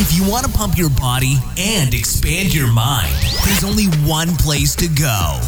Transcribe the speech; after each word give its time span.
If 0.00 0.16
you 0.16 0.30
want 0.30 0.46
to 0.46 0.52
pump 0.52 0.78
your 0.78 0.90
body 0.90 1.38
and 1.58 1.92
expand 1.92 2.54
your 2.54 2.72
mind, 2.72 3.12
there's 3.44 3.64
only 3.64 3.86
one 4.08 4.28
place 4.36 4.76
to 4.76 4.86
go 4.86 5.40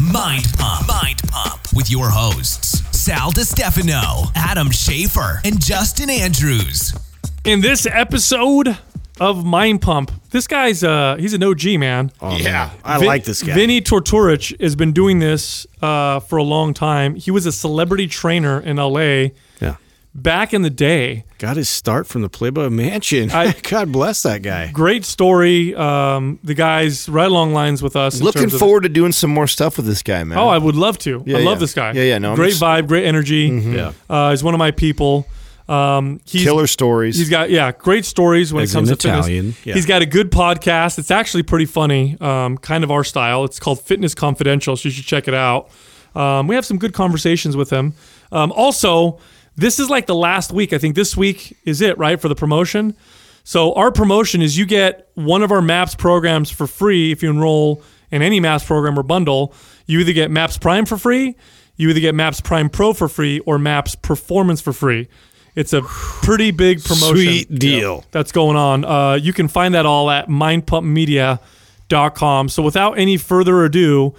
Mind 0.00 0.46
Pump. 0.56 0.88
Mind 0.88 1.20
Pump 1.28 1.60
with 1.74 1.90
your 1.90 2.08
hosts, 2.08 2.80
Sal 2.96 3.30
DiStefano, 3.32 4.32
Adam 4.34 4.68
Schafer, 4.68 5.44
and 5.44 5.60
Justin 5.62 6.08
Andrews. 6.08 6.94
In 7.44 7.60
this 7.60 7.86
episode 7.86 8.78
of 9.20 9.44
Mind 9.44 9.82
Pump, 9.82 10.10
this 10.30 10.46
guy's 10.46 10.82
uh 10.82 11.16
he's 11.18 11.34
an 11.34 11.42
OG 11.42 11.78
man. 11.78 12.10
Oh, 12.22 12.34
yeah, 12.34 12.70
I 12.82 12.96
Vin- 12.98 13.06
like 13.06 13.24
this 13.24 13.42
guy. 13.42 13.52
Vinnie 13.54 13.82
Tortorich 13.82 14.58
has 14.58 14.74
been 14.74 14.92
doing 14.92 15.18
this 15.18 15.66
uh, 15.82 16.20
for 16.20 16.38
a 16.38 16.42
long 16.42 16.72
time. 16.72 17.14
He 17.14 17.30
was 17.30 17.44
a 17.44 17.52
celebrity 17.52 18.06
trainer 18.06 18.58
in 18.58 18.78
LA 18.78 19.32
yeah, 19.60 19.76
back 20.14 20.52
in 20.54 20.62
the 20.62 20.70
day. 20.70 21.24
got 21.38 21.56
his 21.56 21.68
start 21.68 22.06
from 22.06 22.22
the 22.22 22.28
Playboy 22.28 22.68
Mansion. 22.70 23.30
I- 23.30 23.52
God 23.62 23.92
bless 23.92 24.22
that 24.24 24.42
guy. 24.42 24.70
Great 24.72 25.04
story. 25.04 25.74
Um, 25.74 26.38
the 26.42 26.54
guy's 26.54 27.08
right 27.08 27.28
along 27.30 27.52
lines 27.54 27.82
with 27.82 27.94
us. 27.96 28.20
Looking 28.20 28.42
terms 28.42 28.54
of- 28.54 28.60
forward 28.60 28.82
to 28.82 28.88
doing 28.88 29.12
some 29.12 29.30
more 29.30 29.46
stuff 29.46 29.76
with 29.76 29.86
this 29.86 30.02
guy, 30.02 30.24
man. 30.24 30.38
Oh, 30.38 30.48
I 30.48 30.58
would 30.58 30.76
love 30.76 30.98
to. 31.00 31.22
Yeah, 31.26 31.38
I 31.38 31.40
love 31.42 31.58
yeah. 31.58 31.60
this 31.60 31.74
guy. 31.74 31.92
Yeah, 31.92 32.02
yeah, 32.02 32.18
no, 32.18 32.34
great 32.34 32.50
just- 32.50 32.62
vibe, 32.62 32.88
great 32.88 33.04
energy. 33.04 33.46
Yeah, 33.48 33.92
Uh, 34.08 34.30
he's 34.30 34.42
one 34.42 34.54
of 34.54 34.58
my 34.58 34.70
people. 34.70 35.26
Um, 35.68 36.20
he's, 36.24 36.44
Killer 36.44 36.66
stories. 36.66 37.18
He's 37.18 37.28
got 37.28 37.50
yeah, 37.50 37.72
great 37.72 38.06
stories 38.06 38.54
when 38.54 38.62
As 38.62 38.70
it 38.72 38.74
comes 38.74 38.90
in 38.90 38.96
to 38.96 39.02
fitness. 39.02 39.26
Italian, 39.26 39.54
yeah. 39.64 39.74
He's 39.74 39.84
got 39.84 40.00
a 40.00 40.06
good 40.06 40.32
podcast. 40.32 40.98
It's 40.98 41.10
actually 41.10 41.42
pretty 41.42 41.66
funny, 41.66 42.16
um, 42.22 42.56
kind 42.56 42.82
of 42.84 42.90
our 42.90 43.04
style. 43.04 43.44
It's 43.44 43.60
called 43.60 43.82
Fitness 43.82 44.14
Confidential, 44.14 44.76
so 44.78 44.88
you 44.88 44.94
should 44.94 45.04
check 45.04 45.28
it 45.28 45.34
out. 45.34 45.68
Um, 46.14 46.46
we 46.48 46.54
have 46.54 46.64
some 46.64 46.78
good 46.78 46.94
conversations 46.94 47.54
with 47.54 47.68
him. 47.68 47.92
Um, 48.32 48.50
also, 48.52 49.18
this 49.58 49.78
is 49.78 49.90
like 49.90 50.06
the 50.06 50.14
last 50.14 50.52
week. 50.52 50.72
I 50.72 50.78
think 50.78 50.94
this 50.94 51.16
week 51.16 51.56
is 51.64 51.80
it, 51.80 51.98
right, 51.98 52.20
for 52.20 52.28
the 52.28 52.34
promotion. 52.34 52.96
So 53.44 53.72
our 53.74 53.92
promotion 53.92 54.42
is 54.42 54.58
you 54.58 54.66
get 54.66 55.08
one 55.14 55.42
of 55.42 55.50
our 55.50 55.62
MAPS 55.62 55.94
programs 55.94 56.50
for 56.50 56.66
free 56.66 57.12
if 57.12 57.22
you 57.22 57.30
enroll 57.30 57.82
in 58.10 58.22
any 58.22 58.40
MAPS 58.40 58.64
program 58.64 58.98
or 58.98 59.02
bundle. 59.02 59.54
You 59.86 60.00
either 60.00 60.12
get 60.12 60.30
MAPS 60.30 60.58
Prime 60.58 60.86
for 60.86 60.98
free, 60.98 61.36
you 61.76 61.88
either 61.90 62.00
get 62.00 62.14
MAPS 62.14 62.40
Prime 62.40 62.68
Pro 62.68 62.92
for 62.92 63.08
free, 63.08 63.38
or 63.40 63.58
MAPS 63.58 63.94
Performance 63.94 64.60
for 64.60 64.72
free. 64.72 65.08
It's 65.54 65.72
a 65.72 65.82
pretty 65.82 66.50
big 66.50 66.84
promotion 66.84 67.16
Sweet 67.16 67.58
deal. 67.58 68.04
that's 68.12 68.32
going 68.32 68.56
on. 68.56 68.84
Uh, 68.84 69.14
you 69.14 69.32
can 69.32 69.48
find 69.48 69.74
that 69.74 69.86
all 69.86 70.10
at 70.10 70.28
mindpumpmedia.com. 70.28 72.48
So 72.48 72.62
without 72.62 72.98
any 72.98 73.16
further 73.16 73.64
ado, 73.64 74.14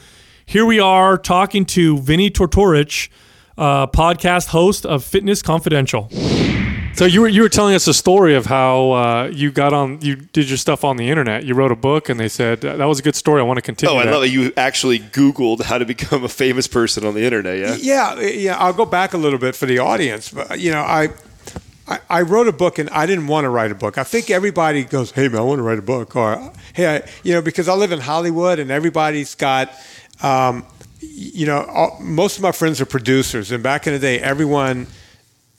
here 0.45 0.65
we 0.65 0.79
are 0.79 1.17
talking 1.17 1.65
to 1.65 1.97
Vinnie 1.99 2.31
Tortorich, 2.31 3.09
uh, 3.59 3.87
podcast 3.87 4.47
host 4.47 4.85
of 4.85 5.03
Fitness 5.03 5.41
Confidential. 5.41 6.09
So 6.95 7.05
you 7.05 7.21
were 7.21 7.27
you 7.27 7.43
were 7.43 7.49
telling 7.49 7.75
us 7.75 7.87
a 7.87 7.93
story 7.93 8.35
of 8.35 8.45
how 8.45 8.91
uh, 8.91 9.31
you 9.31 9.51
got 9.51 9.73
on 9.73 10.01
you 10.01 10.15
did 10.15 10.49
your 10.49 10.57
stuff 10.57 10.83
on 10.83 10.97
the 10.97 11.09
internet. 11.09 11.45
You 11.45 11.53
wrote 11.53 11.71
a 11.71 11.75
book, 11.75 12.09
and 12.09 12.19
they 12.19 12.27
said 12.27 12.61
that 12.61 12.83
was 12.83 12.99
a 12.99 13.03
good 13.03 13.15
story. 13.15 13.39
I 13.39 13.43
want 13.43 13.57
to 13.57 13.61
continue. 13.61 13.93
Oh, 13.93 13.97
I 13.97 14.05
that." 14.05 14.11
love 14.11 14.21
that 14.21 14.29
you 14.29 14.51
actually 14.57 14.99
Googled 14.99 15.61
how 15.61 15.77
to 15.77 15.85
become 15.85 16.23
a 16.23 16.29
famous 16.29 16.67
person 16.67 17.05
on 17.05 17.13
the 17.13 17.23
internet. 17.23 17.59
Yeah. 17.59 17.75
Yeah, 17.79 18.19
yeah. 18.19 18.57
I'll 18.57 18.73
go 18.73 18.85
back 18.85 19.13
a 19.13 19.17
little 19.17 19.39
bit 19.39 19.55
for 19.55 19.65
the 19.65 19.79
audience, 19.79 20.29
but 20.29 20.59
you 20.59 20.71
know, 20.71 20.81
I, 20.81 21.09
I, 21.87 21.99
I 22.09 22.21
wrote 22.23 22.47
a 22.47 22.53
book 22.53 22.79
and 22.79 22.89
I 22.89 23.05
didn't 23.05 23.27
want 23.27 23.45
to 23.45 23.49
write 23.49 23.71
a 23.71 23.75
book. 23.75 23.97
I 23.97 24.03
think 24.03 24.29
everybody 24.29 24.83
goes, 24.83 25.11
"Hey, 25.11 25.27
man, 25.29 25.39
I 25.39 25.43
want 25.43 25.59
to 25.59 25.63
write 25.63 25.79
a 25.79 25.83
book," 25.83 26.15
or 26.15 26.51
"Hey, 26.73 26.97
I, 26.97 27.09
you 27.23 27.33
know," 27.33 27.41
because 27.41 27.69
I 27.69 27.75
live 27.75 27.91
in 27.91 27.99
Hollywood 27.99 28.59
and 28.59 28.71
everybody's 28.71 29.35
got. 29.35 29.69
Um, 30.21 30.65
you 30.99 31.45
know, 31.45 31.63
all, 31.63 31.97
most 32.01 32.37
of 32.37 32.43
my 32.43 32.51
friends 32.51 32.79
are 32.81 32.85
producers, 32.85 33.51
and 33.51 33.63
back 33.63 33.87
in 33.87 33.93
the 33.93 33.99
day, 33.99 34.19
everyone 34.19 34.87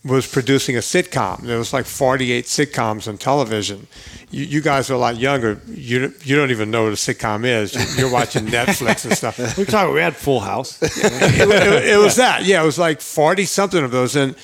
was 0.02 0.26
producing 0.26 0.76
a 0.76 0.80
sitcom. 0.80 1.42
There 1.42 1.58
was 1.58 1.74
like 1.74 1.84
48 1.84 2.46
sitcoms 2.46 3.06
on 3.06 3.18
television. 3.18 3.86
You, 4.30 4.44
you 4.44 4.60
guys 4.62 4.88
are 4.90 4.94
a 4.94 4.98
lot 4.98 5.18
younger. 5.18 5.60
You 5.68 6.14
you 6.22 6.36
don't 6.36 6.50
even 6.50 6.70
know 6.70 6.84
what 6.84 6.92
a 6.92 6.96
sitcom 6.96 7.44
is. 7.44 7.74
You're, 7.74 8.06
you're 8.06 8.12
watching 8.12 8.46
Netflix 8.58 9.04
and 9.04 9.14
stuff. 9.14 9.38
We're 9.58 9.64
talking. 9.66 9.92
We 9.94 10.00
had 10.00 10.16
Full 10.16 10.40
House. 10.40 10.80
it, 10.82 10.90
it- 11.04 11.84
it 11.90 11.96
was 11.98 12.16
that. 12.16 12.44
Yeah, 12.44 12.62
it 12.62 12.66
was 12.66 12.78
like 12.78 13.00
40 13.02 13.44
something 13.44 13.84
of 13.84 13.90
those. 13.90 14.16
And, 14.16 14.34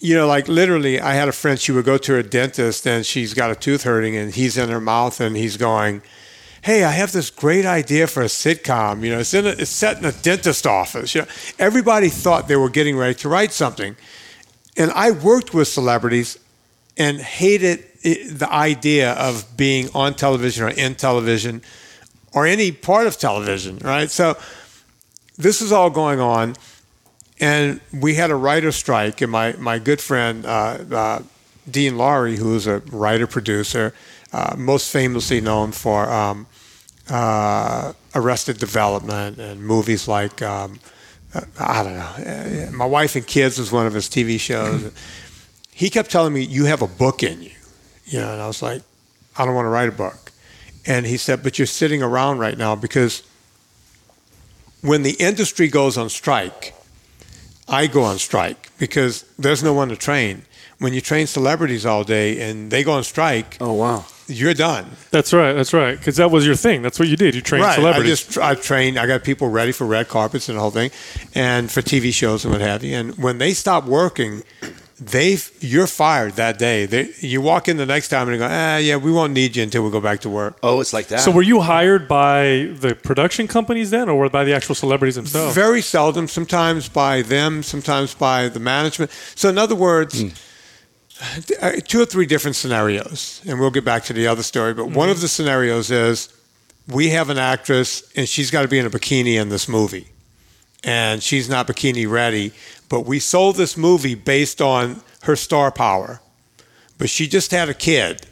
you 0.00 0.14
know, 0.14 0.26
like 0.26 0.48
literally, 0.48 1.00
I 1.00 1.14
had 1.14 1.28
a 1.28 1.32
friend, 1.32 1.58
she 1.58 1.72
would 1.72 1.86
go 1.86 1.96
to 1.96 2.12
her 2.12 2.22
dentist 2.22 2.86
and 2.86 3.06
she's 3.06 3.32
got 3.32 3.50
a 3.50 3.54
tooth 3.54 3.84
hurting 3.84 4.14
and 4.16 4.34
he's 4.34 4.58
in 4.58 4.68
her 4.68 4.80
mouth 4.82 5.18
and 5.18 5.34
he's 5.34 5.56
going, 5.56 6.02
Hey, 6.64 6.82
I 6.82 6.92
have 6.92 7.12
this 7.12 7.28
great 7.28 7.66
idea 7.66 8.06
for 8.06 8.22
a 8.22 8.26
sitcom. 8.26 9.04
You 9.04 9.10
know, 9.10 9.18
it's, 9.18 9.34
in 9.34 9.46
a, 9.46 9.50
it's 9.50 9.68
set 9.68 9.98
in 9.98 10.06
a 10.06 10.12
dentist 10.12 10.66
office. 10.66 11.14
You 11.14 11.20
know, 11.20 11.26
everybody 11.58 12.08
thought 12.08 12.48
they 12.48 12.56
were 12.56 12.70
getting 12.70 12.96
ready 12.96 13.12
to 13.16 13.28
write 13.28 13.52
something. 13.52 13.96
And 14.74 14.90
I 14.92 15.10
worked 15.10 15.52
with 15.52 15.68
celebrities 15.68 16.38
and 16.96 17.20
hated 17.20 17.84
the 18.02 18.48
idea 18.50 19.12
of 19.12 19.58
being 19.58 19.90
on 19.94 20.14
television 20.14 20.64
or 20.64 20.70
in 20.70 20.94
television 20.94 21.60
or 22.32 22.46
any 22.46 22.72
part 22.72 23.06
of 23.06 23.18
television, 23.18 23.76
right? 23.80 24.10
So, 24.10 24.38
this 25.36 25.60
is 25.60 25.70
all 25.70 25.90
going 25.90 26.20
on, 26.20 26.56
and 27.40 27.82
we 27.92 28.14
had 28.14 28.30
a 28.30 28.36
writer 28.36 28.72
strike. 28.72 29.20
And 29.20 29.30
my 29.30 29.52
my 29.58 29.78
good 29.78 30.00
friend 30.00 30.46
uh, 30.46 30.78
uh, 30.90 31.22
Dean 31.70 31.98
Lorey, 31.98 32.38
who 32.38 32.54
is 32.54 32.66
a 32.66 32.78
writer 32.90 33.26
producer, 33.26 33.92
uh, 34.32 34.54
most 34.56 34.90
famously 34.90 35.40
known 35.40 35.72
for 35.72 36.10
um, 36.10 36.46
uh, 37.10 37.92
Arrested 38.14 38.58
Development 38.58 39.38
and 39.38 39.62
movies 39.62 40.08
like 40.08 40.42
um, 40.42 40.78
uh, 41.34 41.42
I 41.58 41.82
don't 41.82 41.94
know. 41.96 42.68
Uh, 42.68 42.70
My 42.72 42.86
Wife 42.86 43.16
and 43.16 43.26
Kids 43.26 43.58
was 43.58 43.72
one 43.72 43.86
of 43.86 43.94
his 43.94 44.08
TV 44.08 44.38
shows. 44.38 44.92
he 45.72 45.90
kept 45.90 46.10
telling 46.10 46.32
me, 46.32 46.42
"You 46.42 46.64
have 46.66 46.82
a 46.82 46.86
book 46.86 47.22
in 47.22 47.42
you," 47.42 47.50
you 48.06 48.20
know, 48.20 48.32
and 48.32 48.40
I 48.40 48.46
was 48.46 48.62
like, 48.62 48.82
"I 49.36 49.44
don't 49.44 49.54
want 49.54 49.66
to 49.66 49.70
write 49.70 49.88
a 49.88 49.92
book." 49.92 50.32
And 50.86 51.06
he 51.06 51.16
said, 51.16 51.42
"But 51.42 51.58
you're 51.58 51.66
sitting 51.66 52.02
around 52.02 52.38
right 52.38 52.58
now 52.58 52.74
because." 52.74 53.22
when 54.84 55.02
the 55.02 55.16
industry 55.18 55.66
goes 55.66 55.96
on 55.96 56.10
strike, 56.10 56.74
I 57.66 57.86
go 57.86 58.02
on 58.02 58.18
strike 58.18 58.70
because 58.78 59.24
there's 59.38 59.62
no 59.62 59.72
one 59.72 59.88
to 59.88 59.96
train. 59.96 60.44
When 60.78 60.92
you 60.92 61.00
train 61.00 61.26
celebrities 61.26 61.86
all 61.86 62.04
day 62.04 62.40
and 62.50 62.70
they 62.70 62.82
go 62.84 62.92
on 62.92 63.04
strike, 63.04 63.56
Oh 63.60 63.72
wow. 63.74 64.04
you're 64.26 64.54
done. 64.54 64.86
That's 65.10 65.32
right. 65.32 65.52
That's 65.52 65.72
right. 65.72 65.96
Because 65.96 66.16
that 66.16 66.30
was 66.30 66.44
your 66.44 66.56
thing. 66.56 66.82
That's 66.82 66.98
what 66.98 67.08
you 67.08 67.16
did. 67.16 67.34
You 67.34 67.40
trained 67.40 67.64
right. 67.64 67.74
celebrities. 67.76 68.12
I 68.12 68.14
just 68.14 68.38
I 68.38 68.54
train. 68.54 68.98
I 68.98 69.06
got 69.06 69.22
people 69.24 69.48
ready 69.48 69.72
for 69.72 69.86
red 69.86 70.08
carpets 70.08 70.48
and 70.48 70.56
the 70.58 70.60
whole 70.60 70.70
thing, 70.72 70.90
and 71.34 71.70
for 71.70 71.80
TV 71.80 72.12
shows 72.12 72.44
and 72.44 72.52
what 72.52 72.60
have 72.60 72.82
you. 72.82 72.94
And 72.96 73.16
when 73.16 73.38
they 73.38 73.52
stop 73.54 73.84
working, 73.86 74.42
they 75.00 75.38
you're 75.60 75.86
fired 75.86 76.34
that 76.34 76.58
day. 76.58 76.86
They, 76.86 77.10
you 77.18 77.40
walk 77.40 77.68
in 77.68 77.76
the 77.76 77.86
next 77.86 78.08
time 78.08 78.28
and 78.28 78.34
they 78.34 78.38
go, 78.38 78.48
ah, 78.50 78.76
yeah, 78.76 78.96
we 78.96 79.10
won't 79.12 79.32
need 79.32 79.56
you 79.56 79.62
until 79.62 79.84
we 79.84 79.90
go 79.90 80.00
back 80.00 80.20
to 80.20 80.30
work. 80.30 80.56
Oh, 80.62 80.80
it's 80.80 80.92
like 80.92 81.08
that. 81.08 81.20
so 81.20 81.30
were 81.30 81.42
you 81.42 81.60
hired 81.60 82.06
by 82.08 82.70
the 82.78 82.96
production 83.00 83.46
companies 83.48 83.90
then, 83.90 84.08
or 84.08 84.28
by 84.28 84.44
the 84.44 84.52
actual 84.54 84.74
celebrities 84.74 85.16
themselves? 85.16 85.54
Very 85.54 85.80
seldom, 85.82 86.28
sometimes 86.28 86.88
by 86.88 87.22
them, 87.22 87.62
sometimes 87.62 88.14
by 88.14 88.48
the 88.48 88.60
management. 88.60 89.10
So, 89.34 89.48
in 89.48 89.58
other 89.58 89.74
words, 89.74 90.22
uh, 90.22 90.28
Uh, 91.20 91.72
two 91.86 92.00
or 92.00 92.04
three 92.04 92.26
different 92.26 92.56
scenarios, 92.56 93.40
and 93.46 93.60
we'll 93.60 93.70
get 93.70 93.84
back 93.84 94.02
to 94.04 94.12
the 94.12 94.26
other 94.26 94.42
story. 94.42 94.74
But 94.74 94.86
one 94.86 95.08
of 95.08 95.16
mm-hmm. 95.16 95.22
the 95.22 95.28
scenarios 95.28 95.90
is 95.90 96.28
we 96.88 97.10
have 97.10 97.30
an 97.30 97.38
actress, 97.38 98.02
and 98.16 98.28
she's 98.28 98.50
got 98.50 98.62
to 98.62 98.68
be 98.68 98.78
in 98.78 98.86
a 98.86 98.90
bikini 98.90 99.40
in 99.40 99.48
this 99.48 99.68
movie, 99.68 100.08
and 100.82 101.22
she's 101.22 101.48
not 101.48 101.68
bikini 101.68 102.10
ready. 102.10 102.52
But 102.88 103.02
we 103.02 103.20
sold 103.20 103.56
this 103.56 103.76
movie 103.76 104.16
based 104.16 104.60
on 104.60 105.02
her 105.22 105.36
star 105.36 105.70
power, 105.70 106.20
but 106.98 107.08
she 107.08 107.28
just 107.28 107.52
had 107.52 107.68
a 107.68 107.74
kid. 107.74 108.26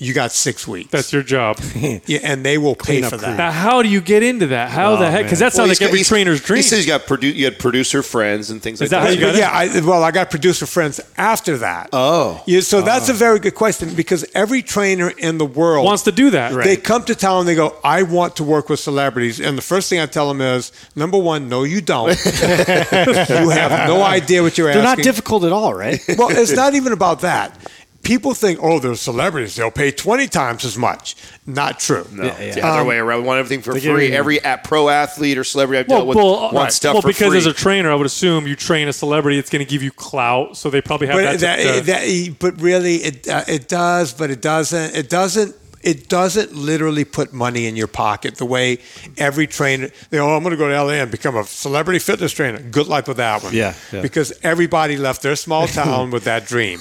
You 0.00 0.14
got 0.14 0.32
six 0.32 0.66
weeks. 0.66 0.90
That's 0.90 1.12
your 1.12 1.22
job. 1.22 1.58
yeah, 1.74 2.20
and 2.22 2.42
they 2.42 2.56
will 2.56 2.74
pay 2.74 3.02
for 3.02 3.18
that. 3.18 3.36
Now, 3.36 3.50
how 3.50 3.82
do 3.82 3.88
you 3.90 4.00
get 4.00 4.22
into 4.22 4.46
that? 4.46 4.70
How 4.70 4.94
oh, 4.94 4.96
the 4.96 5.10
heck? 5.10 5.24
Because 5.24 5.40
that 5.40 5.52
Well, 5.52 5.66
sounds 5.66 5.70
he's 5.72 5.80
like 5.80 5.90
got- 5.90 5.94
every 5.94 6.04
trainer's 6.04 6.40
dream. 6.40 6.56
He 6.56 6.62
says 6.62 6.78
he's 6.78 6.86
got 6.86 7.02
produ- 7.02 7.34
you 7.34 7.44
had 7.44 7.58
producer 7.58 8.02
friends 8.02 8.48
and 8.48 8.62
things 8.62 8.80
like 8.80 8.88
that 8.88 9.02
how 9.02 9.08
you 9.10 9.20
got 9.20 9.34
it? 9.34 9.38
yeah, 9.38 9.50
I, 9.52 9.80
well, 9.80 10.02
I 10.02 10.10
got 10.10 10.30
producer 10.30 10.64
friends 10.64 11.02
after 11.18 11.58
that. 11.58 11.90
Oh. 11.92 12.42
yeah. 12.46 12.60
So 12.60 12.80
that's 12.80 13.10
oh. 13.10 13.12
a 13.12 13.14
very 13.14 13.40
good 13.40 13.54
question 13.54 13.94
because 13.94 14.24
every 14.34 14.62
trainer 14.62 15.10
in 15.10 15.36
the 15.36 15.44
world 15.44 15.84
Wants 15.84 16.04
to 16.04 16.12
do 16.12 16.30
that. 16.30 16.54
They 16.54 16.78
come 16.78 17.04
to 17.04 17.14
town 17.14 17.40
and 17.40 17.48
they 17.48 17.54
go, 17.54 17.76
I 17.84 18.02
want 18.02 18.36
to 18.36 18.44
work 18.44 18.70
with 18.70 18.80
celebrities. 18.80 19.38
And 19.38 19.58
the 19.58 19.62
first 19.62 19.90
thing 19.90 20.00
I 20.00 20.06
tell 20.06 20.28
them 20.28 20.40
is, 20.40 20.72
number 20.96 21.18
one, 21.18 21.50
no, 21.50 21.64
you 21.64 21.82
don't. 21.82 22.08
you 22.24 23.50
have 23.50 23.86
no 23.86 24.02
idea 24.02 24.42
what 24.42 24.56
you're 24.56 24.68
asking. 24.68 24.82
They're 24.82 24.96
not 24.96 25.02
difficult 25.02 25.44
at 25.44 25.52
all, 25.52 25.74
right? 25.74 26.00
well, 26.16 26.30
it's 26.30 26.52
not 26.52 26.74
even 26.74 26.94
about 26.94 27.20
that. 27.20 27.54
People 28.10 28.34
think, 28.34 28.58
oh, 28.60 28.80
they're 28.80 28.96
celebrities. 28.96 29.54
They'll 29.54 29.70
pay 29.70 29.92
20 29.92 30.26
times 30.26 30.64
as 30.64 30.76
much. 30.76 31.14
Not 31.46 31.78
true. 31.78 32.04
No, 32.10 32.24
it's 32.40 32.56
the 32.56 32.66
other 32.66 32.84
way 32.84 32.98
around. 32.98 33.20
We 33.22 33.28
want 33.28 33.38
everything 33.38 33.62
for 33.62 33.70
free. 33.78 34.08
you- 34.08 34.14
Every 34.14 34.42
at 34.42 34.64
pro 34.64 34.88
athlete 34.88 35.38
or 35.38 35.44
celebrity 35.44 35.78
I've 35.78 35.86
Well, 35.86 35.98
dealt 35.98 36.08
with 36.08 36.16
well, 36.16 36.40
wants 36.40 36.54
right. 36.54 36.72
stuff 36.72 36.94
well 36.94 37.02
for 37.02 37.06
because 37.08 37.28
free. 37.28 37.38
as 37.38 37.46
a 37.46 37.52
trainer, 37.52 37.88
I 37.88 37.94
would 37.94 38.06
assume 38.06 38.48
you 38.48 38.56
train 38.56 38.88
a 38.88 38.92
celebrity, 38.92 39.38
it's 39.38 39.48
going 39.48 39.64
to 39.64 39.70
give 39.70 39.84
you 39.84 39.92
clout, 39.92 40.56
so 40.56 40.70
they 40.70 40.80
probably 40.80 41.06
have 41.06 41.18
but 41.18 41.38
that. 41.38 41.60
to- 41.60 41.66
that, 41.86 42.02
to- 42.02 42.26
that, 42.32 42.36
but 42.40 42.60
really, 42.60 42.96
it 42.96 43.28
uh, 43.28 43.44
it 43.46 43.68
does, 43.68 44.12
but 44.12 44.28
it 44.28 44.42
doesn't. 44.42 44.96
It 44.96 45.08
doesn't. 45.08 45.54
It 45.82 46.08
doesn't 46.10 46.54
literally 46.54 47.04
put 47.04 47.32
money 47.32 47.66
in 47.66 47.74
your 47.74 47.86
pocket 47.86 48.36
the 48.36 48.44
way 48.44 48.78
every 49.16 49.46
trainer. 49.46 49.88
They 50.10 50.18
go, 50.18 50.28
oh, 50.28 50.36
I'm 50.36 50.42
going 50.42 50.50
to 50.50 50.58
go 50.58 50.68
to 50.68 50.82
LA 50.82 50.94
and 50.94 51.10
become 51.10 51.36
a 51.36 51.44
celebrity 51.44 51.98
fitness 51.98 52.32
trainer. 52.32 52.60
Good 52.60 52.86
luck 52.86 53.06
with 53.06 53.16
that 53.16 53.42
one. 53.42 53.54
Yeah, 53.54 53.74
yeah. 53.90 54.02
Because 54.02 54.32
everybody 54.42 54.98
left 54.98 55.22
their 55.22 55.36
small 55.36 55.66
town 55.82 56.10
with 56.10 56.24
that 56.24 56.46
dream. 56.46 56.80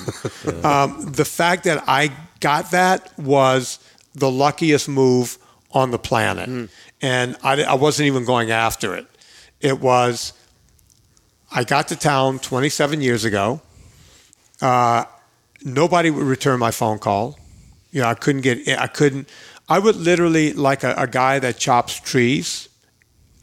Um, 0.64 1.12
the 1.14 1.24
fact 1.26 1.64
that 1.64 1.84
I 1.88 2.12
got 2.42 2.72
that 2.72 3.18
was 3.18 3.80
the 4.14 4.30
luckiest 4.30 4.90
move 4.90 5.38
on 5.72 5.92
the 5.92 6.00
planet. 6.00 6.70
And 7.02 7.38
I, 7.42 7.64
I 7.64 7.76
wasn't 7.76 8.08
even 8.08 8.26
going 8.26 8.52
after 8.52 8.96
it. 8.96 9.08
It 9.62 9.80
was, 9.80 10.34
I 11.52 11.64
got 11.64 11.88
to 11.90 11.96
town 11.96 12.40
27 12.40 13.02
years 13.02 13.24
ago. 13.24 13.62
Uh, 14.62 15.06
nobody 15.64 16.10
would 16.10 16.24
return 16.26 16.60
my 16.60 16.72
phone 16.72 17.00
call. 17.00 17.38
You 17.92 18.02
know, 18.02 18.08
I 18.08 18.14
couldn't 18.14 18.42
get, 18.42 18.68
I 18.80 18.88
couldn't, 18.88 19.30
I 19.68 19.80
would 19.80 19.96
literally, 19.96 20.54
like 20.54 20.84
a, 20.84 20.94
a 20.96 21.08
guy 21.08 21.40
that 21.40 21.58
chops 21.58 22.00
trees, 22.00 22.70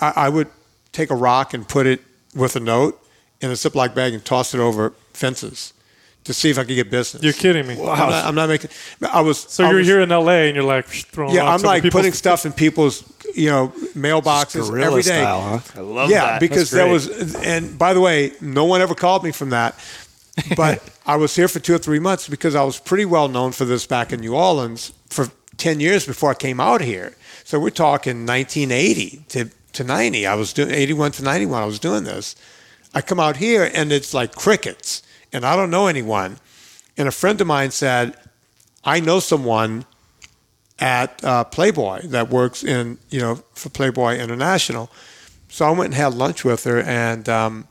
I, 0.01 0.13
I 0.17 0.29
would 0.29 0.49
take 0.93 1.11
a 1.11 1.17
rock 1.17 1.55
and 1.55 1.69
put 1.69 1.87
it 1.87 2.01
with 2.35 2.57
a 2.57 2.61
note 2.61 3.01
in 3.41 3.51
a 3.51 3.55
Ziploc 3.55 3.95
bag 3.95 4.15
and 4.15 4.25
toss 4.25 4.55
it 4.55 4.61
over 4.61 4.91
fences 5.13 5.73
to 6.25 6.35
see 6.35 6.51
if 6.51 6.59
I 6.59 6.65
could 6.65 6.75
get 6.75 6.91
business. 6.91 7.23
You're 7.23 7.33
kidding 7.33 7.67
me. 7.67 7.75
I'm, 7.75 7.87
not, 7.87 8.25
I'm 8.25 8.35
not 8.35 8.49
making. 8.49 8.71
I 9.13 9.21
was. 9.21 9.39
So 9.39 9.65
I 9.65 9.69
you're 9.69 9.79
was- 9.79 9.87
here 9.87 10.01
in 10.01 10.09
LA 10.09 10.47
and 10.47 10.57
you're 10.57 10.65
like 10.65 10.87
throwing 10.87 11.35
Yeah, 11.35 11.49
I'm 11.49 11.63
like 11.63 11.89
putting 11.91 12.13
stuff 12.13 12.45
in 12.45 12.53
people's, 12.53 13.05
you 13.35 13.49
know, 13.49 13.69
mailboxes 13.95 14.69
every 14.81 15.03
day. 15.03 15.21
style, 15.21 15.59
huh? 15.59 15.81
I 15.81 15.83
love 15.83 16.11
yeah, 16.11 16.21
that. 16.21 16.33
Yeah, 16.33 16.39
because 16.41 16.71
That's 16.71 16.85
there 16.85 16.89
was, 16.93 17.37
and 17.37 17.79
by 17.79 17.95
the 17.95 18.01
way, 18.01 18.33
no 18.41 18.65
one 18.65 18.81
ever 18.81 18.95
called 18.95 19.23
me 19.23 19.31
from 19.31 19.51
that. 19.51 19.79
But 20.57 20.83
I 21.07 21.17
was 21.17 21.35
here 21.35 21.49
for 21.49 21.61
two 21.61 21.75
or 21.75 21.79
three 21.79 21.99
months 21.99 22.29
because 22.29 22.55
I 22.55 22.63
was 22.63 22.79
pretty 22.79 23.05
well 23.05 23.29
known 23.29 23.53
for 23.53 23.65
this 23.65 23.87
back 23.87 24.13
in 24.13 24.21
New 24.21 24.35
Orleans 24.35 24.93
for 25.09 25.31
10 25.57 25.81
years 25.81 26.07
before 26.07 26.31
I 26.31 26.35
came 26.35 26.61
out 26.61 26.81
here. 26.81 27.17
So 27.45 27.59
we're 27.59 27.71
talking 27.71 28.27
1980 28.27 29.25
to, 29.29 29.51
to 29.73 29.85
90. 29.85 30.27
I 30.27 30.35
was 30.35 30.53
doing 30.53 30.71
81 30.71 31.13
to 31.13 31.25
91. 31.25 31.63
I 31.63 31.67
was 31.67 31.79
doing 31.79 32.05
this. 32.05 32.37
I 32.95 33.01
come 33.01 33.21
out 33.21 33.37
here 33.37 33.71
and 33.75 33.93
it's 33.93 34.15
like 34.15 34.35
crickets, 34.35 35.03
and 35.33 35.45
I 35.45 35.57
don't 35.57 35.71
know 35.71 35.87
anyone. 35.87 36.39
And 36.97 37.09
a 37.09 37.13
friend 37.13 37.41
of 37.41 37.47
mine 37.47 37.71
said, 37.71 38.17
I 38.85 39.01
know 39.01 39.21
someone 39.21 39.85
at 40.79 41.23
uh, 41.25 41.45
Playboy 41.45 42.07
that 42.09 42.29
works 42.29 42.63
in, 42.63 42.99
you 43.11 43.21
know, 43.21 43.37
for 43.55 43.69
Playboy 43.69 44.17
International. 44.17 44.91
So 45.49 45.67
I 45.67 45.71
went 45.71 45.87
and 45.87 45.95
had 45.95 46.15
lunch 46.15 46.45
with 46.45 46.65
her, 46.65 46.81
and 46.81 47.29
um, 47.29 47.69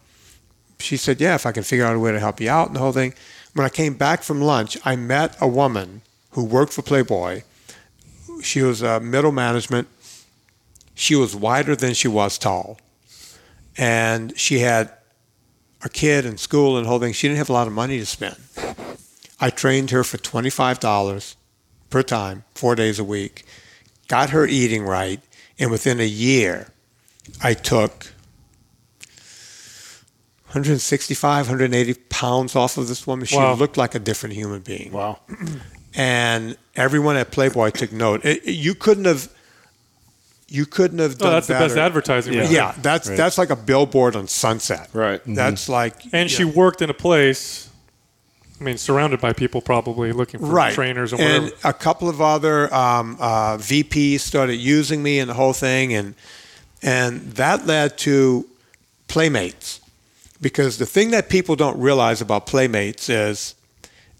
she 0.79 0.97
said, 0.97 1.21
"Yeah, 1.21 1.35
if 1.35 1.45
I 1.45 1.51
can 1.51 1.63
figure 1.63 1.85
out 1.85 1.95
a 1.95 1.99
way 1.99 2.11
to 2.11 2.19
help 2.19 2.39
you 2.39 2.49
out 2.49 2.67
and 2.67 2.75
the 2.75 2.79
whole 2.79 2.91
thing." 2.91 3.13
When 3.53 3.65
I 3.65 3.69
came 3.69 3.93
back 3.93 4.21
from 4.21 4.41
lunch, 4.41 4.77
I 4.83 4.95
met 4.97 5.37
a 5.39 5.47
woman 5.47 6.01
who 6.31 6.43
worked 6.43 6.73
for 6.73 6.81
Playboy. 6.81 7.43
She 8.41 8.61
was 8.61 8.83
uh, 8.83 8.99
middle 8.99 9.31
management. 9.31 9.87
She 10.93 11.15
was 11.15 11.35
wider 11.35 11.75
than 11.75 11.93
she 11.93 12.09
was 12.09 12.37
tall, 12.37 12.77
and 13.77 14.37
she 14.37 14.59
had 14.59 14.91
a 15.83 15.89
kid 15.89 16.25
in 16.25 16.37
school 16.37 16.77
and 16.77 16.85
whole 16.85 16.99
thing. 16.99 17.13
She 17.13 17.27
didn't 17.27 17.37
have 17.37 17.49
a 17.49 17.53
lot 17.53 17.67
of 17.67 17.73
money 17.73 17.99
to 17.99 18.05
spend. 18.05 18.35
I 19.39 19.49
trained 19.49 19.91
her 19.91 20.03
for 20.03 20.17
twenty 20.17 20.49
five 20.49 20.79
dollars 20.79 21.35
per 21.89 22.03
time, 22.03 22.43
four 22.53 22.75
days 22.75 22.99
a 22.99 23.03
week. 23.03 23.45
Got 24.07 24.31
her 24.31 24.45
eating 24.45 24.83
right, 24.83 25.21
and 25.57 25.71
within 25.71 25.99
a 25.99 26.07
year, 26.07 26.67
I 27.41 27.53
took 27.53 28.11
165, 30.55 31.47
180 31.47 31.93
pounds 32.09 32.55
off 32.55 32.77
of 32.77 32.87
this 32.87 33.05
woman. 33.05 33.25
She 33.25 33.35
Wow. 33.35 33.55
looked 33.55 33.75
like 33.77 33.93
a 33.93 33.99
different 33.99 34.35
human 34.35 34.61
being. 34.61 34.91
Wow. 34.91 35.19
And 35.97 36.57
everyone 36.75 37.15
at 37.15 37.31
Playboy 37.31 37.69
took 37.69 37.93
note. 37.93 38.25
It- 38.25 38.41
it- 38.45 38.51
you 38.55 38.75
couldn't 38.75 39.05
have. 39.05 39.29
You 40.49 40.65
couldn't 40.65 40.99
have 40.99 41.17
done 41.17 41.29
Oh, 41.29 41.31
that's 41.31 41.47
the 41.47 41.53
best 41.53 41.77
advertising. 41.77 42.33
Yeah, 42.33 42.41
right 42.41 42.49
there. 42.51 42.73
that's 42.81 43.07
that's 43.09 43.37
like 43.37 43.49
a 43.49 43.55
billboard 43.55 44.15
on 44.17 44.27
Sunset. 44.27 44.89
Right. 44.91 45.21
That's 45.25 45.69
like 45.69 45.95
And 46.11 46.29
she 46.29 46.43
worked 46.43 46.81
in 46.81 46.89
a 46.89 46.93
place, 46.93 47.69
I 48.59 48.63
mean, 48.65 48.77
surrounded 48.77 49.21
by 49.21 49.31
people 49.31 49.61
probably 49.61 50.11
looking 50.11 50.41
for 50.41 50.47
right 50.47 50.73
trainers 50.73 51.13
or 51.13 51.21
and 51.21 51.45
whatever. 51.45 51.61
a 51.69 51.73
couple 51.73 52.09
of 52.09 52.19
other 52.21 52.71
um, 52.73 53.15
uh, 53.21 53.55
VPs 53.57 54.19
started 54.19 54.55
using 54.57 55.01
me 55.01 55.19
and 55.19 55.29
the 55.29 55.33
whole 55.33 55.53
thing, 55.53 55.93
and 55.93 56.13
and 56.81 57.21
that 57.35 57.65
led 57.65 57.97
to 57.99 58.45
Playmates, 59.07 59.79
because 60.41 60.77
the 60.77 60.85
thing 60.85 61.11
that 61.11 61.29
people 61.29 61.55
don't 61.55 61.79
realize 61.79 62.21
about 62.21 62.45
Playmates 62.45 63.09
is 63.09 63.55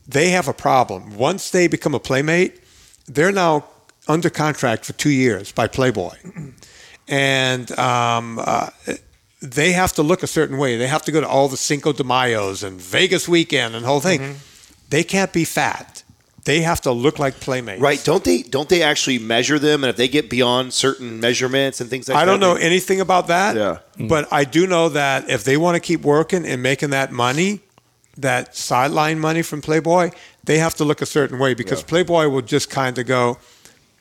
they 0.08 0.30
have 0.30 0.48
a 0.48 0.54
problem. 0.54 1.18
Once 1.18 1.50
they 1.50 1.68
become 1.68 1.94
a 1.96 2.00
Playmate, 2.00 2.62
they're 3.08 3.32
now 3.32 3.66
under 4.08 4.30
contract 4.30 4.86
for 4.86 4.94
two 4.94 5.10
years 5.10 5.52
by 5.52 5.68
Playboy, 5.68 6.16
and 7.08 7.72
um, 7.80 8.40
uh, 8.40 8.70
they 9.42 9.72
have 9.74 9.94
to 9.94 10.04
look 10.04 10.24
a 10.24 10.28
certain 10.28 10.58
way. 10.58 10.78
They 10.78 10.88
have 10.88 11.04
to 11.04 11.12
go 11.12 11.22
to 11.22 11.28
all 11.28 11.48
the 11.50 11.58
Cinco 11.58 11.92
de 11.94 12.04
Mayos 12.04 12.64
and 12.64 12.80
Vegas 12.80 13.28
weekend 13.28 13.76
and 13.76 13.86
whole 13.86 14.00
thing. 14.02 14.22
They 14.90 15.04
can't 15.04 15.34
be 15.34 15.44
fat. 15.46 16.04
They 16.46 16.62
have 16.62 16.80
to 16.82 16.92
look 16.92 17.18
like 17.20 17.40
playmates. 17.40 17.82
Right? 17.82 18.02
Don't 18.04 18.24
they? 18.24 18.44
Don't 18.44 18.70
they 18.70 18.84
actually 18.84 19.20
measure 19.20 19.60
them? 19.60 19.84
And 19.84 19.90
if 19.90 19.98
they 19.98 20.08
get 20.08 20.30
beyond 20.30 20.74
certain 20.74 21.20
measurements 21.20 21.82
and 21.82 21.90
things 21.90 22.08
like 22.08 22.16
that, 22.16 22.22
I 22.22 22.26
don't 22.26 22.40
know 22.40 22.54
they- 22.54 22.62
anything 22.62 23.02
about 23.02 23.28
that. 23.28 23.56
Yeah. 23.56 24.08
But 24.08 24.32
I 24.32 24.44
do 24.46 24.68
know 24.68 24.90
that 24.90 25.30
if 25.30 25.44
they 25.44 25.58
want 25.58 25.76
to 25.76 25.80
keep 25.80 26.02
working 26.02 26.46
and 26.46 26.62
making 26.62 26.92
that 26.92 27.12
money, 27.12 27.62
that 28.18 28.56
sideline 28.56 29.20
money 29.20 29.42
from 29.42 29.62
Playboy, 29.62 30.12
they 30.44 30.60
have 30.60 30.76
to 30.76 30.86
look 30.86 31.02
a 31.02 31.06
certain 31.06 31.40
way 31.40 31.54
because 31.56 31.82
Playboy 31.84 32.28
will 32.30 32.44
just 32.44 32.70
kind 32.70 32.98
of 33.00 33.08
go, 33.08 33.38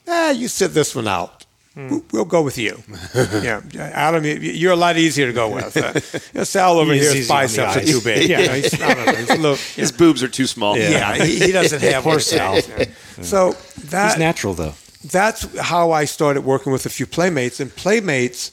"Ah, 0.06 0.30
you 0.30 0.46
sit 0.48 0.74
this 0.74 0.94
one 0.94 1.08
out. 1.08 1.43
We'll- 1.76 2.04
We'll 2.12 2.24
go 2.24 2.42
with 2.42 2.56
you." 2.58 2.82
yeah, 3.14 3.60
Adam, 3.92 4.24
you- 4.24 4.34
you're 4.38 4.72
a 4.72 4.76
lot 4.76 4.96
easier 4.96 5.26
to 5.26 5.32
go 5.32 5.48
with. 5.54 5.76
Uh, 5.76 5.92
you 6.32 6.38
know, 6.38 6.44
Sal 6.44 6.78
over 6.78 6.92
He's 6.92 7.02
here, 7.02 7.14
his 7.14 7.20
easy 7.24 7.32
on 7.32 7.42
the 7.42 7.46
biceps 7.46 7.76
are 7.76 7.92
too 7.92 8.00
big. 8.00 8.28
Yeah, 8.30 8.54
he's, 8.54 8.78
know, 8.78 9.14
he's 9.16 9.30
a 9.30 9.34
little. 9.36 9.56
His 9.74 9.90
boobs 9.92 10.22
are 10.22 10.28
too 10.28 10.46
small. 10.46 10.76
Yeah, 10.78 11.16
he, 11.16 11.38
he 11.46 11.52
doesn't 11.52 11.80
have 11.82 12.02
Poor 12.04 12.12
what 12.14 12.20
it 12.22 12.24
Sal. 12.24 12.62
takes. 12.62 13.28
So 13.28 13.52
that 13.90 14.10
He's 14.12 14.18
natural 14.18 14.54
though. 14.54 14.74
that's 15.04 15.58
how 15.58 15.90
I 15.92 16.04
started 16.06 16.42
working 16.44 16.72
with 16.72 16.86
a 16.86 16.90
few 16.90 17.06
playmates, 17.06 17.58
and 17.60 17.74
playmates 17.74 18.52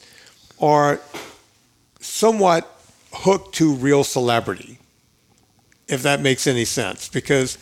are 0.60 1.00
somewhat 2.00 2.68
hooked 3.12 3.54
to 3.56 3.74
real 3.74 4.04
celebrity, 4.04 4.78
if 5.88 6.02
that 6.02 6.20
makes 6.20 6.46
any 6.46 6.64
sense, 6.64 7.08
because 7.08 7.58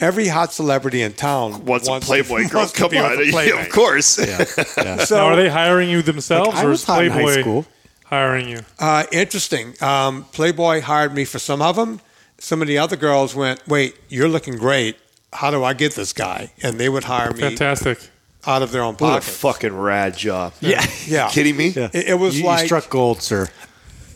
every 0.00 0.28
hot 0.28 0.52
celebrity 0.52 1.02
in 1.02 1.12
town 1.12 1.64
What's 1.64 1.88
a 1.88 2.00
Playboy 2.00 2.48
girl? 2.48 2.60
wants 2.60 2.72
to 2.72 2.78
Come 2.78 2.90
be 2.90 2.96
with 2.96 3.04
on, 3.34 3.42
a 3.42 3.46
yeah, 3.46 3.60
of 3.62 3.68
course. 3.70 4.18
Yeah. 4.18 4.44
yeah. 4.76 4.96
So 5.04 5.16
now, 5.16 5.26
are 5.26 5.36
they 5.36 5.48
hiring 5.48 5.88
you 5.90 6.02
themselves, 6.02 6.56
I 6.58 6.64
or 6.64 6.68
was 6.70 6.80
is 6.80 6.84
Playboy 6.86 7.14
high 7.34 7.40
school. 7.40 7.66
hiring 8.06 8.48
you? 8.48 8.60
uh, 8.78 9.04
interesting. 9.12 9.74
Um, 9.82 10.24
Playboy 10.32 10.80
hired 10.82 11.14
me 11.14 11.24
for 11.24 11.38
some 11.38 11.60
of 11.62 11.76
them. 11.76 12.00
Some 12.38 12.62
of 12.62 12.68
the 12.68 12.78
other 12.78 12.96
girls 12.96 13.34
went, 13.34 13.66
"Wait, 13.66 13.96
you're 14.08 14.28
looking 14.28 14.56
great. 14.56 14.96
How 15.32 15.50
do 15.50 15.64
I 15.64 15.72
get 15.74 15.94
this 15.94 16.12
guy?" 16.12 16.52
And 16.62 16.78
they 16.78 16.88
would 16.88 17.04
hire 17.04 17.32
me 17.32 17.40
Fantastic. 17.40 17.98
out 18.46 18.62
of 18.62 18.70
their 18.70 18.82
own 18.82 18.94
pocket. 18.94 19.02
What 19.02 19.10
a 19.10 19.20
pocket. 19.20 19.30
fucking 19.72 19.76
rad 19.76 20.16
job. 20.16 20.52
Yeah. 20.60 20.84
Yeah, 21.08 21.28
Kidding 21.30 21.56
me? 21.56 21.68
Yeah. 21.70 21.88
It, 21.92 22.08
it 22.10 22.14
was 22.14 22.38
you, 22.38 22.44
like 22.46 22.60
you 22.60 22.66
struck 22.66 22.88
gold, 22.90 23.22
sir. 23.22 23.48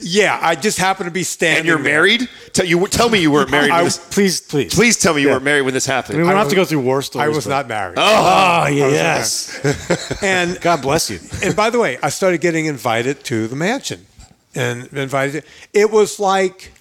Yeah, 0.02 0.38
I 0.42 0.54
just 0.54 0.78
happened 0.78 1.06
to 1.06 1.10
be 1.12 1.22
standing. 1.22 1.58
And 1.60 1.66
you're 1.66 1.76
there. 1.76 1.84
married? 1.94 2.28
Tell 2.52 2.66
you 2.66 2.86
tell 2.88 3.08
me 3.08 3.20
you 3.20 3.30
weren't 3.30 3.50
married. 3.50 3.70
I- 3.70 3.76
when 3.76 3.84
this, 3.84 3.98
Please, 4.10 4.40
please, 4.40 4.74
please 4.74 4.96
tell 4.98 5.14
me 5.14 5.22
you 5.22 5.28
Yeah. 5.28 5.34
weren't 5.34 5.44
married 5.44 5.62
when 5.62 5.74
this 5.74 5.88
I 5.88 5.92
happened. 5.94 6.18
mean, 6.18 6.26
we 6.26 6.30
don't 6.30 6.38
have 6.38 6.46
was- 6.46 6.52
to 6.52 6.56
go 6.56 6.64
through 6.64 6.80
war 6.80 7.02
stories. 7.02 7.24
I 7.24 7.28
was 7.28 7.44
but- 7.44 7.50
not 7.50 7.68
married. 7.68 7.98
Oh, 7.98 8.02
ah, 8.04 8.64
was 8.64 8.74
yes. 8.74 10.18
And 10.22 10.60
God 10.60 10.82
bless 10.82 11.08
you. 11.10 11.20
and 11.42 11.54
by 11.56 11.70
the 11.70 11.78
way, 11.78 11.98
I 12.02 12.08
started 12.10 12.40
getting 12.40 12.66
invited 12.66 13.22
to 13.24 13.46
the 13.48 13.56
mansion, 13.56 14.06
and 14.54 14.88
invited. 14.92 15.44
It 15.72 15.90
was 15.90 16.18
like 16.18 16.72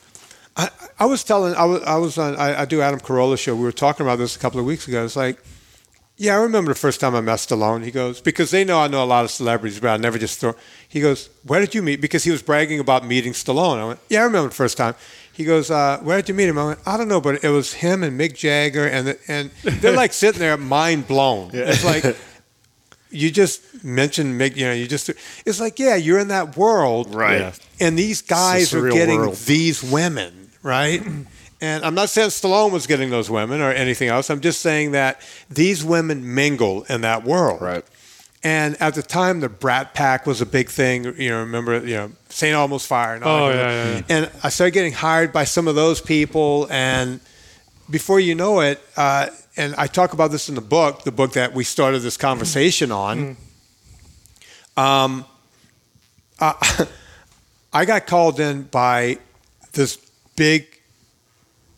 I, 0.57 0.69
I 0.99 1.05
was 1.05 1.23
telling. 1.23 1.55
I 1.55 1.63
was 1.65 1.81
I 1.83 1.95
was 1.97 2.17
on. 2.17 2.35
I, 2.35 2.61
I 2.61 2.65
do 2.65 2.81
Adam 2.81 2.99
Carolla 2.99 3.37
show. 3.37 3.55
We 3.55 3.63
were 3.63 3.71
talking 3.71 4.05
about 4.05 4.17
this 4.19 4.35
a 4.35 4.39
couple 4.39 4.59
of 4.59 4.65
weeks 4.65 4.87
ago. 4.87 5.05
It's 5.05 5.15
like. 5.15 5.37
Yeah, 6.21 6.37
I 6.37 6.41
remember 6.43 6.71
the 6.71 6.77
first 6.79 6.99
time 6.99 7.15
I 7.15 7.21
met 7.21 7.39
Stallone. 7.39 7.83
He 7.83 7.89
goes, 7.89 8.21
because 8.21 8.51
they 8.51 8.63
know 8.63 8.79
I 8.79 8.87
know 8.87 9.03
a 9.03 9.05
lot 9.15 9.25
of 9.25 9.31
celebrities, 9.31 9.79
but 9.79 9.89
I 9.89 9.97
never 9.97 10.19
just 10.19 10.39
throw. 10.39 10.53
He 10.87 11.01
goes, 11.01 11.29
where 11.47 11.59
did 11.59 11.73
you 11.73 11.81
meet? 11.81 11.99
Because 11.99 12.23
he 12.23 12.29
was 12.29 12.43
bragging 12.43 12.79
about 12.79 13.07
meeting 13.07 13.33
Stallone. 13.33 13.77
I 13.79 13.85
went, 13.85 13.99
yeah, 14.07 14.21
I 14.21 14.23
remember 14.25 14.49
the 14.49 14.55
first 14.55 14.77
time. 14.77 14.93
He 15.33 15.45
goes, 15.45 15.71
uh, 15.71 15.97
where 16.03 16.17
did 16.17 16.29
you 16.29 16.35
meet 16.35 16.47
him? 16.49 16.59
I 16.59 16.65
went, 16.65 16.79
I 16.85 16.95
don't 16.97 17.07
know, 17.07 17.21
but 17.21 17.43
it 17.43 17.49
was 17.49 17.73
him 17.73 18.03
and 18.03 18.19
Mick 18.19 18.35
Jagger, 18.35 18.85
and 18.85 19.07
the, 19.07 19.19
and 19.27 19.49
they're 19.63 19.95
like 19.95 20.13
sitting 20.13 20.39
there, 20.39 20.55
mind 20.57 21.07
blown. 21.07 21.49
Yeah. 21.55 21.71
It's 21.71 21.83
like 21.83 22.05
you 23.09 23.31
just 23.31 23.83
mentioned 23.83 24.39
Mick. 24.39 24.55
You 24.55 24.67
know, 24.67 24.73
you 24.73 24.85
just. 24.87 25.09
It's 25.45 25.59
like, 25.59 25.79
yeah, 25.79 25.95
you're 25.95 26.19
in 26.19 26.27
that 26.27 26.55
world, 26.55 27.15
Right. 27.15 27.39
Yeah. 27.39 27.53
and 27.79 27.97
these 27.97 28.21
guys 28.21 28.75
are 28.75 28.89
getting 28.91 29.21
world. 29.21 29.37
these 29.37 29.81
women, 29.81 30.51
right? 30.61 31.01
And 31.61 31.85
I'm 31.85 31.93
not 31.93 32.09
saying 32.09 32.29
Stallone 32.29 32.71
was 32.71 32.87
getting 32.87 33.11
those 33.11 33.29
women 33.29 33.61
or 33.61 33.71
anything 33.71 34.09
else. 34.09 34.29
I'm 34.31 34.41
just 34.41 34.61
saying 34.61 34.91
that 34.91 35.21
these 35.49 35.83
women 35.83 36.33
mingle 36.33 36.83
in 36.89 37.01
that 37.01 37.23
world. 37.23 37.61
Right. 37.61 37.85
And 38.43 38.81
at 38.81 38.95
the 38.95 39.03
time, 39.03 39.39
the 39.41 39.49
Brat 39.49 39.93
Pack 39.93 40.25
was 40.25 40.41
a 40.41 40.47
big 40.47 40.69
thing. 40.69 41.03
You 41.03 41.29
know, 41.29 41.39
remember, 41.41 41.85
you 41.85 41.95
know, 41.95 42.11
St. 42.29 42.55
Elmo's 42.55 42.87
Fire. 42.87 43.13
And 43.13 43.23
all 43.23 43.43
Oh, 43.45 43.49
that 43.49 43.55
yeah, 43.55 43.85
yeah, 43.85 43.95
yeah. 43.97 44.03
And 44.09 44.31
I 44.43 44.49
started 44.49 44.71
getting 44.73 44.93
hired 44.93 45.31
by 45.31 45.43
some 45.43 45.67
of 45.67 45.75
those 45.75 46.01
people. 46.01 46.65
And 46.71 47.19
before 47.91 48.19
you 48.19 48.33
know 48.33 48.61
it, 48.61 48.81
uh, 48.97 49.27
and 49.55 49.75
I 49.75 49.85
talk 49.85 50.13
about 50.13 50.31
this 50.31 50.49
in 50.49 50.55
the 50.55 50.61
book, 50.61 51.03
the 51.03 51.11
book 51.11 51.33
that 51.33 51.53
we 51.53 51.63
started 51.63 51.99
this 51.99 52.17
conversation 52.17 52.91
on. 52.91 53.37
Um, 54.75 55.25
uh, 56.39 56.53
I 57.73 57.85
got 57.85 58.07
called 58.07 58.39
in 58.39 58.63
by 58.63 59.19
this 59.73 59.97
big 60.35 60.70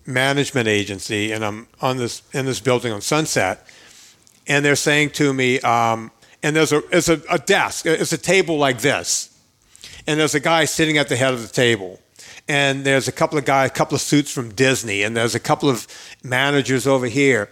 management 0.06 0.68
agency, 0.68 1.32
and 1.32 1.44
I'm 1.44 1.68
on 1.82 1.98
this 1.98 2.22
in 2.34 2.46
this 2.46 2.60
building 2.60 2.92
on 2.92 3.02
Sunset, 3.02 3.68
and 4.48 4.64
they're 4.64 4.76
saying 4.76 5.12
to 5.12 5.34
me, 5.34 5.60
um, 5.62 6.12
and 6.42 6.56
there's 6.56 6.72
a 6.74 6.82
there's 6.92 7.10
a, 7.10 7.22
a 7.30 7.40
desk, 7.40 7.86
it's 7.86 8.14
a 8.14 8.18
table 8.18 8.58
like 8.58 8.82
this, 8.82 9.38
and 10.08 10.20
there's 10.20 10.36
a 10.36 10.40
guy 10.40 10.66
sitting 10.66 10.98
at 10.98 11.10
the 11.10 11.16
head 11.16 11.34
of 11.34 11.42
the 11.42 11.54
table, 11.54 12.00
and 12.48 12.84
there's 12.84 13.08
a 13.08 13.12
couple 13.12 13.38
of 13.38 13.46
guys, 13.46 13.70
a 13.70 13.74
couple 13.74 13.96
of 13.96 14.02
suits 14.02 14.32
from 14.32 14.54
Disney, 14.54 15.04
and 15.04 15.16
there's 15.16 15.36
a 15.36 15.40
couple 15.40 15.70
of 15.70 15.88
managers 16.24 16.86
over 16.88 17.06
here. 17.06 17.50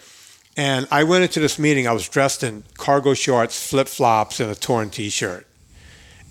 And 0.58 0.86
I 0.92 1.06
went 1.06 1.24
into 1.24 1.40
this 1.40 1.58
meeting. 1.58 1.88
I 1.88 1.94
was 1.94 2.10
dressed 2.10 2.44
in 2.44 2.66
cargo 2.78 3.14
shorts, 3.14 3.70
flip 3.70 3.88
flops, 3.88 4.42
and 4.42 4.52
a 4.52 4.56
torn 4.56 4.90
T-shirt. 4.90 5.48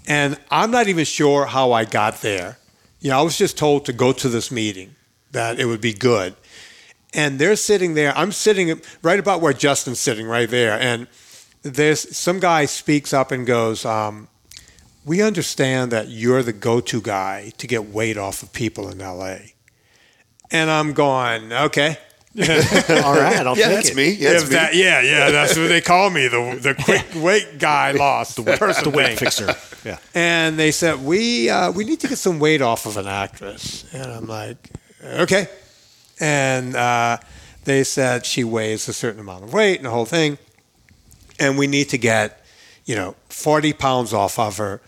And 0.06 0.38
I'm 0.50 0.70
not 0.70 0.88
even 0.88 1.06
sure 1.06 1.46
how 1.46 1.72
I 1.72 1.86
got 1.86 2.20
there. 2.20 2.58
You 3.00 3.10
know, 3.10 3.18
I 3.18 3.22
was 3.22 3.38
just 3.38 3.56
told 3.56 3.86
to 3.86 3.94
go 3.94 4.12
to 4.12 4.28
this 4.28 4.50
meeting, 4.50 4.94
that 5.32 5.58
it 5.60 5.66
would 5.66 5.80
be 5.80 5.92
good. 5.92 6.34
And 7.12 7.38
they're 7.38 7.56
sitting 7.56 7.94
there. 7.94 8.16
I'm 8.16 8.32
sitting 8.32 8.80
right 9.02 9.18
about 9.18 9.40
where 9.40 9.52
Justin's 9.52 9.98
sitting, 10.00 10.26
right 10.26 10.48
there. 10.48 10.78
And 10.78 11.08
there's 11.62 12.16
some 12.16 12.38
guy 12.40 12.66
speaks 12.66 13.12
up 13.12 13.32
and 13.32 13.46
goes, 13.46 13.84
um, 13.84 14.28
"We 15.04 15.20
understand 15.20 15.90
that 15.92 16.08
you're 16.08 16.42
the 16.42 16.52
go-to 16.52 17.00
guy 17.00 17.52
to 17.58 17.66
get 17.66 17.86
weight 17.90 18.16
off 18.16 18.42
of 18.42 18.52
people 18.52 18.88
in 18.88 19.00
L.A." 19.00 19.54
And 20.52 20.70
I'm 20.70 20.92
going, 20.94 21.52
okay. 21.52 21.96
All 22.38 22.44
right, 23.16 23.44
I'll 23.44 23.56
Yeah, 23.58 23.66
take 23.68 23.74
that's 23.76 23.88
it. 23.90 23.96
me. 23.96 24.10
Yeah, 24.12 24.30
that's 24.30 24.42
If 24.44 24.48
me. 24.50 24.54
that- 24.54 24.74
yeah, 24.76 25.00
yeah, 25.00 25.30
that's 25.32 25.56
what 25.58 25.68
they 25.68 25.80
call 25.80 26.10
me, 26.10 26.28
the 26.28 26.58
the 26.62 26.74
quick 26.74 27.06
weight 27.16 27.58
guy 27.58 27.90
lost, 27.90 28.36
the 28.36 28.56
person 28.56 28.84
The 28.84 28.90
weight 28.90 29.18
thing. 29.18 29.30
fixer. 29.30 29.54
Yeah. 29.84 29.98
And 30.14 30.56
they 30.58 30.70
said, 30.70 31.04
we, 31.04 31.50
uh, 31.50 31.72
we 31.72 31.84
need 31.84 31.98
to 32.00 32.08
get 32.08 32.18
some 32.18 32.38
weight 32.38 32.62
off 32.62 32.86
of 32.86 32.96
an 32.96 33.08
actress. 33.08 33.84
And 33.92 34.10
I'm 34.12 34.26
like, 34.28 34.70
okay. 35.04 35.48
And 36.18 36.76
uh, 36.76 37.18
they 37.64 37.84
said 37.84 38.26
she 38.26 38.44
weighs 38.44 38.88
a 38.88 38.92
certain 38.92 39.20
amount 39.20 39.44
of 39.44 39.52
weight 39.52 39.76
and 39.76 39.86
the 39.86 39.90
whole 39.90 40.04
thing. 40.04 40.38
And 41.38 41.56
we 41.56 41.66
need 41.66 41.88
to 41.90 41.98
get, 41.98 42.44
you 42.84 42.94
know, 42.94 43.16
40 43.28 43.72
pounds 43.72 44.12
off 44.12 44.38
of 44.38 44.58
her 44.58 44.80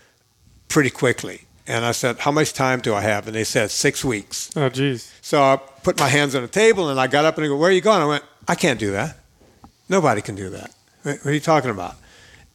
pretty 0.67 0.89
quickly. 0.89 1.41
And 1.65 1.85
I 1.85 1.91
said, 1.93 2.19
how 2.19 2.31
much 2.31 2.53
time 2.53 2.81
do 2.81 2.93
I 2.93 3.01
have? 3.01 3.25
And 3.25 3.35
they 3.35 3.45
said, 3.45 3.71
six 3.71 4.03
weeks. 4.03 4.51
Oh, 4.55 4.69
geez. 4.69 5.11
So 5.21 5.41
I 5.41 5.57
put 5.83 5.99
my 5.99 6.09
hands 6.09 6.35
on 6.35 6.41
the 6.41 6.47
table 6.47 6.89
and 6.89 6.99
I 6.99 7.07
got 7.07 7.25
up 7.25 7.37
and 7.37 7.45
I 7.45 7.47
go, 7.47 7.55
Where 7.55 7.69
are 7.69 7.73
you 7.73 7.81
going? 7.81 8.01
I 8.01 8.05
went, 8.05 8.23
I 8.47 8.55
can't 8.55 8.79
do 8.79 8.91
that. 8.91 9.17
Nobody 9.87 10.21
can 10.21 10.35
do 10.35 10.49
that. 10.49 10.71
What 11.03 11.17
what 11.19 11.27
are 11.27 11.33
you 11.33 11.39
talking 11.39 11.69
about? 11.69 11.95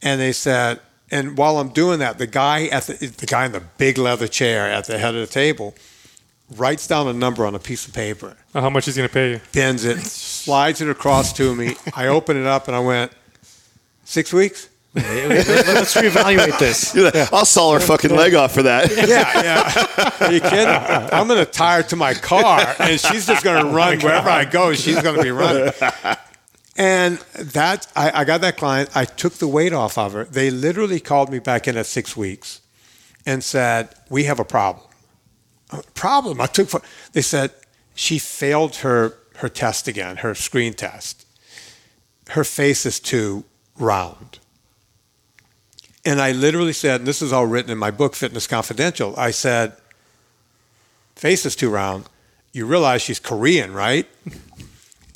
And 0.02 0.20
they 0.20 0.32
said, 0.32 0.80
and 1.10 1.38
while 1.38 1.58
I'm 1.58 1.70
doing 1.70 2.00
that, 2.00 2.18
the 2.18 2.26
guy 2.26 2.66
at 2.66 2.84
the, 2.84 3.06
the 3.06 3.26
guy 3.26 3.46
in 3.46 3.52
the 3.52 3.62
big 3.78 3.96
leather 3.96 4.28
chair 4.28 4.70
at 4.70 4.84
the 4.84 4.98
head 4.98 5.14
of 5.14 5.20
the 5.20 5.32
table 5.32 5.74
writes 6.56 6.86
down 6.86 7.08
a 7.08 7.12
number 7.12 7.44
on 7.46 7.54
a 7.54 7.58
piece 7.58 7.86
of 7.86 7.94
paper, 7.94 8.36
Uh, 8.54 8.60
how 8.62 8.70
much 8.70 8.86
he's 8.86 8.96
going 8.96 9.08
to 9.08 9.12
pay 9.12 9.30
you? 9.32 9.40
bends 9.52 9.84
it, 9.84 9.98
slides 10.00 10.80
it 10.80 10.88
across 10.88 11.32
to 11.34 11.54
me. 11.54 11.76
I 11.94 12.06
open 12.06 12.36
it 12.36 12.46
up 12.46 12.68
and 12.68 12.76
I 12.76 12.80
went, 12.80 13.12
Six 14.04 14.32
weeks? 14.32 14.68
Let's 14.94 15.94
reevaluate 15.94 16.58
this. 16.58 16.96
I'll 17.32 17.44
saw 17.44 17.74
her 17.74 17.80
fucking 17.80 18.10
leg 18.10 18.34
off 18.34 18.54
for 18.54 18.62
that. 18.62 18.90
Yeah, 18.90 19.42
yeah. 19.42 20.26
Are 20.26 20.32
you 20.32 20.40
kidding? 20.40 20.66
I'm 20.66 21.28
going 21.28 21.44
to 21.44 21.50
tie 21.50 21.76
her 21.76 21.82
to 21.90 21.96
my 21.96 22.14
car, 22.14 22.74
and 22.78 22.98
she's 22.98 23.26
just 23.26 23.44
going 23.44 23.62
to 23.64 23.70
run 23.70 24.00
wherever 24.00 24.30
I 24.30 24.46
go. 24.46 24.72
She's 24.72 25.00
going 25.02 25.16
to 25.16 25.22
be 25.22 25.30
running. 25.30 25.72
And 26.76 27.18
that 27.34 27.86
I, 27.94 28.20
I 28.22 28.24
got 28.24 28.40
that 28.40 28.56
client. 28.56 28.88
I 28.94 29.04
took 29.04 29.34
the 29.34 29.46
weight 29.48 29.74
off 29.74 29.98
of 29.98 30.14
her. 30.14 30.24
They 30.24 30.50
literally 30.50 31.00
called 31.00 31.28
me 31.30 31.38
back 31.38 31.68
in 31.68 31.76
at 31.76 31.84
six 31.86 32.16
weeks, 32.16 32.60
and 33.26 33.44
said, 33.44 33.90
"We 34.08 34.24
have 34.24 34.40
a 34.40 34.44
problem." 34.44 34.86
Problem. 35.94 36.40
I 36.40 36.46
took. 36.46 36.70
They 37.12 37.22
said 37.22 37.52
she 37.94 38.18
failed 38.18 38.76
her 38.76 39.14
her 39.36 39.48
test 39.48 39.86
again, 39.86 40.18
her 40.18 40.34
screen 40.34 40.74
test. 40.74 41.24
Her 42.30 42.44
face 42.44 42.84
is 42.84 42.98
too 43.00 43.44
round. 43.78 44.38
And 46.04 46.20
I 46.20 46.32
literally 46.32 46.72
said, 46.72 47.02
and 47.02 47.08
this 47.08 47.22
is 47.22 47.32
all 47.32 47.46
written 47.46 47.70
in 47.70 47.78
my 47.78 47.90
book, 47.90 48.14
Fitness 48.14 48.46
Confidential. 48.46 49.14
I 49.16 49.30
said, 49.30 49.76
face 51.14 51.46
is 51.46 51.54
too 51.54 51.70
round. 51.70 52.06
You 52.52 52.66
realize 52.66 53.02
she's 53.02 53.20
Korean, 53.20 53.72
right? 53.72 54.06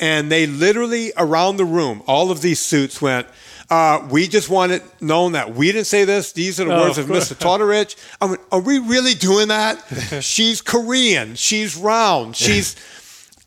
And 0.01 0.33
they 0.33 0.47
literally, 0.47 1.13
around 1.17 1.59
the 1.59 1.65
room, 1.65 2.03
all 2.09 2.33
of 2.33 2.43
these 2.43 2.59
suits 2.59 3.01
went, 3.01 3.29
uh, 3.73 4.07
we 4.11 4.29
just 4.29 4.51
want 4.51 4.71
it 4.73 4.83
known 5.01 5.33
that 5.33 5.55
we 5.55 5.73
didn't 5.73 5.87
say 5.87 6.05
this. 6.05 6.33
These 6.33 6.61
are 6.61 6.67
the 6.67 6.75
Oh, 6.77 6.83
words 6.85 6.99
of 6.99 7.11
of. 7.11 7.17
Mr. 7.17 7.35
Tortorich. 7.35 7.97
I 8.21 8.27
went, 8.27 8.41
are 8.51 8.61
we 8.61 8.79
really 8.79 9.15
doing 9.15 9.49
that? 9.49 9.77
she's 10.21 10.61
Korean. 10.61 11.35
She's 11.37 11.75
round. 11.77 12.37
She's, 12.37 12.77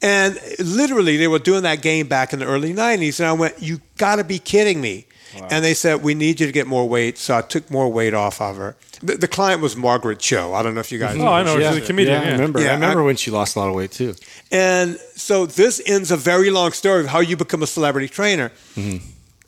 and 0.01 0.37
literally 0.59 1.17
they 1.17 1.27
were 1.27 1.37
doing 1.39 1.61
that 1.63 1.81
game 1.83 2.07
back 2.07 2.33
in 2.33 2.39
the 2.39 2.45
early 2.45 2.73
90s. 2.73 3.19
And 3.19 3.27
I 3.27 3.33
went, 3.33 3.61
you 3.61 3.81
got 3.97 4.15
to 4.15 4.23
be 4.23 4.39
kidding 4.39 4.81
me. 4.81 5.05
And 5.51 5.63
they 5.65 5.73
said, 5.73 6.01
we 6.01 6.13
need 6.13 6.39
you 6.39 6.45
to 6.47 6.51
get 6.53 6.65
more 6.65 6.87
weight. 6.87 7.17
So 7.17 7.37
I 7.37 7.41
took 7.41 7.69
more 7.69 7.91
weight 7.91 8.13
off 8.13 8.39
of 8.41 8.55
her. 8.55 8.77
The, 9.03 9.17
the 9.17 9.27
client 9.27 9.61
was 9.61 9.75
Margaret 9.75 10.19
Cho. 10.19 10.53
I 10.53 10.63
don't 10.63 10.73
know 10.73 10.79
if 10.79 10.91
you 10.93 10.97
guys 10.97 11.17
Oh, 11.19 11.27
I 11.27 11.43
know. 11.43 11.57
Yeah, 11.57 11.73
a 11.73 11.81
comedian. 11.81 12.13
yeah, 12.15 12.23
Yeah, 12.23 12.29
I 12.29 12.31
remember. 12.31 12.61
Yeah, 12.61 12.71
I 12.71 12.73
remember 12.75 13.01
I- 13.01 13.05
when 13.05 13.15
she 13.17 13.31
lost 13.31 13.55
a 13.57 13.59
lot 13.59 13.67
of 13.67 13.75
weight 13.75 13.91
too. 13.91 14.15
And 14.51 14.97
so 15.15 15.45
this 15.45 15.81
ends 15.85 16.09
a 16.09 16.17
very 16.17 16.49
long 16.51 16.71
story 16.71 17.01
of 17.01 17.07
how 17.07 17.19
you 17.19 17.35
become 17.35 17.61
a 17.61 17.67
celebrity 17.67 18.07
trainer. 18.07 18.51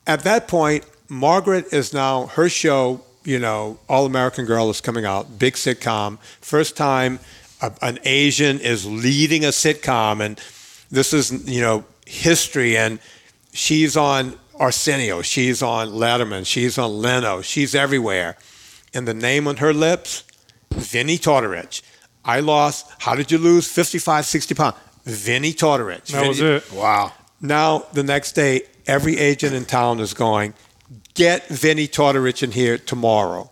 At 0.07 0.23
that 0.23 0.47
point, 0.47 0.85
Margaret 1.09 1.71
is 1.73 1.93
now 1.93 2.27
her 2.27 2.49
show. 2.49 3.01
You 3.23 3.39
know, 3.39 3.77
All 3.89 4.05
American 4.05 4.45
Girl 4.45 4.69
is 4.69 4.79
coming 4.79 5.03
out, 5.03 5.37
big 5.37 5.55
sitcom. 5.55 6.17
First 6.39 6.77
time 6.77 7.19
a, 7.61 7.71
an 7.81 7.99
Asian 8.03 8.59
is 8.59 8.85
leading 8.85 9.43
a 9.43 9.49
sitcom, 9.49 10.25
and 10.25 10.41
this 10.89 11.13
is 11.13 11.47
you 11.47 11.61
know 11.61 11.85
history. 12.05 12.77
And 12.77 12.99
she's 13.53 13.97
on 13.97 14.37
Arsenio, 14.59 15.21
she's 15.21 15.61
on 15.61 15.89
Letterman, 15.89 16.45
she's 16.45 16.77
on 16.77 17.01
Leno, 17.01 17.41
she's 17.41 17.75
everywhere. 17.75 18.37
And 18.93 19.07
the 19.07 19.13
name 19.13 19.47
on 19.47 19.57
her 19.57 19.73
lips, 19.73 20.23
Vinnie 20.71 21.17
Tortorich. 21.17 21.81
I 22.23 22.39
lost. 22.39 22.91
How 22.99 23.15
did 23.15 23.31
you 23.31 23.37
lose 23.37 23.71
55, 23.71 24.25
60 24.25 24.55
pounds? 24.55 24.75
Vinnie 25.03 25.53
Tortorich. 25.53 26.07
That 26.07 26.27
was 26.27 26.41
it. 26.41 26.71
Wow. 26.73 27.13
now, 27.39 27.85
the 27.93 28.03
next 28.03 28.33
day, 28.33 28.63
every 28.87 29.17
agent 29.17 29.53
in 29.53 29.65
town 29.65 29.99
is 29.99 30.13
going, 30.13 30.53
get 31.13 31.47
Vinnie 31.47 31.87
Tortorich 31.87 32.41
in 32.41 32.51
here 32.51 32.77
tomorrow. 32.77 33.51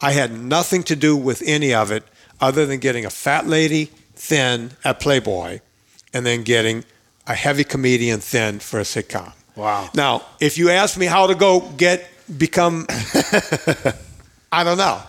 I 0.00 0.12
had 0.12 0.32
nothing 0.38 0.82
to 0.84 0.96
do 0.96 1.16
with 1.16 1.42
any 1.46 1.72
of 1.72 1.90
it 1.90 2.04
other 2.40 2.66
than 2.66 2.80
getting 2.80 3.06
a 3.06 3.10
fat 3.10 3.46
lady 3.46 3.86
thin 4.14 4.72
at 4.84 5.00
Playboy 5.00 5.60
and 6.12 6.26
then 6.26 6.42
getting 6.42 6.84
a 7.26 7.34
heavy 7.34 7.64
comedian 7.64 8.20
thin 8.20 8.58
for 8.58 8.78
a 8.78 8.82
sitcom. 8.82 9.32
Wow. 9.56 9.88
Now, 9.94 10.22
if 10.40 10.58
you 10.58 10.70
ask 10.70 10.98
me 10.98 11.06
how 11.06 11.26
to 11.26 11.34
go 11.34 11.60
get, 11.76 12.08
become, 12.38 12.86
I 14.50 14.64
don't 14.64 14.78
know. 14.78 15.00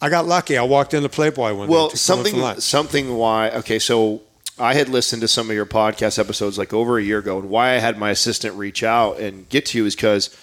I 0.00 0.08
got 0.08 0.26
lucky. 0.26 0.56
I 0.56 0.62
walked 0.62 0.94
into 0.94 1.08
Playboy 1.08 1.54
one 1.54 1.68
day. 1.68 1.72
Well, 1.72 1.86
in 1.86 1.90
for 1.90 1.96
something 1.96 2.60
something 2.60 3.16
why 3.16 3.50
okay, 3.50 3.78
so 3.78 4.22
I 4.60 4.74
had 4.74 4.88
listened 4.88 5.22
to 5.22 5.28
some 5.28 5.48
of 5.50 5.54
your 5.56 5.66
podcast 5.66 6.18
episodes 6.18 6.58
like 6.58 6.72
over 6.72 6.98
a 6.98 7.02
year 7.02 7.18
ago, 7.18 7.38
and 7.38 7.48
why 7.48 7.70
I 7.70 7.78
had 7.78 7.98
my 7.98 8.10
assistant 8.10 8.54
reach 8.56 8.82
out 8.82 9.18
and 9.20 9.48
get 9.48 9.66
to 9.66 9.78
you 9.78 9.86
is 9.86 9.94
because 9.94 10.36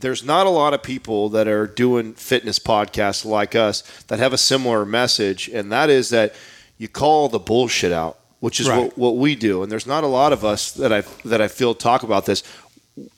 there's 0.00 0.24
not 0.24 0.46
a 0.46 0.50
lot 0.50 0.72
of 0.72 0.82
people 0.82 1.28
that 1.30 1.46
are 1.46 1.66
doing 1.66 2.14
fitness 2.14 2.58
podcasts 2.58 3.24
like 3.24 3.54
us 3.54 3.82
that 4.08 4.18
have 4.18 4.32
a 4.32 4.38
similar 4.38 4.84
message, 4.86 5.48
and 5.48 5.70
that 5.72 5.90
is 5.90 6.08
that 6.08 6.34
you 6.78 6.88
call 6.88 7.28
the 7.28 7.38
bullshit 7.38 7.92
out, 7.92 8.18
which 8.40 8.60
is 8.60 8.68
Right. 8.68 8.84
what, 8.84 8.96
what 8.96 9.16
we 9.18 9.34
do, 9.34 9.62
and 9.62 9.70
there's 9.70 9.86
not 9.86 10.04
a 10.04 10.08
lot 10.08 10.32
of 10.32 10.44
us 10.44 10.72
that 10.72 10.92
I 10.92 11.02
that 11.26 11.42
I 11.42 11.48
feel 11.48 11.74
talk 11.74 12.02
about 12.02 12.24
this. 12.26 12.42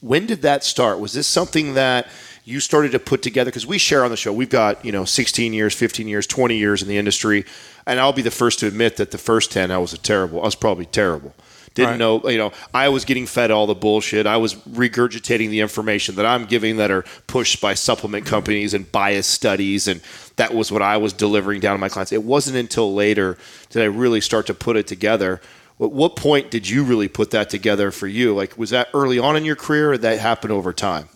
When 0.00 0.26
did 0.26 0.42
that 0.42 0.64
start? 0.64 0.98
Was 0.98 1.12
this 1.12 1.26
something 1.28 1.74
that 1.74 2.08
you 2.44 2.60
started 2.60 2.92
to 2.92 2.98
put 2.98 3.22
together? 3.22 3.50
Because 3.50 3.66
we 3.66 3.78
share 3.78 4.04
on 4.04 4.10
the 4.10 4.16
show. 4.16 4.32
We've 4.32 4.50
got, 4.50 4.84
you 4.84 4.92
know, 4.92 5.04
16 5.04 5.52
years, 5.52 5.74
15 5.74 6.08
years, 6.08 6.26
20 6.26 6.56
years 6.56 6.82
in 6.82 6.88
the 6.88 6.98
industry. 6.98 7.44
And 7.86 8.00
I'll 8.00 8.12
be 8.12 8.22
the 8.22 8.30
first 8.30 8.58
to 8.60 8.66
admit 8.66 8.96
that 8.96 9.10
the 9.10 9.18
first 9.18 9.52
10, 9.52 9.70
I 9.70 9.78
was 9.78 9.92
a 9.92 9.98
terrible. 9.98 10.40
I 10.40 10.44
was 10.44 10.54
probably 10.54 10.86
terrible. 10.86 11.34
Didn't 11.74 11.92
Right. 11.92 11.98
know, 11.98 12.28
you 12.28 12.36
know, 12.36 12.52
I 12.74 12.90
was 12.90 13.04
getting 13.06 13.26
fed 13.26 13.50
all 13.50 13.66
the 13.66 13.74
bullshit. 13.74 14.26
I 14.26 14.36
was 14.36 14.54
regurgitating 14.54 15.48
the 15.48 15.60
information 15.60 16.16
that 16.16 16.26
I'm 16.26 16.44
giving 16.44 16.76
that 16.76 16.90
are 16.90 17.04
pushed 17.28 17.60
by 17.62 17.74
supplement 17.74 18.26
companies 18.26 18.74
and 18.74 18.90
bias 18.92 19.26
studies. 19.26 19.88
And 19.88 20.02
that 20.36 20.52
was 20.52 20.70
what 20.70 20.82
I 20.82 20.98
was 20.98 21.12
delivering 21.14 21.60
down 21.60 21.74
to 21.74 21.78
my 21.78 21.88
clients. 21.88 22.12
It 22.12 22.24
wasn't 22.24 22.56
until 22.58 22.92
later 22.92 23.38
did 23.70 23.82
I 23.82 23.86
really 23.86 24.20
start 24.20 24.46
to 24.48 24.54
put 24.54 24.76
it 24.76 24.86
together. 24.86 25.40
At 25.80 25.92
what 25.92 26.14
point 26.14 26.50
did 26.50 26.68
you 26.68 26.84
really 26.84 27.08
put 27.08 27.30
that 27.30 27.48
together 27.48 27.90
for 27.90 28.06
you? 28.06 28.34
Like, 28.34 28.58
was 28.58 28.70
that 28.70 28.88
early 28.92 29.18
on 29.18 29.36
in 29.36 29.44
your 29.44 29.56
career 29.56 29.90
or 29.90 29.92
did 29.92 30.02
that 30.02 30.18
happen 30.20 30.50
over 30.50 30.72
time? 30.74 31.08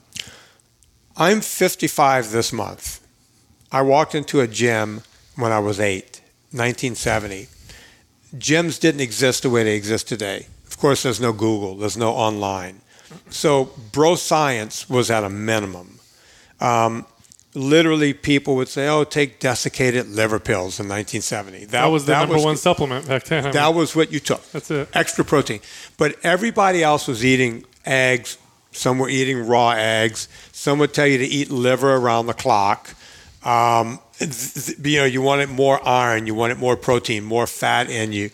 I'm 1.16 1.40
55 1.40 2.30
this 2.30 2.52
month. 2.52 3.00
I 3.72 3.82
walked 3.82 4.14
into 4.14 4.40
a 4.40 4.46
gym 4.46 5.02
when 5.36 5.52
I 5.52 5.58
was 5.58 5.80
eight, 5.80 6.20
1970. 6.52 7.48
Gyms 8.36 8.78
didn't 8.78 9.00
exist 9.00 9.42
the 9.42 9.50
way 9.50 9.64
they 9.64 9.76
exist 9.76 10.08
today. 10.08 10.46
Of 10.66 10.78
course, 10.78 11.02
there's 11.02 11.20
no 11.20 11.32
Google, 11.32 11.76
there's 11.76 11.96
no 11.96 12.10
online. 12.12 12.80
So, 13.30 13.70
bro 13.92 14.14
science 14.16 14.90
was 14.90 15.10
at 15.10 15.24
a 15.24 15.30
minimum. 15.30 16.00
Um, 16.60 17.06
literally 17.54 18.12
people 18.12 18.56
would 18.56 18.68
say, 18.68 18.88
"Oh, 18.88 19.04
take 19.04 19.38
desiccated 19.40 20.08
liver 20.10 20.38
pills" 20.38 20.80
in 20.80 20.88
1970. 20.88 21.60
That, 21.60 21.70
That 21.70 21.86
was 21.86 22.04
the 22.04 22.12
number 22.12 22.34
was- 22.34 22.44
one 22.44 22.56
supplement 22.56 23.06
back 23.08 23.24
then. 23.24 23.38
I 23.44 23.46
mean, 23.46 23.52
That 23.52 23.74
was 23.74 23.94
what 23.96 24.12
you 24.12 24.20
took. 24.20 24.50
That's 24.52 24.70
it. 24.70 24.88
Extra 24.92 25.24
protein. 25.24 25.60
But 25.96 26.16
everybody 26.22 26.82
else 26.82 27.06
was 27.06 27.24
eating 27.24 27.64
eggs. 27.86 28.36
Some 28.76 28.98
were 28.98 29.08
eating 29.08 29.46
raw 29.46 29.70
eggs. 29.70 30.28
Some 30.52 30.78
would 30.78 30.92
tell 30.92 31.06
you 31.06 31.18
to 31.18 31.24
eat 31.24 31.50
liver 31.50 31.94
around 31.94 32.26
the 32.26 32.34
clock. 32.34 32.94
Um, 33.42 34.00
you 34.20 34.98
know, 34.98 35.04
you 35.04 35.22
wanted 35.22 35.48
more 35.50 35.86
iron, 35.86 36.26
you 36.26 36.34
wanted 36.34 36.58
more 36.58 36.76
protein, 36.76 37.24
more 37.24 37.46
fat 37.46 37.88
in 37.88 38.12
you. 38.12 38.30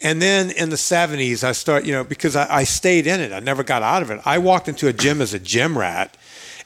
And 0.00 0.20
then 0.20 0.50
in 0.50 0.70
the 0.70 0.76
70s, 0.76 1.44
I 1.44 1.52
start, 1.52 1.84
you 1.84 1.92
know, 1.92 2.04
because 2.04 2.36
I, 2.36 2.56
I 2.56 2.64
stayed 2.64 3.06
in 3.06 3.20
it, 3.20 3.32
I 3.32 3.40
never 3.40 3.62
got 3.62 3.82
out 3.82 4.02
of 4.02 4.10
it. 4.10 4.20
I 4.24 4.38
walked 4.38 4.68
into 4.68 4.88
a 4.88 4.92
gym 4.92 5.22
as 5.22 5.32
a 5.32 5.38
gym 5.38 5.78
rat, 5.78 6.16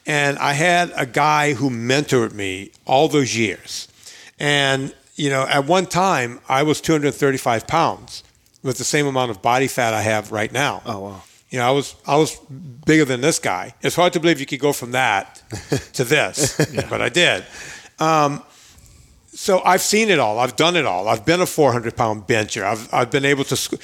and 0.07 0.39
I 0.39 0.55
had 0.55 0.93
a 0.97 1.07
guy 1.07 1.53
who 1.53 1.71
mentored 1.71 2.33
me 2.33 2.73
all 2.87 3.09
those 3.09 3.37
years. 3.37 3.87
And, 4.41 4.95
you 5.15 5.31
know, 5.31 5.47
at 5.47 5.67
one 5.67 5.87
time, 5.87 6.41
I 6.49 6.63
was 6.63 6.81
235 6.81 7.67
pounds 7.67 8.25
with 8.63 8.79
the 8.79 8.85
same 8.85 9.07
amount 9.07 9.31
of 9.31 9.43
body 9.43 9.69
fat 9.69 9.95
I 9.95 10.03
have 10.03 10.33
right 10.33 10.51
now. 10.51 10.83
Oh, 10.87 10.99
wow. 11.01 11.23
You 11.51 11.59
know, 11.59 11.67
I 11.69 11.71
was 11.71 11.95
I 12.07 12.17
was 12.17 12.37
bigger 12.85 13.05
than 13.07 13.21
this 13.21 13.39
guy. 13.39 13.75
It's 13.81 13.97
hard 13.97 14.13
to 14.13 14.21
believe 14.21 14.39
you 14.41 14.47
could 14.47 14.61
go 14.61 14.73
from 14.73 14.93
that 14.93 15.43
to 15.95 16.05
this, 16.05 16.57
but 16.91 17.01
I 17.01 17.09
did. 17.09 17.45
Um, 17.99 18.43
so 19.33 19.61
I've 19.65 19.81
seen 19.83 20.09
it 20.11 20.19
all. 20.19 20.39
I've 20.39 20.57
done 20.57 20.77
it 20.77 20.85
all. 20.85 21.09
I've 21.09 21.25
been 21.25 21.41
a 21.41 21.47
400 21.47 21.97
pound 21.97 22.27
bencher. 22.27 22.65
I've 22.65 22.93
I've 22.93 23.11
been 23.11 23.25
able 23.25 23.45
to. 23.45 23.55
squ- 23.55 23.81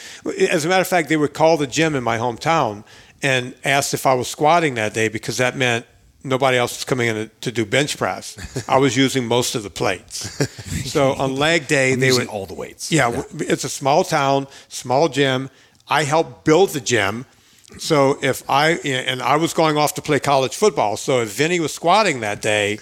As 0.51 0.65
a 0.65 0.69
matter 0.69 0.83
of 0.83 0.89
fact, 0.89 1.09
they 1.09 1.17
would 1.17 1.33
call 1.33 1.57
the 1.57 1.67
gym 1.67 1.95
in 1.95 2.03
my 2.03 2.19
hometown 2.19 2.85
and 3.23 3.55
asked 3.65 3.95
if 3.95 4.05
I 4.07 4.15
was 4.15 4.29
squatting 4.29 4.75
that 4.75 4.93
day 4.95 5.09
because 5.09 5.39
that 5.39 5.57
meant 5.57 5.87
nobody 6.23 6.57
else 6.59 6.77
was 6.77 6.85
coming 6.85 7.09
in 7.09 7.15
to, 7.15 7.27
to 7.41 7.53
do 7.53 7.65
bench 7.65 7.97
press. 7.97 8.37
I 8.69 8.79
was 8.79 8.97
using 8.97 9.27
most 9.27 9.55
of 9.55 9.63
the 9.63 9.71
plates. 9.71 10.29
So 10.85 11.15
on 11.15 11.35
leg 11.37 11.67
day, 11.67 11.95
they 11.95 12.07
using 12.07 12.27
would 12.27 12.29
all 12.35 12.47
the 12.47 12.55
weights. 12.55 12.93
yeah, 12.93 13.11
w 13.11 13.25
it's 13.53 13.65
a 13.65 13.69
small 13.69 14.05
town, 14.05 14.47
small 14.69 15.09
gym. 15.09 15.49
I 15.89 16.05
helped 16.05 16.45
build 16.45 16.71
the 16.71 16.81
gym. 16.81 17.25
So 17.79 18.19
if 18.23 18.49
I 18.49 18.73
and 18.85 19.23
I 19.23 19.37
was 19.37 19.55
going 19.55 19.77
off 19.77 19.95
to 19.95 20.03
play 20.03 20.21
college 20.21 20.55
football, 20.55 20.97
so 20.97 21.23
if 21.23 21.31
Vinnie 21.31 21.61
was 21.61 21.73
squatting 21.73 22.21
that 22.21 22.41
day, 22.43 22.79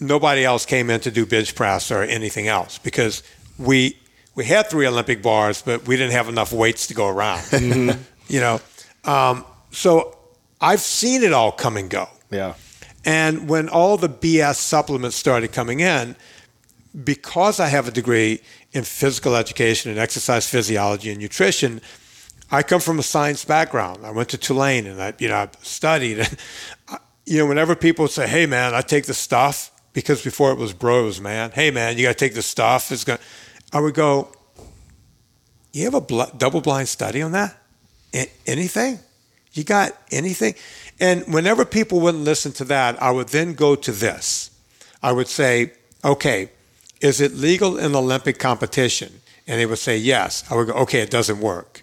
nobody 0.00 0.44
else 0.44 0.66
came 0.66 0.90
in 0.90 1.00
to 1.00 1.10
do 1.10 1.24
bench 1.24 1.54
press 1.54 1.90
or 1.90 2.02
anything 2.02 2.48
else 2.48 2.78
because 2.78 3.22
we 3.58 3.96
we 4.34 4.44
had 4.44 4.68
three 4.68 4.86
Olympic 4.86 5.22
bars, 5.22 5.62
but 5.62 5.86
we 5.86 5.96
didn't 5.96 6.12
have 6.12 6.28
enough 6.28 6.52
weights 6.52 6.86
to 6.88 6.94
go 6.94 7.08
around. 7.08 7.98
You 8.30 8.38
know, 8.38 8.60
um, 9.02 9.44
so 9.72 10.16
I've 10.60 10.78
seen 10.78 11.24
it 11.24 11.32
all 11.32 11.50
come 11.50 11.76
and 11.76 11.90
go. 11.90 12.08
Yeah. 12.30 12.54
And 13.04 13.48
when 13.48 13.68
all 13.68 13.96
the 13.96 14.08
BS 14.08 14.54
supplements 14.54 15.16
started 15.16 15.50
coming 15.50 15.80
in, 15.80 16.14
because 17.02 17.58
I 17.58 17.66
have 17.66 17.88
a 17.88 17.90
degree 17.90 18.40
in 18.72 18.84
physical 18.84 19.34
education 19.34 19.90
and 19.90 19.98
exercise 19.98 20.48
physiology 20.48 21.10
and 21.10 21.20
nutrition, 21.20 21.80
I 22.50 22.62
come 22.62 22.80
from 22.80 22.98
a 22.98 23.02
science 23.02 23.44
background. 23.44 24.04
I 24.04 24.10
went 24.10 24.30
to 24.30 24.38
Tulane 24.38 24.86
and 24.86 25.00
I, 25.00 25.14
you 25.18 25.28
know, 25.28 25.36
I 25.36 25.48
studied. 25.62 26.28
You 27.26 27.38
know, 27.38 27.46
whenever 27.46 27.76
people 27.76 28.08
say, 28.08 28.26
"Hey, 28.26 28.46
man, 28.46 28.74
I 28.74 28.80
take 28.80 29.06
the 29.06 29.14
stuff," 29.14 29.70
because 29.92 30.22
before 30.22 30.50
it 30.52 30.58
was 30.58 30.72
bros, 30.72 31.20
man. 31.20 31.50
Hey, 31.52 31.70
man, 31.70 31.96
you 31.96 32.04
got 32.04 32.18
to 32.18 32.24
take 32.24 32.34
the 32.34 32.42
stuff. 32.42 32.90
It's 32.90 33.04
going. 33.04 33.18
I 33.72 33.80
would 33.80 33.94
go. 33.94 34.32
You 35.72 35.84
have 35.84 35.94
a 35.94 36.00
bl- 36.00 36.22
double-blind 36.36 36.88
study 36.88 37.22
on 37.22 37.30
that? 37.32 37.56
A- 38.12 38.30
anything? 38.46 38.98
You 39.52 39.62
got 39.62 39.92
anything? 40.10 40.54
And 40.98 41.32
whenever 41.32 41.64
people 41.64 42.00
wouldn't 42.00 42.24
listen 42.24 42.52
to 42.52 42.64
that, 42.64 43.00
I 43.00 43.10
would 43.12 43.28
then 43.28 43.54
go 43.54 43.76
to 43.76 43.92
this. 43.92 44.50
I 45.02 45.12
would 45.12 45.28
say, 45.28 45.72
okay, 46.04 46.50
is 47.00 47.20
it 47.20 47.34
legal 47.34 47.78
in 47.78 47.94
Olympic 47.94 48.38
competition? 48.38 49.20
And 49.46 49.60
they 49.60 49.66
would 49.66 49.78
say 49.78 49.96
yes. 49.96 50.44
I 50.50 50.56
would 50.56 50.68
go, 50.68 50.72
okay, 50.74 51.00
it 51.00 51.10
doesn't 51.10 51.40
work. 51.40 51.82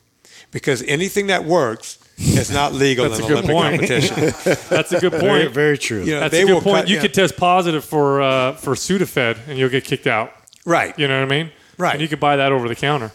Because 0.52 0.82
anything 0.84 1.28
that 1.28 1.44
works 1.46 2.00
is 2.18 2.50
not 2.50 2.74
legal 2.74 3.08
That's 3.10 3.20
in 3.20 3.26
a 3.26 3.28
good 3.28 3.38
Olympic 3.52 3.56
point. 3.56 3.76
competition. 3.82 4.66
That's 4.70 4.92
a 4.92 5.00
good 5.00 5.12
point. 5.12 5.22
Very, 5.24 5.48
very 5.48 5.78
true. 5.78 6.04
You 6.04 6.14
know, 6.14 6.20
That's 6.22 6.32
they 6.32 6.44
a 6.44 6.46
good 6.48 6.64
point. 6.64 6.78
cut- 6.84 6.88
you 6.90 6.96
yeah. 6.96 7.02
could 7.02 7.14
test 7.14 7.38
positive 7.38 7.84
for 7.86 8.22
uh, 8.22 8.54
for 8.54 8.74
Sudafed 8.76 9.48
and 9.48 9.58
you'll 9.60 9.70
get 9.70 9.84
kicked 9.84 10.08
out. 10.08 10.32
right. 10.66 10.98
You 10.98 11.08
know 11.08 11.20
what 11.20 11.32
I 11.32 11.36
mean? 11.44 11.52
Right. 11.78 11.94
And 11.94 12.02
you 12.02 12.08
could 12.08 12.20
buy 12.20 12.38
that 12.38 12.52
over 12.52 12.68
the 12.68 12.76
counter. 12.76 13.12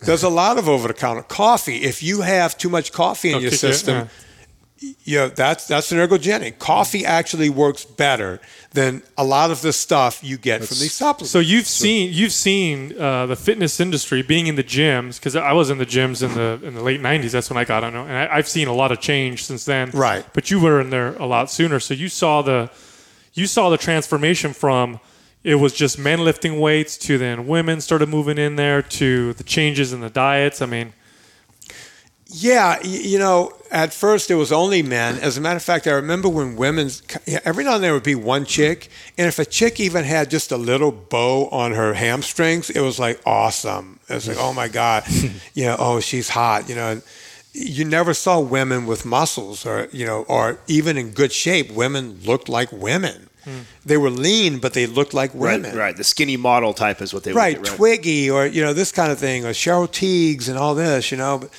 There's 0.00 0.22
a 0.22 0.30
lot 0.30 0.56
of 0.58 0.66
over-the-counter 0.66 1.24
coffee. 1.24 1.82
If 1.82 2.02
you 2.02 2.22
have 2.22 2.56
too 2.56 2.70
much 2.70 2.90
coffee 2.90 3.28
in 3.28 3.34
They'll 3.34 3.42
your 3.42 3.50
kick 3.50 3.62
you- 3.62 3.68
system, 3.72 4.08
yeah. 5.04 5.26
that's 5.28 5.66
that's 5.66 5.92
an 5.92 5.98
ergogenic. 5.98 6.58
Coffee 6.58 7.04
actually 7.04 7.50
works 7.50 7.84
better 7.84 8.40
than 8.72 9.02
a 9.16 9.24
lot 9.24 9.50
of 9.50 9.62
the 9.62 9.72
stuff 9.72 10.22
you 10.22 10.36
get 10.36 10.64
from 10.64 10.78
these 10.78 10.92
supplements. 10.92 11.30
So 11.30 11.38
you've 11.38 11.66
seen 11.66 12.12
you've 12.12 12.32
seen 12.32 12.98
uh, 12.98 13.26
the 13.26 13.36
fitness 13.36 13.80
industry 13.80 14.22
being 14.22 14.46
in 14.46 14.56
the 14.56 14.64
gyms 14.64 15.18
because 15.18 15.36
I 15.36 15.52
was 15.52 15.70
in 15.70 15.78
the 15.78 15.86
gyms 15.86 16.22
in 16.22 16.34
the 16.34 16.66
in 16.66 16.74
the 16.74 16.82
late 16.82 17.00
'90s. 17.00 17.32
That's 17.32 17.50
when 17.50 17.58
I 17.58 17.64
got 17.64 17.84
on, 17.84 17.94
and 17.94 18.10
I, 18.10 18.28
I've 18.36 18.48
seen 18.48 18.68
a 18.68 18.74
lot 18.74 18.92
of 18.92 19.00
change 19.00 19.44
since 19.44 19.64
then. 19.64 19.90
Right. 19.90 20.24
But 20.32 20.50
you 20.50 20.60
were 20.60 20.80
in 20.80 20.90
there 20.90 21.14
a 21.16 21.26
lot 21.26 21.50
sooner, 21.50 21.80
so 21.80 21.94
you 21.94 22.08
saw 22.08 22.42
the 22.42 22.70
you 23.34 23.46
saw 23.46 23.70
the 23.70 23.78
transformation 23.78 24.52
from 24.52 25.00
it 25.42 25.54
was 25.54 25.72
just 25.72 25.98
men 25.98 26.22
lifting 26.22 26.60
weights 26.60 26.98
to 26.98 27.16
then 27.16 27.46
women 27.46 27.80
started 27.80 28.08
moving 28.08 28.38
in 28.38 28.56
there 28.56 28.82
to 28.82 29.32
the 29.34 29.44
changes 29.44 29.92
in 29.92 30.00
the 30.00 30.10
diets. 30.10 30.60
I 30.60 30.66
mean, 30.66 30.92
Yeah, 32.32 32.80
you 32.82 33.18
know, 33.18 33.52
at 33.70 33.92
first 33.92 34.30
it 34.30 34.36
was 34.36 34.52
only 34.52 34.82
men. 34.82 35.18
As 35.18 35.36
a 35.36 35.40
matter 35.40 35.56
of 35.56 35.62
fact, 35.62 35.86
I 35.86 35.92
remember 35.92 36.28
when 36.28 36.54
women's 36.56 37.02
every 37.44 37.64
now 37.64 37.74
and 37.74 37.82
then 37.82 37.88
there 37.88 37.94
would 37.94 38.04
be 38.04 38.14
one 38.14 38.44
chick, 38.44 38.88
and 39.18 39.26
if 39.26 39.38
a 39.38 39.44
chick 39.44 39.80
even 39.80 40.04
had 40.04 40.30
just 40.30 40.52
a 40.52 40.56
little 40.56 40.92
bow 40.92 41.48
on 41.48 41.72
her 41.72 41.94
hamstrings, 41.94 42.70
it 42.70 42.80
was 42.80 42.98
like 42.98 43.20
awesome. 43.26 43.98
It 44.08 44.14
was 44.14 44.28
like, 44.28 44.36
oh 44.38 44.52
my 44.52 44.68
god, 44.68 45.04
you 45.54 45.64
know, 45.64 45.76
oh 45.78 46.00
she's 46.00 46.28
hot, 46.28 46.68
you 46.68 46.74
know. 46.74 47.02
You 47.52 47.84
never 47.84 48.14
saw 48.14 48.38
women 48.38 48.86
with 48.86 49.04
muscles, 49.04 49.66
or 49.66 49.88
you 49.90 50.06
know, 50.06 50.22
or 50.28 50.60
even 50.68 50.96
in 50.96 51.10
good 51.10 51.32
shape. 51.32 51.72
Women 51.72 52.20
looked 52.24 52.48
like 52.48 52.70
women. 52.70 53.28
Hmm. 53.44 53.60
They 53.84 53.96
were 53.96 54.10
lean, 54.10 54.58
but 54.58 54.74
they 54.74 54.86
looked 54.86 55.14
like 55.14 55.34
women 55.34 55.74
right. 55.76 55.96
The 55.96 56.04
skinny 56.04 56.36
model 56.36 56.74
type 56.74 57.00
is 57.00 57.12
what 57.12 57.24
they 57.24 57.32
right, 57.32 57.56
would 57.56 57.66
get, 57.66 57.76
Twiggy 57.76 58.30
or 58.30 58.46
you 58.46 58.62
know 58.62 58.72
this 58.72 58.92
kind 58.92 59.10
of 59.10 59.18
thing, 59.18 59.44
or 59.44 59.50
Cheryl 59.50 59.88
Tiegs 59.88 60.48
and 60.48 60.56
all 60.56 60.74
this, 60.74 61.10
you 61.10 61.16
know. 61.16 61.38
But 61.38 61.50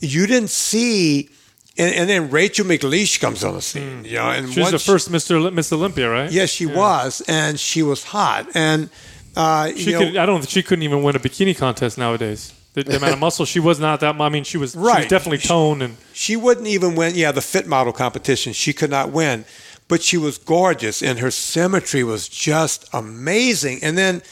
you 0.00 0.26
didn't 0.26 0.50
see, 0.50 1.30
and, 1.78 1.94
and 1.94 2.08
then 2.10 2.30
Rachel 2.30 2.64
McLish 2.66 3.20
comes 3.20 3.44
on 3.44 3.54
the 3.54 3.62
scene, 3.62 4.04
you 4.04 4.16
know, 4.16 4.30
and 4.30 4.52
she 4.52 4.60
was 4.60 4.70
the 4.72 4.78
first 4.78 5.10
Mr. 5.10 5.52
Miss 5.52 5.72
Olympia, 5.72 6.10
right? 6.10 6.30
Yes, 6.30 6.50
she 6.50 6.66
was, 6.66 7.22
and 7.28 7.58
she 7.58 7.82
was 7.82 8.04
hot, 8.04 8.46
and 8.54 8.90
uh, 9.36 9.68
She 9.76 9.92
could. 9.92 10.14
know, 10.14 10.22
I 10.22 10.26
don't. 10.26 10.40
Think 10.40 10.50
she 10.50 10.62
couldn't 10.62 10.82
even 10.82 11.02
win 11.02 11.14
a 11.16 11.20
bikini 11.20 11.56
contest 11.56 11.96
nowadays. 11.98 12.52
The, 12.74 12.84
the 12.84 12.96
amount 12.96 13.12
of 13.14 13.18
muscle 13.26 13.44
she 13.44 13.60
was 13.60 13.78
not 13.80 14.00
that. 14.00 14.20
I 14.20 14.28
mean, 14.28 14.44
she 14.44 14.56
was. 14.58 14.72
She 14.72 14.78
was 14.78 14.86
Right. 14.86 15.08
definitely 15.08 15.38
toned 15.38 15.82
and. 15.82 15.96
she 16.12 16.36
wouldn't 16.36 16.66
even 16.66 16.94
win. 16.96 17.14
Yeah, 17.14 17.32
the 17.32 17.40
fit 17.42 17.66
model 17.66 17.92
competition, 17.92 18.52
she 18.52 18.72
could 18.72 18.90
not 18.90 19.10
win, 19.10 19.44
but 19.88 20.02
she 20.02 20.16
was 20.16 20.38
gorgeous, 20.38 21.02
and 21.02 21.18
her 21.20 21.30
symmetry 21.30 22.02
was 22.04 22.28
just 22.28 22.88
amazing. 22.92 23.78
And 23.82 23.96
then, 23.98 24.22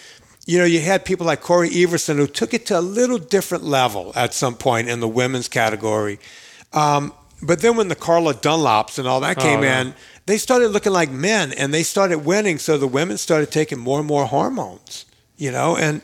you 0.48 0.56
know, 0.58 0.64
you 0.64 0.80
had 0.80 1.04
people 1.04 1.26
like 1.26 1.42
Cory 1.42 1.68
Everson 1.84 2.16
who 2.16 2.26
took 2.26 2.54
it 2.54 2.64
to 2.66 2.78
a 2.78 2.80
little 2.80 3.18
different 3.18 3.64
level 3.64 4.12
at 4.16 4.32
some 4.32 4.54
point 4.54 4.88
in 4.88 5.00
the 5.00 5.06
women's 5.08 5.46
category. 5.46 6.18
Um, 6.72 7.12
but 7.42 7.60
then 7.60 7.76
when 7.76 7.88
the 7.88 7.94
Carla 7.94 8.32
Dunlaps 8.34 8.98
and 8.98 9.06
all 9.06 9.20
that 9.20 9.36
came 9.38 9.60
Oh, 9.60 9.62
yeah. 9.62 9.80
in, 9.82 9.94
they 10.24 10.38
started 10.38 10.68
looking 10.68 10.92
like 10.92 11.10
men, 11.10 11.52
and 11.52 11.72
they 11.74 11.82
started 11.82 12.24
winning. 12.24 12.58
So 12.58 12.78
the 12.78 12.86
women 12.88 13.18
started 13.18 13.50
taking 13.52 13.78
more 13.78 13.98
and 13.98 14.08
more 14.08 14.24
hormones. 14.26 15.04
You 15.36 15.52
know, 15.52 15.76
and. 15.76 16.00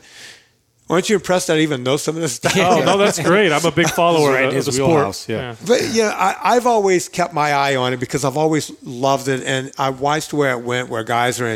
Aren't 0.87 1.09
you 1.09 1.15
impressed 1.15 1.47
that 1.47 1.57
I 1.57 1.61
even 1.61 1.81
know 1.81 1.97
some 1.97 2.15
of 2.15 2.21
this 2.21 2.33
stuff? 2.41 2.55
Oh 2.57 2.83
no, 2.85 2.95
that's 2.95 3.17
great. 3.19 3.51
I'm 3.51 3.65
a 3.65 3.71
big 3.71 3.89
follower 3.89 4.33
Right 4.33 4.45
of, 4.45 4.51
the, 4.53 4.59
of 4.59 4.65
his 4.67 4.75
the 4.77 4.85
wheelhouse, 4.85 5.17
sport. 5.21 5.39
yeah. 5.39 5.55
But 5.65 5.81
you 5.95 6.03
know, 6.03 6.09
I, 6.09 6.35
I've 6.43 6.67
always 6.67 7.09
kept 7.09 7.33
my 7.33 7.53
eye 7.53 7.75
on 7.75 7.91
it 7.93 7.99
because 7.99 8.23
I've 8.23 8.37
always 8.37 8.71
loved 8.83 9.27
it, 9.27 9.41
and 9.47 9.71
I 9.79 9.89
watched 9.89 10.31
where 10.31 10.51
it 10.51 10.61
went, 10.61 10.89
where 10.89 11.03
guys 11.03 11.41
are 11.41 11.47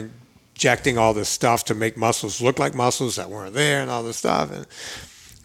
injecting 0.59 0.97
all 0.97 1.13
this 1.13 1.29
stuff 1.29 1.63
to 1.63 1.73
make 1.73 1.95
muscles 1.95 2.41
look 2.41 2.59
like 2.59 2.75
muscles 2.75 3.15
that 3.15 3.29
weren't 3.29 3.53
there, 3.53 3.81
and 3.81 3.89
all 3.89 4.03
this 4.03 4.17
stuff, 4.17 4.51
and 4.51 4.67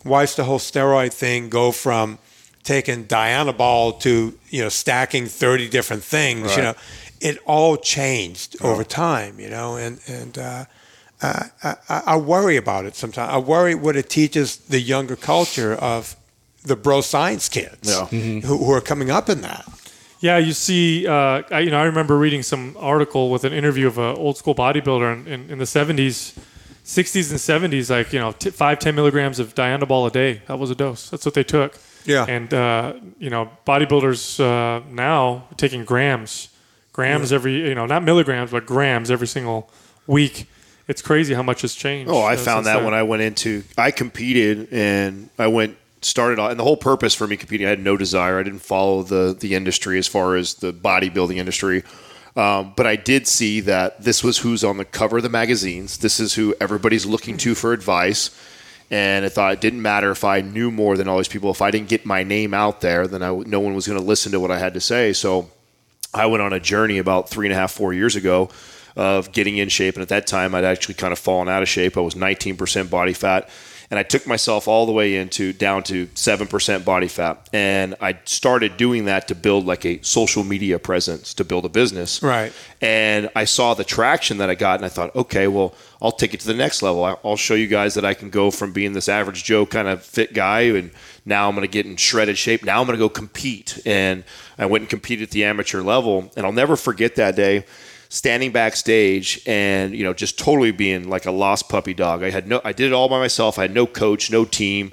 watched 0.04 0.36
the 0.36 0.42
whole 0.44 0.58
steroid 0.58 1.12
thing 1.12 1.48
go 1.48 1.70
from 1.70 2.18
taking 2.64 3.04
Dianabol 3.04 4.00
to 4.00 4.36
you 4.50 4.62
know 4.62 4.68
stacking 4.68 5.26
thirty 5.26 5.68
different 5.68 6.02
things. 6.02 6.56
You 6.56 6.62
know, 6.62 6.74
it 7.20 7.38
all 7.46 7.76
changed 7.76 8.56
over 8.60 8.82
time. 8.84 9.38
You 9.38 9.50
know, 9.50 9.76
and 9.76 10.00
and. 10.08 10.36
Uh, 10.38 10.64
I, 11.22 11.48
I, 11.62 12.02
I 12.06 12.16
worry 12.18 12.58
about 12.58 12.84
it 12.84 12.96
sometimes. 12.96 13.32
I 13.32 13.38
worry 13.38 13.74
what 13.74 13.96
it 13.96 14.10
teaches 14.10 14.56
the 14.56 14.78
younger 14.80 15.16
culture 15.16 15.72
of 15.74 16.16
the 16.64 16.76
bro 16.76 17.00
science 17.00 17.48
kids 17.48 17.88
Yeah. 17.88 18.04
who, 18.06 18.40
who 18.56 18.70
are 18.72 18.82
coming 18.82 19.10
up 19.10 19.30
in 19.30 19.40
that. 19.40 19.64
Yeah, 20.24 20.38
you 20.38 20.54
see, 20.54 21.06
uh, 21.06 21.42
I, 21.50 21.60
you 21.60 21.70
know, 21.70 21.78
I 21.78 21.84
remember 21.84 22.16
reading 22.16 22.42
some 22.42 22.74
article 22.78 23.30
with 23.30 23.44
an 23.44 23.52
interview 23.52 23.86
of 23.86 23.98
an 23.98 24.16
old 24.16 24.38
school 24.38 24.54
bodybuilder 24.54 25.26
in, 25.26 25.28
in, 25.28 25.50
in 25.50 25.58
the 25.58 25.66
70s, 25.66 26.38
60s 26.82 27.30
and 27.30 27.72
70s, 27.72 27.90
like, 27.90 28.10
you 28.10 28.18
know, 28.18 28.32
t- 28.32 28.48
five, 28.48 28.78
10 28.78 28.94
milligrams 28.94 29.38
of 29.38 29.54
Dianabol 29.54 30.08
a 30.08 30.10
day. 30.10 30.40
That 30.46 30.58
was 30.58 30.70
a 30.70 30.74
dose. 30.74 31.10
That's 31.10 31.26
what 31.26 31.34
they 31.34 31.44
took. 31.44 31.78
Yeah. 32.06 32.24
And, 32.26 32.54
uh, 32.54 32.94
you 33.18 33.28
know, 33.28 33.50
bodybuilders 33.66 34.40
uh, 34.40 34.82
now 34.88 35.46
are 35.50 35.56
taking 35.58 35.84
grams, 35.84 36.48
grams 36.94 37.32
every 37.32 37.68
you 37.68 37.74
know 37.74 37.84
not 37.84 38.04
milligrams 38.04 38.52
but 38.52 38.64
grams 38.64 39.10
every 39.10 39.26
single 39.26 39.68
week. 40.06 40.48
It's 40.88 41.02
crazy 41.02 41.34
how 41.34 41.42
much 41.42 41.62
has 41.62 41.74
changed. 41.74 42.10
Oh, 42.10 42.20
I 42.20 42.34
uh, 42.34 42.36
found 42.36 42.64
since 42.64 42.66
that 42.66 42.76
then. 42.76 42.84
when 42.84 42.94
I 42.94 43.02
went 43.02 43.20
into 43.22 43.62
I 43.76 43.90
competed 43.90 44.68
and 44.72 45.28
I 45.38 45.48
went 45.48 45.76
started 46.04 46.38
off 46.38 46.50
and 46.50 46.60
the 46.60 46.64
whole 46.64 46.76
purpose 46.76 47.14
for 47.14 47.26
me 47.26 47.36
competing 47.36 47.66
I 47.66 47.70
had 47.70 47.80
no 47.80 47.96
desire. 47.96 48.38
I 48.38 48.42
didn't 48.42 48.60
follow 48.60 49.02
the 49.02 49.36
the 49.38 49.54
industry 49.54 49.98
as 49.98 50.06
far 50.06 50.36
as 50.36 50.54
the 50.54 50.72
bodybuilding 50.72 51.36
industry. 51.36 51.82
Um, 52.36 52.72
but 52.74 52.86
I 52.86 52.96
did 52.96 53.28
see 53.28 53.60
that 53.60 54.02
this 54.02 54.24
was 54.24 54.38
who's 54.38 54.64
on 54.64 54.76
the 54.76 54.84
cover 54.84 55.18
of 55.18 55.22
the 55.22 55.28
magazines. 55.28 55.98
This 55.98 56.18
is 56.18 56.34
who 56.34 56.54
everybody's 56.60 57.06
looking 57.06 57.36
to 57.38 57.54
for 57.54 57.72
advice. 57.72 58.30
And 58.90 59.24
I 59.24 59.28
thought 59.28 59.52
it 59.52 59.60
didn't 59.60 59.82
matter 59.82 60.10
if 60.10 60.24
I 60.24 60.40
knew 60.40 60.70
more 60.70 60.96
than 60.96 61.08
all 61.08 61.16
these 61.16 61.28
people. 61.28 61.50
If 61.50 61.62
I 61.62 61.70
didn't 61.70 61.88
get 61.88 62.04
my 62.04 62.22
name 62.22 62.52
out 62.52 62.80
there, 62.80 63.06
then 63.06 63.22
I, 63.22 63.28
no 63.28 63.60
one 63.60 63.74
was 63.74 63.86
going 63.86 63.98
to 63.98 64.04
listen 64.04 64.32
to 64.32 64.40
what 64.40 64.50
I 64.50 64.58
had 64.58 64.74
to 64.74 64.80
say. 64.80 65.12
So 65.12 65.50
I 66.12 66.26
went 66.26 66.42
on 66.42 66.52
a 66.52 66.60
journey 66.60 66.98
about 66.98 67.28
three 67.28 67.46
and 67.46 67.52
a 67.52 67.56
half, 67.56 67.72
four 67.72 67.92
years 67.92 68.14
ago 68.14 68.50
of 68.96 69.32
getting 69.32 69.56
in 69.56 69.68
shape. 69.68 69.94
And 69.94 70.02
at 70.02 70.08
that 70.10 70.26
time, 70.26 70.54
I'd 70.54 70.64
actually 70.64 70.94
kind 70.94 71.12
of 71.12 71.18
fallen 71.18 71.48
out 71.48 71.62
of 71.62 71.68
shape. 71.68 71.96
I 71.96 72.00
was 72.00 72.14
19% 72.14 72.90
body 72.90 73.12
fat. 73.12 73.48
And 73.90 73.98
I 73.98 74.02
took 74.02 74.26
myself 74.26 74.66
all 74.66 74.86
the 74.86 74.92
way 74.92 75.16
into 75.16 75.52
down 75.52 75.82
to 75.84 76.06
7% 76.06 76.84
body 76.84 77.08
fat. 77.08 77.48
And 77.52 77.94
I 78.00 78.18
started 78.24 78.76
doing 78.76 79.04
that 79.04 79.28
to 79.28 79.34
build 79.34 79.66
like 79.66 79.84
a 79.84 80.02
social 80.02 80.42
media 80.42 80.78
presence, 80.78 81.34
to 81.34 81.44
build 81.44 81.64
a 81.64 81.68
business. 81.68 82.22
Right. 82.22 82.52
And 82.80 83.30
I 83.36 83.44
saw 83.44 83.74
the 83.74 83.84
traction 83.84 84.38
that 84.38 84.50
I 84.50 84.54
got, 84.54 84.76
and 84.76 84.84
I 84.84 84.88
thought, 84.88 85.14
okay, 85.14 85.46
well, 85.48 85.74
I'll 86.00 86.12
take 86.12 86.34
it 86.34 86.40
to 86.40 86.46
the 86.46 86.54
next 86.54 86.82
level. 86.82 87.04
I'll 87.24 87.36
show 87.36 87.54
you 87.54 87.66
guys 87.66 87.94
that 87.94 88.04
I 88.04 88.14
can 88.14 88.30
go 88.30 88.50
from 88.50 88.72
being 88.72 88.92
this 88.92 89.08
average 89.08 89.44
Joe 89.44 89.64
kind 89.64 89.88
of 89.88 90.02
fit 90.02 90.34
guy, 90.34 90.62
and 90.62 90.90
now 91.24 91.48
I'm 91.48 91.54
going 91.54 91.66
to 91.66 91.72
get 91.72 91.86
in 91.86 91.96
shredded 91.96 92.36
shape. 92.36 92.64
Now 92.64 92.80
I'm 92.80 92.86
going 92.86 92.98
to 92.98 93.02
go 93.04 93.08
compete. 93.08 93.80
And 93.86 94.24
I 94.58 94.66
went 94.66 94.82
and 94.82 94.90
competed 94.90 95.28
at 95.28 95.30
the 95.30 95.44
amateur 95.44 95.82
level, 95.82 96.30
and 96.36 96.44
I'll 96.44 96.52
never 96.52 96.76
forget 96.76 97.16
that 97.16 97.36
day 97.36 97.64
standing 98.14 98.52
backstage 98.52 99.42
and 99.44 99.92
you 99.92 100.04
know 100.04 100.14
just 100.14 100.38
totally 100.38 100.70
being 100.70 101.08
like 101.08 101.26
a 101.26 101.32
lost 101.32 101.68
puppy 101.68 101.92
dog. 101.92 102.22
I 102.22 102.30
had 102.30 102.46
no, 102.46 102.60
I 102.64 102.72
did 102.72 102.86
it 102.86 102.92
all 102.92 103.08
by 103.08 103.18
myself. 103.18 103.58
I 103.58 103.62
had 103.62 103.74
no 103.74 103.86
coach, 103.86 104.30
no 104.30 104.44
team, 104.44 104.92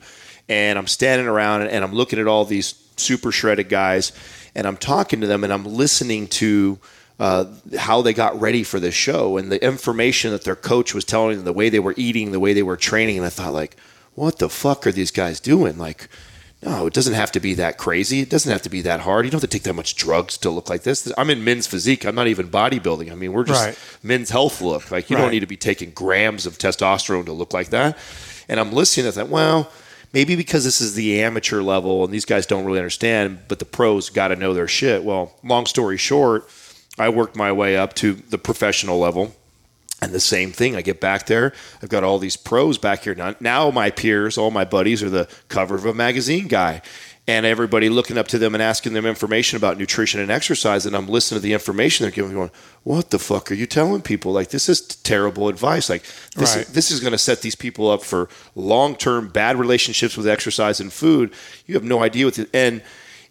and 0.50 0.80
I'm 0.80 0.88
standing 0.88 1.28
around 1.28 1.62
and 1.62 1.84
I'm 1.84 1.94
looking 1.94 2.18
at 2.18 2.28
all 2.28 2.46
these 2.46 2.74
super 2.98 3.32
shredded 3.32 3.70
guys, 3.70 4.12
and 4.56 4.66
I'm 4.66 4.76
talking 4.76 5.22
to 5.22 5.28
them 5.28 5.44
and 5.44 5.54
I'm 5.54 5.66
listening 5.66 6.28
to. 6.28 6.80
Uh, 7.20 7.46
how 7.78 8.02
they 8.02 8.14
got 8.14 8.42
ready 8.42 8.64
for 8.64 8.80
this 8.80 8.96
show 8.96 9.38
and 9.38 9.52
the 9.52 9.64
information 9.64 10.32
that 10.32 10.44
their 10.44 10.56
coach 10.56 10.96
was 10.96 11.06
telling 11.06 11.36
them, 11.36 11.46
the 11.46 11.54
way 11.54 11.70
they 11.70 11.78
were 11.78 11.94
eating, 11.96 12.32
the 12.32 12.40
way 12.40 12.52
they 12.52 12.64
were 12.64 12.76
training, 12.76 13.18
and 13.18 13.26
I 13.28 13.30
thought 13.30 13.54
like, 13.54 13.78
what 14.16 14.40
the 14.40 14.50
fuck 14.50 14.88
are 14.88 14.92
these 14.92 15.12
guys 15.12 15.40
doing? 15.40 15.78
Like, 15.78 16.10
no, 16.64 16.86
it 16.86 16.94
doesn't 16.94 17.14
have 17.16 17.32
to 17.32 17.40
be 17.40 17.56
that 17.56 17.78
crazy. 17.78 18.20
It 18.20 18.30
doesn't 18.30 18.52
have 18.52 18.62
to 18.64 18.70
be 18.70 18.82
that 18.82 19.00
hard. 19.02 19.26
You 19.26 19.32
don't 19.32 19.42
have 19.42 19.50
to 19.50 19.56
take 19.58 19.64
that 19.64 19.74
much 19.74 19.96
drugs 19.96 20.38
to 20.40 20.50
look 20.52 20.70
like 20.70 20.84
this. 20.84 21.12
I'm 21.18 21.30
in 21.32 21.44
men's 21.44 21.66
physique. 21.66 22.06
I'm 22.06 22.14
not 22.16 22.28
even 22.28 22.50
bodybuilding. 22.50 23.12
I 23.12 23.16
mean, 23.16 23.34
we're 23.34 23.44
just 23.46 23.66
Right. 23.66 23.78
men's 24.04 24.30
health 24.30 24.62
look. 24.62 24.92
Like 24.92 25.10
you 25.10 25.16
Right. 25.16 25.24
don't 25.24 25.32
need 25.32 25.40
to 25.40 25.48
be 25.48 25.58
taking 25.58 25.90
grams 25.92 26.46
of 26.46 26.58
testosterone 26.60 27.26
to 27.26 27.32
look 27.34 27.54
like 27.54 27.70
that. 27.70 27.98
And 28.48 28.60
I'm 28.60 28.72
listening 28.74 29.08
to 29.12 29.16
that. 29.18 29.30
Well, 29.30 29.72
maybe 30.14 30.36
because 30.36 30.64
this 30.64 30.82
is 30.82 30.94
the 30.94 31.22
amateur 31.22 31.62
level 31.62 32.04
and 32.04 32.14
these 32.14 32.26
guys 32.26 32.46
don't 32.46 32.66
really 32.66 32.80
understand, 32.80 33.40
but 33.48 33.58
the 33.60 33.66
pros 33.66 34.10
got 34.10 34.28
to 34.28 34.36
know 34.36 34.54
their 34.54 34.68
shit. 34.68 35.04
Well, 35.04 35.34
long 35.44 35.66
story 35.66 35.98
short, 35.98 36.48
I 37.00 37.10
worked 37.10 37.36
my 37.36 37.52
way 37.52 37.76
up 37.78 37.94
to 37.96 38.14
the 38.30 38.38
professional 38.38 39.00
level. 39.00 39.36
And 40.02 40.12
the 40.14 40.20
same 40.20 40.52
thing, 40.52 40.76
I 40.76 40.82
get 40.82 41.00
back 41.00 41.28
there. 41.28 41.54
I've 41.84 41.90
got 41.90 42.04
all 42.04 42.18
these 42.18 42.36
pros 42.36 42.80
back 42.80 43.04
here. 43.04 43.14
Now, 43.14 43.36
now 43.40 43.70
my 43.70 43.92
peers, 43.92 44.36
all 44.36 44.50
my 44.50 44.66
buddies, 44.66 45.04
are 45.04 45.12
the 45.12 45.28
cover 45.48 45.76
of 45.76 45.86
a 45.86 45.94
magazine 45.94 46.48
guy. 46.48 46.82
And 47.28 47.46
everybody 47.46 47.88
looking 47.88 48.18
up 48.18 48.28
to 48.30 48.40
them 48.40 48.56
and 48.56 48.64
asking 48.64 48.94
them 48.94 49.06
information 49.06 49.58
about 49.58 49.78
nutrition 49.78 50.20
and 50.20 50.32
exercise. 50.32 50.88
And 50.88 50.96
I'm 50.96 51.08
listening 51.08 51.38
to 51.40 51.44
the 51.44 51.54
information 51.54 52.04
they're 52.04 52.12
giving 52.12 52.32
me, 52.32 52.36
going, 52.36 52.50
What 52.82 53.12
the 53.12 53.20
fuck 53.20 53.52
are 53.52 53.54
you 53.54 53.68
telling 53.68 54.02
people? 54.02 54.32
Like, 54.32 54.50
this 54.50 54.68
is 54.68 54.82
terrible 54.82 55.48
advice. 55.48 55.88
Like, 55.88 56.04
this, 56.36 56.58
Right. 56.58 56.66
this 56.66 56.90
is 56.90 57.00
going 57.00 57.12
to 57.12 57.20
set 57.20 57.42
these 57.42 57.56
people 57.56 57.92
up 57.92 58.04
for 58.04 58.28
long 58.56 58.96
term 58.96 59.28
bad 59.28 59.58
relationships 59.58 60.18
with 60.18 60.28
exercise 60.28 60.80
and 60.80 60.92
food. 60.92 61.32
You 61.68 61.76
have 61.76 61.84
no 61.84 62.02
idea 62.02 62.26
what 62.26 62.34
the, 62.34 62.50
and 62.56 62.82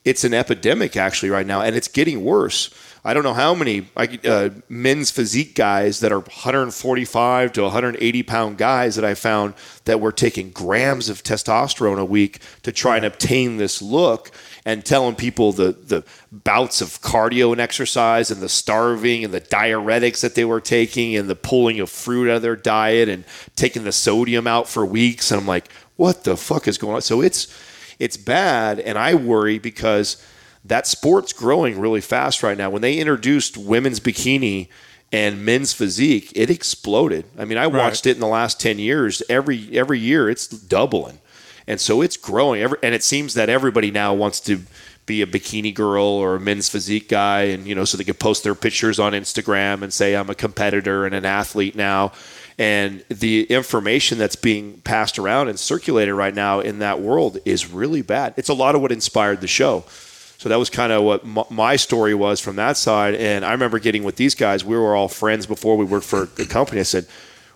it's 0.04 0.22
an 0.22 0.34
epidemic 0.34 0.96
actually 0.96 1.30
right 1.30 1.46
now, 1.46 1.60
and 1.60 1.74
it's 1.74 1.88
getting 1.88 2.22
worse. 2.24 2.70
I 3.02 3.14
don't 3.14 3.22
know 3.22 3.34
how 3.34 3.54
many 3.54 3.88
uh, 3.96 4.50
men's 4.68 5.10
physique 5.10 5.54
guys 5.54 6.00
that 6.00 6.12
are 6.12 6.20
145 6.20 7.52
to 7.54 7.62
180 7.62 8.22
pound 8.24 8.58
guys 8.58 8.96
that 8.96 9.04
I 9.04 9.14
found 9.14 9.54
that 9.86 10.00
were 10.00 10.12
taking 10.12 10.50
grams 10.50 11.08
of 11.08 11.22
testosterone 11.22 11.98
a 11.98 12.04
week 12.04 12.40
to 12.62 12.72
try 12.72 12.96
and 12.96 13.06
obtain 13.06 13.56
this 13.56 13.80
look 13.80 14.30
and 14.66 14.84
telling 14.84 15.14
people 15.14 15.52
the, 15.52 15.72
the 15.72 16.04
bouts 16.30 16.82
of 16.82 17.00
cardio 17.00 17.52
and 17.52 17.60
exercise 17.60 18.30
and 18.30 18.42
the 18.42 18.48
starving 18.48 19.24
and 19.24 19.32
the 19.32 19.40
diuretics 19.40 20.20
that 20.20 20.34
they 20.34 20.44
were 20.44 20.60
taking 20.60 21.16
and 21.16 21.30
the 21.30 21.34
pulling 21.34 21.80
of 21.80 21.88
fruit 21.88 22.30
out 22.30 22.36
of 22.36 22.42
their 22.42 22.56
diet 22.56 23.08
and 23.08 23.24
taking 23.56 23.84
the 23.84 23.92
sodium 23.92 24.46
out 24.46 24.68
for 24.68 24.84
weeks. 24.84 25.30
And 25.30 25.40
I'm 25.40 25.46
like, 25.46 25.72
what 25.96 26.24
the 26.24 26.36
fuck 26.36 26.68
is 26.68 26.76
going 26.76 26.96
on? 26.96 27.02
So 27.02 27.22
it's 27.22 27.48
it's 27.98 28.16
bad, 28.16 28.80
and 28.80 28.96
I 28.96 29.14
worry 29.14 29.58
because 29.58 30.24
that 30.64 30.86
sport's 30.86 31.32
growing 31.32 31.78
really 31.80 32.00
fast 32.00 32.42
right 32.42 32.56
now. 32.56 32.70
When 32.70 32.82
they 32.82 32.98
introduced 32.98 33.56
women's 33.56 34.00
bikini 34.00 34.68
and 35.12 35.44
men's 35.44 35.72
physique, 35.72 36.32
it 36.34 36.50
exploded. 36.50 37.24
I 37.38 37.44
mean, 37.44 37.58
I 37.58 37.66
watched 37.66 38.06
it 38.06 38.14
in 38.16 38.20
the 38.20 38.26
last 38.26 38.60
ten 38.60 38.78
years. 38.78 39.22
Every 39.28 39.76
every 39.76 39.98
year, 39.98 40.28
it's 40.28 40.46
doubling, 40.46 41.18
and 41.66 41.80
so 41.80 42.02
it's 42.02 42.16
growing. 42.16 42.62
Every, 42.62 42.78
and 42.82 42.94
it 42.94 43.02
seems 43.02 43.34
that 43.34 43.48
everybody 43.48 43.90
now 43.90 44.14
wants 44.14 44.40
to 44.40 44.60
be 45.06 45.22
a 45.22 45.26
bikini 45.26 45.74
girl 45.74 46.04
or 46.04 46.36
a 46.36 46.40
men's 46.40 46.68
physique 46.68 47.08
guy, 47.08 47.42
and 47.42 47.66
you 47.66 47.74
know, 47.74 47.84
so 47.84 47.96
they 47.96 48.04
can 48.04 48.14
post 48.14 48.44
their 48.44 48.54
pictures 48.54 49.00
on 49.00 49.12
Instagram 49.12 49.82
and 49.82 49.92
say 49.92 50.14
I'm 50.14 50.30
a 50.30 50.34
competitor 50.34 51.06
and 51.06 51.14
an 51.14 51.24
athlete 51.24 51.74
now. 51.74 52.12
And 52.58 53.02
the 53.08 53.44
information 53.44 54.18
that's 54.18 54.36
being 54.36 54.82
passed 54.82 55.18
around 55.18 55.48
and 55.48 55.58
circulated 55.58 56.14
right 56.14 56.34
now 56.34 56.60
in 56.60 56.80
that 56.80 57.00
world 57.00 57.38
is 57.46 57.72
really 57.72 58.02
bad. 58.02 58.34
It's 58.36 58.50
a 58.50 58.54
lot 58.54 58.74
of 58.74 58.82
what 58.82 58.92
inspired 58.92 59.40
the 59.40 59.48
show. 59.48 59.84
So 60.40 60.48
that 60.48 60.58
was 60.58 60.70
kind 60.70 60.90
of 60.90 61.02
what 61.02 61.22
m- 61.22 61.44
my 61.50 61.76
story 61.76 62.14
was 62.14 62.40
from 62.40 62.56
that 62.56 62.78
side. 62.78 63.14
And 63.14 63.44
I 63.44 63.52
remember 63.52 63.78
getting 63.78 64.04
with 64.04 64.16
these 64.16 64.34
guys. 64.34 64.64
We 64.64 64.74
were 64.74 64.96
all 64.96 65.06
friends 65.06 65.44
before 65.44 65.76
we 65.76 65.84
worked 65.84 66.06
for 66.06 66.30
a 66.38 66.46
company. 66.46 66.80
I 66.80 66.84
said, 66.84 67.06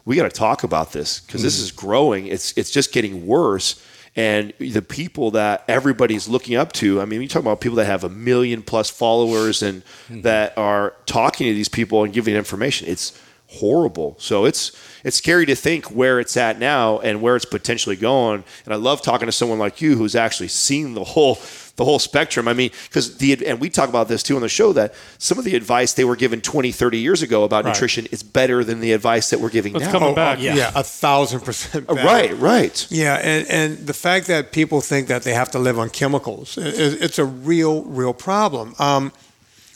"We 0.04 0.16
got 0.16 0.24
to 0.24 0.28
talk 0.28 0.64
about 0.64 0.92
this 0.92 1.20
because 1.20 1.42
this 1.42 1.56
mm-hmm. 1.56 1.64
is 1.64 1.72
growing. 1.72 2.26
It's 2.26 2.52
it's 2.58 2.70
just 2.70 2.92
getting 2.92 3.26
worse." 3.26 3.82
And 4.16 4.52
the 4.58 4.82
people 4.82 5.30
that 5.30 5.64
everybody's 5.66 6.28
looking 6.28 6.56
up 6.56 6.72
to. 6.72 7.00
I 7.00 7.06
mean, 7.06 7.22
you 7.22 7.26
talk 7.26 7.40
about 7.40 7.62
people 7.62 7.76
that 7.76 7.86
have 7.86 8.04
a 8.04 8.10
million 8.10 8.60
plus 8.60 8.90
followers 8.90 9.62
and 9.62 9.82
mm-hmm. 9.82 10.20
that 10.20 10.56
are 10.58 10.92
talking 11.06 11.46
to 11.46 11.54
these 11.54 11.70
people 11.70 12.04
and 12.04 12.12
giving 12.12 12.36
information. 12.36 12.86
It's 12.86 13.18
horrible. 13.46 14.16
So 14.18 14.44
it's 14.44 14.72
it's 15.04 15.16
scary 15.16 15.46
to 15.46 15.54
think 15.54 15.86
where 15.86 16.20
it's 16.20 16.36
at 16.36 16.58
now 16.58 16.98
and 16.98 17.22
where 17.22 17.34
it's 17.34 17.46
potentially 17.46 17.96
going. 17.96 18.44
And 18.66 18.74
I 18.74 18.76
love 18.76 19.00
talking 19.00 19.24
to 19.24 19.32
someone 19.32 19.58
like 19.58 19.80
you 19.80 19.96
who's 19.96 20.14
actually 20.14 20.48
seen 20.48 20.92
the 20.92 21.04
whole 21.04 21.36
the 21.76 21.84
whole 21.84 21.98
spectrum. 21.98 22.46
I 22.46 22.52
mean, 22.52 22.70
because 22.88 23.16
the 23.18 23.46
and 23.46 23.60
we 23.60 23.68
talk 23.68 23.88
about 23.88 24.06
this 24.08 24.22
too 24.22 24.36
on 24.36 24.42
the 24.42 24.48
show 24.48 24.72
that 24.74 24.94
some 25.18 25.38
of 25.38 25.44
the 25.44 25.56
advice 25.56 25.92
they 25.94 26.04
were 26.04 26.14
given 26.16 26.40
20, 26.40 26.70
30 26.70 26.98
years 26.98 27.20
ago 27.22 27.42
about 27.44 27.64
nutrition 27.64 28.06
is 28.12 28.22
better 28.22 28.62
than 28.62 28.80
the 28.80 28.92
advice 28.92 29.30
that 29.30 29.40
we're 29.40 29.50
giving 29.50 29.74
It's 29.74 29.84
now. 29.86 29.90
coming 29.92 30.10
Oh, 30.10 30.14
back. 30.14 30.38
uh, 30.38 30.42
yeah. 30.42 30.70
a 30.74 30.82
thousand 30.84 31.40
percent. 31.40 31.86
Uh, 31.88 31.94
better. 31.94 32.06
Right, 32.06 32.38
right. 32.38 32.86
Yeah, 32.90 33.14
and, 33.16 33.46
and 33.50 33.78
the 33.86 33.94
fact 33.94 34.26
that 34.28 34.52
people 34.52 34.80
think 34.80 35.08
that 35.08 35.22
they 35.22 35.34
have 35.34 35.50
to 35.50 35.58
live 35.58 35.78
on 35.78 35.90
chemicals, 35.90 36.56
i- 36.58 36.62
i- 36.62 36.68
it's 37.00 37.18
a 37.18 37.24
real, 37.24 37.82
real 37.82 38.14
problem. 38.14 38.74
Um, 38.78 39.12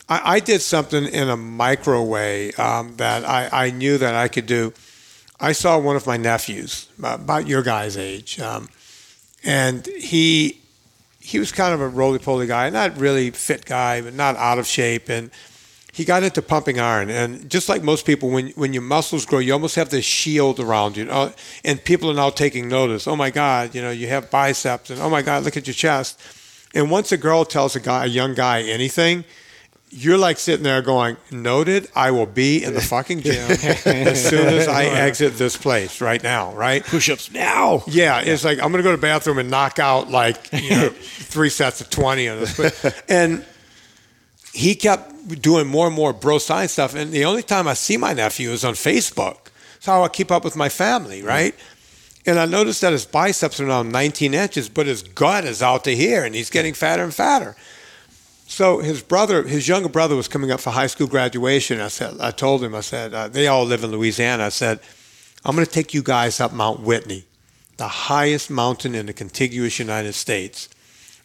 I, 0.09 0.37
I 0.37 0.41
did 0.41 0.61
something 0.63 1.05
in 1.05 1.29
a 1.29 1.37
micro 1.37 2.03
way 2.05 2.53
um, 2.53 2.95
that 2.97 3.25
I, 3.29 3.49
I 3.67 3.71
knew 3.71 3.99
that 3.99 4.15
I 4.15 4.29
could 4.29 4.47
do. 4.47 4.73
I 5.41 5.53
saw 5.53 5.79
one 5.79 5.97
of 5.97 6.07
my 6.07 6.17
nephews, 6.17 6.89
uh, 7.03 7.15
about 7.15 7.47
your 7.49 7.63
guy's 7.63 7.97
age, 7.97 8.41
um, 8.41 8.69
and 9.45 9.87
he 9.87 10.58
he 11.29 11.38
was 11.38 11.53
kind 11.53 11.75
of 11.75 11.83
a 11.83 11.88
roly 11.88 12.19
poly 12.19 12.47
guy, 12.47 12.71
not 12.71 12.97
really 12.97 13.31
fit 13.31 13.67
guy, 13.67 14.01
but 14.01 14.14
not 14.14 14.35
out 14.37 14.59
of 14.59 14.67
shape, 14.67 15.11
and 15.11 15.31
he 15.93 16.03
got 16.03 16.23
into 16.23 16.41
pumping 16.41 16.81
iron. 16.81 17.11
And 17.11 17.51
just 17.51 17.69
like 17.69 17.83
most 17.83 18.07
people, 18.07 18.31
when 18.31 18.49
when 18.53 18.73
your 18.73 18.81
muscles 18.81 19.27
grow, 19.27 19.38
you 19.38 19.53
almost 19.53 19.77
have 19.77 19.91
this 19.91 20.07
shield 20.07 20.59
around 20.59 20.97
you. 20.97 21.11
Uh, 21.11 21.33
and 21.67 21.85
people 21.85 22.11
are 22.11 22.14
now 22.14 22.31
taking 22.31 22.67
notice. 22.67 23.07
Oh 23.07 23.14
my 23.14 23.29
God, 23.29 23.75
you 23.75 23.83
know, 23.83 23.91
you 23.91 24.09
have 24.09 24.31
biceps, 24.31 24.88
and 24.88 25.03
oh 25.03 25.11
my 25.11 25.21
God, 25.21 25.45
look 25.45 25.59
at 25.59 25.67
your 25.67 25.75
chest. 25.75 26.19
And 26.73 26.91
once 26.91 27.12
a 27.12 27.19
girl 27.19 27.45
tells 27.45 27.77
a 27.77 27.81
guy, 27.81 28.07
a 28.07 28.09
young 28.09 28.33
guy, 28.33 28.62
anything, 28.62 29.25
you're 29.90 30.18
like 30.18 30.38
sitting 30.38 30.64
there 30.64 30.83
going, 30.83 31.16
"Noted, 31.31 31.88
I 31.94 32.11
will 32.11 32.27
be 32.27 32.62
in 32.62 32.74
the 32.74 32.81
fucking 32.81 33.22
gym 33.22 33.51
as 33.51 34.29
soon 34.29 34.48
as 34.48 34.68
I 34.68 34.85
exit 35.07 35.38
this 35.38 35.57
place 35.57 36.01
right 36.01 36.22
now." 36.22 36.53
Right? 36.53 36.85
Push-ups 36.85 37.33
now. 37.33 37.83
Yeah, 37.87 38.20
it's 38.20 38.44
like 38.44 38.59
I'm 38.59 38.70
gonna 38.70 38.83
go 38.83 38.90
to 38.90 38.96
the 38.96 39.03
bathroom 39.03 39.38
and 39.38 39.51
knock 39.51 39.79
out 39.79 40.11
like 40.11 40.53
you 40.53 40.70
know 40.70 40.88
three 40.92 41.51
sets 41.51 41.81
of 41.81 41.90
twenty 41.90 42.29
on 42.29 42.40
this. 42.40 42.85
And 43.09 43.44
he 44.53 44.74
kept 44.74 45.40
doing 45.40 45.66
more 45.66 45.87
and 45.87 45.94
more 45.94 46.12
bro 46.12 46.38
science 46.38 46.72
stuff. 46.72 46.94
And 46.94 47.12
the 47.12 47.24
only 47.24 47.42
time 47.42 47.68
I 47.68 47.74
see 47.74 47.96
my 47.96 48.12
nephew 48.12 48.51
is 48.51 48.64
on 48.64 48.74
Facebook. 48.74 49.37
That's 49.74 49.87
how 49.87 50.03
I 50.03 50.09
keep 50.09 50.31
up 50.31 50.44
with 50.44 50.57
my 50.57 50.68
family, 50.68 51.18
mm-hmm. 51.18 51.29
right? 51.29 51.55
And 52.27 52.38
I 52.38 52.44
noticed 52.44 52.81
that 52.83 52.92
his 52.92 53.07
biceps 53.07 53.61
are 53.61 53.66
now 53.66 53.83
19 53.83 54.35
inches, 54.35 54.68
but 54.68 54.87
his 54.87 55.03
gut 55.03 55.44
is 55.44 55.62
out 55.62 55.85
to 55.85 55.94
here, 55.94 56.24
and 56.24 56.35
he's 56.35 56.51
getting 56.51 56.74
fatter 56.74 57.03
and 57.03 57.14
fatter. 57.14 57.57
So 58.51 58.79
his 58.79 59.03
brother, 59.03 59.43
his 59.43 59.69
younger 59.69 59.91
brother, 59.91 60.17
was 60.17 60.27
coming 60.27 60.51
up 60.51 60.59
for 60.59 60.71
high 60.71 60.87
school 60.87 61.07
graduation. 61.07 61.83
I 61.83 61.89
said, 61.89 62.19
I 62.19 62.31
told 62.31 62.65
him, 62.65 62.75
I 62.75 62.81
said, 62.81 63.13
uh, 63.13 63.29
they 63.29 63.47
all 63.47 63.67
live 63.67 63.85
in 63.85 63.93
Louisiana. 63.93 64.47
I 64.47 64.49
said, 64.49 64.81
I'm 65.45 65.55
going 65.55 65.67
to 65.67 65.71
take 65.71 65.93
you 65.93 66.03
guys 66.03 66.41
up 66.41 66.55
Mount 66.55 66.81
Whitney, 66.81 67.25
the 67.77 67.87
highest 67.87 68.51
mountain 68.51 68.95
in 68.95 69.05
the 69.05 69.13
contiguous 69.13 69.79
United 69.79 70.15
States, 70.15 70.71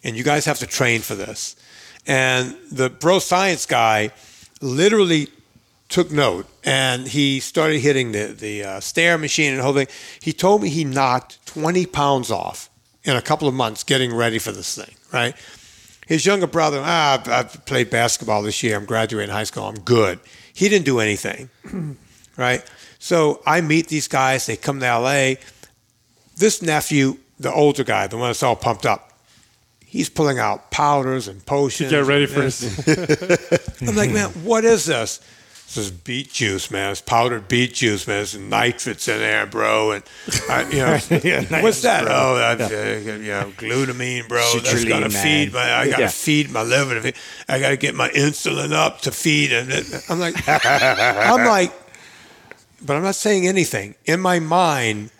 and 0.04 0.16
you 0.16 0.22
guys 0.22 0.44
have 0.44 0.58
to 0.58 0.66
train 0.66 1.00
for 1.00 1.14
this. 1.14 1.56
And 2.06 2.56
the 2.70 2.90
bro 2.90 3.20
science 3.20 3.64
guy 3.64 4.10
literally 4.60 5.28
took 5.88 6.10
note 6.10 6.46
and 6.62 7.08
he 7.08 7.40
started 7.40 7.78
hitting 7.80 8.12
the, 8.12 8.36
the 8.38 8.64
uh, 8.64 8.80
stair 8.80 9.16
machine 9.16 9.52
and 9.52 9.60
the 9.60 9.62
whole 9.62 9.72
thing. 9.72 9.88
He 10.20 10.34
told 10.34 10.62
me 10.62 10.68
he 10.68 10.84
knocked 10.84 11.44
20 11.46 11.86
pounds 11.86 12.30
off 12.30 12.68
in 13.02 13.16
a 13.16 13.22
couple 13.22 13.48
of 13.48 13.54
months 13.54 13.82
getting 13.82 14.14
ready 14.14 14.38
for 14.38 14.52
this 14.52 14.76
thing, 14.76 14.94
right? 15.10 15.34
His 16.06 16.26
younger 16.26 16.46
brother, 16.46 16.80
ah, 16.82 17.14
I've, 17.14 17.28
I've 17.28 17.66
played 17.66 17.90
basketball 17.90 18.42
this 18.42 18.62
year. 18.62 18.76
I'm 18.76 18.84
graduating 18.84 19.32
high 19.32 19.44
school. 19.44 19.64
I'm 19.64 19.80
good. 19.80 20.20
He 20.52 20.68
didn't 20.68 20.84
do 20.84 21.00
anything, 21.00 21.48
right? 22.36 22.64
So 22.98 23.42
I 23.46 23.60
meet 23.60 23.88
these 23.88 24.08
guys. 24.08 24.46
They 24.46 24.56
come 24.56 24.80
to 24.80 24.98
LA. 24.98 25.34
This 26.36 26.62
nephew, 26.62 27.18
the 27.38 27.52
older 27.52 27.84
guy, 27.84 28.06
the 28.06 28.16
one 28.16 28.28
that's 28.28 28.42
all 28.42 28.56
pumped 28.56 28.86
up, 28.86 29.12
he's 29.84 30.10
pulling 30.10 30.38
out 30.38 30.70
powders 30.70 31.28
and 31.28 31.44
potions. 31.46 31.90
Get 31.90 32.04
ready 32.04 32.26
for 32.26 32.40
this. 32.40 32.60
this. 32.84 33.82
I'm 33.88 33.96
like, 33.96 34.10
man, 34.10 34.30
what 34.44 34.64
is 34.64 34.86
this? 34.86 35.20
This 35.66 35.78
is 35.86 35.90
beet 35.90 36.32
juice, 36.32 36.70
man. 36.70 36.92
It's 36.92 37.00
powdered 37.00 37.48
beet 37.48 37.74
juice, 37.74 38.06
man. 38.06 38.18
There's 38.18 38.36
nitrates 38.38 39.08
in 39.08 39.18
there, 39.18 39.44
bro. 39.44 39.92
And 39.92 40.04
I, 40.48 40.62
you 40.70 40.76
know, 40.78 40.92
what's 41.62 41.82
that? 41.82 42.04
Oh, 42.06 42.36
that, 42.36 42.60
uh, 42.60 43.10
you 43.10 43.28
know, 43.28 43.52
glutamine, 43.56 44.28
bro. 44.28 44.38
That's 44.60 44.84
gonna 44.84 45.08
Citrulline, 45.08 45.22
feed 45.22 45.52
my. 45.52 45.74
I 45.74 45.88
gotta 45.88 46.02
Yeah. 46.02 46.08
feed 46.08 46.50
my 46.50 46.62
liver. 46.62 47.10
I 47.48 47.58
gotta 47.58 47.76
get 47.76 47.94
my 47.96 48.08
insulin 48.10 48.72
up 48.72 49.00
to 49.00 49.10
feed. 49.10 49.52
And 49.52 50.02
I'm 50.08 50.20
like, 50.20 50.36
I'm 50.46 51.44
like, 51.46 51.72
but 52.84 52.96
I'm 52.96 53.02
not 53.02 53.16
saying 53.16 53.48
anything. 53.48 53.96
In 54.04 54.20
my 54.20 54.38
mind, 54.38 55.10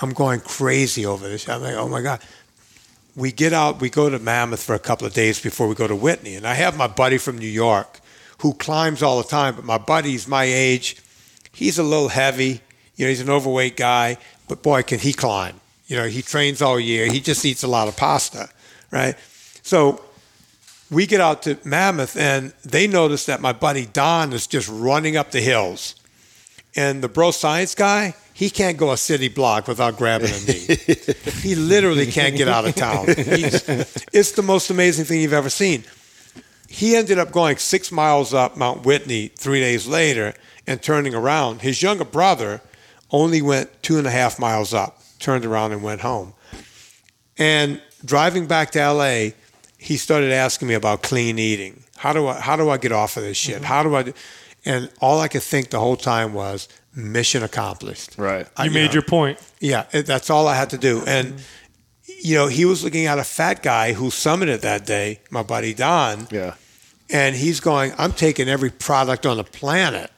I'm 0.00 0.14
going 0.14 0.40
crazy 0.40 1.04
over 1.04 1.28
this. 1.28 1.46
I'm 1.46 1.60
like, 1.60 1.74
oh 1.74 1.88
my 1.88 2.00
god. 2.00 2.20
We 3.16 3.32
get 3.32 3.52
out. 3.52 3.80
We 3.82 3.90
go 3.90 4.08
to 4.08 4.18
Mammoth 4.18 4.62
for 4.62 4.74
a 4.74 4.78
couple 4.78 5.06
of 5.06 5.12
days 5.12 5.38
before 5.42 5.66
we 5.68 5.74
go 5.74 5.86
to 5.88 5.96
Whitney, 5.96 6.36
and 6.36 6.46
I 6.46 6.54
have 6.54 6.74
my 6.76 6.86
buddy 6.86 7.18
from 7.18 7.36
New 7.36 7.48
York 7.48 7.98
who 8.40 8.54
climbs 8.54 9.02
all 9.02 9.18
the 9.18 9.28
time. 9.28 9.54
But 9.54 9.64
my 9.64 9.78
buddy's 9.78 10.26
my 10.26 10.44
age. 10.44 10.96
He's 11.52 11.78
a 11.78 11.82
little 11.82 12.08
heavy. 12.08 12.60
You 12.96 13.06
know, 13.06 13.08
he's 13.08 13.20
an 13.20 13.30
overweight 13.30 13.76
guy, 13.76 14.18
but 14.48 14.62
boy, 14.62 14.82
can 14.82 14.98
he 14.98 15.12
climb. 15.12 15.60
You 15.86 15.96
know, 15.96 16.06
he 16.06 16.22
trains 16.22 16.60
all 16.60 16.78
year. 16.78 17.06
He 17.10 17.20
just 17.20 17.44
eats 17.44 17.62
a 17.62 17.68
lot 17.68 17.88
of 17.88 17.96
pasta, 17.96 18.48
right? 18.90 19.16
So 19.62 20.02
we 20.90 21.06
get 21.06 21.20
out 21.20 21.42
to 21.42 21.58
Mammoth, 21.64 22.16
and 22.16 22.52
they 22.64 22.86
notice 22.86 23.26
that 23.26 23.40
my 23.40 23.52
buddy 23.52 23.86
Don 23.86 24.32
is 24.32 24.46
just 24.46 24.68
running 24.68 25.16
up 25.16 25.30
the 25.30 25.40
hills. 25.40 25.94
And 26.76 27.02
the 27.02 27.08
bro 27.08 27.30
science 27.30 27.74
guy, 27.74 28.14
he 28.32 28.50
can't 28.50 28.76
go 28.76 28.92
a 28.92 28.96
city 28.96 29.28
block 29.28 29.66
without 29.66 29.96
grabbing 29.96 30.30
a 30.30 30.40
knee. 30.46 30.76
he 31.42 31.54
literally 31.54 32.06
can't 32.06 32.36
get 32.36 32.48
out 32.48 32.66
of 32.66 32.74
town. 32.74 33.06
He's, 33.06 33.68
it's 34.12 34.32
the 34.32 34.42
most 34.42 34.70
amazing 34.70 35.04
thing 35.04 35.20
you've 35.20 35.32
ever 35.32 35.50
seen. 35.50 35.84
He 36.72 36.94
ended 36.94 37.18
up 37.18 37.32
going 37.32 37.56
six 37.56 37.90
miles 37.90 38.32
up 38.32 38.56
Mount 38.56 38.86
Whitney 38.86 39.26
three 39.28 39.58
days 39.58 39.88
later 39.88 40.34
and 40.68 40.80
turning 40.80 41.16
around. 41.16 41.62
His 41.62 41.82
younger 41.82 42.04
brother 42.04 42.60
only 43.10 43.42
went 43.42 43.82
two 43.82 43.98
and 43.98 44.06
a 44.06 44.10
half 44.12 44.38
miles 44.38 44.72
up, 44.72 45.02
turned 45.18 45.44
around 45.44 45.72
and 45.72 45.82
went 45.82 46.02
home. 46.02 46.32
And 47.36 47.82
driving 48.04 48.46
back 48.46 48.70
to 48.72 48.92
LA, 48.92 49.30
he 49.78 49.96
started 49.96 50.30
asking 50.30 50.68
me 50.68 50.74
about 50.74 51.02
clean 51.02 51.40
eating. 51.40 51.82
How 51.96 52.12
do 52.12 52.28
I 52.28 52.38
how 52.38 52.54
do 52.56 52.70
I 52.70 52.76
get 52.76 52.92
off 52.92 53.16
of 53.16 53.24
this 53.24 53.36
shit? 53.36 53.56
Mm-hmm. 53.56 53.64
How 53.64 53.82
do 53.82 53.96
I 53.96 54.02
do? 54.04 54.12
And 54.64 54.90
all 55.00 55.18
I 55.20 55.26
could 55.26 55.42
think 55.42 55.70
the 55.70 55.80
whole 55.80 55.96
time 55.96 56.34
was 56.34 56.68
mission 56.94 57.42
accomplished. 57.42 58.16
Right. 58.16 58.46
I- 58.56 58.66
You 58.66 58.70
made 58.70 58.86
know, 58.90 58.92
your 58.94 59.02
point. 59.02 59.38
yeah, 59.58 59.86
it, 59.92 60.06
that's 60.06 60.30
all 60.30 60.46
I 60.46 60.54
had 60.54 60.70
to 60.70 60.78
do. 60.78 61.02
And 61.04 61.28
mm-hmm. 61.28 61.38
You 62.22 62.34
know, 62.36 62.46
he 62.48 62.64
was 62.64 62.82
looking 62.84 63.06
at 63.06 63.18
a 63.18 63.24
fat 63.24 63.62
guy 63.62 63.92
who 63.92 64.06
summited 64.10 64.60
that 64.60 64.86
day, 64.86 65.20
my 65.30 65.42
buddy 65.42 65.74
Don, 65.74 66.26
Yeah. 66.30 66.54
and 67.08 67.36
he's 67.36 67.60
going, 67.60 67.92
"I'm 67.98 68.12
taking 68.12 68.48
every 68.48 68.70
product 68.70 69.26
on 69.26 69.36
the 69.36 69.44
planet 69.44 70.10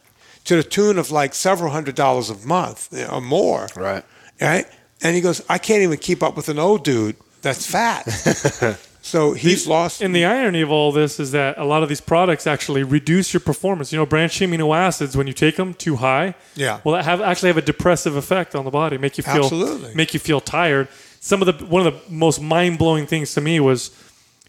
to 0.44 0.56
the 0.56 0.62
tune 0.62 0.98
of 0.98 1.10
like 1.10 1.34
several 1.34 1.70
hundred 1.70 1.94
dollars 1.94 2.30
a 2.30 2.36
month 2.46 2.88
or 3.10 3.20
more." 3.20 3.68
Right. 3.76 4.04
right? 4.40 4.66
And 5.02 5.14
he 5.16 5.20
goes, 5.20 5.42
I 5.48 5.58
can't 5.58 5.82
even 5.82 5.98
keep 5.98 6.22
up 6.22 6.36
with 6.36 6.48
an 6.48 6.58
old 6.60 6.84
dude 6.84 7.16
that's 7.42 7.66
fat. 7.66 8.02
so 9.02 9.32
he's 9.32 9.66
lost. 9.66 10.00
And 10.00 10.14
the 10.14 10.24
irony 10.24 10.60
of 10.60 10.70
all 10.70 10.92
this 10.92 11.18
is 11.18 11.32
that 11.32 11.58
a 11.58 11.64
lot 11.64 11.82
of 11.82 11.88
these 11.88 12.00
products 12.00 12.46
actually 12.46 12.84
reduce 12.84 13.32
your 13.34 13.40
performance. 13.40 13.92
You 13.92 13.98
know, 13.98 14.06
branched 14.06 14.40
amino 14.40 14.76
acids 14.76 15.16
when 15.16 15.26
you 15.26 15.32
take 15.32 15.56
them 15.56 15.74
too 15.74 15.96
high, 15.96 16.34
Yeah. 16.54 16.78
will 16.84 16.94
have 16.94 17.20
actually 17.20 17.48
have 17.48 17.56
a 17.56 17.62
depressive 17.62 18.14
effect 18.14 18.54
on 18.54 18.64
the 18.64 18.70
body, 18.70 18.96
make 18.96 19.18
you 19.18 19.24
feel 19.24 19.42
Absolutely. 19.44 19.92
make 19.94 20.14
you 20.14 20.20
feel 20.20 20.40
tired. 20.40 20.86
Some 21.24 21.40
of 21.40 21.46
the 21.46 21.64
one 21.66 21.86
of 21.86 21.94
the 21.94 22.12
most 22.12 22.42
mind 22.42 22.78
blowing 22.78 23.06
things 23.06 23.32
to 23.34 23.40
me 23.40 23.60
was 23.60 23.96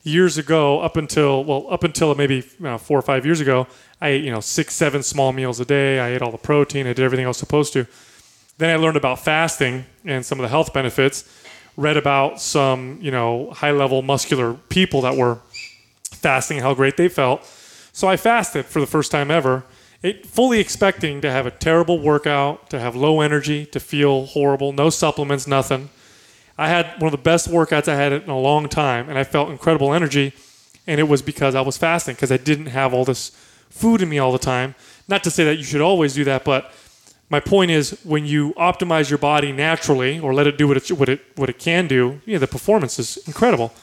years 0.01 0.39
ago, 0.39 0.79
up 0.79 0.97
until 0.97 1.43
well, 1.43 1.67
up 1.69 1.83
until 1.83 2.15
maybe 2.15 2.37
you 2.37 2.43
know, 2.59 2.79
four 2.79 2.97
or 2.97 3.03
five 3.03 3.27
years 3.27 3.39
ago, 3.39 3.67
I 4.01 4.09
ate 4.09 4.23
you 4.23 4.31
know 4.31 4.39
six, 4.39 4.73
seven 4.73 5.03
small 5.03 5.33
meals 5.33 5.59
a 5.59 5.65
day. 5.65 5.99
I 5.99 6.09
ate 6.09 6.23
all 6.23 6.31
the 6.31 6.39
protein. 6.39 6.87
I 6.87 6.93
did 6.93 7.05
everything 7.05 7.25
I 7.25 7.27
was 7.27 7.37
supposed 7.37 7.73
to. 7.73 7.85
Then 8.57 8.71
I 8.71 8.77
learned 8.77 8.97
about 8.97 9.19
fasting 9.19 9.85
and 10.03 10.25
some 10.25 10.39
of 10.39 10.41
the 10.41 10.49
health 10.49 10.73
benefits. 10.73 11.29
Read 11.77 11.95
about 11.95 12.41
some 12.41 12.97
you 13.03 13.11
know 13.11 13.51
high 13.51 13.71
level 13.71 14.01
muscular 14.01 14.55
people 14.69 15.01
that 15.01 15.15
were 15.15 15.37
fasting, 16.09 16.57
how 16.57 16.73
great 16.73 16.97
they 16.97 17.07
felt. 17.07 17.45
So 17.91 18.07
I 18.07 18.17
fasted 18.17 18.65
for 18.65 18.79
the 18.79 18.87
first 18.87 19.11
time 19.11 19.29
ever, 19.29 19.63
it, 20.01 20.25
fully 20.25 20.59
expecting 20.59 21.21
to 21.21 21.29
have 21.29 21.45
a 21.45 21.51
terrible 21.51 21.99
workout, 21.99 22.71
to 22.71 22.79
have 22.79 22.95
low 22.95 23.21
energy, 23.21 23.63
to 23.67 23.79
feel 23.79 24.25
horrible, 24.25 24.73
no 24.73 24.89
supplements, 24.89 25.45
nothing. 25.45 25.89
I 26.57 26.69
had 26.69 26.85
one 26.99 27.05
of 27.05 27.11
the 27.11 27.17
best 27.17 27.49
workouts 27.49 27.87
I 27.87 27.95
had 27.95 28.13
in 28.13 28.29
a 28.29 28.39
long 28.39 28.69
time, 28.69 29.09
and 29.09 29.17
I 29.17 29.23
felt 29.23 29.49
incredible 29.49 29.93
energy. 29.93 30.33
And 30.85 30.99
it 30.99 31.03
was 31.03 31.21
because 31.21 31.55
I 31.55 31.61
was 31.61 31.77
fasting, 31.77 32.15
because 32.15 32.31
I 32.31 32.37
didn't 32.37 32.67
have 32.67 32.93
all 32.93 33.05
this 33.05 33.29
food 33.69 34.01
in 34.01 34.09
me 34.09 34.19
all 34.19 34.31
the 34.31 34.37
time. 34.37 34.75
Not 35.07 35.23
to 35.23 35.31
say 35.31 35.43
that 35.45 35.57
you 35.57 35.63
should 35.63 35.81
always 35.81 36.13
do 36.13 36.23
that, 36.25 36.43
but 36.43 36.71
my 37.29 37.39
point 37.39 37.71
is 37.71 37.99
when 38.03 38.25
you 38.25 38.53
optimize 38.53 39.09
your 39.09 39.17
body 39.17 39.51
naturally 39.51 40.19
or 40.19 40.33
let 40.33 40.45
it 40.45 40.57
do 40.57 40.67
what 40.67 40.77
it 40.77 40.91
what 40.91 41.09
it 41.09 41.21
what 41.35 41.49
it 41.49 41.57
can 41.57 41.87
do, 41.87 42.21
yeah, 42.25 42.37
the 42.37 42.47
performance 42.47 42.99
is 42.99 43.17
incredible. 43.25 43.73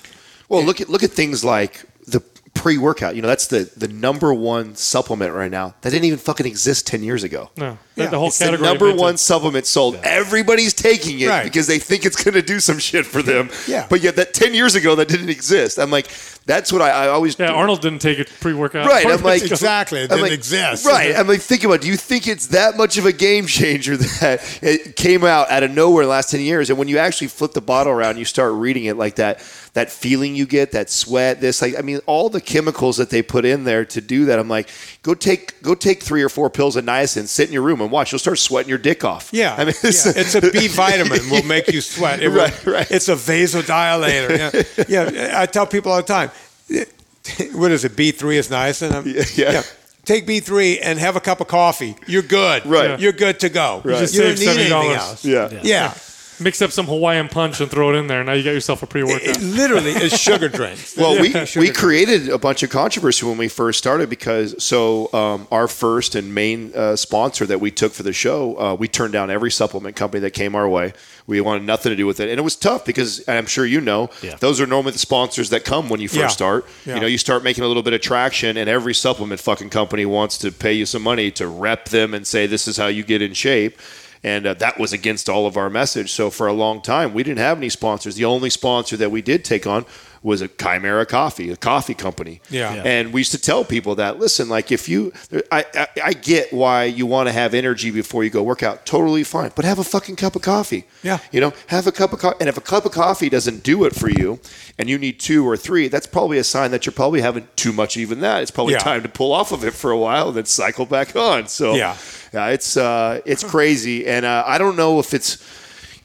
Well, 0.48 0.62
look 0.62 0.80
at 0.80 0.88
look 0.88 1.02
at 1.02 1.10
things 1.10 1.44
like 1.44 1.84
the 2.06 2.22
pre-workout. 2.54 3.16
You 3.16 3.22
know, 3.22 3.28
that's 3.28 3.46
the 3.46 3.70
the 3.76 3.88
number 3.88 4.34
one 4.34 4.74
supplement 4.74 5.32
right 5.34 5.50
now. 5.50 5.74
That 5.80 5.90
didn't 5.90 6.04
even 6.04 6.18
fucking 6.18 6.46
exist 6.46 6.86
ten 6.86 7.02
years 7.02 7.22
ago. 7.22 7.50
No, 7.56 7.78
Yeah, 7.96 8.06
the 8.08 8.18
whole 8.18 8.28
It's 8.28 8.38
the 8.38 8.46
category. 8.46 8.68
number 8.68 8.94
one 8.94 9.16
supplement 9.16 9.66
sold. 9.66 9.96
Everybody's 10.02 10.74
taking 10.74 11.20
it 11.20 11.28
Right. 11.28 11.44
because 11.44 11.66
they 11.66 11.78
think 11.78 12.04
it's 12.04 12.22
going 12.22 12.34
to 12.34 12.42
do 12.42 12.60
some 12.60 12.78
shit 12.78 13.06
for 13.06 13.22
them. 13.22 13.50
Yeah. 13.66 13.86
But 13.88 14.02
yet, 14.02 14.16
that 14.16 14.34
ten 14.34 14.52
years 14.54 14.74
ago, 14.74 14.94
that 14.96 15.08
didn't 15.08 15.30
exist. 15.30 15.78
I'm 15.78 15.90
like, 15.90 16.08
that's 16.46 16.72
what 16.72 16.82
I, 16.82 16.90
I 16.90 17.08
always. 17.08 17.38
Yeah, 17.38 17.52
Arnold 17.52 17.80
didn't 17.80 18.00
take 18.00 18.18
it 18.18 18.28
pre-workout. 18.40 18.86
Right, 18.86 19.06
I'm 19.06 19.22
like- 19.22 19.42
exactly. 19.42 20.00
It 20.00 20.04
I'm 20.04 20.16
didn't 20.16 20.22
like, 20.22 20.32
exist. 20.32 20.84
Right. 20.86 21.14
I'm 21.16 21.28
like, 21.28 21.40
think 21.40 21.62
about 21.64 21.74
it. 21.74 21.80
Do 21.82 21.88
you 21.88 21.96
think 21.96 22.26
it's 22.26 22.48
that 22.48 22.76
much 22.76 22.96
of 22.98 23.06
a 23.06 23.12
game 23.12 23.46
changer 23.46 23.96
that 24.20 24.40
it 24.62 24.96
came 24.96 25.24
out 25.24 25.50
out 25.50 25.62
of 25.62 25.70
nowhere 25.70 26.02
in 26.02 26.08
the 26.08 26.10
last 26.10 26.30
10 26.30 26.40
years? 26.40 26.70
And 26.70 26.78
when 26.78 26.88
you 26.88 26.98
actually 26.98 27.28
flip 27.28 27.52
the 27.52 27.60
bottle 27.60 27.92
around, 27.92 28.16
you 28.18 28.24
start 28.24 28.52
reading 28.54 28.86
it 28.86 28.96
like 28.96 29.16
that, 29.16 29.38
that 29.74 29.90
feeling 29.90 30.34
you 30.34 30.46
get, 30.46 30.72
that 30.72 30.90
sweat, 30.90 31.40
this, 31.40 31.62
like, 31.62 31.78
I 31.78 31.82
mean, 31.82 32.00
all 32.06 32.28
the 32.28 32.40
chemicals 32.40 32.96
that 32.96 33.10
they 33.10 33.22
put 33.22 33.44
in 33.44 33.64
there 33.64 33.84
to 33.84 34.00
do 34.00 34.24
that. 34.24 34.38
I'm 34.38 34.48
like, 34.48 34.68
go 35.02 35.14
take, 35.14 35.62
go 35.62 35.74
take 35.74 36.02
three 36.02 36.22
or 36.22 36.28
four 36.28 36.50
pills 36.50 36.74
of 36.74 36.84
niacin, 36.84 37.26
sit 37.28 37.46
in 37.48 37.52
your 37.52 37.62
room 37.62 37.80
and 37.80 37.90
watch. 37.92 38.10
You'll 38.12 38.18
start 38.18 38.38
sweating 38.38 38.68
your 38.70 38.78
dick 38.78 39.04
off. 39.04 39.30
Yeah, 39.32 39.54
I 39.56 39.64
mean, 39.66 39.74
yeah. 39.84 39.90
it's 40.16 40.34
a 40.34 40.40
B 40.40 40.66
vitamin 40.68 41.20
will 41.30 41.44
make 41.44 41.68
you 41.68 41.80
sweat. 41.80 42.20
It 42.22 42.28
will- 42.28 42.40
Right, 42.40 42.66
right. 42.66 42.90
It's 42.90 43.08
a 43.08 43.14
vasodilator. 43.14 44.86
Yeah. 44.88 45.10
yeah, 45.10 45.40
I 45.40 45.46
tell 45.46 45.66
people 45.66 45.92
all 45.92 45.98
the 45.98 46.02
time. 46.04 46.30
What 47.52 47.70
is 47.70 47.84
it? 47.84 47.96
B 47.96 48.10
three 48.12 48.38
is 48.38 48.48
niacin. 48.48 48.92
I'm- 48.92 49.04
Yeah, 49.06 49.52
yeah. 49.52 49.62
Take 50.04 50.26
B 50.26 50.40
three 50.40 50.78
and 50.78 50.98
have 50.98 51.14
a 51.16 51.20
cup 51.20 51.40
of 51.40 51.46
coffee. 51.48 51.94
You're 52.06 52.22
good. 52.22 52.64
Right. 52.66 52.98
You're 52.98 53.12
good 53.12 53.38
to 53.40 53.48
go. 53.50 53.82
Right. 53.84 53.98
just 53.98 54.14
You 54.14 54.22
don't 54.22 54.36
saved 54.36 54.56
need 54.58 54.72
anything 54.72 54.90
$70. 54.92 54.96
else. 54.96 55.24
yeah. 55.24 55.60
Yeah. 55.62 55.94
Mix 56.40 56.62
up 56.62 56.70
some 56.72 56.86
Hawaiian 56.86 57.28
punch 57.28 57.60
and 57.60 57.70
throw 57.70 57.90
it 57.92 57.96
in 57.96 58.06
there. 58.06 58.24
Now 58.24 58.32
you 58.32 58.42
got 58.42 58.52
yourself 58.52 58.82
a 58.82 58.86
pre-workout. 58.86 59.22
It 59.22 59.40
literally 59.42 59.90
is 59.90 60.18
sugar 60.18 60.48
drinks. 60.60 60.96
Well, 60.96 61.20
we, 61.20 61.28
Sugar 61.30 61.40
we 61.60 61.66
drinks. 61.66 61.80
created 61.80 62.28
a 62.30 62.38
bunch 62.38 62.62
of 62.62 62.70
controversy 62.70 63.26
when 63.26 63.36
we 63.36 63.48
first 63.48 63.78
started 63.78 64.08
because 64.08 64.62
so 64.62 65.12
um, 65.12 65.46
our 65.50 65.68
first 65.68 66.14
and 66.14 66.34
main 66.34 66.72
uh, 66.74 66.96
sponsor 66.96 67.44
that 67.46 67.60
we 67.60 67.70
took 67.70 67.92
for 67.92 68.02
the 68.02 68.12
show, 68.12 68.58
uh, 68.58 68.74
we 68.74 68.88
turned 68.88 69.12
down 69.12 69.30
every 69.30 69.50
supplement 69.50 69.96
company 69.96 70.20
that 70.22 70.30
came 70.32 70.54
our 70.54 70.68
way. 70.68 70.92
We 71.26 71.40
wanted 71.42 71.64
nothing 71.64 71.90
to 71.90 71.96
do 71.96 72.06
with 72.06 72.20
it, 72.20 72.28
and 72.30 72.38
it 72.40 72.42
was 72.42 72.56
tough 72.56 72.84
because 72.84 73.20
and 73.20 73.36
I'm 73.38 73.46
sure 73.46 73.64
you 73.66 73.80
know 73.80 74.08
Yeah. 74.22 74.36
those 74.36 74.60
are 74.60 74.66
normally 74.66 74.92
the 74.92 74.98
sponsors 74.98 75.50
that 75.50 75.64
come 75.64 75.88
when 75.88 76.00
you 76.00 76.08
first 76.08 76.18
Yeah. 76.20 76.26
start. 76.28 76.66
Yeah. 76.86 76.94
You 76.96 77.00
know, 77.02 77.06
you 77.06 77.18
start 77.18 77.44
making 77.44 77.62
a 77.64 77.66
little 77.68 77.82
bit 77.82 77.92
of 77.92 78.00
traction, 78.00 78.56
and 78.56 78.68
every 78.68 78.94
supplement 78.94 79.40
fucking 79.40 79.70
company 79.70 80.06
wants 80.06 80.38
to 80.38 80.50
pay 80.50 80.72
you 80.72 80.86
some 80.86 81.02
money 81.02 81.30
to 81.32 81.46
rep 81.46 81.90
them 81.90 82.14
and 82.14 82.26
say 82.26 82.46
this 82.46 82.66
is 82.66 82.76
how 82.78 82.86
you 82.86 83.02
get 83.04 83.20
in 83.22 83.34
shape. 83.34 83.78
And 84.22 84.46
uh, 84.46 84.54
that 84.54 84.78
was 84.78 84.92
against 84.92 85.28
all 85.28 85.46
of 85.46 85.56
our 85.56 85.70
message. 85.70 86.12
So 86.12 86.30
for 86.30 86.46
a 86.46 86.52
long 86.52 86.82
time, 86.82 87.14
we 87.14 87.22
didn't 87.22 87.38
have 87.38 87.56
any 87.56 87.70
sponsors. 87.70 88.16
The 88.16 88.26
only 88.26 88.50
sponsor 88.50 88.96
that 88.98 89.10
we 89.10 89.22
did 89.22 89.44
take 89.44 89.66
on 89.66 89.86
was 90.22 90.42
a 90.42 90.48
Kimera 90.48 91.06
Koffee, 91.06 91.50
a 91.50 91.56
coffee 91.56 91.94
company. 91.94 92.42
Yeah. 92.50 92.74
Yeah. 92.74 92.82
And 92.84 93.12
we 93.12 93.20
used 93.20 93.30
to 93.32 93.38
tell 93.40 93.64
people 93.64 93.94
that, 93.94 94.18
listen, 94.18 94.50
like 94.50 94.70
if 94.70 94.86
you, 94.86 95.14
I, 95.50 95.64
I, 95.74 95.86
I 96.04 96.12
get 96.12 96.52
why 96.52 96.84
you 96.84 97.06
want 97.06 97.28
to 97.28 97.32
have 97.32 97.54
energy 97.54 97.90
before 97.90 98.22
you 98.22 98.28
go 98.28 98.42
work 98.42 98.62
out, 98.62 98.84
totally 98.84 99.24
fine, 99.24 99.50
but 99.54 99.64
have 99.64 99.78
a 99.78 99.84
fucking 99.84 100.16
cup 100.16 100.36
of 100.36 100.42
coffee. 100.42 100.84
Yeah. 101.02 101.20
You 101.32 101.40
know, 101.40 101.54
have 101.68 101.86
a 101.86 101.92
cup 101.92 102.12
of 102.12 102.18
coffee. 102.18 102.36
And 102.40 102.50
if 102.50 102.58
a 102.58 102.60
cup 102.60 102.84
of 102.84 102.92
coffee 102.92 103.30
doesn't 103.30 103.62
do 103.62 103.84
it 103.84 103.94
for 103.96 104.10
you 104.10 104.40
and 104.78 104.90
you 104.90 104.98
need 104.98 105.20
two 105.20 105.48
or 105.48 105.56
three, 105.56 105.88
that's 105.88 106.06
probably 106.06 106.36
a 106.36 106.44
sign 106.44 106.70
that 106.72 106.84
you're 106.84 106.92
probably 106.92 107.22
having 107.22 107.48
too 107.56 107.72
much 107.72 107.96
even 107.96 108.20
that. 108.20 108.42
It's 108.42 108.50
probably 108.50 108.74
Yeah. 108.74 108.80
time 108.80 109.02
to 109.02 109.08
pull 109.08 109.32
off 109.32 109.52
of 109.52 109.64
it 109.64 109.72
for 109.72 109.90
a 109.90 109.96
while 109.96 110.28
and 110.28 110.36
then 110.36 110.44
cycle 110.44 110.84
back 110.84 111.16
on. 111.16 111.46
So 111.46 111.74
Yeah. 111.74 111.96
yeah, 112.34 112.48
it's 112.48 112.76
uh, 112.76 113.20
it's 113.24 113.42
crazy, 113.42 114.06
and 114.06 114.26
uh, 114.26 114.44
I 114.46 114.58
don't 114.58 114.76
know 114.76 114.98
if 115.00 115.14
it's. 115.14 115.38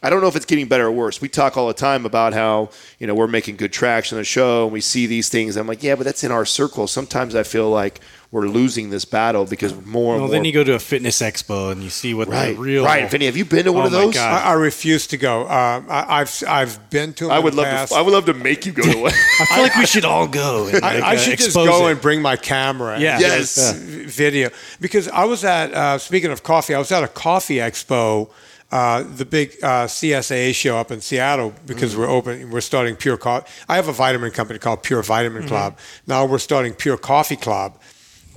I 0.05 0.09
don't 0.11 0.21
know 0.21 0.27
if 0.27 0.35
it's 0.35 0.45
getting 0.45 0.67
better 0.67 0.85
or 0.87 0.91
worse. 0.91 1.19
We 1.19 1.29
talk 1.29 1.57
all 1.57 1.67
the 1.67 1.73
time 1.73 2.05
about 2.05 2.33
how 2.33 2.69
you 2.99 3.07
know 3.07 3.15
we're 3.15 3.27
making 3.27 3.55
good 3.57 3.73
traction 3.73 4.17
on 4.17 4.21
the 4.21 4.25
show, 4.25 4.65
and 4.65 4.71
we 4.73 4.81
see 4.81 5.07
these 5.07 5.29
things. 5.29 5.55
I'm 5.57 5.67
like, 5.67 5.81
yeah, 5.83 5.95
but 5.95 6.03
that's 6.05 6.23
in 6.23 6.31
our 6.31 6.45
circle. 6.45 6.87
Sometimes 6.87 7.33
I 7.35 7.43
feel 7.43 7.69
like 7.69 7.99
we're 8.31 8.47
losing 8.47 8.89
this 8.89 9.05
battle 9.05 9.45
because 9.45 9.73
more 9.85 10.13
and 10.13 10.21
Well, 10.23 10.27
more. 10.27 10.27
then 10.29 10.43
you 10.45 10.51
go 10.51 10.63
to 10.63 10.73
a 10.73 10.79
fitness 10.79 11.21
expo 11.21 11.71
and 11.71 11.81
you 11.81 11.89
see 11.89 12.13
what 12.13 12.27
right, 12.27 12.53
the 12.55 12.61
real 12.61 12.83
right. 12.83 13.09
Vinnie, 13.09 13.27
have 13.27 13.37
you 13.37 13.45
been 13.45 13.63
to 13.65 13.71
one 13.71 13.83
Oh 13.83 13.85
of 13.85 13.91
those? 13.93 14.13
God. 14.13 14.41
I, 14.43 14.49
I 14.49 14.53
refuse 14.53 15.07
to 15.07 15.17
go. 15.17 15.43
Um, 15.43 15.85
I, 15.89 16.19
I've 16.21 16.43
I've 16.47 16.89
been 16.89 17.13
to. 17.13 17.25
'em 17.25 17.31
I 17.31 17.39
would 17.39 17.55
love 17.55 17.65
past. 17.65 17.93
to. 17.93 17.97
I 17.97 18.01
would 18.01 18.11
love 18.13 18.25
to 18.25 18.33
make 18.33 18.65
you 18.65 18.73
go 18.73 18.83
to 18.83 18.97
one. 19.03 19.11
I 19.39 19.45
feel 19.45 19.63
like 19.63 19.75
we 19.77 19.85
should 19.85 20.05
all 20.05 20.27
go. 20.27 20.67
And, 20.67 20.83
I, 20.83 20.95
like, 20.95 21.03
I 21.03 21.15
uh, 21.15 21.17
should 21.17 21.37
just 21.39 21.55
go 21.55 21.87
it. 21.87 21.91
and 21.93 22.01
bring 22.01 22.21
my 22.21 22.35
camera. 22.35 22.99
Yeah. 22.99 23.13
and 23.13 23.21
Yes. 23.21 23.55
just 23.55 23.75
Video 23.77 24.49
because 24.81 25.07
I 25.07 25.23
was 25.25 25.43
at. 25.45 25.73
Uh, 25.73 25.97
speaking 25.97 26.31
of 26.31 26.43
coffee, 26.43 26.75
I 26.75 26.79
was 26.79 26.91
at 26.91 27.03
a 27.03 27.07
coffee 27.07 27.55
expo. 27.57 28.29
Uh, 28.71 29.03
the 29.03 29.25
big 29.25 29.51
uh, 29.63 29.85
CSAA 29.85 30.53
show 30.53 30.75
up 30.77 30.91
in 30.91 30.99
Seattle 30.99 31.53
because 31.65 31.91
Mm-hmm. 31.93 32.01
we're 32.01 32.09
open. 32.09 32.49
We're 32.51 32.61
starting 32.61 32.95
Pure 32.95 33.17
Coffee. 33.17 33.47
I 33.69 33.75
have 33.75 33.87
a 33.87 33.93
vitamin 33.93 34.31
company 34.31 34.59
called 34.59 34.83
Pure 34.83 35.03
Vitamin 35.03 35.43
Mm-hmm. 35.43 35.49
Club. 35.49 35.77
Now 36.07 36.25
we're 36.25 36.39
starting 36.39 36.73
Pure 36.73 36.97
Coffee 36.97 37.37
Club, 37.37 37.79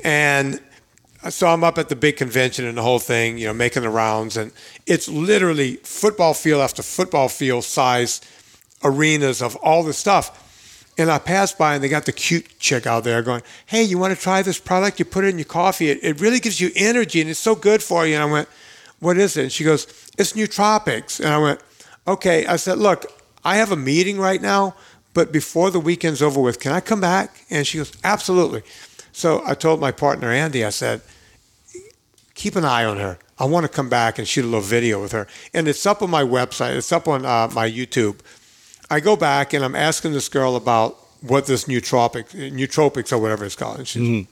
and 0.05 0.61
so 1.31 1.49
I'm 1.49 1.65
up 1.65 1.79
at 1.79 1.89
the 1.89 1.97
big 1.97 2.17
convention 2.17 2.65
and 2.67 2.79
the 2.79 2.83
whole 2.83 3.01
thing, 3.01 3.39
you 3.39 3.47
know, 3.47 3.55
making 3.55 3.83
the 3.83 3.89
rounds, 3.91 4.37
and 4.37 4.53
it's 4.87 5.09
literally 5.09 5.77
football 5.83 6.35
field 6.35 6.61
after 6.61 6.83
football 6.83 7.29
field 7.29 7.65
size 7.65 8.21
arenas 8.85 9.43
of 9.43 9.57
all 9.57 9.83
this 9.83 9.99
stuff. 9.99 10.45
And 10.99 11.11
I 11.11 11.19
passed 11.19 11.59
by 11.59 11.75
and 11.75 11.83
they 11.83 11.89
got 11.89 12.07
the 12.07 12.13
cute 12.13 12.59
chick 12.59 12.87
out 12.87 13.05
there 13.05 13.23
going, 13.23 13.43
Hey, 13.67 13.83
you 13.85 13.99
want 13.99 14.15
to 14.17 14.21
try 14.21 14.43
this 14.43 14.59
product? 14.59 14.99
You 14.99 15.05
put 15.05 15.25
it 15.25 15.29
in 15.29 15.39
your 15.39 15.45
coffee. 15.45 15.91
It, 15.91 15.99
it 16.03 16.21
really 16.21 16.41
gives 16.41 16.61
you 16.61 16.71
energy 16.75 17.21
and 17.21 17.31
it's 17.31 17.39
so 17.39 17.55
good 17.55 17.83
for 17.83 18.05
you. 18.07 18.15
And 18.15 18.23
I 18.23 18.27
went, 18.27 18.49
What 19.01 19.17
is 19.19 19.37
it? 19.37 19.43
And 19.43 19.53
she 19.53 19.65
goes, 19.65 19.87
It's 20.19 20.33
Nootropics. 20.33 21.21
And 21.21 21.29
I 21.29 21.39
went, 21.39 21.61
Okay. 22.07 22.47
I 22.47 22.57
said, 22.57 22.79
Look, 22.79 23.07
I 23.45 23.57
have 23.57 23.73
a 23.73 23.77
meeting 23.77 24.19
right 24.19 24.43
now, 24.43 24.75
but 25.15 25.33
before 25.33 25.71
the 25.71 25.81
weekend's 25.81 26.23
over 26.23 26.41
with, 26.41 26.61
can 26.61 26.73
I 26.73 26.81
come 26.81 27.01
back? 27.01 27.45
And 27.51 27.67
she 27.67 27.79
goes, 27.79 27.93
Absolutely. 28.05 28.63
So 29.13 29.43
I 29.45 29.55
told 29.55 29.81
my 29.81 29.91
partner, 29.91 30.31
Andy, 30.31 30.65
I 30.65 30.71
said, 30.71 31.01
keep 32.39 32.55
an 32.55 32.65
eye 32.65 32.85
on 32.85 32.99
her. 32.99 33.19
I 33.39 33.45
want 33.45 33.65
to 33.65 33.69
come 33.69 33.89
back 33.89 34.19
and 34.19 34.27
shoot 34.27 34.45
a 34.45 34.47
little 34.47 34.61
video 34.61 35.03
with 35.03 35.11
her. 35.11 35.27
And 35.53 35.67
it's 35.67 35.85
up 35.85 36.03
on 36.03 36.09
my 36.09 36.23
website. 36.23 36.77
It's 36.77 36.93
up 36.93 37.09
on 37.09 37.27
uh, 37.27 37.51
my 37.53 37.69
YouTube. 37.69 38.21
I 38.91 39.01
go 39.01 39.17
back 39.17 39.53
and 39.53 39.65
I'm 39.65 39.75
asking 39.75 40.13
this 40.13 40.29
girl 40.29 40.55
about 40.55 40.97
what 41.21 41.47
this 41.47 41.65
nootropic, 41.65 42.31
nootropics 42.53 43.13
or 43.13 43.19
whatever 43.19 43.45
it's 43.45 43.57
called. 43.57 43.79
And 43.79 43.89
she's, 43.89 44.27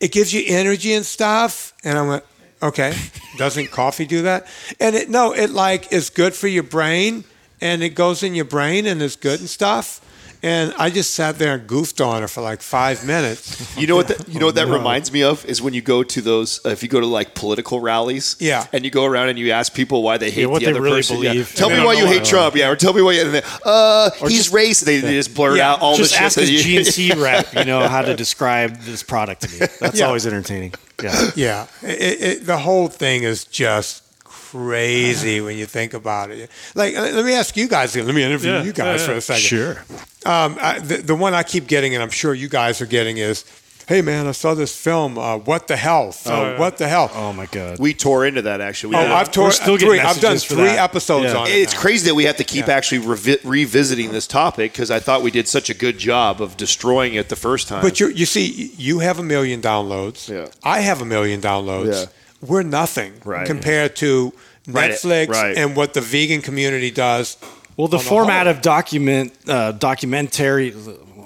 it 0.00 0.10
gives 0.10 0.32
you 0.32 0.42
energy 0.46 0.94
and 0.94 1.04
stuff. 1.04 1.74
And 1.84 1.98
I 1.98 2.02
went, 2.02 2.24
okay, 2.62 2.94
doesn't 3.36 3.70
coffee 3.70 4.06
do 4.06 4.22
that? 4.22 4.46
And 4.78 4.94
it, 4.94 5.08
no, 5.10 5.32
it 5.32 5.50
like 5.50 5.92
is 5.92 6.10
good 6.10 6.34
for 6.34 6.48
your 6.48 6.62
brain 6.64 7.24
and 7.60 7.82
it 7.82 7.90
goes 7.90 8.22
in 8.22 8.34
your 8.34 8.44
brain 8.46 8.86
and 8.86 9.00
is 9.02 9.16
good 9.16 9.40
and 9.40 9.48
stuff. 9.48 10.00
And 10.42 10.72
I 10.78 10.88
just 10.88 11.12
sat 11.12 11.38
there 11.38 11.52
and 11.56 11.66
goofed 11.66 12.00
on 12.00 12.22
her 12.22 12.26
for 12.28 12.40
like 12.40 12.62
five 12.62 13.04
minutes. 13.06 13.76
You 13.76 13.86
know 13.86 13.94
what? 13.96 14.08
That, 14.08 14.26
you 14.26 14.40
know 14.40 14.46
what 14.46 14.54
that 14.54 14.68
reminds 14.68 15.12
me 15.12 15.22
of 15.22 15.44
is 15.44 15.60
when 15.60 15.74
you 15.74 15.82
go 15.82 16.02
to 16.02 16.20
those. 16.22 16.64
Uh, 16.64 16.70
if 16.70 16.82
you 16.82 16.88
go 16.88 16.98
to 16.98 17.04
like 17.04 17.34
political 17.34 17.78
rallies, 17.78 18.36
Yeah. 18.40 18.66
and 18.72 18.82
you 18.82 18.90
go 18.90 19.04
around 19.04 19.28
and 19.28 19.38
you 19.38 19.50
ask 19.50 19.74
people 19.74 20.02
why 20.02 20.16
they 20.16 20.30
hate 20.30 20.46
what 20.46 20.60
the 20.60 20.64
they 20.64 20.70
other 20.72 20.80
really 20.80 21.00
person. 21.00 21.18
Yeah. 21.20 21.42
Tell 21.44 21.68
They 21.68 21.78
me 21.80 21.84
why 21.84 21.92
you 21.92 22.06
hate. 22.06 22.24
Trump. 22.24 22.56
Yeah, 22.56 22.70
or 22.70 22.76
tell 22.76 22.94
me 22.94 23.02
why. 23.02 23.12
You, 23.12 23.20
and 23.26 23.34
then, 23.34 23.42
uh, 23.66 24.12
he's 24.28 24.44
just- 24.50 24.54
racist. 24.54 24.84
They, 24.86 25.00
they 25.00 25.12
just 25.12 25.34
blurt 25.34 25.58
Yeah, 25.58 25.72
out 25.72 25.82
all 25.82 25.98
Just 25.98 26.12
the 26.12 26.16
shit. 26.16 26.24
ask 26.24 26.34
that 26.36 26.40
this 26.46 26.64
you- 26.66 26.80
GNC 26.80 27.22
rep, 27.22 27.52
you 27.54 27.66
know, 27.66 27.86
how 27.86 28.00
to 28.00 28.16
describe 28.16 28.76
this 28.78 29.02
product 29.02 29.42
to 29.42 29.48
me. 29.60 29.66
That's 29.78 29.98
Yeah. 30.00 30.06
always 30.06 30.26
entertaining. 30.26 30.72
Yeah. 31.02 31.30
Yeah, 31.36 31.66
it, 31.82 32.22
it, 32.22 32.46
the 32.46 32.58
whole 32.58 32.88
thing 32.88 33.22
is 33.22 33.44
just 33.44 34.02
crazy 34.24 35.40
when 35.40 35.56
you 35.56 35.66
think 35.66 35.94
about 35.94 36.30
it. 36.30 36.50
Like, 36.74 36.94
let 36.94 37.24
me 37.24 37.34
ask 37.34 37.56
you 37.56 37.68
guys. 37.68 37.94
Let 37.94 38.14
me 38.14 38.22
interview 38.22 38.50
Yeah, 38.52 38.62
you 38.62 38.72
guys 38.72 39.00
yeah, 39.00 39.06
for 39.06 39.12
a 39.12 39.20
second. 39.20 39.42
Sure. 39.42 39.84
Um, 40.26 40.56
I, 40.60 40.80
the, 40.80 40.96
the 40.96 41.14
one 41.14 41.34
I 41.34 41.42
keep 41.44 41.66
getting, 41.66 41.94
and 41.94 42.02
I'm 42.02 42.10
sure 42.10 42.34
you 42.34 42.48
guys 42.48 42.80
are 42.80 42.86
getting, 42.86 43.18
is, 43.18 43.44
"Hey, 43.90 44.02
man, 44.02 44.28
I 44.28 44.30
saw 44.32 44.54
this 44.54 44.72
film. 44.74 45.18
Uh, 45.18 45.38
what 45.38 45.66
the 45.66 45.76
hell? 45.76 46.12
So, 46.12 46.32
Oh, 46.32 46.42
yeah. 46.52 46.58
what 46.60 46.76
the 46.78 46.86
hell? 46.86 47.10
Oh 47.12 47.32
my 47.32 47.46
God. 47.46 47.80
we 47.80 47.92
tore 47.92 48.24
into 48.24 48.42
that 48.42 48.60
actually. 48.60 48.90
We 48.96 49.02
oh. 49.02 49.12
I've 49.14 49.32
toured 49.32 49.52
still 49.52 49.76
three. 49.76 49.98
I've 49.98 50.20
done 50.20 50.36
three 50.38 50.64
that. 50.64 50.78
episodes 50.78 51.32
Yeah. 51.32 51.38
on 51.40 51.46
it. 51.48 51.50
it's 51.64 51.74
now. 51.74 51.80
crazy 51.80 52.06
that 52.08 52.14
we 52.14 52.24
have 52.24 52.36
to 52.36 52.44
keep 52.44 52.68
actually 52.68 53.00
revi- 53.04 53.40
revisiting 53.42 54.12
this 54.12 54.28
topic 54.28 54.72
because 54.72 54.92
I 54.92 55.00
thought 55.00 55.22
we 55.22 55.32
did 55.32 55.48
such 55.48 55.68
a 55.70 55.74
good 55.74 55.98
job 55.98 56.40
of 56.40 56.56
destroying 56.56 57.14
it 57.14 57.28
the 57.28 57.36
first 57.48 57.66
time. 57.68 57.82
But 57.82 57.98
you 57.98 58.08
you 58.10 58.26
see, 58.26 58.72
you 58.76 59.00
have 59.00 59.18
a 59.18 59.24
million 59.24 59.60
downloads. 59.60 60.28
Yeah. 60.28 60.46
I 60.62 60.80
have 60.80 61.02
a 61.02 61.04
million 61.04 61.40
downloads. 61.40 61.92
Yeah. 62.04 62.06
We're 62.48 62.62
nothing 62.62 63.12
Right. 63.24 63.44
compared 63.46 63.96
to 63.96 64.32
Netflix 64.68 65.28
Right. 65.30 65.56
and 65.58 65.74
what 65.74 65.94
the 65.94 66.00
vegan 66.00 66.42
community 66.42 66.92
does. 66.92 67.36
Well, 67.76 67.88
the 67.88 67.96
on 67.98 68.02
the 68.04 68.08
format 68.08 68.46
of 68.46 68.60
document, 68.62 69.32
uh, 69.48 69.72
documentary. 69.72 70.72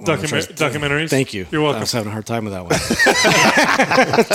Document- 0.05 0.49
documentaries? 0.57 1.11
Thank 1.11 1.35
you. 1.35 1.47
You're 1.51 1.63
welcome. 1.63 1.79
I 1.79 1.81
was 1.81 1.93
having 1.93 2.09
a 2.09 2.13
hard 2.13 2.27
time 2.27 2.45
with 2.45 2.53
that 2.53 2.65
one. 2.65 2.73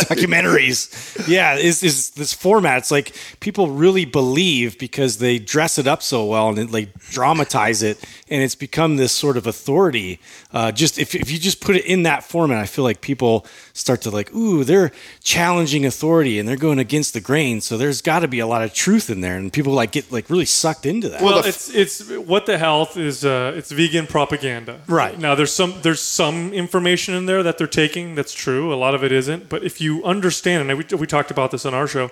documentaries. 0.09 1.27
Yeah, 1.27 1.55
is 1.55 1.83
is 1.83 2.11
this 2.11 2.33
format? 2.33 2.79
It's 2.79 2.91
like 2.91 3.13
people 3.39 3.69
really 3.71 4.05
believe 4.05 4.77
because 4.77 5.17
they 5.17 5.39
dress 5.39 5.77
it 5.77 5.87
up 5.87 6.01
so 6.01 6.25
well 6.25 6.49
and 6.49 6.59
it, 6.59 6.71
like 6.71 6.93
dramatize 7.09 7.83
it, 7.83 8.03
and 8.29 8.41
it's 8.41 8.55
become 8.55 8.97
this 8.97 9.11
sort 9.11 9.37
of 9.37 9.47
authority. 9.47 10.19
Uh, 10.53 10.71
just 10.71 10.97
if 10.99 11.15
if 11.15 11.31
you 11.31 11.37
just 11.37 11.61
put 11.61 11.75
it 11.75 11.85
in 11.85 12.03
that 12.03 12.23
format, 12.23 12.57
I 12.59 12.65
feel 12.65 12.83
like 12.83 13.01
people 13.01 13.45
start 13.73 14.01
to 14.03 14.09
like, 14.09 14.33
ooh, 14.33 14.63
they're 14.63 14.91
challenging 15.23 15.85
authority 15.85 16.39
and 16.39 16.47
they're 16.47 16.57
going 16.57 16.79
against 16.79 17.13
the 17.13 17.21
grain. 17.21 17.61
So 17.61 17.77
there's 17.77 18.01
got 18.01 18.19
to 18.19 18.27
be 18.27 18.39
a 18.39 18.47
lot 18.47 18.63
of 18.63 18.73
truth 18.73 19.09
in 19.09 19.21
there, 19.21 19.35
and 19.35 19.51
people 19.51 19.73
like 19.73 19.91
get 19.91 20.11
like 20.11 20.29
really 20.29 20.45
sucked 20.45 20.85
into 20.85 21.09
that. 21.09 21.21
Well, 21.21 21.43
it's 21.45 21.73
it's 21.73 22.09
what 22.09 22.45
the 22.45 22.57
health 22.57 22.97
is. 22.97 23.25
Uh, 23.25 23.53
it's 23.55 23.71
vegan 23.71 24.07
propaganda. 24.07 24.81
Right. 24.87 25.17
now, 25.17 25.35
there's 25.35 25.53
some 25.53 25.75
there's 25.81 26.01
some 26.01 26.53
information 26.53 27.15
in 27.15 27.25
there 27.25 27.43
that 27.43 27.57
they're 27.57 27.67
taking 27.67 28.15
that's 28.15 28.33
true. 28.33 28.73
A 28.73 28.75
lot 28.75 28.95
of 28.95 29.03
it 29.03 29.11
isn't. 29.11 29.49
But 29.49 29.63
if 29.63 29.81
you 29.81 30.03
understand, 30.03 30.69
and 30.69 30.77
we 30.77 30.97
we 30.97 31.07
talked 31.07 31.31
about 31.31 31.51
this 31.51 31.65
on 31.65 31.73
our 31.73 31.87
show, 31.87 32.11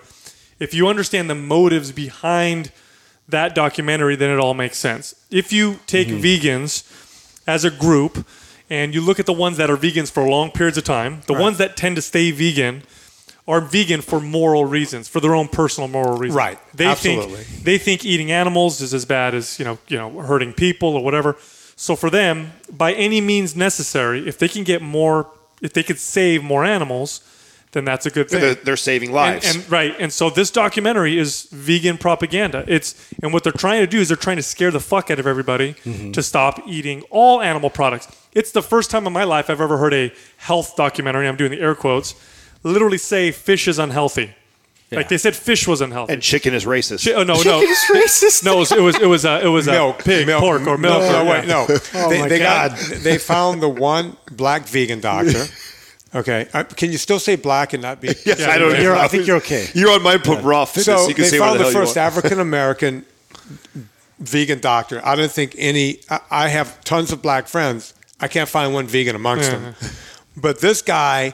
if 0.59 0.73
you 0.73 0.87
understand 0.87 1.29
the 1.29 1.35
motives 1.35 1.91
behind 1.91 2.71
that 3.29 3.55
documentary, 3.55 4.15
then 4.15 4.29
it 4.29 4.39
all 4.39 4.53
makes 4.53 4.77
sense. 4.77 5.15
If 5.29 5.51
you 5.51 5.79
take 5.87 6.07
mm-hmm. 6.07 6.23
vegans 6.23 6.83
as 7.47 7.65
a 7.65 7.71
group 7.71 8.25
and 8.69 8.93
you 8.93 9.01
look 9.01 9.19
at 9.19 9.25
the 9.25 9.33
ones 9.33 9.57
that 9.57 9.69
are 9.69 9.77
vegans 9.77 10.11
for 10.11 10.27
long 10.27 10.51
periods 10.51 10.77
of 10.77 10.83
time, 10.83 11.21
the 11.27 11.33
ones 11.33 11.57
that 11.57 11.77
tend 11.77 11.95
to 11.97 12.01
stay 12.01 12.31
vegan 12.31 12.83
are 13.47 13.61
vegan 13.61 14.01
for 14.01 14.19
moral 14.19 14.65
reasons, 14.65 15.07
for 15.07 15.21
their 15.21 15.33
own 15.33 15.47
personal 15.47 15.87
moral 15.87 16.17
reasons. 16.17 16.35
Right. 16.35 16.59
They 16.73 16.85
Absolutely. 16.85 17.43
think 17.43 17.63
they 17.63 17.77
think 17.77 18.05
eating 18.05 18.31
animals 18.31 18.81
is 18.81 18.93
as 18.93 19.05
bad 19.05 19.33
as 19.33 19.57
you 19.57 19.65
know, 19.65 19.77
you 19.87 19.97
know, 19.97 20.19
hurting 20.19 20.53
people 20.53 20.89
or 20.95 21.03
whatever. 21.03 21.37
So 21.77 21.95
for 21.95 22.09
them, 22.09 22.53
by 22.69 22.93
any 22.93 23.21
means 23.21 23.55
necessary, 23.55 24.27
if 24.27 24.37
they 24.37 24.47
can 24.47 24.63
get 24.63 24.81
more, 24.81 25.31
if 25.61 25.73
they 25.73 25.83
could 25.83 25.99
save 25.99 26.43
more 26.43 26.65
animals, 26.65 27.21
then 27.77 27.85
that's 27.85 28.05
a 28.05 28.09
good 28.09 28.29
thing. 28.29 28.41
they're, 28.41 28.55
they're 28.55 28.75
saving 28.77 29.11
lives. 29.13 29.45
and 29.55 29.69
right, 29.71 29.95
and 29.99 30.11
so 30.11 30.29
this 30.29 30.49
documentary 30.51 31.17
is 31.17 31.43
vegan 31.51 31.97
propaganda. 31.97 32.65
It's 32.67 32.95
and 33.23 33.31
what 33.31 33.43
they're 33.43 33.51
trying 33.53 33.81
to 33.81 33.87
do 33.87 33.99
is 33.99 34.07
they're 34.09 34.17
trying 34.17 34.37
to 34.37 34.43
scare 34.43 34.71
the 34.71 34.79
fuck 34.81 35.09
out 35.11 35.19
of 35.19 35.27
everybody 35.27 35.75
Mm-hmm. 35.85 36.11
to 36.13 36.23
stop 36.23 36.59
eating 36.67 37.03
all 37.11 37.41
animal 37.41 37.69
products. 37.69 38.07
It's 38.33 38.51
the 38.51 38.61
first 38.63 38.89
time 38.91 39.05
in 39.07 39.13
my 39.13 39.23
life 39.23 39.49
I've 39.49 39.61
ever 39.61 39.77
heard 39.77 39.93
a 39.93 40.11
health 40.37 40.75
documentary. 40.75 41.27
I'm 41.27 41.35
doing 41.37 41.51
the 41.51 41.59
air 41.61 41.75
quotes. 41.75 42.15
Literally 42.63 42.97
say 42.97 43.31
fish 43.31 43.67
is 43.67 43.77
unhealthy. 43.79 44.33
Like 44.89 45.09
they 45.09 45.17
said, 45.17 45.35
fish 45.35 45.67
was 45.67 45.81
unhealthy. 45.81 46.13
and 46.13 46.21
chicken 46.21 46.53
is 46.53 46.63
racist. 46.65 47.03
Chi- 47.05 47.11
oh 47.13 47.23
no, 47.23 47.33
no, 47.43 47.61
racist. 47.93 48.45
no! 48.45 48.53
It 48.55 48.59
was 48.59 48.71
it 48.71 48.81
was 48.81 48.95
it 49.01 49.05
was, 49.05 49.25
uh, 49.25 49.41
it 49.43 49.47
was 49.49 49.67
uh, 49.67 49.71
milk, 49.73 49.99
pig, 50.03 50.25
milk, 50.25 50.39
pork, 50.41 50.65
or 50.65 50.77
milk. 50.77 51.01
No, 51.01 51.09
or, 51.09 51.23
no, 51.25 51.29
wait, 51.29 51.45
yeah. 51.45 51.67
no. 51.93 52.07
they, 52.09 52.21
my 52.21 52.27
they 52.29 52.39
God. 52.39 52.71
got 52.71 52.79
they 53.03 53.17
found 53.17 53.61
the 53.61 53.67
one 53.67 54.15
black 54.31 54.65
vegan 54.65 55.01
doctor. 55.01 55.43
Okay, 56.15 56.47
uh, 56.53 56.63
can 56.63 56.91
you 56.91 56.97
still 56.97 57.19
say 57.19 57.35
black 57.35 57.73
and 57.73 57.81
not 57.81 57.99
be? 57.99 58.07
Yes, 58.25 58.39
Yeah, 58.39 58.49
I 58.49 58.57
don't. 58.57 58.81
You're, 58.81 58.95
I 58.95 59.07
think 59.07 59.27
you're 59.27 59.37
okay. 59.37 59.67
You're 59.73 59.91
on 59.91 60.01
my 60.03 60.17
put 60.17 60.41
raw 60.43 60.65
fitness. 60.65 60.85
So 60.85 61.07
you 61.09 61.13
can 61.13 61.23
they 61.23 61.29
say 61.31 61.37
found 61.39 61.59
whatever 61.59 61.69
the 61.71 61.85
first. 61.85 61.97
African 61.97 62.39
American 62.39 63.05
vegan 64.19 64.59
doctor. 64.59 65.01
I 65.05 65.15
don't 65.15 65.31
think 65.31 65.55
any. 65.57 65.99
I, 66.09 66.19
I 66.31 66.47
have 66.47 66.81
tons 66.83 67.11
of 67.11 67.21
black 67.21 67.47
friends. 67.47 67.93
I 68.19 68.27
can't 68.27 68.49
find 68.49 68.73
one 68.73 68.87
vegan 68.87 69.15
amongst 69.15 69.51
them. 69.51 69.75
But 70.39 70.61
this 70.61 70.83
guy, 70.83 71.33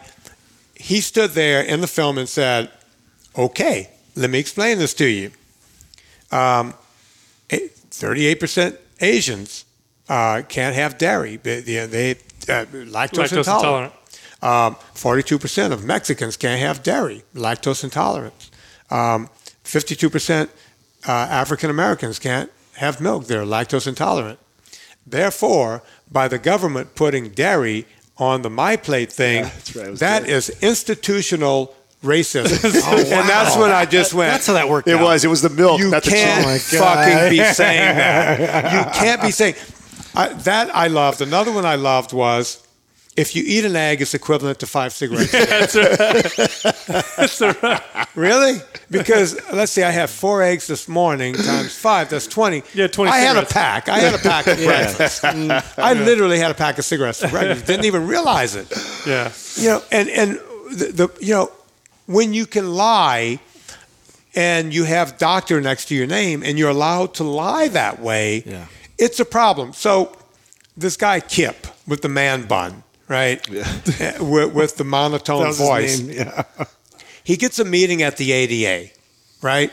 he 0.76 1.02
stood 1.02 1.32
there 1.32 1.62
in 1.62 1.82
the 1.82 1.88
film 1.88 2.18
and 2.18 2.28
said, 2.28 2.70
"Okay, 3.38 3.90
let 4.16 4.30
me 4.30 4.40
explain 4.40 4.78
this 4.80 4.94
to 4.94 5.06
you. 5.06 5.32
Um, 6.32 6.74
eh, 7.50 7.68
Thirty-eight 7.92 8.40
percent 8.40 8.80
Asians, 9.02 9.66
uh, 10.08 10.42
can't 10.48 10.74
have 10.76 10.98
dairy. 10.98 11.36
They, 11.36 11.60
they, 11.60 11.86
they 11.86 12.12
uh, 12.12 12.66
lactose, 12.66 12.92
Lactose 12.92 13.38
intolerant. 13.38 13.46
intolerant. 13.46 13.94
Um, 14.44 14.76
42% 14.94 15.72
of 15.72 15.86
Mexicans 15.86 16.36
can't 16.38 16.60
have 16.60 16.84
dairy, 16.84 17.24
lactose 17.34 17.84
intolerance. 17.84 18.52
Um, 18.92 19.30
52% 19.64 20.50
uh, 21.08 21.12
African 21.12 21.70
Americans 21.70 22.20
can't 22.20 22.52
have 22.76 23.00
milk, 23.00 23.28
they're 23.28 23.44
lactose 23.46 23.88
intolerant. 23.88 24.40
Therefore, 25.08 25.82
by 26.12 26.28
the 26.28 26.38
government 26.38 26.96
putting 26.96 27.30
dairy 27.30 27.86
on 28.18 28.42
the 28.42 28.50
My 28.50 28.76
Plate 28.76 29.12
thing, 29.12 29.44
right, 29.44 29.76
it 29.76 29.90
was 29.92 30.00
that 30.00 30.28
is 30.28 30.50
institutional 30.62 31.74
racism. 32.04 32.60
And 33.12 33.30
that's 33.30 33.56
when 33.58 33.72
I 33.72 33.86
just 33.86 34.14
went, 34.14 34.32
That's 34.32 34.48
how 34.48 34.54
that 34.54 34.70
worked 34.70 34.88
It 34.88 34.96
out. 34.96 35.04
was. 35.04 35.24
It 35.26 35.30
was 35.30 35.42
the 35.42 35.50
milk. 35.50 35.80
you 35.80 35.90
the 35.90 36.02
can't 36.02 36.46
cheese. 36.46 36.80
fucking 36.80 37.30
be 37.30 37.44
saying 37.44 37.96
that. 37.96 38.74
You 38.74 38.92
can't 39.00 39.22
be 39.22 39.32
saying 39.32 39.56
I, 40.16 40.30
that. 40.34 40.74
I 40.76 40.88
loved. 40.88 41.22
Another 41.22 41.52
one 41.52 41.66
I 41.66 41.76
loved 41.76 42.14
was 42.14 42.63
if 43.16 43.36
you 43.36 43.44
eat 43.46 43.64
an 43.66 43.76
egg, 43.76 44.02
it's 44.02 44.14
equivalent 44.14 44.60
to 44.60 44.68
five 44.68 44.92
cigarettes. 44.94 45.32
That's 45.32 45.76
right. 45.76 47.06
That's 47.18 47.42
right. 47.42 48.08
really? 48.16 48.58
Because 48.90 49.40
let's 49.52 49.72
see, 49.72 49.84
I 49.84 49.92
have 49.92 50.10
four 50.10 50.42
eggs 50.42 50.68
this 50.68 50.88
morning 50.88 51.34
times 51.36 51.76
five. 51.76 52.10
That's 52.10 52.28
twenty. 52.28 52.64
Yeah, 52.74 52.88
20 52.88 53.12
I 53.12 53.18
had 53.20 53.38
a 53.38 53.46
pack. 53.46 53.90
I 53.90 54.00
had 54.00 54.14
a 54.16 54.18
pack 54.18 54.46
for 54.46 54.56
breakfast. 54.66 55.22
Mm. 55.24 55.64
I 55.78 55.94
literally 55.94 56.40
had 56.40 56.52
a 56.52 56.56
pack 56.56 56.78
of 56.80 56.86
cigarettes 56.86 57.20
for 57.22 57.28
breakfast. 57.30 57.66
Didn't 57.68 57.86
even 57.86 58.08
realize 58.08 58.56
it. 58.56 58.72
Yeah. 59.06 59.32
you 59.56 59.70
know, 59.70 59.82
and 59.92 60.10
and 60.10 60.32
the, 60.72 60.92
the 60.94 61.26
you 61.26 61.34
know, 61.34 61.52
when 62.08 62.34
you 62.34 62.46
can 62.46 62.74
lie, 62.74 63.40
and 64.36 64.74
you 64.74 64.86
have 64.86 65.18
doctor 65.20 65.62
next 65.62 65.86
to 65.90 65.96
your 65.96 66.08
name, 66.08 66.42
and 66.44 66.58
you're 66.58 66.70
allowed 66.72 67.14
to 67.16 67.24
lie 67.24 67.68
that 67.68 68.00
way, 68.02 68.44
Yeah. 68.46 68.66
it's 68.98 69.20
a 69.20 69.26
problem. 69.26 69.74
So, 69.74 70.18
this 70.76 70.98
guy 70.98 71.20
Kip 71.20 71.68
with 71.88 72.02
the 72.02 72.10
man 72.10 72.48
bun, 72.48 72.84
right, 73.14 73.40
Eh, 74.00 74.20
with, 74.34 74.54
with 74.54 74.76
the 74.78 74.84
monotone 74.84 75.42
That 75.44 75.48
was 75.50 75.60
his 75.60 75.68
voice, 75.68 76.00
Yeah. 76.02 76.44
he 77.24 77.38
gets 77.38 77.60
a 77.60 77.66
meeting 77.66 78.02
at 78.02 78.18
the 78.18 78.32
ADA, 78.32 78.92
right? 79.42 79.72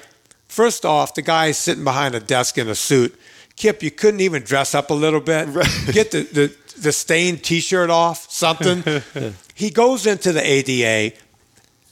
First 0.48 0.84
off, 0.84 1.14
the 1.14 1.22
guy's 1.22 1.56
sitting 1.56 1.84
behind 1.84 2.14
a 2.14 2.20
desk 2.20 2.58
in 2.58 2.68
a 2.68 2.74
suit. 2.74 3.18
Kip, 3.56 3.82
you 3.82 3.90
couldn't 3.90 4.20
even 4.20 4.42
dress 4.42 4.74
up 4.74 4.90
a 4.90 4.94
little 4.94 5.20
bit. 5.20 5.46
Get 5.92 6.10
the, 6.10 6.22
the, 6.32 6.56
the 6.78 6.92
stained 6.92 7.42
t 7.44 7.60
shirt 7.60 7.90
off, 7.90 8.30
something. 8.30 8.82
he 9.54 9.70
goes 9.70 10.06
into 10.06 10.32
the 10.32 10.42
ADA. 10.44 11.16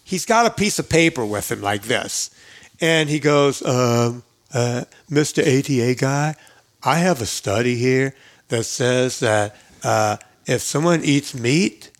He's 0.05 0.25
got 0.25 0.47
a 0.47 0.51
piece 0.51 0.79
of 0.79 0.89
paper 0.89 1.25
with 1.25 1.51
him 1.53 1.61
like 1.61 1.83
this. 1.83 2.31
And 2.81 3.09
he 3.11 3.19
goes, 3.19 3.61
um, 3.65 4.23
uh, 4.55 4.85
Mr. 5.11 5.43
ADA 5.45 5.95
guy, 5.95 6.35
I 6.83 6.99
have 6.99 7.21
a 7.21 7.27
study 7.27 7.77
here 7.77 8.15
that 8.49 8.65
says 8.65 9.21
that 9.21 9.55
uh, 9.85 10.17
if 10.49 10.63
someone 10.63 11.05
eats 11.05 11.35
meat, 11.35 11.91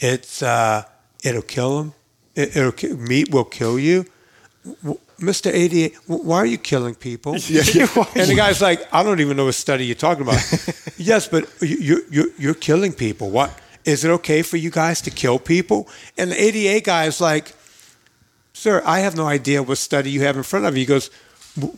it's 0.00 0.42
uh, 0.42 0.84
it'll 1.22 1.42
kill 1.42 1.78
them. 1.78 1.94
It, 2.34 2.56
it'll 2.56 2.96
meat 2.96 3.30
will 3.30 3.44
kill 3.44 3.78
you. 3.78 4.06
Mr. 5.20 5.52
ADA, 5.52 5.94
why 6.06 6.38
are 6.38 6.46
you 6.46 6.58
killing 6.58 6.94
people? 6.94 7.32
and 7.34 7.42
the 7.42 8.34
guy's 8.36 8.62
like, 8.62 8.92
I 8.92 9.02
don't 9.02 9.20
even 9.20 9.36
know 9.36 9.44
what 9.44 9.54
study 9.54 9.84
you're 9.84 9.94
talking 9.94 10.22
about. 10.22 10.42
yes, 10.96 11.28
but 11.28 11.48
you, 11.60 11.76
you, 11.76 12.04
you, 12.10 12.32
you're 12.38 12.54
killing 12.54 12.92
people. 12.92 13.30
What 13.30 13.58
is 13.84 14.04
it 14.04 14.10
okay 14.10 14.42
for 14.42 14.56
you 14.56 14.70
guys 14.70 15.02
to 15.02 15.10
kill 15.10 15.38
people? 15.38 15.88
And 16.16 16.32
the 16.32 16.42
ADA 16.42 16.80
guy 16.80 17.04
is 17.04 17.20
like, 17.20 17.54
Sir, 18.52 18.82
I 18.84 19.00
have 19.00 19.16
no 19.16 19.26
idea 19.26 19.62
what 19.62 19.78
study 19.78 20.10
you 20.10 20.22
have 20.22 20.36
in 20.36 20.42
front 20.42 20.66
of 20.66 20.74
you. 20.74 20.80
He 20.80 20.86
goes, 20.86 21.10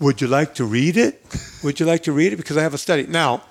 Would 0.01 0.21
you 0.21 0.29
like 0.29 0.55
to 0.55 0.65
read 0.65 0.97
it? 0.97 1.21
Would 1.63 1.81
you 1.81 1.87
like 1.87 2.05
to 2.05 2.13
read 2.13 2.33
it? 2.33 2.37
Because 2.37 2.57
I 2.57 2.63
have 2.63 2.75
a 2.75 2.79
study. 2.79 3.07
Now, 3.07 3.43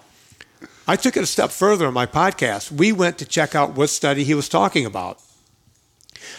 I 0.87 0.95
took 0.95 1.15
it 1.15 1.23
a 1.23 1.27
step 1.27 1.51
further 1.51 1.87
on 1.87 1.93
my 1.93 2.05
podcast. 2.05 2.71
We 2.71 2.91
went 2.91 3.17
to 3.19 3.25
check 3.25 3.55
out 3.55 3.75
what 3.75 3.89
study 3.89 4.23
he 4.23 4.33
was 4.33 4.49
talking 4.49 4.85
about. 4.85 5.19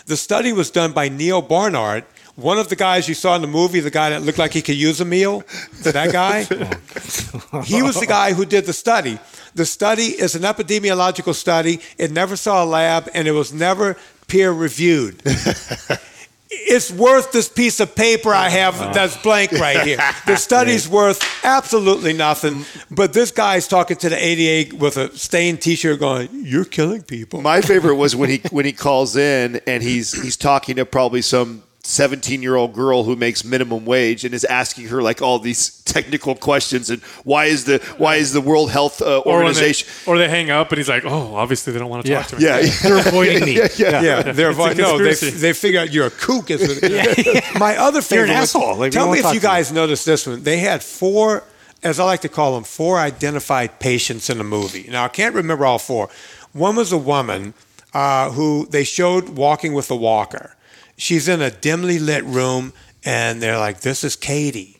The 0.06 0.16
study 0.16 0.52
was 0.52 0.70
done 0.70 0.92
by 0.92 1.08
Neal 1.08 1.42
Barnard, 1.42 2.04
one 2.34 2.58
of 2.58 2.68
the 2.68 2.76
guys 2.76 3.08
you 3.08 3.14
saw 3.14 3.36
in 3.36 3.42
the 3.42 3.48
movie, 3.48 3.80
the 3.80 3.90
guy 3.90 4.10
that 4.10 4.22
looked 4.22 4.38
like 4.38 4.52
he 4.52 4.62
could 4.62 4.76
use 4.76 5.00
a 5.00 5.04
meal. 5.04 5.44
That 5.82 6.12
guy. 6.12 6.46
Oh, 7.54 7.60
he 7.60 7.82
was 7.82 8.00
the 8.00 8.06
guy 8.06 8.32
who 8.32 8.46
did 8.46 8.64
the 8.64 8.72
study. 8.72 9.18
The 9.54 9.66
study 9.66 10.04
is 10.04 10.34
an 10.34 10.42
epidemiological 10.42 11.34
study. 11.34 11.80
It 11.98 12.10
never 12.10 12.34
saw 12.34 12.64
a 12.64 12.66
lab, 12.66 13.10
and 13.12 13.28
it 13.28 13.32
was 13.32 13.52
never 13.52 13.98
peer 14.26 14.50
reviewed. 14.50 15.22
it's 16.52 16.90
worth 16.90 17.32
this 17.32 17.48
piece 17.48 17.80
of 17.80 17.94
paper 17.94 18.32
I 18.32 18.48
have 18.48 18.74
uh-huh. 18.74 18.92
that's 18.92 19.16
blank 19.16 19.52
right 19.52 19.80
here. 19.80 19.98
The 20.26 20.36
study's 20.48 20.88
worth 20.88 21.22
absolutely 21.44 22.12
nothing. 22.12 22.64
But 22.90 23.12
this 23.12 23.30
guy's 23.30 23.66
talking 23.66 23.96
to 23.98 24.08
the 24.08 24.16
ADA 24.16 24.76
with 24.76 24.96
a 24.96 25.16
stained 25.16 25.62
T-shirt, 25.62 25.98
going, 25.98 26.28
"You're 26.32 26.64
killing 26.64 27.02
people." 27.02 27.40
My 27.40 27.60
favorite 27.60 27.96
was 27.96 28.14
when 28.14 28.30
he 28.30 28.42
when 28.50 28.64
he 28.64 28.72
calls 28.72 29.16
in 29.16 29.60
and 29.66 29.82
he's 29.82 30.12
he's 30.12 30.36
talking 30.36 30.76
to 30.76 30.84
probably 30.84 31.22
some 31.22 31.62
17 31.84 32.42
year 32.42 32.54
old 32.54 32.72
girl 32.74 33.02
who 33.02 33.16
makes 33.16 33.44
minimum 33.44 33.84
wage 33.84 34.24
and 34.24 34.32
is 34.34 34.44
asking 34.44 34.86
her 34.86 35.02
like 35.02 35.20
all 35.20 35.40
these 35.40 35.82
technical 35.82 36.36
questions 36.36 36.90
and 36.90 37.02
why 37.24 37.46
is 37.46 37.64
the 37.64 37.78
why 37.98 38.16
is 38.16 38.32
the 38.32 38.40
World 38.40 38.70
Health 38.70 39.02
uh, 39.02 39.18
Or, 39.18 39.24
when 39.24 39.24
they, 39.24 39.48
Organization 39.48 39.88
or 40.06 40.16
they 40.16 40.28
hang 40.28 40.48
up 40.50 40.70
and 40.70 40.78
he's 40.78 40.88
like, 40.88 41.04
oh, 41.04 41.34
obviously 41.34 41.72
they 41.72 41.80
don't 41.80 41.90
want 41.90 42.06
to 42.06 42.14
talk 42.14 42.26
to 42.28 42.36
me. 42.36 42.44
yeah, 42.44 42.62
They're 42.82 42.98
avoiding 42.98 43.44
me. 43.44 43.54
Yeah, 43.76 44.00
yeah. 44.00 44.22
they're 44.22 44.50
It's 44.50 44.58
a 44.60 44.74
no, 44.74 44.98
they, 44.98 45.14
they 45.14 45.52
figure 45.52 45.80
out 45.80 45.92
you're 45.92 46.06
a 46.06 46.10
kook. 46.10 46.50
Is 46.50 46.80
what 46.82 47.54
My 47.58 47.76
other 47.76 48.00
favorite. 48.00 48.30
an 48.30 48.36
asshole. 48.36 48.76
Like, 48.76 48.92
tell 48.92 49.10
me 49.10 49.18
if 49.18 49.24
you 49.24 49.30
to 49.30 49.34
you. 49.34 49.40
guys 49.40 49.72
noticed 49.72 50.06
this 50.06 50.26
one. 50.26 50.42
They 50.42 50.58
had 50.58 50.82
four, 50.84 51.42
as 51.82 51.98
I 51.98 52.04
like 52.04 52.20
to 52.20 52.28
call 52.28 52.54
them, 52.54 52.62
four 52.64 52.98
identified 52.98 53.80
patients 53.80 54.30
in 54.30 54.38
the 54.38 54.44
movie. 54.44 54.86
Now 54.88 55.04
I 55.04 55.08
can't 55.08 55.34
remember 55.34 55.66
all 55.66 55.78
four. 55.80 56.08
One 56.52 56.76
was 56.76 56.92
a 56.92 56.98
woman 56.98 57.54
uh, 57.92 58.30
who 58.30 58.66
they 58.70 58.84
showed 58.84 59.30
walking 59.30 59.72
with 59.74 59.90
a 59.90 59.96
walker. 59.96 60.54
She's 60.96 61.28
in 61.28 61.42
a 61.42 61.50
dimly 61.50 61.98
lit 61.98 62.24
room, 62.24 62.72
and 63.04 63.42
they're 63.42 63.58
like, 63.58 63.80
"This 63.80 64.04
is 64.04 64.16
Katie." 64.16 64.78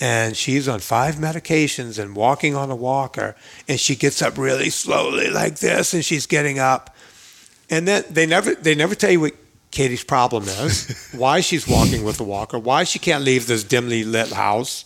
and 0.00 0.36
she's 0.36 0.68
on 0.68 0.78
five 0.78 1.16
medications 1.16 1.98
and 1.98 2.14
walking 2.14 2.54
on 2.54 2.70
a 2.70 2.76
walker 2.76 3.34
and 3.66 3.80
she 3.80 3.96
gets 3.96 4.22
up 4.22 4.38
really 4.38 4.70
slowly 4.70 5.28
like 5.28 5.58
this 5.58 5.92
and 5.92 6.04
she's 6.04 6.24
getting 6.24 6.60
up 6.60 6.94
and 7.70 7.86
then 7.86 8.04
they 8.08 8.26
never 8.26 8.54
they 8.54 8.74
never 8.74 8.94
tell 8.94 9.10
you 9.10 9.20
what 9.20 9.34
Katie's 9.70 10.04
problem 10.04 10.44
is, 10.44 11.10
why 11.16 11.40
she's 11.40 11.68
walking 11.68 12.04
with 12.04 12.20
a 12.20 12.24
walker, 12.24 12.58
why 12.58 12.84
she 12.84 12.98
can't 12.98 13.24
leave 13.24 13.46
this 13.46 13.64
dimly 13.64 14.04
lit 14.04 14.30
house. 14.30 14.84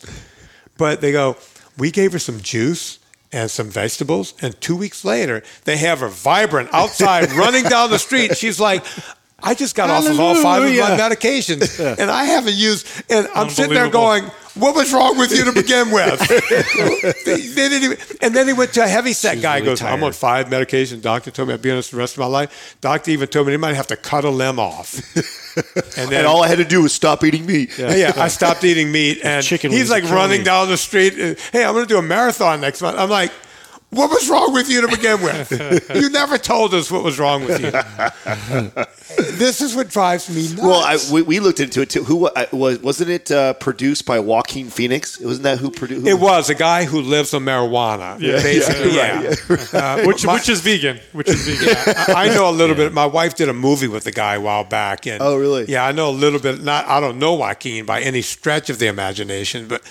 But 0.76 1.00
they 1.00 1.12
go, 1.12 1.36
we 1.78 1.90
gave 1.90 2.12
her 2.12 2.18
some 2.18 2.40
juice 2.40 2.98
and 3.30 3.50
some 3.50 3.70
vegetables, 3.70 4.34
and 4.42 4.60
two 4.60 4.76
weeks 4.76 5.04
later 5.04 5.42
they 5.64 5.76
have 5.76 6.00
her 6.00 6.08
vibrant 6.08 6.70
outside 6.72 7.32
running 7.32 7.64
down 7.64 7.90
the 7.90 7.98
street. 7.98 8.36
She's 8.36 8.58
like, 8.58 8.84
I 9.42 9.54
just 9.54 9.74
got 9.74 9.90
off 9.90 10.08
of 10.08 10.18
all 10.20 10.34
five 10.36 10.62
of 10.62 10.68
my 10.68 10.74
Hallelujah. 10.76 11.16
medications, 11.16 11.80
and 11.98 12.10
I 12.10 12.24
haven't 12.24 12.54
used. 12.54 12.86
And 13.10 13.26
I'm 13.34 13.48
sitting 13.50 13.74
there 13.74 13.88
going, 13.90 14.24
"What 14.54 14.74
was 14.74 14.92
wrong 14.92 15.18
with 15.18 15.32
you 15.32 15.44
to 15.44 15.52
begin 15.52 15.90
with?" 15.90 16.20
they, 17.24 17.36
they 17.40 17.68
didn't 17.68 17.82
even, 17.82 17.98
and 18.20 18.34
then 18.34 18.46
he 18.46 18.52
went 18.52 18.72
to 18.74 18.84
a 18.84 18.88
heavy 18.88 19.12
set 19.12 19.40
guy. 19.42 19.56
really 19.56 19.66
goes, 19.66 19.82
"I'm 19.82 20.02
on 20.04 20.12
five 20.12 20.46
medications. 20.46 21.02
Doctor 21.02 21.30
told 21.30 21.48
me 21.48 21.54
I'd 21.54 21.62
be 21.62 21.70
on 21.70 21.76
this 21.76 21.90
the 21.90 21.96
rest 21.96 22.14
of 22.14 22.20
my 22.20 22.26
life. 22.26 22.76
Doctor 22.80 23.10
even 23.10 23.28
told 23.28 23.46
me 23.46 23.52
they 23.52 23.56
might 23.56 23.74
have 23.74 23.88
to 23.88 23.96
cut 23.96 24.24
a 24.24 24.30
limb 24.30 24.58
off." 24.58 25.00
And 25.98 26.08
then 26.08 26.20
and 26.20 26.26
all 26.26 26.42
I 26.42 26.48
had 26.48 26.56
to 26.58 26.64
do 26.64 26.80
was 26.80 26.94
stop 26.94 27.22
eating 27.24 27.44
meat. 27.44 27.76
yeah, 27.76 28.12
I 28.16 28.28
stopped 28.28 28.64
eating 28.64 28.90
meat, 28.90 29.20
and 29.22 29.44
Chicken 29.44 29.70
he's 29.70 29.90
like 29.90 30.04
running 30.04 30.38
me. 30.38 30.44
down 30.44 30.68
the 30.68 30.78
street. 30.78 31.12
and, 31.18 31.38
hey, 31.52 31.62
I'm 31.62 31.74
going 31.74 31.84
to 31.84 31.88
do 31.88 31.98
a 31.98 32.02
marathon 32.02 32.62
next 32.62 32.80
month. 32.80 32.96
I'm 32.98 33.10
like, 33.10 33.30
what 33.92 34.10
was 34.10 34.28
wrong 34.30 34.52
with 34.54 34.68
you 34.70 34.80
to 34.80 34.88
begin 34.88 35.20
with? 35.22 35.50
you 35.94 36.08
never 36.10 36.38
told 36.38 36.72
us 36.74 36.90
what 36.90 37.04
was 37.04 37.18
wrong 37.18 37.44
with 37.44 37.60
you. 37.60 37.70
this 39.36 39.60
is 39.60 39.74
what 39.76 39.88
drives 39.88 40.28
me 40.34 40.48
nuts. 40.48 40.62
Well, 40.62 40.82
I, 40.82 40.98
we, 41.12 41.22
we 41.22 41.40
looked 41.40 41.60
into 41.60 41.82
it 41.82 41.90
too. 41.90 42.02
Who 42.04 42.26
uh, 42.26 42.46
was 42.52 42.78
wasn't 42.80 43.10
it 43.10 43.30
uh, 43.30 43.52
produced 43.54 44.06
by 44.06 44.18
Joaquin 44.18 44.70
Phoenix? 44.70 45.20
Wasn't 45.20 45.42
that 45.44 45.58
who 45.58 45.70
produced? 45.70 46.06
it 46.06 46.14
was 46.18 46.48
a 46.50 46.54
guy 46.54 46.84
who 46.84 47.02
lives 47.02 47.34
on 47.34 47.44
marijuana. 47.44 48.18
Yeah. 48.20 48.42
basically, 48.42 48.94
yeah. 48.96 49.34
Uh, 49.72 50.02
Which, 50.06 50.24
my- 50.24 50.34
which 50.34 50.48
is 50.48 50.60
vegan. 50.60 50.98
Which 51.12 51.28
is 51.28 51.46
vegan. 51.46 51.76
I 52.16 52.22
I 52.22 52.28
know 52.34 52.48
a 52.48 52.52
little 52.52 52.74
bit. 52.76 52.92
My 52.92 53.06
wife 53.06 53.34
did 53.34 53.48
a 53.48 53.52
movie 53.52 53.88
with 53.88 54.04
the 54.04 54.12
guy 54.12 54.34
a 54.36 54.40
while 54.40 54.64
back. 54.64 55.06
And 55.06 55.20
Oh, 55.22 55.36
really? 55.36 55.66
Yeah, 55.66 55.84
I 55.84 55.92
know 55.92 56.08
a 56.08 56.12
little 56.12 56.40
bit. 56.40 56.62
Not, 56.62 56.86
I 56.86 56.98
don't 57.00 57.18
know 57.18 57.34
Joaquin 57.34 57.84
by 57.84 58.00
any 58.00 58.22
stretch 58.22 58.70
of 58.70 58.78
the 58.78 58.86
imagination, 58.86 59.68
but 59.68 59.82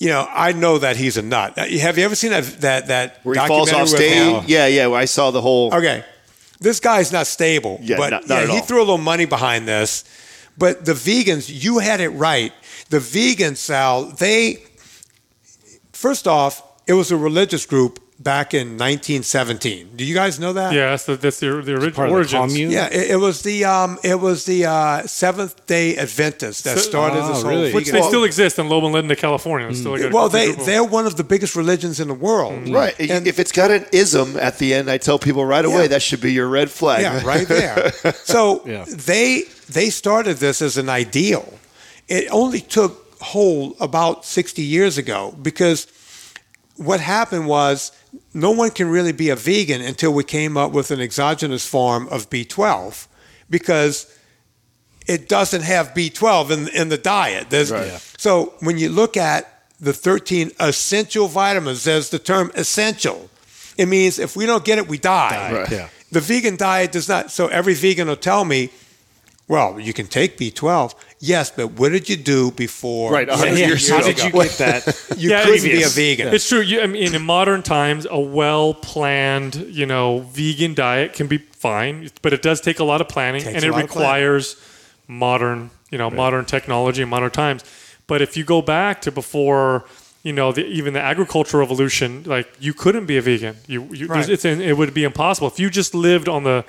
you 0.00 0.08
know, 0.08 0.26
I 0.28 0.52
know 0.52 0.78
that 0.78 0.96
he's 0.96 1.16
a 1.18 1.22
nut. 1.22 1.56
Uh, 1.56 1.66
Have 1.66 1.98
you 1.98 2.04
ever 2.06 2.16
seen 2.16 2.30
that 2.32 2.44
that 2.62 2.86
that 2.88 3.20
where 3.22 3.34
he 3.34 3.46
falls 3.46 3.70
off 3.72 3.88
stage. 3.88 4.48
Yeah, 4.48 4.66
yeah. 4.66 4.90
I 4.90 5.04
saw 5.04 5.30
the 5.30 5.42
whole. 5.42 5.72
Okay, 5.74 6.02
this 6.58 6.80
guy's 6.80 7.12
not 7.12 7.26
stable. 7.26 7.78
Yeah, 7.82 7.98
but 7.98 8.10
not- 8.10 8.26
not 8.28 8.48
yeah, 8.48 8.54
he 8.54 8.60
threw 8.62 8.78
a 8.78 8.86
little 8.88 8.98
money 8.98 9.26
behind 9.26 9.68
this. 9.68 10.04
But 10.58 10.84
the 10.84 10.94
vegans, 10.94 11.48
you 11.48 11.78
had 11.78 12.00
it 12.00 12.08
right. 12.10 12.52
The 12.88 12.98
vegans, 12.98 13.58
Sal, 13.58 14.06
they 14.06 14.62
first 15.92 16.26
off, 16.26 16.62
it 16.86 16.94
was 16.94 17.10
a 17.12 17.16
religious 17.16 17.66
group 17.66 18.00
back 18.22 18.52
in 18.52 18.76
1917. 18.76 19.96
Do 19.96 20.04
you 20.04 20.14
guys 20.14 20.38
know 20.38 20.52
that? 20.52 20.74
Yeah, 20.74 20.90
that's 20.90 21.06
the, 21.06 21.16
that's 21.16 21.40
the, 21.40 21.46
the 21.62 21.72
original 21.72 21.92
Part 21.92 22.08
the 22.10 22.14
origins. 22.14 22.58
Yeah, 22.58 22.86
it, 22.88 23.12
it 23.12 23.16
was 23.16 23.42
the 23.42 23.64
um, 23.64 23.98
it 24.04 24.20
was 24.20 24.44
the 24.44 24.66
uh, 24.66 25.06
Seventh 25.06 25.64
Day 25.66 25.96
Adventists 25.96 26.62
that 26.62 26.76
So- 26.78 26.82
started 26.90 27.20
Oh, 27.22 27.28
this 27.28 27.42
whole 27.42 27.50
really? 27.50 27.72
Which 27.72 27.86
vegan- 27.86 28.02
they 28.02 28.06
still 28.08 28.24
exist 28.24 28.58
in 28.58 28.68
Loma 28.68 28.88
Linda, 28.88 29.16
California. 29.16 29.68
It's 29.68 29.78
still 29.80 29.92
like 29.92 30.02
a- 30.02 30.08
well, 30.10 30.28
they 30.28 30.46
group 30.48 30.58
of- 30.60 30.66
they're 30.66 30.84
one 30.84 31.06
of 31.06 31.16
the 31.16 31.24
biggest 31.24 31.56
religions 31.56 31.98
in 31.98 32.08
the 32.08 32.14
world. 32.14 32.68
Right. 32.68 32.94
And- 33.00 33.26
if 33.26 33.38
it's 33.38 33.52
got 33.52 33.70
an 33.70 33.86
ism 33.92 34.36
at 34.36 34.58
the 34.58 34.74
end, 34.74 34.90
I 34.90 34.98
tell 34.98 35.18
people 35.18 35.44
right 35.46 35.64
away 35.64 35.82
Yeah. 35.82 35.88
that 35.88 36.02
should 36.02 36.20
be 36.20 36.32
your 36.32 36.48
red 36.48 36.70
flag. 36.70 37.02
Yeah, 37.02 37.24
right 37.24 37.48
there. 37.48 37.92
So 38.24 38.62
Yeah. 38.66 38.84
they 38.88 39.44
they 39.68 39.88
started 39.90 40.36
this 40.38 40.60
as 40.62 40.76
an 40.76 40.88
ideal. 40.88 41.54
It 42.08 42.26
only 42.30 42.60
took 42.60 43.06
hold 43.22 43.76
about 43.80 44.24
60 44.24 44.62
years 44.62 44.98
ago 44.98 45.34
because 45.42 45.86
what 46.80 46.98
happened 46.98 47.46
was 47.46 47.92
no 48.32 48.52
one 48.52 48.70
can 48.70 48.88
really 48.88 49.12
be 49.12 49.28
a 49.28 49.36
vegan 49.36 49.82
until 49.82 50.14
we 50.14 50.24
came 50.24 50.56
up 50.56 50.72
with 50.72 50.90
an 50.90 50.98
exogenous 50.98 51.66
form 51.66 52.08
of 52.08 52.30
B12 52.30 53.06
because 53.50 54.10
it 55.06 55.28
doesn't 55.28 55.60
have 55.60 55.88
B12 55.88 56.50
in, 56.50 56.68
in 56.68 56.88
the 56.88 56.96
diet. 56.96 57.50
There's, 57.50 57.70
Right. 57.70 57.86
Yeah. 57.86 57.98
So 58.16 58.54
when 58.60 58.78
you 58.78 58.88
look 58.88 59.18
at 59.18 59.62
the 59.78 59.92
13 59.92 60.52
essential 60.58 61.28
vitamins, 61.28 61.84
there's 61.84 62.08
the 62.08 62.18
term 62.18 62.50
essential. 62.54 63.28
It 63.76 63.84
means 63.84 64.18
if 64.18 64.34
we 64.34 64.46
don't 64.46 64.64
get 64.64 64.78
it, 64.78 64.88
we 64.88 64.96
die. 64.96 65.52
Right. 65.52 65.70
Yeah. 65.70 65.88
The 66.12 66.20
vegan 66.20 66.56
diet 66.56 66.92
does 66.92 67.10
not. 67.10 67.30
So 67.30 67.48
every 67.48 67.74
vegan 67.74 68.08
will 68.08 68.16
tell 68.16 68.46
me, 68.46 68.70
well, 69.50 69.80
you 69.80 69.92
can 69.92 70.06
take 70.06 70.38
B12. 70.38 70.94
Yes, 71.18 71.50
but 71.50 71.66
what 71.78 71.90
did 71.96 72.08
you 72.08 72.16
do 72.16 72.50
before? 72.52 73.08
Right, 73.12 73.28
a 73.28 73.36
hundred 73.36 73.58
Yeah, 73.58 73.66
years 73.70 73.88
How 73.90 73.98
ago. 73.98 74.06
did 74.10 74.18
you 74.24 74.30
get 74.32 74.52
that? 74.58 74.80
You 75.22 75.30
Yeah, 75.30 75.44
couldn't 75.44 75.64
be 75.64 75.82
a 75.82 75.88
vegan. 75.88 76.28
It's 76.36 76.48
true. 76.48 76.60
You, 76.70 76.80
I 76.80 76.86
mean, 76.86 77.14
in 77.14 77.22
modern 77.36 77.62
times, 77.62 78.06
a 78.08 78.20
well-planned, 78.20 79.54
you 79.68 79.86
know, 79.86 80.20
vegan 80.32 80.74
diet 80.74 81.12
can 81.12 81.26
be 81.26 81.38
fine, 81.38 82.10
but 82.22 82.32
it 82.32 82.42
does 82.42 82.60
take 82.60 82.78
a 82.78 82.84
lot 82.84 83.00
of 83.00 83.08
planning, 83.08 83.42
Takes 83.42 83.56
and 83.56 83.64
it 83.64 83.70
lot 83.72 83.82
of 83.84 83.90
planning. 83.90 84.06
requires 84.24 84.56
modern, 85.08 85.70
you 85.90 85.98
know, 85.98 86.10
modern 86.10 86.44
technology 86.44 87.02
and 87.02 87.10
modern 87.10 87.30
times. 87.30 87.64
But 88.06 88.22
if 88.22 88.36
you 88.36 88.44
go 88.44 88.62
back 88.62 89.00
to 89.02 89.12
before, 89.12 89.84
you 90.22 90.32
know, 90.32 90.52
the, 90.52 90.64
even 90.66 90.94
the 90.94 91.00
agricultural 91.00 91.60
revolution, 91.60 92.22
like 92.24 92.48
you 92.60 92.72
couldn't 92.74 93.06
be 93.06 93.16
a 93.16 93.22
vegan. 93.22 93.56
You, 93.66 93.82
you 93.92 94.06
Right. 94.06 94.28
it's, 94.28 94.44
it 94.44 94.76
would 94.76 94.94
be 94.94 95.04
impossible 95.04 95.48
if 95.48 95.58
you 95.58 95.70
just 95.70 95.94
lived 95.94 96.28
on 96.28 96.44
the, 96.44 96.64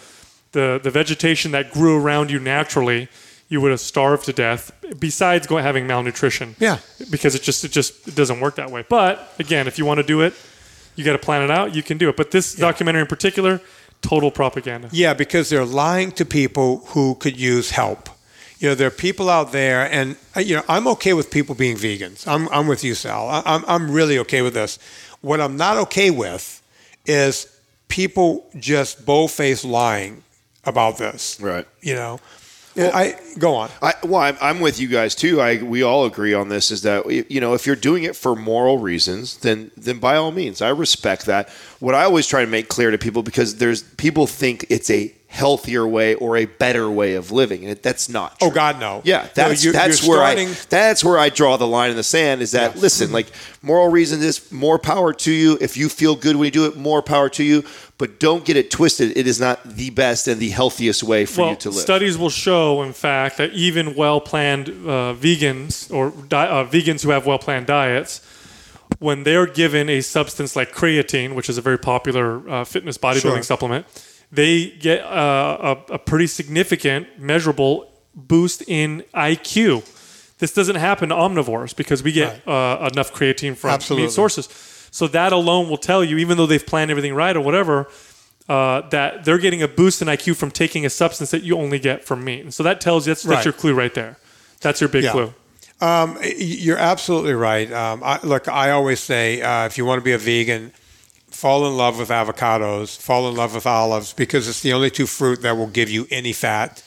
the 0.52 0.80
the 0.82 0.92
vegetation 0.92 1.52
that 1.52 1.72
grew 1.72 2.02
around 2.02 2.32
you 2.32 2.40
naturally. 2.40 3.08
You 3.50 3.60
would 3.60 3.72
have 3.72 3.82
starved 3.82 4.26
to 4.28 4.34
death. 4.34 4.72
Besides 4.98 5.46
going 5.46 5.64
having 5.66 5.86
malnutrition, 5.86 6.56
Yeah. 6.58 6.78
because 7.10 7.36
it 7.36 7.42
just 7.44 7.66
it 7.66 7.72
just 7.72 8.08
it 8.08 8.16
doesn't 8.16 8.40
work 8.40 8.56
that 8.56 8.72
way. 8.72 8.86
But 8.88 9.34
again, 9.40 9.68
if 9.68 9.78
you 9.78 9.86
want 9.86 9.98
to 9.98 10.04
do 10.06 10.22
it, 10.22 10.34
you 10.96 11.04
got 11.04 11.14
to 11.14 11.18
plan 11.20 11.42
it 11.42 11.52
out. 11.52 11.76
You 11.76 11.84
can 11.84 11.98
do 11.98 12.08
it. 12.08 12.16
But 12.16 12.32
this 12.32 12.56
documentary 12.56 13.02
in 13.02 13.08
particular, 13.08 13.60
total 14.02 14.32
propaganda. 14.32 14.88
Yeah, 14.94 15.14
because 15.14 15.50
they're 15.50 15.66
lying 15.66 16.14
to 16.14 16.24
people 16.26 16.78
who 16.94 17.16
could 17.16 17.38
use 17.38 17.72
help. 17.72 18.08
You 18.60 18.70
know, 18.70 18.76
there 18.76 18.88
are 18.88 18.92
people 19.08 19.30
out 19.30 19.52
there, 19.52 19.92
and 19.92 20.16
uh, 20.38 20.40
you 20.40 20.56
know, 20.56 20.64
I'm 20.70 20.88
okay 20.88 21.14
with 21.14 21.30
people 21.30 21.54
being 21.56 21.76
vegans. 21.76 22.26
I'm, 22.28 22.48
I'm 22.50 22.68
with 22.68 22.84
you, 22.86 22.94
Sal. 22.96 23.28
I'm, 23.46 23.66
I'm 23.68 23.92
really 23.92 24.18
okay 24.20 24.42
with 24.44 24.54
this. 24.54 24.80
What 25.22 25.42
I'm 25.42 25.58
not 25.58 25.76
okay 25.78 26.10
with 26.10 26.62
is 27.06 27.48
people 27.90 28.50
just 28.60 29.06
bow-faced 29.06 29.66
lying 29.66 30.24
about 30.66 30.98
this. 30.98 31.40
Right. 31.40 31.68
You 31.82 31.96
know, 31.96 32.20
And 32.76 32.92
I 32.94 33.16
go 33.38 33.56
on. 33.56 33.70
I, 33.82 33.94
well, 34.04 34.22
I'm, 34.22 34.38
I'm 34.42 34.60
with 34.60 34.80
you 34.80 34.88
guys 34.88 35.16
too. 35.16 35.42
I 35.42 35.62
we 35.62 35.84
all 35.84 36.06
agree 36.06 36.34
on 36.34 36.50
this. 36.50 36.72
Is 36.72 36.84
that 36.84 37.06
you 37.30 37.42
know 37.42 37.54
if 37.54 37.66
you're 37.68 37.76
doing 37.76 38.04
it 38.04 38.16
for 38.16 38.36
moral 38.36 38.78
reasons, 38.78 39.38
then 39.38 39.72
then 39.76 40.00
by 40.00 40.16
all 40.16 40.32
means, 40.32 40.62
I 40.62 40.70
respect 40.70 41.26
that. 41.26 41.50
What 41.80 41.96
I 41.96 42.04
always 42.04 42.28
try 42.28 42.46
to 42.46 42.50
make 42.50 42.70
clear 42.70 42.92
to 42.92 42.98
people 42.98 43.24
because 43.24 43.58
there's 43.58 43.84
people 43.84 44.28
think 44.28 44.66
it's 44.70 44.90
a 44.90 45.14
healthier 45.32 45.88
way 45.88 46.14
or 46.16 46.36
a 46.36 46.44
better 46.46 46.92
way 46.92 47.16
of 47.16 47.32
living, 47.32 47.66
and 47.66 47.82
that's 47.82 48.10
not. 48.10 48.36
Oh. 48.42 48.52
God, 48.52 48.82
no. 48.82 49.02
Yeah, 49.06 49.22
No, 49.24 49.28
that's 49.34 49.64
you're- 49.64 49.74
that's 49.76 50.02
you're 50.06 50.10
where 50.18 50.26
starting- 50.28 50.50
I 50.50 50.56
that's 50.70 51.04
where 51.06 51.18
I 51.18 51.30
draw 51.30 51.56
the 51.56 51.66
line 51.66 51.90
in 51.90 51.96
the 51.96 52.04
sand. 52.04 52.42
Is 52.42 52.52
that 52.52 52.78
listen, 52.78 53.14
like 53.14 53.28
moral 53.62 53.88
reason 53.88 54.22
is 54.22 54.52
more 54.52 54.78
power 54.78 55.14
to 55.14 55.32
you. 55.32 55.58
If 55.62 55.78
you 55.78 55.88
feel 55.88 56.16
good 56.18 56.36
when 56.36 56.46
you 56.46 56.52
do 56.52 56.66
it, 56.66 56.76
more 56.76 57.02
power 57.02 57.30
to 57.30 57.44
you. 57.44 57.64
But 57.98 58.20
don't 58.20 58.44
get 58.44 58.58
it 58.58 58.70
twisted. 58.72 59.16
It 59.16 59.26
is 59.26 59.40
not 59.40 59.64
the 59.64 59.90
best 59.92 60.28
and 60.28 60.42
the 60.42 60.50
healthiest 60.50 61.02
way 61.04 61.26
for 61.26 61.42
well, 61.42 61.50
you 61.52 61.56
to 61.58 61.70
live. 61.70 61.80
studies 61.82 62.18
will 62.18 62.30
show, 62.32 62.82
in 62.84 62.92
fact, 62.94 63.38
that 63.38 63.54
even 63.54 63.96
well-planned 63.96 64.68
uh, 64.70 65.14
vegans 65.14 65.90
or 65.94 66.12
di- 66.28 66.48
uh, 66.48 66.66
vegans 66.66 67.04
who 67.04 67.12
have 67.12 67.26
well-planned 67.26 67.68
diets, 67.68 68.20
when 69.00 69.24
they're 69.24 69.46
given 69.46 69.88
a 69.90 70.02
substance 70.02 70.56
like 70.56 70.74
creatine, 70.74 71.36
which 71.36 71.48
is 71.48 71.58
a 71.58 71.62
very 71.62 71.78
popular 71.78 72.48
uh, 72.50 72.64
fitness 72.66 72.98
bodybuilding 72.98 73.22
Sure. 73.22 73.44
supplement, 73.44 73.86
they 74.32 74.70
get 74.72 75.02
uh, 75.02 75.76
a, 75.90 75.94
a 75.94 76.00
pretty 76.00 76.28
significant, 76.28 77.20
measurable 77.20 77.92
boost 78.16 78.64
in 78.68 79.04
IQ. 79.14 79.86
This 80.40 80.54
doesn't 80.54 80.78
happen 80.78 81.10
to 81.10 81.16
omnivores 81.16 81.76
because 81.76 82.02
we 82.02 82.12
get 82.12 82.48
uh, 82.48 82.90
enough 82.92 83.14
creatine 83.14 83.56
from 83.56 83.72
Absolutely. 83.72 84.08
meat 84.08 84.12
sources. 84.12 84.48
So 84.92 85.08
that 85.08 85.32
alone 85.34 85.70
will 85.70 85.78
tell 85.78 86.04
you, 86.04 86.18
even 86.18 86.38
though 86.38 86.46
they've 86.48 86.66
planned 86.66 86.92
everything 86.92 87.14
right 87.14 87.36
or 87.36 87.42
whatever, 87.42 87.88
uh, 88.50 88.82
that 88.90 89.24
they're 89.24 89.38
getting 89.38 89.62
a 89.62 89.68
boost 89.68 90.02
in 90.02 90.08
IQ 90.08 90.36
from 90.36 90.52
taking 90.52 90.86
a 90.86 90.90
substance 90.90 91.32
that 91.32 91.44
you 91.44 91.58
only 91.58 91.80
get 91.80 92.04
from 92.04 92.24
meat. 92.24 92.42
And 92.42 92.54
so 92.54 92.64
that 92.64 92.82
tells 92.82 93.08
you 93.08 93.12
that's, 93.14 93.24
Right. 93.26 93.36
that's 93.36 93.46
your 93.46 93.54
clue 93.54 93.74
right 93.74 93.94
there. 93.94 94.18
That's 94.62 94.82
your 94.82 94.90
big 94.90 95.04
Yeah. 95.06 95.12
clue. 95.12 95.34
Um, 95.80 96.18
you're 96.38 96.78
absolutely 96.78 97.34
right. 97.34 97.72
Um, 97.72 98.02
I, 98.04 98.20
look, 98.24 98.48
I 98.48 98.72
always 98.72 99.00
say 99.00 99.42
uh, 99.42 99.66
if 99.66 99.78
you 99.78 99.86
want 99.86 100.00
to 100.00 100.04
be 100.04 100.12
a 100.12 100.18
vegan, 100.18 100.74
fall 101.32 101.68
in 101.68 101.76
love 101.76 101.98
with 101.98 102.10
avocados, 102.10 102.98
fall 102.98 103.28
in 103.28 103.36
love 103.36 103.56
with 103.56 103.66
olives 103.66 104.14
because 104.14 104.48
it's 104.48 104.62
the 104.62 104.74
only 104.74 104.90
two 104.90 105.08
fruit 105.08 105.42
that 105.42 105.58
will 105.58 105.68
give 105.68 105.90
you 105.90 106.08
any 106.12 106.34
fat. 106.34 106.84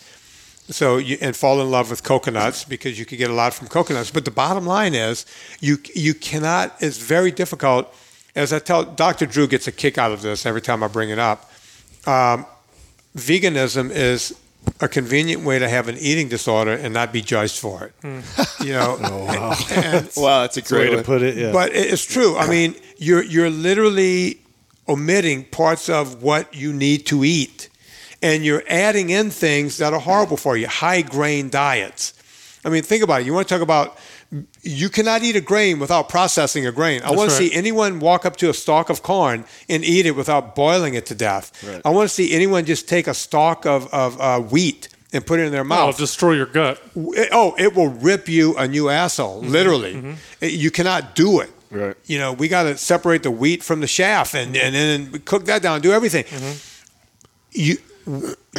So 0.69 0.97
you, 0.97 1.19
and 1.21 1.37
fall 1.37 1.61
in 1.61 1.71
love 1.71 1.91
with 1.91 2.03
coconuts 2.03 2.65
because 2.65 2.99
you 2.99 3.05
can 3.05 3.19
get 3.19 3.31
a 3.31 3.35
lot 3.35 3.53
from 3.53 3.69
coconuts. 3.69 4.11
But 4.11 4.25
the 4.25 4.31
bottom 4.31 4.65
line 4.65 4.95
is 4.95 5.27
you 5.61 5.79
you 5.95 6.15
cannot. 6.15 6.75
It's 6.81 6.99
very 6.99 7.31
difficult. 7.31 7.95
As 8.35 8.53
I 8.53 8.59
tell 8.59 8.85
Dr. 8.85 9.27
Drew 9.27 9.47
gets 9.47 9.67
a 9.67 9.73
kick 9.73 9.99
out 9.99 10.13
of 10.13 10.23
this 10.23 10.47
every 10.47 10.63
time 10.63 10.83
I 10.83 10.89
bring 10.89 11.11
it 11.11 11.19
up. 11.19 11.51
Um, 12.07 12.47
veganism 13.17 13.91
is 13.91 14.39
a 14.81 14.89
convenient 14.89 15.45
way 15.45 15.59
to 15.59 15.69
have 15.69 15.89
an 15.89 15.97
eating 15.99 16.29
disorder 16.29 16.73
and 16.73 16.93
not 16.93 17.13
be 17.13 17.21
judged 17.21 17.59
for 17.59 17.85
it. 17.85 17.93
Hmm. 18.03 18.65
You 18.65 18.73
know, 18.73 18.97
oh, 19.03 19.67
and- 19.71 20.11
wow, 20.17 20.41
that's 20.43 20.57
a 20.57 20.63
great 20.63 20.91
Way 20.91 20.97
to 20.97 21.03
put 21.03 21.23
it. 21.23 21.37
Yeah. 21.37 21.53
but 21.53 21.73
it's 21.75 22.05
true. 22.05 22.37
I 22.37 22.49
mean, 22.49 22.75
you're 22.99 23.23
you're 23.23 23.51
literally 23.51 24.41
omitting 24.89 25.45
parts 25.45 25.89
of 25.89 26.23
what 26.23 26.55
you 26.55 26.73
need 26.73 27.07
to 27.07 27.25
eat, 27.25 27.69
and 28.23 28.45
you're 28.45 28.65
adding 28.69 29.11
in 29.11 29.31
things 29.31 29.79
that 29.79 29.93
are 29.93 30.01
horrible 30.01 30.37
for 30.37 30.57
you. 30.57 30.67
High 30.69 31.03
grain 31.03 31.49
diets. 31.51 32.13
I 32.65 32.71
mean, 32.71 32.83
think 32.83 33.03
about 33.05 33.21
it. 33.21 33.27
You 33.27 33.35
want 33.35 33.47
to 33.49 33.55
talk 33.55 33.63
about 33.63 33.99
you 34.63 34.89
cannot 34.89 35.23
eat 35.23 35.37
a 35.37 35.41
grain 35.41 35.79
without 35.79 36.09
processing 36.09 36.67
a 36.67 36.73
grain. 36.73 37.03
I 37.03 37.11
want 37.13 37.31
to 37.31 37.37
see 37.37 37.53
anyone 37.53 38.01
walk 38.01 38.25
up 38.27 38.37
to 38.39 38.51
a 38.51 38.55
stalk 38.55 38.91
of 38.91 39.03
corn 39.03 39.45
and 39.69 39.85
eat 39.85 40.07
it 40.07 40.13
without 40.13 40.55
boiling 40.57 40.95
it 40.95 41.07
to 41.07 41.15
death. 41.15 41.53
I 41.85 41.91
want 41.91 42.09
to 42.09 42.15
see 42.15 42.33
anyone 42.33 42.65
just 42.65 42.89
take 42.89 43.07
a 43.07 43.15
stalk 43.15 43.67
of, 43.67 43.93
of 43.95 44.21
uh, 44.21 44.41
wheat 44.41 44.89
and 45.13 45.25
put 45.25 45.39
it 45.39 45.45
in 45.45 45.53
their 45.53 45.63
mouth. 45.65 45.91
It'll 45.95 45.99
destroy 46.07 46.33
your 46.33 46.47
gut. 46.47 46.81
It- 46.97 47.29
oh, 47.33 47.55
it 47.59 47.75
will 47.75 47.89
rip 47.91 48.29
you 48.29 48.57
a 48.57 48.67
new 48.67 48.89
asshole, 48.89 49.43
Mm-hmm. 49.43 49.53
literally. 49.53 50.17
It- 50.41 50.53
you 50.53 50.71
cannot 50.71 51.15
do 51.15 51.41
it. 51.41 51.51
Right. 51.71 51.97
You 52.07 52.19
know, 52.19 52.33
we 52.33 52.49
got 52.49 52.65
to 52.65 52.77
separate 52.77 53.23
the 53.25 53.31
wheat 53.33 53.63
from 53.63 53.81
the 53.81 53.87
chaff 53.89 54.35
and, 54.35 54.57
and 54.57 54.75
then 54.75 55.21
cook 55.25 55.45
that 55.47 55.61
down, 55.63 55.81
do 55.81 55.93
everything. 55.93 56.25
You, 57.53 57.77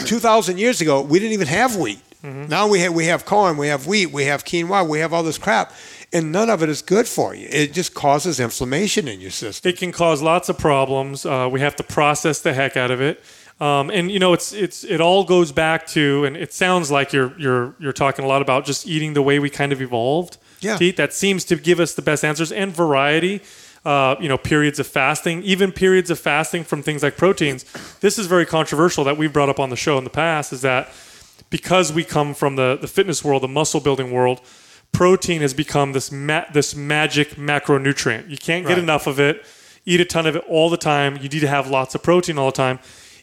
2,000 0.06 0.58
years 0.58 0.82
ago, 0.82 1.02
we 1.02 1.20
didn't 1.20 1.34
even 1.34 1.48
have 1.48 1.76
wheat. 1.76 2.00
Now 2.48 2.68
we 2.68 2.80
have, 2.82 2.94
we 2.94 3.06
have 3.06 3.26
corn, 3.26 3.58
we 3.58 3.68
have 3.68 3.88
wheat, 3.88 4.12
we 4.12 4.26
have 4.26 4.44
quinoa, 4.44 4.88
we 4.88 5.00
have 5.00 5.14
all 5.14 5.24
this 5.24 5.38
crap, 5.38 5.72
and 6.12 6.32
none 6.32 6.50
of 6.50 6.64
it 6.64 6.70
is 6.70 6.82
good 6.82 7.08
for 7.08 7.36
you. 7.36 7.48
It 7.52 7.74
just 7.74 7.94
causes 7.94 8.40
inflammation 8.40 9.08
in 9.08 9.22
your 9.22 9.32
system. 9.32 9.70
It 9.70 9.78
can 9.78 9.92
cause 9.92 10.22
lots 10.22 10.50
of 10.50 10.58
problems. 10.58 11.26
Uh, 11.26 11.48
we 11.52 11.60
have 11.60 11.76
to 11.78 11.84
process 11.84 12.40
the 12.42 12.54
heck 12.54 12.76
out 12.78 12.92
of 12.92 13.00
it. 13.02 13.24
Um, 13.62 13.90
and 13.90 14.12
you 14.12 14.20
know, 14.20 14.34
it's 14.34 14.52
it's 14.54 14.84
it 14.84 15.00
all 15.00 15.24
goes 15.24 15.52
back 15.54 15.88
to, 15.88 16.26
and 16.26 16.36
it 16.36 16.52
sounds 16.52 16.92
like 16.92 17.14
you're 17.14 17.34
you're 17.40 17.74
you're 17.80 17.94
talking 17.94 18.26
a 18.26 18.28
lot 18.28 18.42
about 18.42 18.66
just 18.66 18.86
eating 18.88 19.14
the 19.14 19.22
way 19.22 19.40
we 19.40 19.50
kind 19.50 19.72
of 19.72 19.82
evolved 19.82 20.38
Yeah. 20.60 20.78
to 20.78 20.84
eat. 20.86 20.98
That 20.98 21.14
seems 21.14 21.46
to 21.46 21.56
give 21.56 21.80
us 21.80 21.94
the 21.94 22.02
best 22.02 22.26
answers 22.26 22.52
and 22.52 22.74
variety. 22.76 23.42
Uh, 23.86 24.16
you 24.20 24.28
know, 24.28 24.38
periods 24.38 24.80
of 24.80 24.88
fasting, 24.88 25.44
even 25.44 25.72
periods 25.72 26.10
of 26.10 26.20
fasting 26.20 26.64
from 26.64 26.82
things 26.82 27.04
like 27.04 27.18
proteins. 27.18 27.64
This 28.00 28.18
is 28.18 28.26
very 28.26 28.46
controversial 28.46 29.04
that 29.04 29.16
we've 29.16 29.32
brought 29.32 29.48
up 29.48 29.60
on 29.60 29.70
the 29.70 29.76
show 29.76 29.98
in 30.00 30.04
the 30.04 30.10
past. 30.10 30.52
Is 30.52 30.62
that 30.64 30.90
because 31.58 31.94
we 31.94 32.04
come 32.04 32.34
from 32.34 32.58
the 32.58 32.70
the 32.84 32.88
fitness 32.98 33.24
world, 33.24 33.42
the 33.42 33.48
muscle 33.60 33.80
building 33.88 34.12
world, 34.12 34.42
protein 34.92 35.40
has 35.42 35.54
become 35.54 35.94
this 35.94 36.12
ma- 36.12 36.48
this 36.58 36.76
magic 36.76 37.28
macronutrient. 37.52 38.30
You 38.30 38.38
can't 38.48 38.64
get 38.68 38.74
Right. 38.74 38.84
enough 38.84 39.08
of 39.08 39.20
it. 39.20 39.36
Eat 39.86 40.02
a 40.02 40.06
ton 40.06 40.26
of 40.28 40.36
it 40.36 40.44
all 40.56 40.70
the 40.70 40.82
time. 40.94 41.12
You 41.22 41.30
need 41.34 41.40
to 41.50 41.54
have 41.58 41.66
lots 41.70 41.96
of 41.96 42.04
protein 42.04 42.38
all 42.38 42.48
the 42.54 42.62
time. 42.68 42.80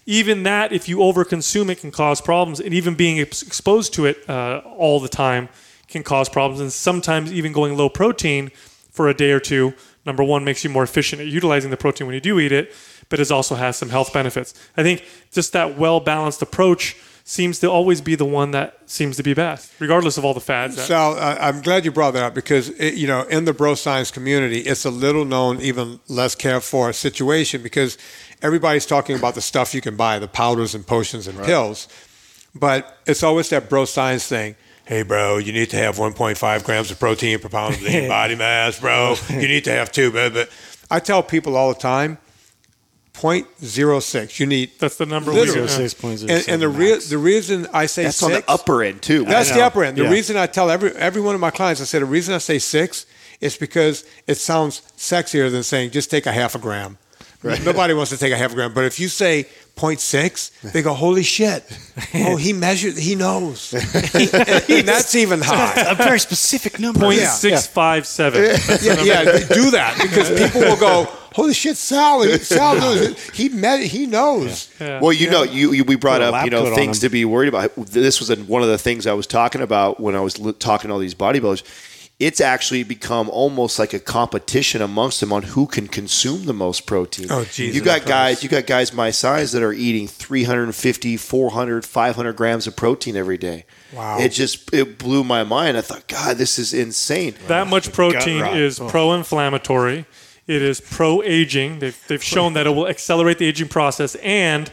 Even 0.06 0.44
that, 0.44 0.72
if 0.72 0.88
you 0.88 0.96
overconsume 0.98 1.68
it, 1.72 1.78
can 1.82 1.90
cause 1.90 2.20
problems. 2.22 2.58
And 2.58 2.72
even 2.80 2.94
being 2.94 3.20
ex- 3.20 3.42
exposed 3.42 3.92
to 3.96 4.06
it 4.06 4.16
uh, 4.28 4.62
all 4.82 4.98
the 4.98 5.08
time 5.26 5.48
can 5.92 6.02
cause 6.02 6.28
problems. 6.30 6.60
And 6.60 6.72
sometimes 6.72 7.32
even 7.32 7.52
going 7.52 7.76
low 7.76 7.88
protein 7.90 8.50
for 8.96 9.08
a 9.08 9.14
day 9.14 9.32
or 9.32 9.40
two 9.40 9.74
number 10.06 10.24
one 10.24 10.42
makes 10.42 10.64
you 10.64 10.70
more 10.70 10.82
efficient 10.90 11.20
at 11.22 11.28
utilizing 11.28 11.70
the 11.70 11.76
protein 11.76 12.06
when 12.08 12.14
you 12.14 12.20
do 12.20 12.40
eat 12.40 12.50
it, 12.60 12.72
but 13.08 13.20
it 13.20 13.30
also 13.30 13.54
has 13.54 13.76
some 13.76 13.90
health 13.90 14.10
benefits. 14.12 14.52
I 14.76 14.82
think 14.82 15.04
just 15.30 15.52
that 15.52 15.68
well 15.78 16.00
balanced 16.00 16.42
approach 16.42 16.96
seems 17.24 17.58
to 17.60 17.70
always 17.70 18.00
be 18.00 18.14
the 18.14 18.24
one 18.24 18.50
that 18.50 18.78
seems 18.86 19.16
to 19.16 19.22
be 19.22 19.34
best, 19.34 19.72
regardless 19.78 20.18
of 20.18 20.24
all 20.24 20.34
the 20.34 20.40
fads. 20.40 20.76
That, 20.76 20.86
Sal, 20.86 21.16
uh, 21.16 21.36
I'm 21.40 21.60
glad 21.60 21.84
you 21.84 21.92
brought 21.92 22.12
that 22.12 22.22
up 22.22 22.34
because 22.34 22.68
it, 22.70 22.94
you 22.94 23.06
know 23.06 23.22
in 23.22 23.44
the 23.44 23.52
bro 23.52 23.74
science 23.74 24.10
community, 24.10 24.60
it's 24.60 24.84
a 24.84 24.90
little 24.90 25.24
known, 25.24 25.60
even 25.60 26.00
less 26.08 26.34
cared 26.34 26.62
for 26.62 26.92
situation 26.92 27.62
because 27.62 27.96
everybody's 28.42 28.86
talking 28.86 29.16
about 29.16 29.34
the 29.34 29.40
stuff 29.40 29.74
you 29.74 29.80
can 29.80 29.96
buy, 29.96 30.18
the 30.18 30.28
powders 30.28 30.74
and 30.74 30.86
potions 30.86 31.26
and 31.26 31.38
pills, 31.44 31.88
but 32.54 32.98
it's 33.06 33.22
always 33.22 33.48
that 33.50 33.68
bro 33.68 33.84
science 33.84 34.26
thing. 34.26 34.56
Hey, 34.84 35.04
bro, 35.04 35.38
you 35.38 35.52
need 35.52 35.70
to 35.70 35.76
have 35.76 35.96
1.5 35.96 36.64
grams 36.64 36.90
of 36.90 36.98
protein 36.98 37.38
per 37.38 37.48
pound 37.48 37.76
of 37.76 37.82
lean 37.82 38.08
body 38.08 38.34
mass, 38.34 38.80
bro. 38.80 39.14
You 39.30 39.46
need 39.48 39.64
to 39.64 39.70
have 39.70 39.92
two, 39.92 40.10
but, 40.10 40.34
but 40.34 40.50
I 40.90 40.98
tell 40.98 41.22
people 41.22 41.56
all 41.56 41.72
the 41.72 41.80
time, 41.80 42.18
0.06. 43.14 44.38
You 44.40 44.46
need 44.46 44.70
that's 44.78 44.96
the 44.96 45.06
number 45.06 45.32
Literally. 45.32 45.62
we 45.62 45.68
Zero 45.68 45.88
six 45.88 45.94
point 45.94 46.18
zero 46.20 46.32
and, 46.32 46.48
and 46.48 46.62
the 46.62 46.66
seven 46.66 46.78
real 46.80 47.00
the 47.00 47.18
reason 47.18 47.66
I 47.72 47.86
say 47.86 48.04
That's 48.04 48.16
six, 48.16 48.22
on 48.22 48.32
the 48.32 48.44
upper 48.50 48.82
end 48.82 49.02
too. 49.02 49.24
That's 49.24 49.52
the 49.52 49.62
upper 49.62 49.84
end. 49.84 49.96
The 49.98 50.04
Yeah. 50.04 50.10
reason 50.10 50.36
I 50.36 50.46
tell 50.46 50.70
every 50.70 50.92
every 50.96 51.20
one 51.20 51.34
of 51.34 51.40
my 51.40 51.50
clients, 51.50 51.80
I 51.80 51.84
say 51.84 51.98
the 51.98 52.04
reason 52.04 52.34
I 52.34 52.38
say 52.38 52.58
six 52.58 53.06
is 53.40 53.56
because 53.56 54.04
it 54.26 54.36
sounds 54.36 54.82
sexier 54.96 55.50
than 55.50 55.62
saying 55.62 55.90
just 55.90 56.10
take 56.10 56.26
a 56.26 56.32
half 56.32 56.54
a 56.54 56.58
gram. 56.58 56.98
Nobody 57.64 57.92
wants 57.92 58.12
to 58.12 58.18
take 58.18 58.32
a 58.32 58.36
half 58.36 58.52
a 58.52 58.54
gram, 58.54 58.72
but 58.72 58.84
if 58.84 59.00
you 59.00 59.08
say 59.08 59.46
0.6, 59.76 60.72
they 60.72 60.80
go, 60.80 60.92
"Holy 60.94 61.24
shit! 61.24 61.64
Oh, 62.14 62.36
he 62.36 62.52
measured. 62.52 62.96
He 62.96 63.16
knows." 63.16 63.74
and, 63.74 64.34
and 64.70 64.86
that's 64.88 65.16
even 65.16 65.40
high. 65.40 65.74
a 65.88 65.96
very 65.96 66.20
specific 66.20 66.78
number. 66.78 67.00
Point 67.00 67.18
Yeah. 67.18 67.30
six 67.30 67.66
five 67.66 68.06
seven. 68.06 68.44
Yeah, 68.80 69.02
yeah, 69.02 69.24
do 69.48 69.72
that 69.72 69.98
because 70.00 70.30
people 70.30 70.60
will 70.60 70.76
go, 70.76 71.08
"Holy 71.34 71.54
shit, 71.54 71.76
Sal! 71.76 72.22
Sal 72.38 72.76
knows. 72.76 73.00
it. 73.00 73.18
He 73.34 73.48
met. 73.48 73.80
He 73.84 74.06
knows." 74.06 74.68
Well, 74.80 75.12
you 75.12 75.30
know, 75.30 75.42
you, 75.42 75.72
you 75.72 75.84
we 75.84 75.96
brought 75.96 76.22
up 76.22 76.44
you 76.44 76.50
know 76.50 76.74
things 76.74 77.00
to 77.00 77.08
be 77.08 77.24
worried 77.24 77.48
about. 77.48 77.74
This 77.76 78.20
was 78.20 78.30
an- 78.30 78.46
one 78.46 78.62
of 78.62 78.68
the 78.68 78.78
things 78.78 79.06
I 79.06 79.12
was 79.14 79.26
talking 79.26 79.60
about 79.60 80.00
when 80.00 80.14
I 80.14 80.20
was 80.20 80.38
li- 80.38 80.52
talking 80.52 80.88
to 80.88 80.94
all 80.94 81.00
these 81.00 81.14
bodybuilders. 81.14 81.62
It's 82.20 82.40
actually 82.40 82.84
become 82.84 83.28
almost 83.30 83.80
like 83.80 83.92
a 83.94 83.98
competition 83.98 84.80
amongst 84.80 85.18
them 85.18 85.32
on 85.32 85.42
who 85.42 85.66
can 85.66 85.88
consume 85.88 86.44
the 86.44 86.52
most 86.52 86.86
protein. 86.86 87.26
Oh, 87.30 87.42
Jesus 87.44 87.74
You 87.74 87.80
got 87.82 88.02
Christ. 88.02 88.06
guys, 88.08 88.42
you 88.44 88.48
got 88.48 88.66
guys 88.66 88.92
my 88.92 89.10
size 89.10 89.50
that 89.52 89.62
are 89.62 89.72
eating 89.72 90.06
350, 90.06 91.16
400, 91.16 91.84
500 91.84 92.36
grams 92.36 92.68
of 92.68 92.76
protein 92.76 93.16
every 93.16 93.38
day. 93.38 93.64
Wow. 93.92 94.20
It 94.20 94.28
just 94.28 94.72
it 94.72 94.98
blew 94.98 95.24
my 95.24 95.42
mind. 95.42 95.76
I 95.76 95.80
thought, 95.80 96.06
God, 96.06 96.36
this 96.36 96.60
is 96.60 96.72
insane. 96.72 97.34
That 97.48 97.66
much 97.66 97.92
protein 97.92 98.44
is 98.46 98.78
Oh. 98.78 98.88
pro-inflammatory. 98.88 100.06
It 100.52 100.60
is 100.60 100.80
pro-aging. 100.80 101.78
They've, 101.78 101.98
they've 102.08 102.22
shown 102.22 102.52
that 102.52 102.66
it 102.66 102.70
will 102.70 102.86
accelerate 102.86 103.38
the 103.38 103.46
aging 103.46 103.68
process, 103.68 104.16
and 104.16 104.70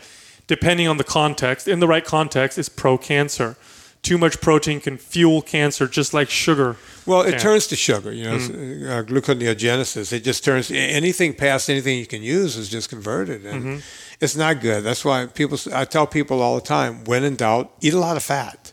depending 0.47 0.87
on 0.89 0.97
the 0.97 1.05
context, 1.05 1.67
in 1.67 1.79
the 1.79 1.87
right 1.87 2.03
context, 2.03 2.57
is 2.57 2.67
pro-cancer. 2.67 3.55
Too 4.01 4.17
much 4.17 4.41
protein 4.41 4.79
can 4.81 4.97
fuel 4.97 5.41
cancer, 5.41 5.87
just 5.87 6.13
like 6.13 6.29
sugar. 6.29 6.75
Well, 7.05 7.21
it 7.21 7.31
can. 7.31 7.39
turns 7.39 7.67
to 7.67 7.75
sugar, 7.75 8.11
you 8.11 8.23
know, 8.25 8.37
mm. 8.37 8.87
uh, 8.87 8.93
uh, 8.93 9.03
gluconeogenesis. 9.03 10.11
It 10.11 10.23
just 10.23 10.43
turns 10.43 10.71
anything 10.71 11.33
past 11.33 11.69
anything 11.69 11.97
you 11.97 12.05
can 12.05 12.23
use 12.23 12.55
is 12.55 12.69
just 12.69 12.89
converted, 12.89 13.45
and 13.45 13.63
mm-hmm. 13.63 13.79
it's 14.21 14.35
not 14.35 14.61
good. 14.61 14.83
That's 14.83 15.03
why 15.03 15.25
people. 15.27 15.57
I 15.73 15.85
tell 15.85 16.07
people 16.07 16.41
all 16.41 16.55
the 16.55 16.61
time: 16.61 17.03
when 17.05 17.23
in 17.23 17.35
doubt, 17.35 17.71
eat 17.81 17.93
a 17.93 17.99
lot 17.99 18.15
of 18.15 18.23
fat. 18.23 18.68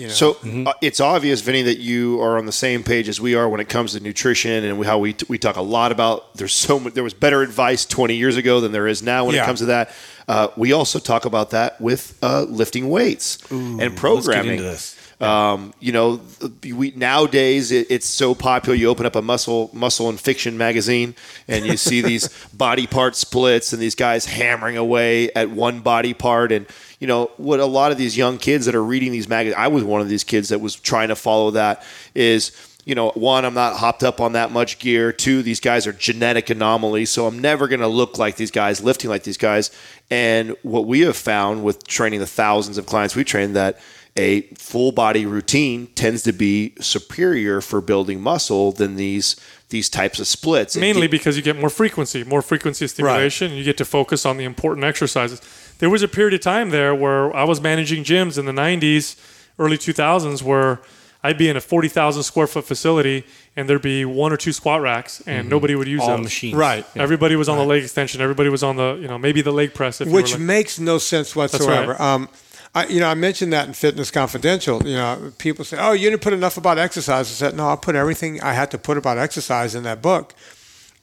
You 0.00 0.06
know? 0.06 0.12
So 0.12 0.36
uh, 0.66 0.72
it's 0.80 1.00
obvious, 1.00 1.40
Vinnie, 1.42 1.62
that 1.62 1.78
you 1.78 2.20
are 2.22 2.38
on 2.38 2.46
the 2.46 2.52
same 2.52 2.82
page 2.82 3.08
as 3.08 3.20
we 3.20 3.34
are 3.34 3.48
when 3.48 3.60
it 3.60 3.68
comes 3.68 3.92
to 3.92 4.00
nutrition 4.00 4.64
and 4.64 4.84
how 4.84 4.98
we 4.98 5.14
we 5.28 5.38
talk 5.38 5.56
a 5.56 5.62
lot 5.62 5.92
about. 5.92 6.34
There's 6.34 6.54
so 6.54 6.80
much. 6.80 6.94
There 6.94 7.04
was 7.04 7.14
better 7.14 7.42
advice 7.42 7.84
20 7.84 8.14
years 8.16 8.36
ago 8.36 8.60
than 8.60 8.72
there 8.72 8.86
is 8.88 9.02
now 9.02 9.26
when 9.26 9.34
Yeah. 9.34 9.42
it 9.42 9.46
comes 9.46 9.58
to 9.60 9.66
that. 9.66 9.90
Uh, 10.26 10.48
we 10.56 10.72
also 10.72 10.98
talk 10.98 11.24
about 11.24 11.50
that 11.50 11.80
with 11.80 12.16
uh, 12.22 12.42
lifting 12.48 12.88
weights 12.88 13.38
and 13.50 13.96
programming. 13.96 14.52
into 14.52 14.62
this. 14.62 14.96
Um, 15.20 15.74
you 15.80 15.92
know, 15.92 16.22
we 16.64 16.92
nowadays 16.96 17.72
it, 17.72 17.88
it's 17.90 18.06
so 18.06 18.34
popular. 18.34 18.74
You 18.74 18.88
open 18.88 19.04
up 19.04 19.16
a 19.16 19.20
muscle 19.22 19.68
muscle 19.74 20.08
and 20.08 20.18
fiction 20.18 20.56
magazine, 20.56 21.14
and 21.46 21.66
you 21.66 21.76
see 21.76 22.00
these 22.12 22.28
body 22.54 22.86
part 22.86 23.16
splits 23.16 23.74
and 23.74 23.82
these 23.82 23.94
guys 23.94 24.24
hammering 24.24 24.78
away 24.78 25.30
at 25.32 25.50
one 25.50 25.80
body 25.80 26.14
part. 26.14 26.52
And 26.52 26.66
you 27.00 27.06
know 27.06 27.30
what? 27.38 27.58
A 27.58 27.66
lot 27.66 27.90
of 27.90 27.98
these 27.98 28.16
young 28.16 28.38
kids 28.38 28.66
that 28.66 28.74
are 28.74 28.84
reading 28.84 29.10
these 29.10 29.28
magazines. 29.28 29.56
I 29.58 29.68
was 29.68 29.82
one 29.82 30.00
of 30.00 30.08
these 30.08 30.22
kids 30.22 30.50
that 30.50 30.60
was 30.60 30.76
trying 30.76 31.08
to 31.08 31.16
follow 31.16 31.50
that. 31.52 31.82
Is 32.14 32.52
you 32.84 32.94
know, 32.94 33.10
one, 33.10 33.44
I'm 33.44 33.54
not 33.54 33.76
hopped 33.76 34.02
up 34.02 34.20
on 34.20 34.32
that 34.32 34.52
much 34.52 34.78
gear. 34.78 35.12
Two, 35.12 35.42
these 35.42 35.60
guys 35.60 35.86
are 35.86 35.92
genetic 35.92 36.50
anomalies, 36.50 37.10
so 37.10 37.26
I'm 37.26 37.38
never 37.38 37.68
going 37.68 37.80
to 37.80 37.88
look 37.88 38.18
like 38.18 38.36
these 38.36 38.50
guys, 38.50 38.82
lifting 38.82 39.10
like 39.10 39.22
these 39.22 39.36
guys. 39.36 39.70
And 40.10 40.56
what 40.62 40.86
we 40.86 41.00
have 41.00 41.16
found 41.16 41.62
with 41.62 41.86
training 41.86 42.20
the 42.20 42.26
thousands 42.26 42.78
of 42.78 42.86
clients 42.86 43.14
we 43.14 43.24
train 43.24 43.52
that 43.52 43.78
a 44.16 44.42
full 44.54 44.92
body 44.92 45.24
routine 45.24 45.86
tends 45.88 46.22
to 46.22 46.32
be 46.32 46.74
superior 46.80 47.60
for 47.60 47.80
building 47.80 48.20
muscle 48.20 48.72
than 48.72 48.96
these 48.96 49.36
these 49.68 49.88
types 49.88 50.18
of 50.18 50.26
splits. 50.26 50.76
Mainly 50.76 51.06
because 51.06 51.36
you 51.36 51.42
get 51.44 51.56
more 51.56 51.70
frequency, 51.70 52.24
more 52.24 52.42
frequency 52.42 52.88
stimulation, 52.88 53.48
and 53.48 53.56
you 53.56 53.62
get 53.62 53.78
to 53.78 53.84
focus 53.84 54.26
on 54.26 54.36
the 54.36 54.44
important 54.44 54.84
exercises. 54.84 55.40
There 55.80 55.90
was 55.90 56.02
a 56.02 56.08
period 56.08 56.34
of 56.34 56.40
time 56.40 56.70
there 56.70 56.94
where 56.94 57.34
I 57.34 57.44
was 57.44 57.60
managing 57.60 58.04
gyms 58.04 58.38
in 58.38 58.44
the 58.46 58.52
90s, 58.52 59.16
early 59.58 59.76
2000s, 59.78 60.42
where 60.42 60.80
I'd 61.22 61.36
be 61.38 61.48
in 61.48 61.56
a 61.56 61.60
40,000 61.60 62.22
square 62.22 62.46
foot 62.46 62.64
facility 62.64 63.24
and 63.56 63.68
there'd 63.68 63.82
be 63.82 64.04
one 64.04 64.32
or 64.32 64.36
two 64.36 64.52
squat 64.52 64.80
racks 64.80 65.22
and 65.26 65.48
nobody 65.50 65.74
would 65.74 65.88
use 65.88 66.00
All 66.02 66.08
them. 66.08 66.22
machines. 66.22 66.54
right, 66.54 66.86
Everybody 66.96 67.36
was 67.36 67.48
on 67.48 67.58
the 67.58 67.64
leg 67.64 67.82
extension. 67.82 68.20
Everybody 68.20 68.48
was 68.48 68.62
on 68.62 68.76
the, 68.76 68.94
you 69.00 69.08
know, 69.08 69.18
maybe 69.18 69.42
the 69.42 69.52
leg 69.52 69.74
press. 69.74 70.00
If 70.00 70.08
which 70.08 70.32
like- 70.32 70.40
makes 70.40 70.78
no 70.78 70.98
sense 70.98 71.34
whatsoever. 71.36 71.92
right. 71.92 72.00
Um, 72.00 72.28
I, 72.74 72.86
you 72.86 73.00
know, 73.00 73.08
I 73.08 73.14
mentioned 73.14 73.52
that 73.52 73.66
in 73.66 73.74
Fitness 73.74 74.12
Confidential. 74.12 74.80
You 74.86 74.94
know, 74.94 75.32
people 75.38 75.64
say, 75.64 75.76
"Oh, 75.80 75.90
you 75.90 76.08
didn't 76.08 76.22
put 76.22 76.32
enough 76.32 76.56
about 76.56 76.78
exercise." 76.78 77.26
I 77.28 77.32
said, 77.34 77.56
"No, 77.56 77.68
I 77.68 77.74
put 77.74 77.96
everything 77.96 78.40
I 78.42 78.52
had 78.52 78.70
to 78.70 78.78
put 78.78 78.96
about 78.96 79.18
exercise 79.18 79.74
in 79.74 79.82
that 79.82 80.00
book." 80.00 80.34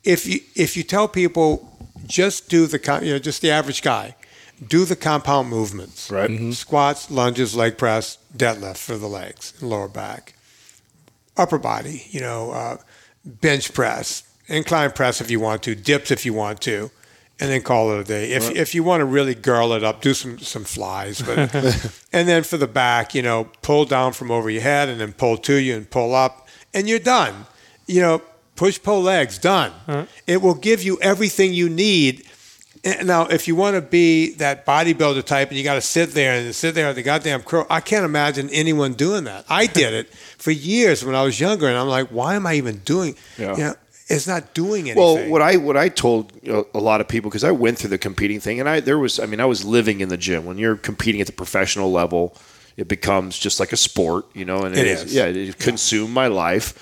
If 0.05 0.25
you 0.25 0.39
if 0.55 0.78
you 0.78 0.84
tell 0.84 1.09
people 1.09 1.78
just 2.07 2.47
do 2.47 2.67
the 2.67 2.80
you 3.03 3.11
know 3.11 3.19
just 3.19 3.41
the 3.41 3.51
average 3.51 3.82
guy, 3.82 4.15
do 4.66 4.86
the 4.86 4.95
compound 4.95 5.49
movements, 5.49 6.10
Right. 6.10 6.53
Squats, 6.53 7.12
lunges, 7.12 7.55
leg 7.55 7.78
press, 7.78 8.18
deadlift 8.36 8.78
for 8.78 8.97
the 8.97 9.08
legs 9.08 9.53
and 9.60 9.70
lower 9.70 9.88
back, 9.88 10.34
upper 11.36 11.58
body. 11.58 12.05
You 12.10 12.22
know, 12.22 12.51
uh, 12.51 12.78
bench 13.26 13.74
press, 13.74 14.24
incline 14.47 14.91
press 14.91 15.22
if 15.22 15.30
you 15.30 15.39
want 15.39 15.64
to, 15.64 15.76
dips 15.76 16.12
if 16.12 16.26
you 16.26 16.34
want 16.34 16.62
to, 16.62 16.89
and 17.39 17.51
then 17.51 17.62
call 17.62 17.91
it 17.91 17.99
a 17.99 18.03
day. 18.03 18.32
If 18.32 18.49
if 18.49 18.74
you 18.74 18.84
want 18.84 19.01
to 19.01 19.05
really 19.05 19.36
girl 19.36 19.74
it 19.74 19.84
up, 19.84 20.01
do 20.01 20.14
some 20.14 20.39
some 20.39 20.64
flies. 20.64 21.22
But 21.22 21.38
and 22.12 22.28
then 22.28 22.43
for 22.43 22.58
the 22.58 22.68
back, 22.68 23.14
you 23.14 23.22
know, 23.22 23.49
pull 23.62 23.86
down 23.86 24.14
from 24.14 24.32
over 24.32 24.49
your 24.49 24.64
head 24.64 24.89
and 24.89 24.99
then 24.99 25.14
pull 25.14 25.38
to 25.38 25.53
you 25.55 25.76
and 25.76 25.89
pull 25.89 26.16
up, 26.16 26.47
and 26.74 26.89
you're 26.89 26.99
done. 26.99 27.45
You 27.86 28.01
know, 28.01 28.22
push 28.55 28.82
pull 28.82 29.01
legs, 29.01 29.38
done. 29.38 29.72
It 30.26 30.41
will 30.41 30.55
give 30.55 30.82
you 30.84 30.97
everything 31.01 31.53
you 31.53 31.70
need. 31.70 32.26
And 32.84 33.07
Now, 33.07 33.28
if 33.28 33.47
you 33.47 33.55
want 33.55 33.75
to 33.75 33.82
be 33.82 34.34
that 34.36 34.65
bodybuilder 34.65 35.23
type 35.25 35.49
and 35.49 35.57
you 35.57 35.63
got 35.63 35.75
to 35.75 35.82
sit 35.82 36.11
there 36.11 36.34
and 36.34 36.53
sit 36.55 36.75
there 36.75 36.88
at 36.88 36.95
the 36.95 37.03
goddamn 37.03 37.43
crow, 37.43 37.65
I 37.69 37.82
can't 37.82 38.05
imagine 38.05 38.49
anyone 38.51 38.93
doing 38.93 39.23
that. 39.25 39.45
I 39.49 39.65
did 39.82 39.93
it 39.93 40.09
for 40.38 40.51
years 40.51 41.03
when 41.03 41.15
I 41.15 41.23
was 41.23 41.39
younger, 41.39 41.67
and 41.67 41.78
I'm 41.78 41.88
like, 41.88 42.07
why 42.09 42.36
am 42.36 42.45
I 42.45 42.55
even 42.55 42.78
doing? 42.80 43.15
Yeah. 43.38 43.51
You 43.57 43.63
know, 43.63 43.73
it's 44.09 44.28
not 44.28 44.53
doing 44.53 44.89
anything. 44.89 44.97
Well, 45.03 45.30
what 45.30 45.41
I 45.41 45.57
what 45.57 45.75
I 45.75 45.89
told 45.89 46.32
a 46.47 46.80
lot 46.80 47.01
of 47.01 47.07
people 47.09 47.30
because 47.30 47.43
I 47.43 47.51
went 47.51 47.78
through 47.78 47.89
the 47.89 47.97
competing 47.97 48.39
thing, 48.39 48.59
and 48.61 48.69
I 48.69 48.80
there 48.80 48.97
was 48.97 49.19
I 49.19 49.25
mean 49.25 49.41
I 49.41 49.45
was 49.45 49.65
living 49.65 49.99
in 49.99 50.07
the 50.07 50.15
gym 50.17 50.45
when 50.45 50.57
you're 50.57 50.78
competing 50.78 51.19
at 51.19 51.28
the 51.28 51.34
professional 51.34 51.91
level, 51.91 52.34
it 52.78 52.88
becomes 52.88 53.38
just 53.38 53.59
like 53.59 53.73
a 53.73 53.78
sport, 53.78 54.25
you 54.34 54.45
know, 54.45 54.63
and 54.63 54.78
It 54.78 54.88
is 54.88 55.03
is. 55.03 55.13
yeah, 55.13 55.25
it 55.25 55.57
consumed 55.59 56.13
my 56.13 56.28
life. 56.28 56.73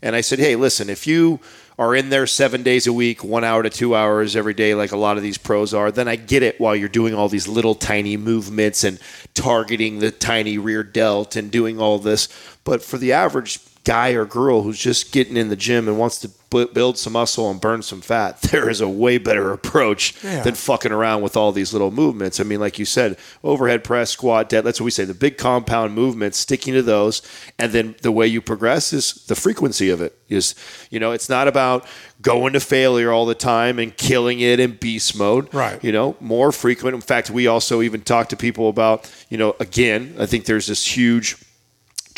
And 0.00 0.16
I 0.16 0.22
said, 0.22 0.38
hey, 0.38 0.56
listen, 0.56 0.88
if 0.88 1.06
you 1.06 1.38
are 1.80 1.96
in 1.96 2.10
there 2.10 2.26
seven 2.26 2.62
days 2.62 2.86
a 2.86 2.92
week, 2.92 3.24
one 3.24 3.42
hour 3.42 3.62
to 3.62 3.70
two 3.70 3.96
hours 3.96 4.36
every 4.36 4.52
day, 4.52 4.74
like 4.74 4.92
a 4.92 4.98
lot 4.98 5.16
of 5.16 5.22
these 5.22 5.38
pros 5.38 5.72
are, 5.72 5.90
then 5.90 6.08
I 6.08 6.16
get 6.16 6.42
it. 6.42 6.60
While 6.60 6.76
you're 6.76 6.90
doing 6.90 7.14
all 7.14 7.30
these 7.30 7.48
little 7.48 7.74
tiny 7.74 8.18
movements 8.18 8.84
and 8.84 9.00
targeting 9.32 9.98
the 9.98 10.10
tiny 10.10 10.58
rear 10.58 10.82
delt 10.82 11.36
and 11.36 11.50
doing 11.50 11.80
all 11.80 11.98
this, 11.98 12.28
but 12.64 12.82
for 12.82 12.98
the 12.98 13.14
average 13.14 13.58
guy 13.90 14.10
or 14.10 14.24
girl 14.24 14.62
who's 14.62 14.78
just 14.78 15.10
getting 15.10 15.36
in 15.36 15.48
the 15.48 15.56
gym 15.56 15.88
and 15.88 15.98
wants 15.98 16.18
to 16.20 16.28
bu- 16.48 16.68
build 16.72 16.96
some 16.96 17.12
muscle 17.14 17.50
and 17.50 17.60
burn 17.60 17.82
some 17.82 18.00
fat, 18.00 18.40
there 18.52 18.70
is 18.70 18.80
a 18.80 18.88
way 18.88 19.18
better 19.18 19.52
approach 19.52 20.14
Yeah. 20.22 20.42
than 20.44 20.54
fucking 20.54 20.92
around 20.92 21.22
with 21.22 21.36
all 21.36 21.50
these 21.50 21.72
little 21.72 21.90
movements. 21.90 22.38
I 22.38 22.44
mean, 22.44 22.60
like 22.60 22.78
you 22.78 22.84
said, 22.84 23.16
overhead 23.42 23.82
press, 23.82 24.10
squat, 24.10 24.48
dead. 24.48 24.62
That's 24.62 24.78
what 24.80 24.84
we 24.84 24.92
say. 24.92 25.04
The 25.04 25.14
big 25.14 25.38
compound 25.38 25.92
movements, 25.94 26.38
sticking 26.38 26.74
to 26.74 26.82
those, 26.82 27.20
and 27.58 27.72
then 27.72 27.96
the 28.02 28.12
way 28.12 28.28
you 28.28 28.40
progress 28.40 28.92
is 28.92 29.12
the 29.26 29.34
frequency 29.34 29.90
of 29.90 30.00
it. 30.00 30.16
Is 30.28 30.54
you 30.90 31.00
know, 31.00 31.10
it's 31.10 31.28
not 31.28 31.48
about 31.48 31.84
going 32.22 32.52
to 32.52 32.60
failure 32.60 33.10
all 33.10 33.26
the 33.26 33.34
time 33.34 33.80
and 33.80 33.96
killing 33.96 34.38
it 34.38 34.60
in 34.60 34.76
beast 34.76 35.18
mode. 35.18 35.52
Right. 35.52 35.82
You 35.82 35.90
know, 35.90 36.14
more 36.20 36.52
frequent. 36.52 36.94
In 36.94 37.00
fact, 37.00 37.30
we 37.30 37.48
also 37.48 37.82
even 37.82 38.02
talk 38.02 38.28
to 38.28 38.36
people 38.36 38.68
about, 38.68 39.10
you 39.30 39.36
know, 39.38 39.56
again, 39.58 40.14
I 40.20 40.26
think 40.26 40.44
there's 40.44 40.68
this 40.68 40.86
huge 40.96 41.36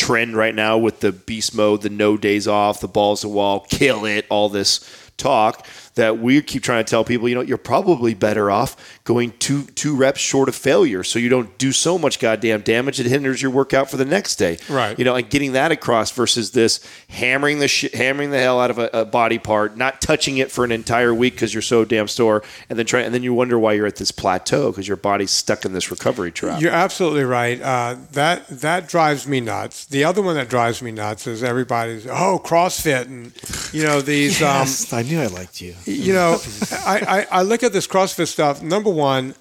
trend 0.02 0.36
right 0.36 0.54
now 0.56 0.76
with 0.76 0.98
the 0.98 1.12
beast 1.12 1.54
mode, 1.54 1.82
the 1.82 1.88
no 1.88 2.16
days 2.16 2.48
off, 2.48 2.80
the 2.80 2.88
balls 2.88 3.20
to 3.20 3.28
wall, 3.28 3.60
kill 3.70 4.04
it, 4.04 4.26
all 4.28 4.48
this 4.48 4.80
talk 5.16 5.64
that 5.94 6.18
we 6.18 6.42
keep 6.42 6.60
trying 6.60 6.84
to 6.84 6.90
tell 6.90 7.04
people, 7.04 7.28
you 7.28 7.36
know, 7.36 7.40
you're 7.40 7.56
probably 7.56 8.12
better 8.12 8.50
off 8.50 9.00
going 9.04 9.32
two 9.38 9.64
two 9.64 9.96
reps 9.96 10.20
short 10.20 10.48
of 10.48 10.54
failure, 10.54 11.02
so 11.02 11.18
you 11.18 11.28
don't 11.28 11.56
do 11.58 11.72
so 11.72 11.98
much 11.98 12.20
goddamn 12.20 12.60
damage 12.60 13.00
it 13.00 13.06
hinders 13.06 13.42
your 13.42 13.50
workout 13.50 13.90
for 13.90 13.96
the 13.96 14.04
next 14.04 14.36
day. 14.36 14.58
Right. 14.68 14.96
You 14.98 15.04
know, 15.04 15.14
and 15.14 15.28
getting 15.28 15.52
that 15.52 15.72
across 15.72 16.10
versus 16.12 16.52
this 16.52 16.80
hammering 17.08 17.58
the 17.58 17.68
shit, 17.68 17.94
hammering 17.94 18.30
the 18.30 18.38
hell 18.38 18.60
out 18.60 18.70
of 18.70 18.78
a, 18.78 18.90
a 18.92 19.04
body 19.04 19.38
part, 19.38 19.76
not 19.76 20.00
touching 20.00 20.38
it 20.38 20.50
for 20.50 20.64
an 20.64 20.72
entire 20.72 21.12
week 21.14 21.34
because 21.34 21.52
you're 21.52 21.62
so 21.62 21.84
damn 21.84 22.08
sore, 22.08 22.42
and 22.70 22.78
then 22.78 22.86
try, 22.86 23.00
and 23.00 23.14
then 23.14 23.22
you 23.22 23.34
wonder 23.34 23.58
why 23.58 23.72
you're 23.72 23.86
at 23.86 23.96
this 23.96 24.12
plateau 24.12 24.70
because 24.70 24.86
your 24.86 24.96
body's 24.96 25.30
stuck 25.30 25.64
in 25.64 25.72
this 25.72 25.90
recovery 25.90 26.30
trap. 26.30 26.60
You're 26.60 26.72
absolutely 26.72 27.24
right. 27.24 27.60
Uh, 27.60 27.96
that 28.12 28.46
that 28.48 28.88
drives 28.88 29.26
me 29.26 29.40
nuts. 29.40 29.84
The 29.86 30.04
other 30.04 30.22
one 30.22 30.36
that 30.36 30.48
drives 30.48 30.80
me 30.82 30.92
nuts 30.92 31.26
is 31.26 31.42
everybody's 31.42 32.06
oh 32.06 32.40
CrossFit 32.44 33.06
and 33.06 33.32
you 33.74 33.82
know 33.82 34.00
these. 34.00 34.40
Yes, 34.52 34.92
I 34.92 35.02
knew 35.02 35.20
I 35.20 35.26
liked 35.26 35.60
you. 35.60 35.72
Um, 35.72 35.78
you 35.86 36.12
know, 36.12 36.38
I, 36.72 37.26
I, 37.30 37.38
I 37.38 37.42
look 37.42 37.62
at 37.62 37.72
this 37.72 37.86
CrossFit 37.86 38.28
stuff. 38.28 38.60
Number 38.60 38.90
one, 38.92 39.34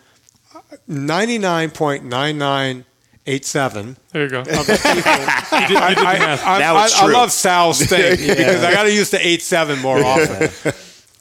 ninety 0.88 1.38
nine 1.38 1.70
point 1.72 2.04
nine 2.04 2.38
nine 2.38 2.86
eight 3.28 3.46
seven. 3.46 3.98
There 4.12 4.24
you 4.24 4.30
go. 4.30 4.40
Okay. 4.42 4.54
you 4.58 4.68
did, 4.68 4.76
you 4.96 5.68
did 5.68 5.78
the 5.78 5.82
I. 5.82 5.96
I, 6.44 6.62
I, 6.62 6.86
it's 6.86 6.96
I 7.00 7.06
true. 7.06 7.14
love 7.14 7.32
Sal's 7.32 7.82
thing 7.86 8.18
because 8.18 8.64
I 8.64 8.72
got 8.72 8.84
to 8.84 8.94
use 8.94 9.10
the 9.10 9.26
eight 9.26 9.42
seven 9.42 9.80
more 9.80 10.04
often. 10.04 10.50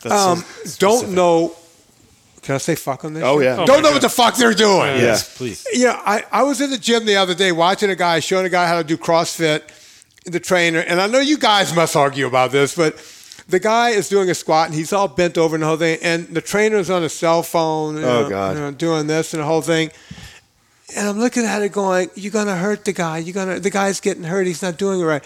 That's 0.03 0.07
Um, 0.07 0.45
don't 0.78 1.11
know. 1.11 1.55
Can 2.43 2.55
I 2.55 2.59
say 2.59 2.74
fuck 2.74 3.05
on 3.05 3.12
this? 3.12 3.22
Oh, 3.22 3.39
shit? 3.39 3.45
yeah. 3.45 3.57
Oh, 3.61 3.66
don't 3.66 3.83
my 3.83 3.89
know 3.91 3.93
what 3.93 4.01
the 4.03 4.09
fuck 4.09 4.35
they're 4.35 4.55
doing. 4.55 4.97
Yes, 4.97 5.37
please. 5.37 5.66
You 5.74 5.85
know, 5.89 6.01
I, 6.05 6.24
I 6.33 6.43
was 6.43 6.62
in 6.62 6.70
the 6.70 6.78
gym 6.78 7.05
the 7.05 7.16
other 7.16 7.35
day 7.35 7.53
watching 7.53 7.91
a 7.91 7.95
guy 7.97 8.18
showing 8.20 8.47
a 8.47 8.49
guy 8.49 8.66
how 8.66 8.78
to 8.78 8.85
do 8.85 8.97
CrossFit, 8.97 9.61
the 10.24 10.41
trainer, 10.41 10.81
and 10.81 11.03
I 11.03 11.07
know 11.07 11.20
you 11.20 11.37
guys 11.37 11.74
must 11.76 11.95
argue 11.97 12.26
about 12.26 12.51
this, 12.51 12.74
but 12.74 12.99
the 13.51 13.59
guy 13.61 13.90
is 13.90 14.09
doing 14.09 14.30
a 14.30 14.34
squat 14.34 14.66
and 14.66 14.74
he's 14.74 14.92
all 14.92 15.09
bent 15.09 15.36
over 15.38 15.55
and 15.57 15.62
the 15.62 15.66
whole 15.66 15.76
thing, 15.76 15.98
and 16.03 16.28
the 16.28 16.40
trainer's 16.40 16.90
on 16.90 17.03
a 17.03 17.09
cell 17.09 17.42
phone, 17.42 17.96
you 17.96 18.03
Oh, 18.05 18.22
know, 18.22 18.28
God. 18.28 18.57
you 18.57 18.61
know, 18.62 18.70
doing 18.70 19.07
this 19.07 19.32
and 19.34 19.42
the 19.42 19.46
whole 19.46 19.62
thing. 19.62 19.90
And 20.96 21.09
I'm 21.09 21.18
looking 21.20 21.44
at 21.44 21.62
it 21.62 21.70
going, 21.72 22.11
you're 22.14 22.32
gonna 22.32 22.57
hurt 22.57 22.84
the 22.84 22.92
guy. 22.92 23.18
You're 23.18 23.34
gonna 23.34 23.61
the 23.61 23.70
guy's 23.70 24.01
getting 24.01 24.24
hurt. 24.24 24.46
He's 24.46 24.62
not 24.62 24.76
doing 24.76 25.01
it 25.01 25.05
right. 25.05 25.22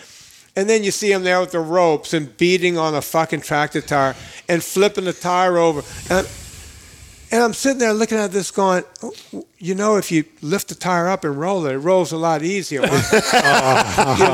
And 0.56 0.68
then 0.68 0.84
you 0.84 0.90
see 0.90 1.10
him 1.10 1.24
there 1.24 1.40
with 1.40 1.50
the 1.52 1.58
ropes 1.60 2.12
and 2.14 2.36
beating 2.36 2.78
on 2.78 2.94
a 2.94 3.02
fucking 3.02 3.40
tractor 3.40 3.80
tire 3.80 4.14
and 4.48 4.62
flipping 4.62 5.04
the 5.06 5.12
tire 5.12 5.58
over. 5.58 5.82
And, 6.10 6.28
and 7.30 7.42
I'm 7.42 7.52
sitting 7.54 7.78
there 7.78 7.92
looking 7.92 8.18
at 8.18 8.32
this 8.32 8.50
going, 8.50 8.84
"Oh, 9.02 9.12
you 9.58 9.74
know, 9.74 9.96
if 9.96 10.10
you 10.12 10.24
lift 10.42 10.68
the 10.68 10.74
tire 10.74 11.08
up 11.08 11.24
and 11.24 11.38
roll 11.38 11.66
it, 11.66 11.74
it 11.74 11.78
rolls 11.78 12.12
a 12.12 12.16
lot 12.16 12.42
easier. 12.42 12.80
you 12.82 12.86
know, 12.88 12.96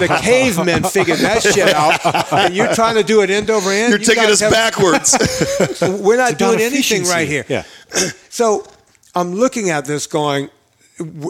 the 0.00 0.18
cavemen 0.22 0.84
figured 0.84 1.18
that 1.20 1.42
shit 1.42 1.74
out. 1.74 2.00
And 2.32 2.54
you're 2.54 2.74
trying 2.74 2.94
to 2.96 3.02
do 3.02 3.22
it 3.22 3.30
end 3.30 3.50
over 3.50 3.70
end. 3.70 3.90
You're 3.90 3.98
You 4.00 4.04
taking 4.06 4.24
us 4.24 4.40
have- 4.40 4.52
backwards. 4.52 5.16
We're 5.80 6.16
not 6.16 6.32
It's 6.32 6.40
about 6.40 6.48
doing 6.56 6.60
anything 6.60 7.04
right 7.04 7.28
here. 7.28 7.44
Yeah. 7.48 7.64
So 8.32 8.64
I'm 9.14 9.34
looking 9.34 9.70
at 9.70 9.86
this 9.86 10.06
going, 10.06 10.50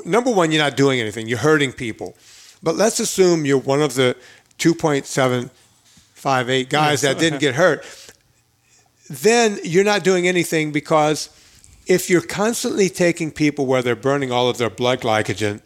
number 0.04 0.30
one, 0.30 0.52
you're 0.52 0.62
not 0.62 0.76
doing 0.76 1.00
anything. 1.00 1.26
You're 1.28 1.38
hurting 1.38 1.72
people. 1.72 2.14
But 2.62 2.76
let's 2.76 3.00
assume 3.00 3.46
you're 3.46 3.56
one 3.58 3.80
of 3.80 3.94
the 3.94 4.14
2.758 4.58 6.68
guys 6.68 7.00
that 7.00 7.18
didn't 7.18 7.38
get 7.40 7.54
hurt. 7.54 7.86
Then 9.08 9.58
you're 9.64 9.82
not 9.84 10.04
doing 10.04 10.28
anything 10.28 10.72
because 10.72 11.30
if 11.86 12.08
you're 12.08 12.20
constantly 12.20 12.88
taking 12.88 13.30
people 13.30 13.66
where 13.66 13.82
they're 13.82 13.96
burning 13.96 14.30
all 14.30 14.48
of 14.48 14.58
their 14.58 14.70
blood 14.70 15.00
glycogen, 15.00 15.60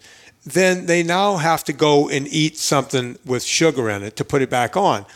then 0.44 0.86
they 0.86 1.02
now 1.02 1.36
have 1.36 1.64
to 1.64 1.72
go 1.72 2.08
and 2.08 2.26
eat 2.28 2.56
something 2.58 3.18
with 3.24 3.42
sugar 3.42 3.88
in 3.90 4.02
it 4.02 4.16
to 4.16 4.24
put 4.24 4.42
it 4.42 4.50
back 4.50 4.76
on. 4.76 5.06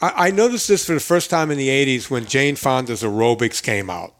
I, 0.00 0.28
I 0.28 0.30
noticed 0.30 0.68
this 0.68 0.84
for 0.86 0.92
the 0.94 1.00
first 1.00 1.30
time 1.30 1.50
in 1.50 1.58
the 1.58 1.68
80s 1.68 2.10
when 2.10 2.26
Jane 2.26 2.56
Fonda's 2.56 3.02
aerobics 3.02 3.62
came 3.62 3.88
out. 3.90 4.12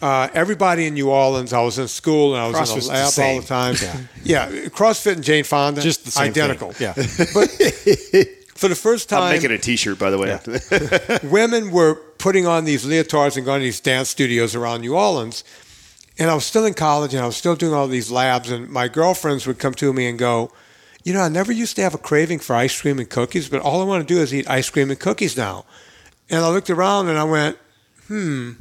Uh, 0.00 0.28
everybody 0.34 0.86
in 0.86 0.94
New 0.94 1.10
Orleans, 1.10 1.52
I 1.52 1.60
was 1.60 1.78
in 1.78 1.86
school 1.86 2.34
and 2.34 2.42
I 2.42 2.48
was 2.48 2.56
CrossFit's 2.56 2.88
in 2.88 2.92
the 2.92 2.98
a 2.98 2.98
lab 2.98 3.04
all 3.04 3.10
same. 3.10 3.40
the 3.42 3.46
time. 3.46 4.08
Yeah. 4.24 4.48
CrossFit 4.68 5.12
and 5.12 5.22
Jane 5.22 5.44
Fonda, 5.44 5.80
Just 5.80 6.04
the 6.04 6.10
same 6.10 6.30
identical. 6.30 6.72
Thing. 6.72 6.88
Yeah. 6.88 6.94
But 7.32 7.50
for 8.56 8.66
the 8.68 8.74
first 8.74 9.08
time, 9.08 9.22
I'm 9.22 9.32
making 9.32 9.52
a 9.52 9.58
T-shirt, 9.58 10.00
by 10.00 10.10
the 10.10 10.18
way. 10.18 10.40
women 11.30 11.70
were 11.70 12.00
putting 12.22 12.46
on 12.46 12.64
these 12.64 12.86
leotards 12.86 13.36
and 13.36 13.44
going 13.44 13.58
to 13.58 13.64
these 13.64 13.80
dance 13.80 14.08
studios 14.08 14.54
around 14.54 14.82
New 14.82 14.94
Orleans. 14.94 15.42
And 16.20 16.30
I 16.30 16.34
was 16.34 16.44
still 16.44 16.64
in 16.64 16.72
college 16.72 17.14
and 17.14 17.22
I 17.22 17.26
was 17.26 17.36
still 17.36 17.56
doing 17.56 17.74
all 17.74 17.88
these 17.88 18.12
labs. 18.12 18.48
And 18.48 18.68
my 18.70 18.86
girlfriends 18.86 19.44
would 19.44 19.58
come 19.58 19.74
to 19.74 19.92
me 19.92 20.06
and 20.06 20.16
go, 20.16 20.52
You 21.02 21.14
know, 21.14 21.22
I 21.22 21.28
never 21.28 21.50
used 21.50 21.74
to 21.76 21.82
have 21.82 21.94
a 21.94 21.98
craving 21.98 22.38
for 22.38 22.54
ice 22.54 22.80
cream 22.80 23.00
and 23.00 23.10
cookies, 23.10 23.48
but 23.48 23.60
all 23.60 23.80
I 23.82 23.84
want 23.84 24.06
to 24.06 24.14
do 24.14 24.20
is 24.20 24.32
eat 24.32 24.48
ice 24.48 24.70
cream 24.70 24.88
and 24.90 25.00
cookies 25.00 25.36
now. 25.36 25.64
And 26.30 26.44
I 26.44 26.48
looked 26.48 26.70
around 26.70 27.08
and 27.08 27.18
I 27.18 27.24
went, 27.24 27.58
Hmm. 28.06 28.52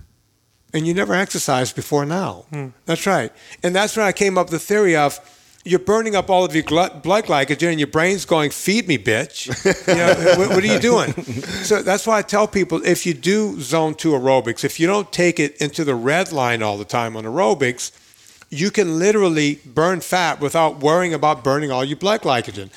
And 0.73 0.87
you 0.87 0.95
never 0.95 1.13
exercised 1.13 1.75
before 1.75 2.05
now. 2.05 2.45
That's 2.85 3.05
right. 3.05 3.31
And 3.61 3.75
that's 3.75 3.95
when 3.95 4.07
I 4.07 4.11
came 4.11 4.39
up 4.39 4.47
with 4.47 4.59
the 4.59 4.65
theory 4.65 4.95
of, 4.95 5.19
you're 5.63 5.79
burning 5.79 6.15
up 6.15 6.29
all 6.29 6.43
of 6.43 6.55
your 6.55 6.63
blood 6.63 7.03
glycogen 7.03 7.69
and 7.69 7.79
your 7.79 7.87
brain's 7.87 8.25
going, 8.25 8.49
feed 8.49 8.87
me, 8.87 8.97
bitch. 8.97 9.49
You 9.91 9.95
know, 9.95 10.37
what, 10.37 10.49
what 10.49 10.63
are 10.63 10.67
you 10.67 10.79
doing? 10.79 11.11
So 11.63 11.81
that's 11.81 12.07
why 12.07 12.19
I 12.19 12.21
tell 12.21 12.47
people 12.47 12.83
if 12.85 13.05
you 13.05 13.13
do 13.13 13.59
zone 13.59 13.95
two 13.95 14.11
aerobics, 14.11 14.63
if 14.63 14.79
you 14.79 14.87
don't 14.87 15.11
take 15.11 15.39
it 15.39 15.57
into 15.57 15.83
the 15.83 15.95
red 15.95 16.31
line 16.31 16.63
all 16.63 16.77
the 16.77 16.85
time 16.85 17.15
on 17.15 17.25
aerobics, 17.25 17.91
you 18.49 18.71
can 18.71 18.99
literally 18.99 19.59
burn 19.65 20.01
fat 20.01 20.39
without 20.39 20.79
worrying 20.79 21.13
about 21.13 21.43
burning 21.43 21.71
all 21.71 21.83
your 21.83 21.97
blood 21.97 22.21
glycogen. 22.21 22.69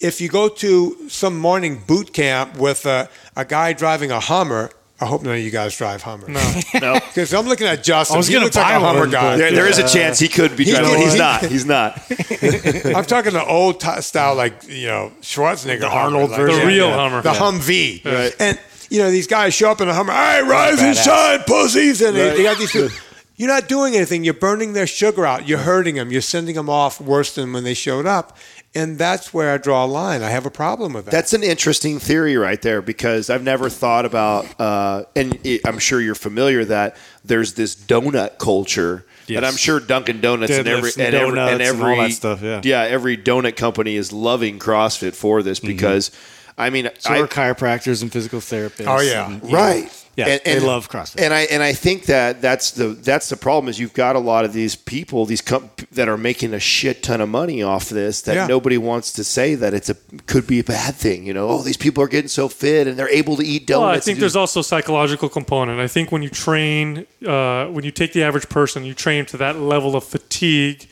If 0.00 0.20
you 0.20 0.28
go 0.28 0.48
to 0.48 1.08
some 1.08 1.38
morning 1.38 1.82
boot 1.86 2.12
camp 2.12 2.56
with 2.56 2.86
a, 2.86 3.08
a 3.36 3.44
guy 3.44 3.72
driving 3.72 4.10
a 4.10 4.20
Hummer, 4.20 4.70
I 5.02 5.06
hope 5.06 5.22
none 5.22 5.34
of 5.34 5.40
you 5.40 5.50
guys 5.50 5.74
drive 5.76 6.02
Hummer. 6.02 6.28
No. 6.28 6.60
no. 6.80 6.94
Because 7.08 7.32
I'm 7.32 7.46
looking 7.46 7.66
at 7.66 7.82
Justin. 7.82 8.16
I 8.16 8.18
was 8.18 8.28
gonna 8.28 8.44
looks 8.44 8.56
like 8.56 8.66
buy 8.66 8.74
a 8.74 8.80
Hummer 8.80 9.00
one, 9.00 9.10
guy. 9.10 9.30
but- 9.32 9.36
There, 9.38 9.52
there 9.52 9.66
is 9.66 9.78
a 9.78 9.84
uh, 9.84 9.88
chance 9.88 10.18
he 10.18 10.28
could 10.28 10.56
be 10.56 10.64
He 10.64 10.72
driving. 10.72 10.90
could- 10.90 11.00
He's 11.00 11.12
he- 11.14 11.18
not. 11.18 11.42
He's 11.46 11.64
not. 11.66 12.94
I'm 12.96 13.04
talking 13.04 13.32
the 13.32 13.44
old 13.46 13.80
t- 13.80 14.00
style, 14.02 14.34
like 14.34 14.68
you 14.68 14.86
know 14.88 15.12
Schwarzenegger, 15.22 15.80
the 15.80 15.88
Arnold 15.88 16.30
like, 16.30 16.40
version. 16.40 16.60
The 16.60 16.66
real 16.66 16.92
Hummer. 16.92 17.22
the 17.22 17.32
Yeah. 17.32 17.38
Humvee, 17.38 18.04
Right. 18.04 18.34
and 18.38 18.60
you 18.90 18.98
know 19.00 19.10
these 19.10 19.26
guys 19.26 19.54
show 19.54 19.70
up 19.70 19.80
in 19.80 19.88
a 19.88 19.94
Hummer. 19.94 20.12
Hey, 20.12 20.42
rise 20.42 20.80
and 20.82 20.96
shine, 20.96 21.40
pussies, 21.46 22.02
and 22.02 22.14
they, 22.16 22.28
Right. 22.28 22.36
they 22.36 22.42
got 22.42 22.58
these. 22.58 22.70
People. 22.72 22.90
You're 23.36 23.48
not 23.48 23.68
doing 23.68 23.96
anything. 23.96 24.22
You're 24.22 24.34
burning 24.34 24.74
their 24.74 24.86
sugar 24.86 25.24
out. 25.24 25.48
You're 25.48 25.60
hurting 25.60 25.94
them. 25.94 26.12
You're 26.12 26.20
sending 26.20 26.56
them 26.56 26.68
off 26.68 27.00
worse 27.00 27.34
than 27.34 27.54
when 27.54 27.64
they 27.64 27.72
showed 27.72 28.04
up, 28.04 28.36
and 28.74 28.98
that's 28.98 29.34
where 29.34 29.52
I 29.52 29.58
draw 29.58 29.84
a 29.84 29.86
line. 29.86 30.22
I 30.22 30.30
have 30.30 30.46
a 30.46 30.50
problem 30.50 30.92
with 30.92 31.06
that. 31.06 31.10
That's 31.10 31.32
an 31.32 31.42
interesting 31.42 31.98
theory 31.98 32.36
right 32.36 32.60
there 32.62 32.80
because 32.80 33.28
I've 33.28 33.42
never 33.42 33.68
thought 33.68 34.04
about, 34.04 34.46
uh, 34.60 35.04
and 35.16 35.38
it, 35.44 35.62
I'm 35.66 35.78
sure 35.78 36.00
you're 36.00 36.14
familiar 36.14 36.64
that 36.66 36.96
there's 37.24 37.54
this 37.54 37.74
donut 37.74 38.38
culture. 38.38 39.04
Yes. 39.26 39.38
And 39.38 39.46
I'm 39.46 39.56
sure 39.56 39.80
Dunkin' 39.80 40.20
Donuts 40.20 40.52
and 40.52 40.66
every 40.66 40.90
and 40.96 41.14
and 41.14 41.14
every, 41.14 41.34
donuts 41.34 41.52
and 41.52 41.62
and 41.62 41.82
all 41.82 41.96
that 41.96 42.12
stuff, 42.12 42.42
yeah. 42.42 42.60
yeah, 42.64 42.82
every 42.82 43.16
donut 43.16 43.56
company 43.56 43.96
is 43.96 44.12
loving 44.12 44.58
CrossFit 44.58 45.14
for 45.14 45.42
this 45.42 45.60
because, 45.60 46.10
I 46.58 46.70
mean, 46.70 46.90
So 46.98 47.14
I, 47.14 47.20
are 47.20 47.28
chiropractors 47.28 48.02
and 48.02 48.10
physical 48.12 48.40
therapists. 48.40 48.86
Oh, 48.88 49.00
yeah. 49.00 49.30
and- 49.30 49.52
right 49.52 49.99
Yeah, 50.16 50.38
they 50.44 50.60
love 50.60 50.90
CrossFit. 50.90 51.20
and 51.22 51.32
i 51.32 51.42
and 51.42 51.62
i 51.62 51.72
think 51.72 52.04
that 52.06 52.42
that's 52.42 52.72
the 52.72 52.88
that's 52.88 53.28
the 53.30 53.36
problem 53.36 53.68
is 53.70 53.78
you've 53.78 53.94
got 53.94 54.16
a 54.16 54.18
lot 54.18 54.44
of 54.44 54.52
these 54.52 54.74
people 54.76 55.24
these 55.24 55.40
com- 55.40 55.70
that 55.92 56.08
are 56.08 56.18
making 56.18 56.52
a 56.52 56.58
shit 56.60 57.02
ton 57.02 57.20
of 57.22 57.28
money 57.28 57.62
off 57.62 57.88
this 57.88 58.20
that 58.22 58.34
Yeah. 58.34 58.46
nobody 58.46 58.76
wants 58.76 59.12
to 59.12 59.24
say 59.24 59.54
that 59.54 59.72
it's 59.72 59.88
a 59.88 59.94
could 60.26 60.46
be 60.46 60.58
a 60.58 60.64
bad 60.64 60.94
thing 60.94 61.24
you 61.24 61.32
know 61.32 61.48
oh 61.48 61.62
these 61.62 61.76
people 61.78 62.02
are 62.04 62.08
getting 62.08 62.28
so 62.28 62.48
fit 62.48 62.86
and 62.86 62.98
they're 62.98 63.08
able 63.08 63.36
to 63.36 63.44
eat 63.44 63.66
donuts 63.66 63.80
Well, 63.80 63.90
I 63.90 63.94
and 63.94 64.02
think 64.02 64.18
there's 64.18 64.36
also 64.36 64.60
a 64.60 64.64
psychological 64.64 65.28
component. 65.28 65.80
I 65.80 65.86
think 65.88 66.10
when 66.12 66.22
you 66.22 66.28
train, 66.28 67.06
uh, 67.26 67.66
when 67.66 67.84
you 67.84 67.90
take 67.92 68.12
the 68.12 68.22
average 68.22 68.48
person, 68.48 68.84
you 68.84 68.94
train 68.94 69.24
to 69.26 69.36
that 69.38 69.56
level 69.58 69.96
of 69.96 70.04
fatigue, 70.04 70.88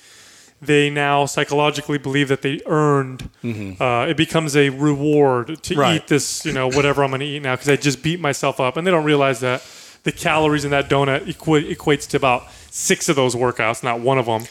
they 0.61 0.91
now 0.91 1.25
psychologically 1.27 1.99
believe 1.99 2.29
that 2.29 2.43
they 2.43 2.61
earned. 2.67 3.29
Uh, 3.45 4.07
it 4.09 4.17
becomes 4.17 4.57
a 4.57 4.71
reward 4.71 5.63
to 5.63 5.75
Right. 5.77 5.97
eat 5.97 6.09
this, 6.09 6.45
you 6.45 6.53
know, 6.53 6.67
whatever 6.69 7.05
I'm 7.05 7.11
going 7.11 7.21
to 7.21 7.27
eat 7.27 7.43
now 7.43 7.55
because 7.55 7.69
I 7.69 7.77
just 7.77 8.03
beat 8.03 8.21
myself 8.21 8.59
up, 8.61 8.77
and 8.77 8.87
they 8.87 8.91
don't 8.91 9.05
realize 9.05 9.41
that 9.41 9.63
the 10.05 10.13
calories 10.13 10.65
in 10.65 10.71
that 10.73 10.89
donut 10.89 11.29
equi- 11.29 11.75
equates 11.75 12.09
to 12.11 12.17
about 12.17 12.45
six 12.71 13.09
of 13.09 13.17
those 13.17 13.35
workouts, 13.35 13.83
not 13.83 14.01
one 14.01 14.19
of 14.19 14.27
them. 14.27 14.45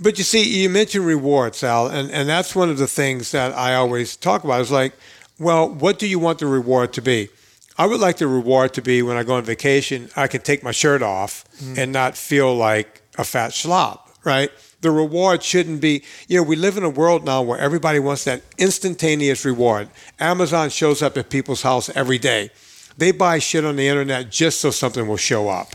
But 0.00 0.16
you 0.18 0.24
see, 0.24 0.42
you 0.62 0.68
mentioned 0.70 1.04
rewards, 1.06 1.58
Sal, 1.58 1.88
and, 1.88 2.10
and 2.10 2.28
that's 2.28 2.54
one 2.54 2.70
of 2.70 2.78
the 2.78 2.86
things 2.86 3.32
that 3.32 3.52
I 3.56 3.74
always 3.74 4.16
talk 4.16 4.44
about. 4.44 4.60
Is 4.60 4.70
like, 4.70 4.92
well, 5.38 5.68
what 5.68 5.98
do 5.98 6.06
you 6.06 6.18
want 6.18 6.38
the 6.38 6.46
reward 6.46 6.92
to 6.94 7.02
be? 7.02 7.28
I 7.76 7.86
would 7.86 8.00
like 8.00 8.16
the 8.18 8.26
reward 8.26 8.74
to 8.74 8.82
be 8.82 9.02
when 9.02 9.16
I 9.16 9.22
go 9.22 9.34
on 9.34 9.44
vacation, 9.44 10.08
I 10.16 10.26
can 10.26 10.40
take 10.40 10.62
my 10.62 10.72
shirt 10.72 11.00
off 11.02 11.44
and 11.76 11.92
not 11.92 12.16
feel 12.16 12.54
like 12.54 13.02
a 13.16 13.24
fat 13.24 13.52
slob, 13.52 14.00
right? 14.24 14.50
The 14.80 14.90
reward 14.90 15.42
shouldn't 15.42 15.80
be, 15.80 16.04
you 16.28 16.36
know, 16.36 16.42
we 16.44 16.54
live 16.54 16.76
in 16.76 16.84
a 16.84 16.88
world 16.88 17.24
now 17.24 17.42
where 17.42 17.58
everybody 17.58 17.98
wants 17.98 18.24
that 18.24 18.42
instantaneous 18.58 19.44
reward. 19.44 19.88
Amazon 20.20 20.70
shows 20.70 21.02
up 21.02 21.16
at 21.16 21.30
people's 21.30 21.62
house 21.62 21.90
every 21.96 22.18
day. 22.18 22.50
They 22.96 23.12
buy 23.12 23.38
shit 23.38 23.64
on 23.64 23.76
the 23.76 23.86
internet 23.86 24.30
just 24.30 24.60
so 24.60 24.70
something 24.70 25.06
will 25.06 25.16
show 25.16 25.48
up. 25.48 25.72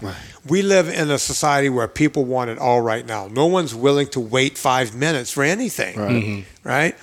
We 0.48 0.62
live 0.62 0.90
in 0.90 1.10
a 1.10 1.18
society 1.18 1.70
where 1.70 1.88
people 1.88 2.26
want 2.26 2.50
it 2.50 2.58
all 2.60 2.82
right 2.82 3.06
now. 3.06 3.28
No 3.28 3.46
one's 3.46 3.74
willing 3.74 4.08
to 4.08 4.20
wait 4.20 4.58
five 4.58 4.94
minutes 4.94 5.32
for 5.32 5.44
anything. 5.44 5.98
Right. 5.98 6.12
Mm-hmm. 6.12 6.68
Right. 6.68 6.96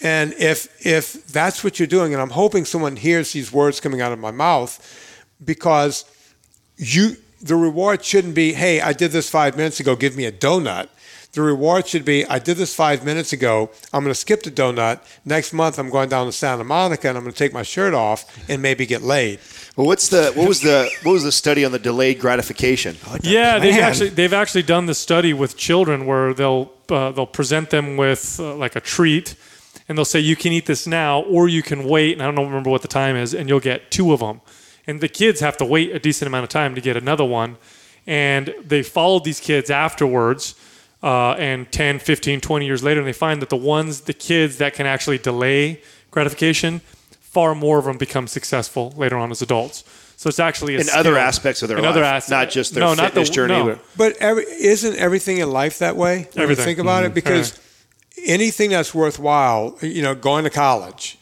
And 0.00 0.32
if 0.34 0.84
if 0.84 1.26
that's 1.26 1.62
what 1.62 1.78
you're 1.78 1.86
doing, 1.86 2.12
and 2.12 2.22
I'm 2.22 2.30
hoping 2.30 2.64
someone 2.64 2.96
hears 2.96 3.32
these 3.32 3.52
words 3.52 3.80
coming 3.80 4.00
out 4.00 4.12
of 4.12 4.18
my 4.18 4.32
mouth, 4.32 4.72
because 5.44 6.04
you 6.76 7.16
the 7.42 7.54
reward 7.54 8.04
shouldn't 8.04 8.34
be, 8.34 8.52
hey, 8.54 8.80
I 8.80 8.92
did 8.92 9.12
this 9.12 9.30
five 9.30 9.56
minutes 9.56 9.78
ago, 9.78 9.94
give 9.94 10.16
me 10.16 10.24
a 10.24 10.32
donut. 10.32 10.88
The 11.32 11.42
reward 11.42 11.86
should 11.86 12.04
be, 12.04 12.26
I 12.26 12.40
did 12.40 12.56
this 12.56 12.74
five 12.74 13.04
minutes 13.04 13.32
ago. 13.32 13.70
I'm 13.92 14.02
going 14.02 14.12
to 14.12 14.18
skip 14.18 14.42
the 14.42 14.50
donut. 14.50 15.00
Next 15.24 15.52
month, 15.52 15.78
I'm 15.78 15.88
going 15.88 16.08
down 16.08 16.26
to 16.26 16.32
Santa 16.32 16.64
Monica 16.64 17.08
and 17.08 17.16
I'm 17.16 17.22
going 17.22 17.32
to 17.32 17.38
take 17.38 17.52
my 17.52 17.62
shirt 17.62 17.94
off 17.94 18.48
and 18.48 18.60
maybe 18.60 18.84
get 18.84 19.02
laid. 19.02 19.38
Well, 19.76 19.86
what's 19.86 20.08
the 20.08 20.32
what 20.34 20.48
was 20.48 20.60
the 20.60 20.90
what 21.04 21.12
was 21.12 21.22
the 21.22 21.32
study 21.32 21.64
on 21.64 21.70
the 21.70 21.78
delayed 21.78 22.18
gratification? 22.18 22.96
Yeah, 23.22 23.58
they've 23.60 23.78
actually 23.78 24.08
they've 24.10 24.32
actually 24.32 24.64
done 24.64 24.86
the 24.86 24.94
study 24.94 25.32
with 25.32 25.56
children 25.56 26.06
where 26.06 26.34
they'll 26.34 26.72
uh, 26.88 27.12
they'll 27.12 27.26
present 27.26 27.70
them 27.70 27.96
with 27.96 28.40
uh, 28.40 28.56
like 28.56 28.74
a 28.74 28.80
treat, 28.80 29.36
and 29.88 29.96
they'll 29.96 30.04
say 30.04 30.18
you 30.18 30.34
can 30.36 30.52
eat 30.52 30.66
this 30.66 30.86
now 30.86 31.20
or 31.22 31.48
you 31.48 31.62
can 31.62 31.84
wait. 31.84 32.14
And 32.14 32.22
I 32.22 32.30
don't 32.32 32.46
remember 32.46 32.70
what 32.70 32.82
the 32.82 32.88
time 32.88 33.14
is, 33.14 33.32
and 33.32 33.48
you'll 33.48 33.60
get 33.60 33.90
two 33.92 34.12
of 34.12 34.20
them. 34.20 34.40
And 34.86 35.00
the 35.00 35.08
kids 35.08 35.38
have 35.40 35.56
to 35.58 35.64
wait 35.64 35.94
a 35.94 36.00
decent 36.00 36.26
amount 36.26 36.42
of 36.42 36.50
time 36.50 36.74
to 36.74 36.80
get 36.80 36.96
another 36.96 37.24
one. 37.24 37.56
And 38.06 38.52
they 38.64 38.82
followed 38.82 39.24
these 39.24 39.38
kids 39.38 39.70
afterwards, 39.70 40.56
uh, 41.02 41.32
and 41.32 41.70
10, 41.72 41.98
15, 41.98 42.40
20 42.40 42.66
years 42.66 42.82
later, 42.82 43.00
and 43.00 43.08
they 43.08 43.12
find 43.12 43.40
that 43.42 43.48
the 43.48 43.56
ones, 43.56 44.02
the 44.02 44.12
kids 44.12 44.58
that 44.58 44.74
can 44.74 44.86
actually 44.86 45.18
delay 45.18 45.80
gratification, 46.10 46.80
far 47.20 47.54
more 47.54 47.78
of 47.78 47.84
them 47.86 47.96
become 47.98 48.26
successful 48.26 48.92
later 48.96 49.16
on 49.16 49.30
as 49.30 49.40
adults. 49.42 49.84
So 50.16 50.28
it's 50.28 50.38
actually 50.40 50.76
a 50.76 50.80
In 50.80 50.86
other 50.94 51.16
aspects 51.16 51.62
of 51.62 51.68
their 51.68 51.78
in 51.78 51.84
life, 51.84 51.92
other 51.92 52.04
aspects, 52.04 52.30
not 52.30 52.50
just 52.50 52.74
their 52.74 52.82
no, 52.82 52.88
not 52.94 52.96
the- 53.14 53.20
fitness 53.20 53.30
journey. 53.30 53.54
no. 53.54 53.64
but- 53.66 53.80
But 53.96 54.16
every, 54.18 54.44
isn't 54.44 54.96
everything 54.96 55.38
in 55.38 55.50
life 55.50 55.78
that 55.78 55.96
way? 55.96 56.16
When 56.24 56.26
you 56.36 56.42
Everything. 56.42 56.64
think 56.66 56.78
about 56.78 57.04
Mm-hmm. 57.04 57.12
it, 57.12 57.14
because 57.14 57.58
anything 58.26 58.70
that's 58.70 58.94
worthwhile, 58.94 59.78
you 59.80 60.02
know, 60.02 60.14
going 60.14 60.44
to 60.44 60.50
college, 60.50 61.16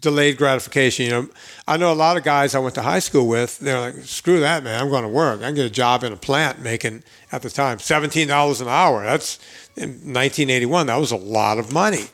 delayed 0.00 0.36
gratification. 0.36 1.04
You 1.06 1.10
know, 1.12 1.28
I 1.66 1.76
know 1.76 1.92
a 1.92 1.94
lot 1.94 2.16
of 2.16 2.24
guys 2.24 2.54
I 2.54 2.58
went 2.58 2.74
to 2.74 2.82
high 2.82 2.98
school 2.98 3.28
with. 3.28 3.58
They're 3.60 3.78
like, 3.80 3.94
"Screw 4.04 4.40
that, 4.40 4.64
man! 4.64 4.80
I'm 4.82 4.90
going 4.90 5.04
to 5.04 5.08
work. 5.08 5.40
I 5.40 5.44
can 5.44 5.54
get 5.54 5.66
a 5.66 5.70
job 5.70 6.02
in 6.02 6.12
a 6.12 6.16
plant 6.16 6.60
making 6.60 7.04
at 7.30 7.42
the 7.42 7.50
time 7.50 7.78
seventeen 7.78 8.28
dollars 8.28 8.60
an 8.60 8.68
hour. 8.68 9.04
That's 9.04 9.38
in 9.76 9.90
1981. 10.12 10.86
That 10.86 10.96
was 10.96 11.12
a 11.12 11.16
lot 11.16 11.58
of 11.58 11.72
money. 11.72 12.06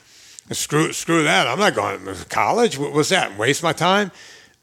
And 0.48 0.56
screw 0.56 0.92
screw 0.92 1.22
that! 1.24 1.46
I'm 1.46 1.58
not 1.58 1.74
going 1.74 2.04
to 2.04 2.14
college. 2.26 2.76
What 2.78 2.92
was 2.92 3.08
that? 3.08 3.38
Waste 3.38 3.62
my 3.62 3.72
time." 3.72 4.10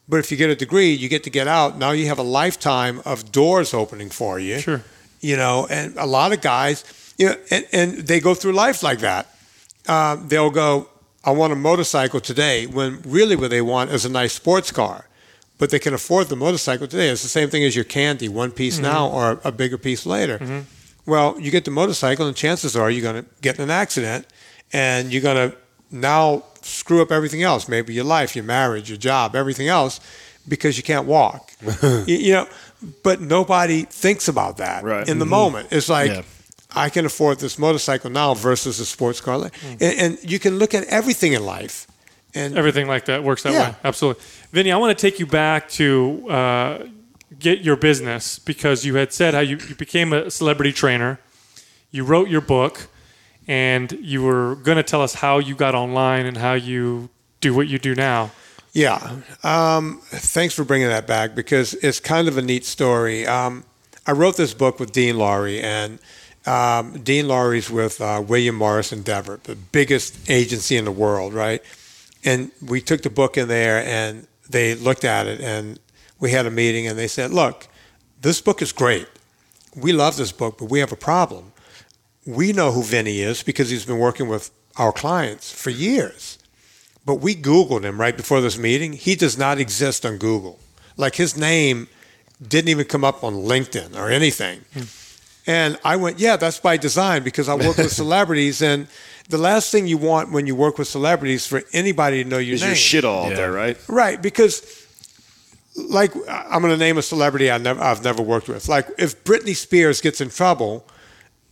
But 0.07 0.17
if 0.17 0.29
you 0.29 0.37
get 0.37 0.51
a 0.51 0.55
degree, 0.55 0.93
you 0.93 1.09
get 1.09 1.23
to 1.23 1.31
get 1.31 1.47
out. 1.47 1.79
Now 1.79 1.89
you 1.89 2.05
have 2.07 2.19
a 2.19 2.23
lifetime 2.23 3.01
of 3.05 3.31
doors 3.31 3.73
opening 3.73 4.11
for 4.11 4.37
you 4.37 4.59
Sure. 4.59 4.83
you 5.19 5.35
know, 5.35 5.65
and 5.67 5.97
a 5.97 6.05
lot 6.05 6.31
of 6.31 6.41
guys, 6.41 6.83
you 7.17 7.25
know, 7.29 7.35
and, 7.49 7.65
and 7.73 7.93
they 8.07 8.19
go 8.19 8.35
through 8.35 8.51
life 8.53 8.83
like 8.83 8.99
that. 8.99 9.25
Uh, 9.87 10.15
they'll 10.27 10.51
go, 10.51 10.87
I 11.25 11.31
want 11.31 11.51
a 11.51 11.55
motorcycle 11.55 12.21
today, 12.21 12.67
when 12.67 13.01
really 13.01 13.35
what 13.35 13.49
they 13.49 13.61
want 13.61 13.91
is 13.91 14.05
a 14.05 14.09
nice 14.09 14.33
sports 14.33 14.71
car. 14.71 15.07
But 15.57 15.69
they 15.69 15.79
can 15.79 15.93
afford 15.93 16.27
the 16.27 16.35
motorcycle 16.35 16.85
today. 16.85 17.07
It's 17.07 17.23
the 17.23 17.29
same 17.29 17.49
thing 17.49 17.63
as 17.63 17.75
your 17.75 17.85
candy, 17.85 18.27
one 18.27 18.51
piece 18.51 18.75
mm-hmm. 18.75 18.83
now 18.83 19.07
or 19.07 19.39
a 19.43 19.53
bigger 19.53 19.77
piece 19.77 20.05
later. 20.05 20.37
Mm-hmm. 20.37 20.59
Well, 21.09 21.39
you 21.39 21.49
get 21.49 21.63
the 21.65 21.71
motorcycle, 21.71 22.27
and 22.27 22.35
chances 22.35 22.75
are 22.75 22.91
you're 22.91 23.01
going 23.01 23.23
to 23.23 23.29
get 23.41 23.55
in 23.55 23.63
an 23.63 23.69
accident, 23.69 24.27
and 24.73 25.13
you're 25.13 25.21
going 25.21 25.49
to 25.49 25.57
now 25.91 26.43
screw 26.61 27.01
up 27.01 27.11
everything 27.11 27.41
else. 27.41 27.69
Maybe 27.69 27.93
your 27.93 28.03
life, 28.03 28.35
your 28.35 28.43
marriage, 28.43 28.89
your 28.89 28.97
job, 28.97 29.35
everything 29.35 29.69
else, 29.69 30.01
because 30.47 30.77
you 30.77 30.83
can't 30.83 31.07
walk. 31.07 31.51
you, 31.83 32.03
you 32.07 32.33
know, 32.33 32.47
but 33.01 33.21
nobody 33.21 33.83
thinks 33.83 34.27
about 34.27 34.57
that 34.57 34.83
Right. 34.83 35.07
in 35.07 35.19
the 35.19 35.25
mm-hmm. 35.25 35.31
moment. 35.31 35.67
It's 35.71 35.89
like 35.89 36.11
Yeah. 36.11 36.21
I 36.75 36.89
can 36.89 37.05
afford 37.05 37.39
this 37.39 37.57
motorcycle 37.57 38.09
now 38.09 38.33
versus 38.33 38.79
a 38.79 38.85
sports 38.85 39.21
car, 39.21 39.49
and, 39.63 39.81
and 39.81 40.17
you 40.23 40.39
can 40.39 40.59
look 40.59 40.73
at 40.73 40.83
everything 40.85 41.33
in 41.33 41.45
life. 41.45 41.87
And 42.37 42.57
everything 42.57 42.87
like 42.89 43.05
that 43.05 43.23
works 43.23 43.43
that 43.43 43.53
Yeah. 43.53 43.69
way. 43.69 43.75
Absolutely. 43.85 44.21
Vinnie, 44.51 44.71
I 44.73 44.77
want 44.77 44.97
to 44.97 45.01
take 45.01 45.19
you 45.19 45.25
back 45.25 45.69
to 45.69 46.29
uh, 46.29 46.77
get 47.39 47.59
your 47.61 47.77
business 47.77 48.39
because 48.39 48.83
you 48.85 48.95
had 48.95 49.13
said 49.13 49.33
how 49.33 49.39
you, 49.39 49.57
you 49.69 49.75
became 49.75 50.11
a 50.11 50.29
celebrity 50.29 50.73
trainer. 50.73 51.17
You 51.91 52.03
wrote 52.03 52.27
your 52.27 52.41
book 52.41 52.87
and 53.47 53.89
you 54.01 54.21
were 54.21 54.55
going 54.57 54.75
to 54.75 54.83
tell 54.83 55.01
us 55.01 55.13
how 55.15 55.37
you 55.39 55.55
got 55.55 55.75
online 55.75 56.25
and 56.25 56.35
how 56.35 56.55
you 56.55 57.07
do 57.39 57.53
what 57.53 57.69
you 57.69 57.79
do 57.79 57.95
now. 57.95 58.31
Yeah. 58.73 59.19
Um, 59.43 60.01
thanks 60.03 60.53
for 60.53 60.65
bringing 60.65 60.89
that 60.89 61.07
back 61.07 61.35
because 61.35 61.73
it's 61.75 62.01
kind 62.01 62.27
of 62.27 62.37
a 62.37 62.41
neat 62.41 62.65
story. 62.65 63.25
Um, 63.25 63.63
I 64.05 64.11
wrote 64.11 64.35
this 64.35 64.53
book 64.53 64.77
with 64.79 64.91
Dean 64.91 65.15
Lorey, 65.17 65.61
and 65.63 65.99
um, 66.45 66.99
Dean 67.03 67.27
Lorey's 67.27 67.69
with 67.69 67.99
uh, 68.01 68.23
William 68.25 68.55
Morris 68.55 68.91
Endeavor, 68.91 69.39
the 69.43 69.55
biggest 69.55 70.29
agency 70.29 70.77
in 70.77 70.85
the 70.85 70.91
world, 70.91 71.33
right? 71.33 71.61
And 72.23 72.51
we 72.61 72.81
took 72.81 73.01
the 73.01 73.09
book 73.09 73.37
in 73.37 73.47
there, 73.47 73.83
and 73.85 74.27
they 74.49 74.75
looked 74.75 75.03
at 75.03 75.27
it, 75.27 75.41
and 75.41 75.79
we 76.19 76.31
had 76.31 76.45
a 76.45 76.51
meeting, 76.51 76.87
and 76.87 76.97
they 76.97 77.07
said, 77.07 77.31
"Look, 77.31 77.67
this 78.21 78.41
book 78.41 78.61
is 78.61 78.71
great. 78.71 79.07
We 79.75 79.91
love 79.91 80.17
this 80.17 80.31
book, 80.31 80.57
but 80.57 80.69
we 80.69 80.79
have 80.79 80.91
a 80.91 80.97
problem. 80.97 81.51
We 82.25 82.53
know 82.53 82.71
who 82.71 82.83
Vinnie 82.83 83.21
is 83.21 83.43
because 83.43 83.69
he's 83.69 83.85
been 83.85 83.99
working 83.99 84.27
with 84.27 84.51
our 84.77 84.91
clients 84.91 85.51
for 85.51 85.69
years." 85.69 86.37
But 87.05 87.15
we 87.15 87.35
Googled 87.35 87.83
him 87.83 88.01
right 88.01 88.17
before 88.17 88.41
this 88.41 88.57
meeting. 88.57 88.93
He 88.93 89.15
does 89.15 89.37
not 89.37 89.59
exist 89.59 90.05
on 90.05 90.17
Google. 90.17 90.59
Like 90.97 91.15
his 91.15 91.37
name 91.37 91.87
didn't 92.45 92.69
even 92.69 92.85
come 92.85 93.03
up 93.03 93.23
on 93.23 93.35
LinkedIn 93.35 93.95
or 93.95 94.09
anything. 94.09 94.61
And 95.47 95.77
I 95.83 95.95
went, 95.95 96.19
yeah, 96.19 96.37
that's 96.37 96.59
by 96.59 96.77
design 96.77 97.23
because 97.23 97.47
I 97.47 97.55
work 97.55 97.77
with 97.77 97.91
celebrities. 98.03 98.61
And 98.61 98.87
the 99.29 99.37
last 99.37 99.71
thing 99.71 99.87
you 99.87 99.97
want 99.97 100.31
when 100.31 100.47
you 100.47 100.55
work 100.55 100.77
with 100.77 100.87
celebrities 100.87 101.41
is 101.41 101.47
for 101.47 101.61
anybody 101.73 102.23
to 102.23 102.29
know 102.29 102.37
your 102.39 102.55
Is 102.55 102.61
name. 102.61 102.69
your 102.69 102.75
shit 102.75 103.05
all 103.05 103.25
out 103.25 103.35
there, 103.35 103.51
right? 103.51 103.77
Right, 103.87 104.21
because 104.21 104.87
like 105.89 106.13
I'm 106.29 106.61
going 106.61 106.73
to 106.73 106.77
name 106.77 106.97
a 106.97 107.01
celebrity 107.01 107.51
I 107.51 107.57
never, 107.57 107.81
I've 107.81 108.03
never 108.03 108.21
worked 108.23 108.47
with. 108.47 108.67
Like 108.67 108.87
if 108.97 109.23
Britney 109.23 109.55
Spears 109.55 110.01
gets 110.01 110.21
in 110.21 110.29
trouble, 110.29 110.85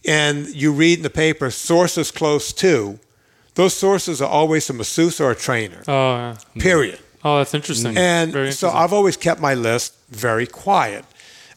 and 0.05 0.47
you 0.47 0.71
read 0.73 0.99
in 0.99 1.03
the 1.03 1.09
paper 1.09 1.49
sources 1.49 2.11
close 2.11 2.51
to, 2.53 2.99
those 3.55 3.73
sources 3.73 4.21
are 4.21 4.29
always 4.29 4.69
a 4.69 4.73
masseuse 4.73 5.21
or 5.21 5.31
a 5.31 5.35
trainer. 5.35 5.83
Oh, 5.87 6.15
yeah. 6.15 6.35
Period. 6.59 6.99
oh, 7.23 7.37
that's 7.37 7.53
interesting. 7.53 7.95
And 7.97 8.31
Very 8.31 8.51
so. 8.51 8.69
I've 8.69 8.93
always 8.93 9.15
kept 9.15 9.39
my 9.39 9.53
list 9.53 9.95
very 10.09 10.47
quiet. 10.47 11.05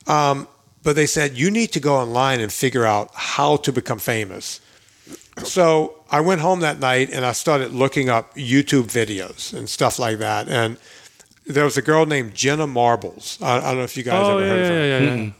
Um, 0.06 0.46
but 0.86 0.94
they 0.94 1.06
said, 1.06 1.36
you 1.36 1.50
need 1.50 1.72
to 1.72 1.80
go 1.80 1.96
online 1.96 2.38
and 2.38 2.52
figure 2.52 2.86
out 2.86 3.10
how 3.12 3.56
to 3.56 3.72
become 3.72 3.98
famous. 3.98 4.60
So 5.42 5.96
I 6.12 6.20
went 6.20 6.40
home 6.40 6.60
that 6.60 6.78
night 6.78 7.10
and 7.12 7.26
I 7.26 7.32
started 7.32 7.72
looking 7.72 8.08
up 8.08 8.36
YouTube 8.36 8.84
videos 8.84 9.52
and 9.52 9.68
stuff 9.68 9.98
like 9.98 10.18
that. 10.18 10.48
And 10.48 10.76
there 11.44 11.64
was 11.64 11.76
a 11.76 11.82
girl 11.82 12.06
named 12.06 12.36
Jenna 12.36 12.68
Marbles. 12.68 13.36
I, 13.42 13.56
I 13.56 13.60
don't 13.62 13.78
know 13.78 13.82
if 13.82 13.96
you 13.96 14.04
guys 14.04 14.24
oh, 14.24 14.38
ever 14.38 14.46
yeah, 14.46 14.52
heard 14.52 14.62
of 14.62 14.68
her. 14.68 14.86
yeah, 14.86 14.98
yeah, 14.98 15.22
yeah. 15.24 15.30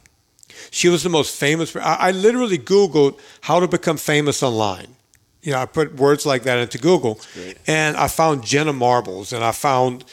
She 0.72 0.88
was 0.88 1.04
the 1.04 1.10
most 1.10 1.38
famous. 1.38 1.76
I, 1.76 1.94
I 1.94 2.10
literally 2.10 2.58
Googled 2.58 3.16
how 3.42 3.60
to 3.60 3.68
become 3.68 3.98
famous 3.98 4.42
online. 4.42 4.96
You 5.42 5.52
know, 5.52 5.58
I 5.58 5.66
put 5.66 5.94
words 5.94 6.26
like 6.26 6.42
that 6.42 6.58
into 6.58 6.78
Google, 6.78 7.20
and 7.68 7.96
I 7.96 8.08
found 8.08 8.44
Jenna 8.44 8.72
Marbles, 8.72 9.32
and 9.32 9.44
I 9.44 9.52
found, 9.52 10.04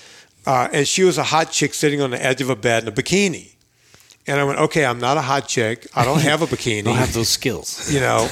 uh, 0.45 0.67
and 0.71 0.87
she 0.87 1.03
was 1.03 1.17
a 1.17 1.23
hot 1.23 1.49
chick 1.49 1.73
sitting 1.73 2.01
on 2.01 2.11
the 2.11 2.23
edge 2.23 2.39
of 2.39 2.51
a 2.51 2.55
bed 2.55 2.83
in 2.83 2.89
a 2.89 2.91
bikini. 2.91 3.52
And 4.27 4.39
I 4.39 4.43
went, 4.45 4.59
okay, 4.59 4.85
I'm 4.85 4.99
not 4.99 5.17
a 5.17 5.21
hot 5.21 5.47
chick. 5.47 5.87
I 5.95 6.05
don't 6.05 6.21
have 6.21 6.41
a 6.41 6.45
bikini. 6.53 6.85
Don't 6.85 6.95
have 6.95 7.13
those 7.13 7.29
skills. 7.29 7.91
you 7.93 7.99
know, 7.99 8.29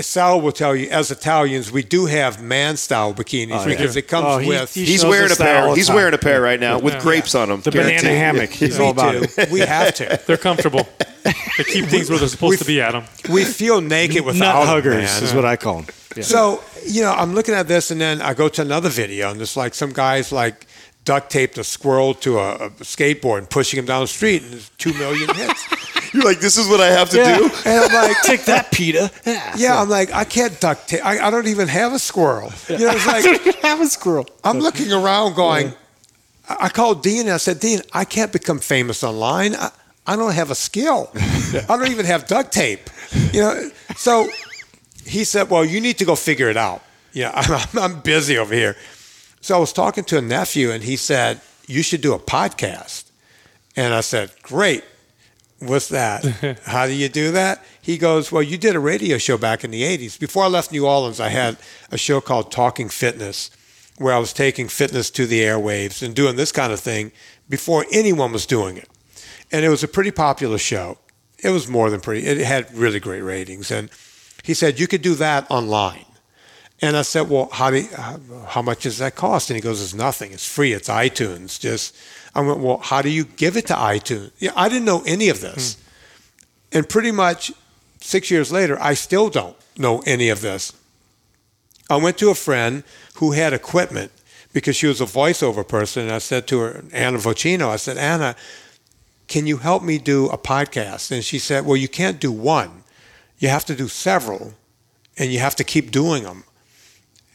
Sal 0.00 0.40
will 0.40 0.52
tell 0.52 0.74
you, 0.74 0.88
as 0.90 1.10
Italians, 1.10 1.70
we 1.70 1.82
do 1.82 2.06
have 2.06 2.42
man 2.42 2.76
style 2.76 3.14
bikinis 3.14 3.60
oh, 3.62 3.66
because 3.66 3.96
it 3.96 4.08
comes 4.08 4.26
Oh, 4.28 4.38
he- 4.38 4.48
with. 4.48 4.74
he 4.74 4.84
He's 4.84 5.04
wearing 5.04 5.28
a 5.28 5.32
us 5.32 5.38
that 5.38 5.56
all 5.62 5.68
pair. 5.68 5.76
He's 5.76 5.90
wearing 5.90 6.12
a 6.14 6.18
pair 6.18 6.40
right 6.42 6.58
now 6.60 6.78
with 6.78 7.00
grapes 7.00 7.34
on 7.34 7.48
them. 7.48 7.60
The 7.60 7.70
banana 7.70 8.08
hammock. 8.08 8.50
He's 8.64 8.78
all 8.78 8.90
about 8.90 9.14
it. 9.16 9.50
We 9.50 9.60
have 9.60 9.94
to. 9.96 10.20
They're 10.26 10.36
comfortable. 10.36 10.86
they 11.22 11.64
keep 11.64 11.86
things 11.86 12.10
where 12.10 12.18
they're 12.18 12.28
supposed 12.28 12.58
to 12.60 12.64
be, 12.64 12.80
Adam. 12.80 13.04
We 13.30 13.44
feel 13.44 13.80
naked 13.80 14.24
without 14.24 14.60
them, 14.60 14.68
huggers 14.68 14.94
man. 14.94 15.22
is 15.22 15.34
what 15.34 15.44
I 15.44 15.56
call 15.56 15.82
them. 15.82 16.22
So, 16.22 16.62
you 16.86 17.02
know, 17.02 17.12
I'm 17.12 17.34
looking 17.34 17.54
at 17.54 17.68
this 17.68 17.90
and 17.90 18.00
then 18.00 18.22
I 18.22 18.32
go 18.34 18.48
to 18.48 18.62
another 18.62 18.88
video 18.88 19.30
and 19.30 19.40
it's 19.40 19.56
like 19.56 19.74
some 19.74 19.92
guys 19.92 20.30
like 20.32 20.65
duct 21.06 21.30
taped 21.30 21.56
a 21.56 21.64
squirrel 21.64 22.12
to 22.12 22.38
a, 22.38 22.56
a 22.56 22.70
skateboard 22.82 23.38
and 23.38 23.48
pushing 23.48 23.78
him 23.78 23.86
down 23.86 24.02
the 24.02 24.06
street 24.08 24.42
and 24.42 24.52
there's 24.52 24.68
two 24.76 24.92
million 24.94 25.34
hits. 25.34 26.12
You're 26.12 26.24
like, 26.24 26.40
this 26.40 26.58
is 26.58 26.68
what 26.68 26.80
I 26.80 26.88
have 26.88 27.08
to 27.10 27.16
yeah. 27.16 27.38
do. 27.38 27.44
And 27.64 27.84
I'm 27.84 27.92
like, 27.92 28.16
Take 28.24 28.44
that, 28.46 28.70
Peter. 28.70 29.08
yeah, 29.24 29.80
I'm 29.80 29.88
like, 29.88 30.12
I 30.12 30.24
can't 30.24 30.60
duct 30.60 30.88
tape. 30.88 31.04
I, 31.04 31.20
I 31.20 31.30
don't 31.30 31.46
even 31.46 31.68
have 31.68 31.92
a 31.94 31.98
squirrel. 31.98 32.52
You 32.68 32.78
know, 32.78 32.90
it's 32.92 33.06
like, 33.46 33.56
have 33.62 33.80
a 33.80 33.86
squirrel. 33.86 34.26
I'm 34.44 34.58
looking 34.58 34.92
around 34.92 35.34
going, 35.34 35.68
I 36.48 36.66
I 36.66 36.68
called 36.68 37.02
Dean 37.02 37.22
and 37.22 37.30
I 37.30 37.38
said, 37.38 37.60
Dean, 37.60 37.80
I 37.92 38.04
can't 38.04 38.32
become 38.32 38.58
famous 38.58 39.02
online. 39.02 39.54
I, 39.54 39.70
I 40.06 40.16
don't 40.16 40.34
have 40.34 40.50
a 40.50 40.54
skill. 40.54 41.10
I 41.14 41.76
don't 41.76 41.90
even 41.90 42.06
have 42.06 42.26
duct 42.26 42.52
tape. 42.52 42.88
You 43.32 43.40
know, 43.40 43.70
so 43.96 44.28
he 45.04 45.24
said, 45.24 45.50
well, 45.50 45.64
you 45.64 45.80
need 45.80 45.98
to 45.98 46.04
go 46.04 46.14
figure 46.14 46.48
it 46.48 46.56
out. 46.56 46.82
Yeah, 47.12 47.30
I'm, 47.34 47.78
I'm 47.78 48.00
busy 48.00 48.38
over 48.38 48.54
here. 48.54 48.76
So 49.46 49.54
I 49.54 49.60
was 49.60 49.72
talking 49.72 50.02
to 50.06 50.18
a 50.18 50.20
nephew 50.20 50.72
and 50.72 50.82
he 50.82 50.96
said, 50.96 51.40
you 51.68 51.84
should 51.84 52.00
do 52.00 52.12
a 52.12 52.18
podcast. 52.18 53.04
And 53.76 53.94
I 53.94 54.00
said, 54.00 54.32
great. 54.42 54.82
What's 55.60 55.88
that? 55.90 56.24
How 56.64 56.86
do 56.86 56.92
you 56.92 57.08
do 57.08 57.30
that? 57.30 57.64
He 57.80 57.96
goes, 57.96 58.32
Well, 58.32 58.42
you 58.42 58.58
did 58.58 58.74
a 58.74 58.80
radio 58.80 59.18
show 59.18 59.38
back 59.38 59.62
in 59.62 59.70
the 59.70 59.84
80s. 59.84 60.18
Before 60.18 60.42
I 60.42 60.48
left 60.48 60.72
New 60.72 60.84
Orleans, 60.84 61.20
I 61.20 61.28
had 61.28 61.58
a 61.92 61.96
show 61.96 62.20
called 62.20 62.50
Talking 62.50 62.88
Fitness, 62.88 63.52
where 63.98 64.12
I 64.12 64.18
was 64.18 64.32
taking 64.32 64.66
fitness 64.66 65.10
to 65.10 65.26
the 65.26 65.42
airwaves 65.42 66.02
and 66.02 66.12
doing 66.12 66.34
this 66.34 66.50
kind 66.50 66.72
of 66.72 66.80
thing 66.80 67.12
before 67.48 67.86
anyone 67.92 68.32
was 68.32 68.46
doing 68.46 68.76
it. 68.76 68.88
and 69.52 69.64
it 69.64 69.68
was 69.68 69.84
a 69.84 69.88
pretty 69.88 70.10
popular 70.10 70.58
show. 70.58 70.98
It 71.38 71.50
was 71.50 71.68
more 71.68 71.88
than 71.88 72.00
pretty. 72.00 72.26
It 72.26 72.38
had 72.38 72.74
really 72.74 72.98
great 72.98 73.22
ratings, 73.22 73.70
and 73.70 73.90
he 74.42 74.54
said 74.54 74.80
you 74.80 74.88
could 74.88 75.02
do 75.02 75.14
that 75.14 75.48
online. 75.48 76.05
And 76.82 76.96
I 76.96 77.02
said, 77.02 77.30
well, 77.30 77.48
how 77.52 77.70
do 77.70 77.78
you, 77.78 77.88
how, 78.48 78.60
much 78.60 78.82
does 78.82 78.98
that 78.98 79.14
cost? 79.14 79.48
And 79.48 79.56
he 79.56 79.62
goes, 79.62 79.80
it's 79.80 79.94
nothing. 79.94 80.32
It's 80.32 80.46
free. 80.46 80.72
It's 80.74 80.88
iTunes. 80.88 81.58
Just 81.58 81.96
I 82.34 82.40
went, 82.40 82.58
well, 82.58 82.78
how 82.78 83.00
do 83.00 83.08
you 83.08 83.24
give 83.24 83.56
it 83.56 83.66
to 83.68 83.74
iTunes? 83.74 84.30
Yeah, 84.38 84.52
I 84.54 84.68
didn't 84.68 84.84
know 84.84 85.02
any 85.06 85.30
of 85.30 85.40
this, 85.40 85.74
hmm. 85.74 86.78
and 86.78 86.88
pretty 86.88 87.10
much 87.10 87.52
six 88.02 88.30
years 88.30 88.52
later, 88.52 88.78
I 88.80 88.94
still 88.94 89.30
don't 89.30 89.56
know 89.78 90.02
any 90.06 90.28
of 90.28 90.42
this. 90.42 90.72
I 91.88 91.96
went 91.96 92.18
to 92.18 92.30
a 92.30 92.34
friend 92.34 92.84
who 93.14 93.32
had 93.32 93.52
equipment 93.52 94.12
because 94.52 94.76
she 94.76 94.86
was 94.86 95.00
a 95.00 95.06
voiceover 95.06 95.66
person. 95.66 96.04
And 96.04 96.12
I 96.12 96.18
said 96.18 96.46
to 96.48 96.58
her, 96.60 96.84
Anna 96.92 97.18
Vocino, 97.18 97.68
I 97.68 97.76
said, 97.76 97.96
Anna, 97.96 98.34
can 99.28 99.46
you 99.46 99.58
help 99.58 99.82
me 99.82 99.98
do 99.98 100.26
a 100.28 100.38
podcast? 100.38 101.10
And 101.10 101.24
she 101.24 101.38
said, 101.38 101.66
Well, 101.66 101.76
you 101.76 101.88
can't 101.88 102.20
do 102.20 102.32
one. 102.32 102.84
You 103.38 103.48
have 103.48 103.64
to 103.66 103.74
do 103.74 103.88
several, 103.88 104.54
and 105.18 105.30
you 105.30 105.40
have 105.40 105.56
to 105.56 105.64
keep 105.64 105.90
doing 105.90 106.22
them. 106.22 106.44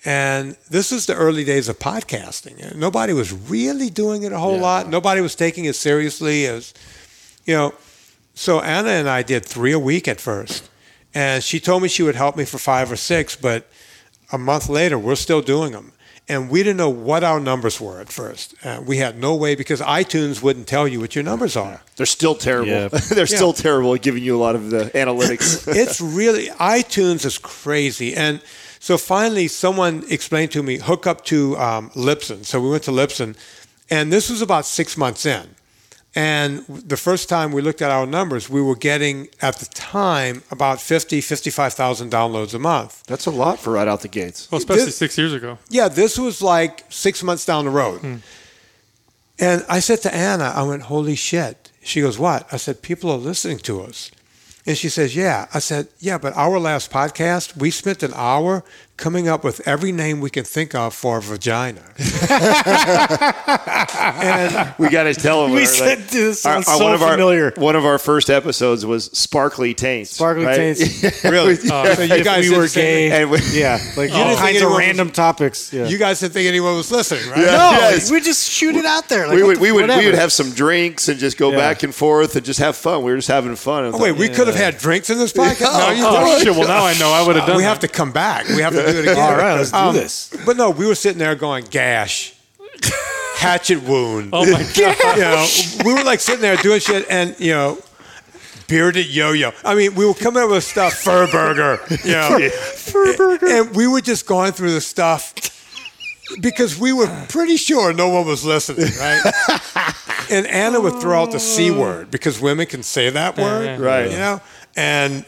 And 0.04 0.58
this 0.70 0.92
is 0.92 1.06
the 1.06 1.14
early 1.16 1.44
days 1.44 1.70
of 1.70 1.78
podcasting. 1.78 2.76
Nobody 2.76 3.14
was 3.14 3.32
really 3.32 3.90
doing 3.90 4.24
it 4.24 4.32
a 4.32 4.40
whole 4.40 4.58
lot. 4.58 4.90
Nobody 4.90 5.22
was 5.22 5.36
taking 5.36 5.66
it 5.66 5.76
seriously 5.76 6.48
as, 6.48 6.74
you 7.46 7.54
know. 7.54 7.74
So 8.34 8.62
Anna 8.62 8.90
and 8.90 9.08
I 9.10 9.22
did 9.22 9.46
three 9.46 9.74
a 9.74 9.80
week 9.80 10.08
at 10.08 10.20
first, 10.20 10.70
and 11.14 11.44
she 11.44 11.60
told 11.60 11.84
me 11.84 11.88
she 11.88 12.02
would 12.02 12.16
help 12.16 12.36
me 12.36 12.46
for 12.46 12.58
five 12.58 12.92
or 12.92 12.96
six. 12.96 13.36
But 13.36 13.68
a 14.32 14.40
month 14.40 14.70
later, 14.70 14.98
we're 14.98 15.16
still 15.16 15.42
doing 15.42 15.74
them, 15.74 15.92
and 16.28 16.50
we 16.50 16.64
didn't 16.64 16.78
know 16.78 16.90
what 16.90 17.24
our 17.24 17.40
numbers 17.40 17.80
were 17.80 18.00
at 18.00 18.10
first. 18.10 18.56
Uh, 18.66 18.82
we 18.84 18.98
had 18.98 19.20
no 19.20 19.36
way 19.36 19.54
because 19.54 19.82
iTunes 19.82 20.42
wouldn't 20.42 20.68
tell 20.68 20.88
you 20.88 21.00
what 21.00 21.14
your 21.14 21.24
numbers 21.24 21.56
are. 21.56 21.82
They're 21.98 22.08
still 22.08 22.34
terrible. 22.34 22.72
Yeah. 22.72 22.88
They're 23.14 23.28
still 23.28 23.54
terrible 23.54 23.94
at 23.94 24.02
giving 24.02 24.24
you 24.24 24.36
a 24.36 24.42
lot 24.42 24.56
of 24.56 24.72
the 24.72 24.86
analytics. 24.96 25.68
it's 25.76 26.02
really 26.02 26.48
iTunes 26.48 27.24
is 27.24 27.38
crazy, 27.38 28.16
and 28.16 28.42
so 28.82 28.98
finally 28.98 29.48
someone 29.48 30.04
explained 30.10 30.52
to 30.52 30.64
me 30.64 30.80
hook 30.80 31.06
up 31.06 31.24
to 31.26 31.56
um, 31.58 31.92
Libsyn. 31.92 32.44
So 32.44 32.60
we 32.60 32.70
went 32.72 32.82
to 32.84 32.92
Libsyn, 32.92 33.36
and 33.92 34.12
this 34.12 34.28
was 34.30 34.42
about 34.42 34.66
six 34.66 34.98
months 34.98 35.24
in. 35.26 35.46
And 36.16 36.66
the 36.68 36.98
first 36.98 37.30
time 37.30 37.52
we 37.54 37.62
looked 37.62 37.82
at 37.82 37.92
our 37.92 38.06
numbers, 38.08 38.50
we 38.50 38.60
were 38.62 38.76
getting 38.76 39.30
at 39.42 39.58
the 39.58 39.68
time 39.68 40.42
about 40.50 40.82
50, 40.82 41.22
55,000 41.22 42.12
downloads 42.12 42.54
a 42.56 42.60
month. 42.60 43.04
That's 43.06 43.28
a 43.28 43.32
lot 43.32 43.60
for 43.60 43.72
right 43.72 43.88
out 43.88 44.02
the 44.02 44.10
gates. 44.10 44.52
Well, 44.52 44.58
especially 44.58 44.86
This- 44.86 44.98
six 44.98 45.16
years 45.18 45.32
ago. 45.32 45.58
Yeah, 45.70 45.88
this 45.88 46.18
was 46.18 46.42
like 46.42 46.84
six 46.90 47.22
months 47.24 47.46
down 47.46 47.66
the 47.66 47.72
road. 47.72 48.22
And 49.40 49.66
I 49.70 49.80
said 49.80 50.02
to 50.02 50.14
Anna, 50.14 50.52
I 50.56 50.64
went, 50.64 50.84
holy 50.84 51.16
shit. 51.16 51.72
She 51.84 52.02
goes, 52.02 52.18
what? 52.20 52.46
I 52.52 52.58
said, 52.58 52.82
people 52.82 53.10
are 53.12 53.18
listening 53.18 53.60
to 53.60 53.82
us. 53.82 54.12
And 54.66 54.78
she 54.78 54.90
says, 54.90 55.16
yeah. 55.16 55.48
I 55.54 55.60
said, 55.60 55.88
yeah, 56.00 56.18
but 56.18 56.36
our 56.36 56.60
last 56.60 56.92
podcast, 56.92 57.58
we 57.58 57.72
spent 57.72 58.04
an 58.04 58.14
hour 58.16 58.64
coming 58.98 59.28
up 59.28 59.44
with 59.44 59.66
every 59.68 59.92
name 59.92 60.22
we 60.22 60.30
can 60.30 60.44
think 60.44 60.76
of 60.76 60.94
for 60.94 61.18
a 61.18 61.22
vagina. 61.22 61.82
and 64.22 64.74
We 64.78 64.90
got 64.90 65.04
to 65.04 65.14
tell 65.14 65.44
them. 65.44 65.52
We 65.54 65.62
our, 65.62 65.66
said 65.66 66.00
like, 66.00 66.08
this 66.10 66.46
our- 66.46 66.54
sounds 66.64 66.68
our- 66.68 66.78
so 66.78 66.84
one 66.84 66.94
of 66.94 67.02
our 67.02 67.12
familiar. 67.12 67.52
one 67.58 67.76
of 67.76 67.86
our 67.86 67.98
first 67.98 68.30
episodes 68.30 68.86
was 68.86 69.06
sparkly 69.06 69.74
taints. 69.74 70.12
Sparkly 70.12 70.46
right? 70.46 70.56
taints. 70.56 71.24
really, 71.24 71.54
oh, 71.72 71.94
so 71.96 72.02
you 72.04 72.24
guys 72.24 72.50
we 72.50 72.56
were 72.58 72.68
gay. 72.68 73.12
And 73.12 73.32
we- 73.32 73.40
Yeah, 73.52 73.80
like 73.98 74.12
didn't 74.12 74.14
all 74.22 74.28
think 74.28 74.40
kinds 74.40 74.58
of 74.58 74.62
anyone 74.64 74.72
was- 74.74 74.80
random 74.80 75.10
topics. 75.12 75.74
Yeah. 75.74 75.88
You 75.88 75.98
guys 75.98 76.20
didn't 76.20 76.34
think 76.34 76.48
anyone 76.48 76.76
was 76.76 76.92
listening, 76.92 77.28
right? 77.30 77.40
Yeah. 77.40 77.46
no, 77.58 77.72
Yes. 77.72 78.12
we 78.12 78.22
just 78.22 78.50
shoot 78.50 78.76
it 78.76 78.86
out 78.86 79.10
there. 79.10 79.28
Like, 79.28 79.36
we 79.36 79.44
would 79.44 79.58
the- 79.58 79.62
we 79.62 79.72
would 79.72 79.90
we 79.90 80.06
would 80.06 80.16
have 80.16 80.32
some 80.32 80.52
drinks 80.52 81.08
and 81.10 81.20
just 81.20 81.38
go 81.38 81.52
Yeah. 81.52 81.58
back 81.58 81.84
and 81.84 81.94
forth 81.94 82.36
and 82.36 82.46
just 82.46 82.60
have 82.60 82.76
fun. 82.76 83.04
We 83.04 83.12
were 83.12 83.18
just 83.18 83.28
having 83.30 83.56
fun. 83.56 83.86
Oh, 83.94 83.98
wait, 83.98 84.12
we 84.16 84.30
could 84.30 84.48
have 84.48 84.56
had 84.56 84.78
drinks 84.78 85.10
in 85.10 85.18
this 85.18 85.34
podcast? 85.34 85.62
No, 85.62 85.90
you 85.92 86.04
Oh 86.06 86.12
don't. 86.12 86.44
shit! 86.44 86.52
Well, 86.56 86.68
now 86.68 86.86
I 86.86 86.94
know. 87.00 87.12
I 87.12 87.26
would 87.26 87.36
have 87.36 87.48
done. 87.48 87.58
we 87.58 87.64
have 87.64 87.80
to 87.80 87.88
come 87.88 88.12
back. 88.12 88.48
We 88.50 88.62
have 88.62 88.74
to 88.74 88.91
do 88.92 89.00
it 89.00 89.02
again. 89.12 89.18
All 89.20 89.36
right, 89.38 89.56
let's 89.58 89.72
do 89.72 89.78
Um, 89.78 89.96
this. 89.96 90.36
But 90.46 90.58
no, 90.58 90.70
we 90.70 90.86
were 90.88 90.96
sitting 90.96 91.18
there 91.20 91.36
going 91.36 91.66
gash, 91.66 92.34
hatchet 93.36 93.82
wound. 93.84 94.30
Oh 94.34 94.46
my 94.52 94.64
god! 94.76 94.98
You 95.16 95.22
know, 95.22 95.48
we 95.86 95.94
were 95.94 96.04
like 96.04 96.20
sitting 96.20 96.42
there 96.42 96.58
doing 96.58 96.80
shit, 96.80 97.06
and 97.10 97.36
you 97.40 97.52
know, 97.52 97.78
bearded 98.68 99.08
yo-yo. 99.08 99.52
I 99.66 99.76
mean, 99.76 99.96
we 99.96 100.06
were 100.06 100.14
coming 100.14 100.44
up 100.44 100.50
with 100.50 100.64
stuff, 100.64 100.94
fur 100.94 101.30
burger. 101.32 101.80
You 102.04 102.12
know, 102.14 102.50
fur 102.50 103.16
burger, 103.18 103.48
and 103.48 103.76
we 103.76 103.88
were 103.88 104.02
just 104.02 104.26
going 104.26 104.52
through 104.54 104.72
the 104.72 104.82
stuff 104.82 105.34
because 106.42 106.80
we 106.80 106.94
were 106.94 107.08
pretty 107.28 107.58
sure 107.58 107.92
no 107.94 108.08
one 108.10 108.26
was 108.26 108.46
listening, 108.46 108.88
right? 109.00 109.22
and 110.32 110.48
Anna 110.48 110.80
would 110.80 111.02
throw 111.02 111.22
out 111.24 111.32
the 111.32 111.40
c 111.42 111.72
word 111.72 112.10
because 112.10 112.40
women 112.40 112.68
can 112.68 112.84
say 112.84 113.10
that 113.10 113.38
word, 113.38 113.80
Right. 113.80 114.10
You 114.10 114.18
know, 114.18 114.42
and 114.78 115.26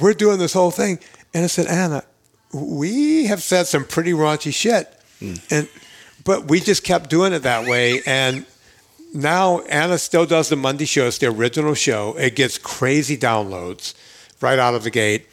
we're 0.00 0.14
doing 0.14 0.38
this 0.38 0.52
whole 0.52 0.70
thing, 0.70 1.00
and 1.34 1.42
I 1.44 1.46
said, 1.48 1.66
Anna, 1.66 2.04
we 2.52 3.26
have 3.26 3.42
said 3.42 3.66
some 3.66 3.84
pretty 3.84 4.12
raunchy 4.12 4.52
shit, 4.52 4.92
and 5.50 5.68
but 6.24 6.48
we 6.48 6.60
just 6.60 6.84
kept 6.84 7.10
doing 7.10 7.32
it 7.32 7.40
that 7.40 7.66
way, 7.68 8.02
and 8.06 8.44
now 9.14 9.60
Anna 9.62 9.98
still 9.98 10.26
does 10.26 10.48
the 10.48 10.56
Monday 10.56 10.84
show. 10.84 11.06
It's 11.06 11.18
the 11.18 11.28
original 11.28 11.74
show. 11.74 12.14
It 12.18 12.36
gets 12.36 12.58
crazy 12.58 13.16
downloads 13.16 13.94
right 14.40 14.58
out 14.58 14.74
of 14.74 14.84
the 14.84 14.90
gate. 14.90 15.26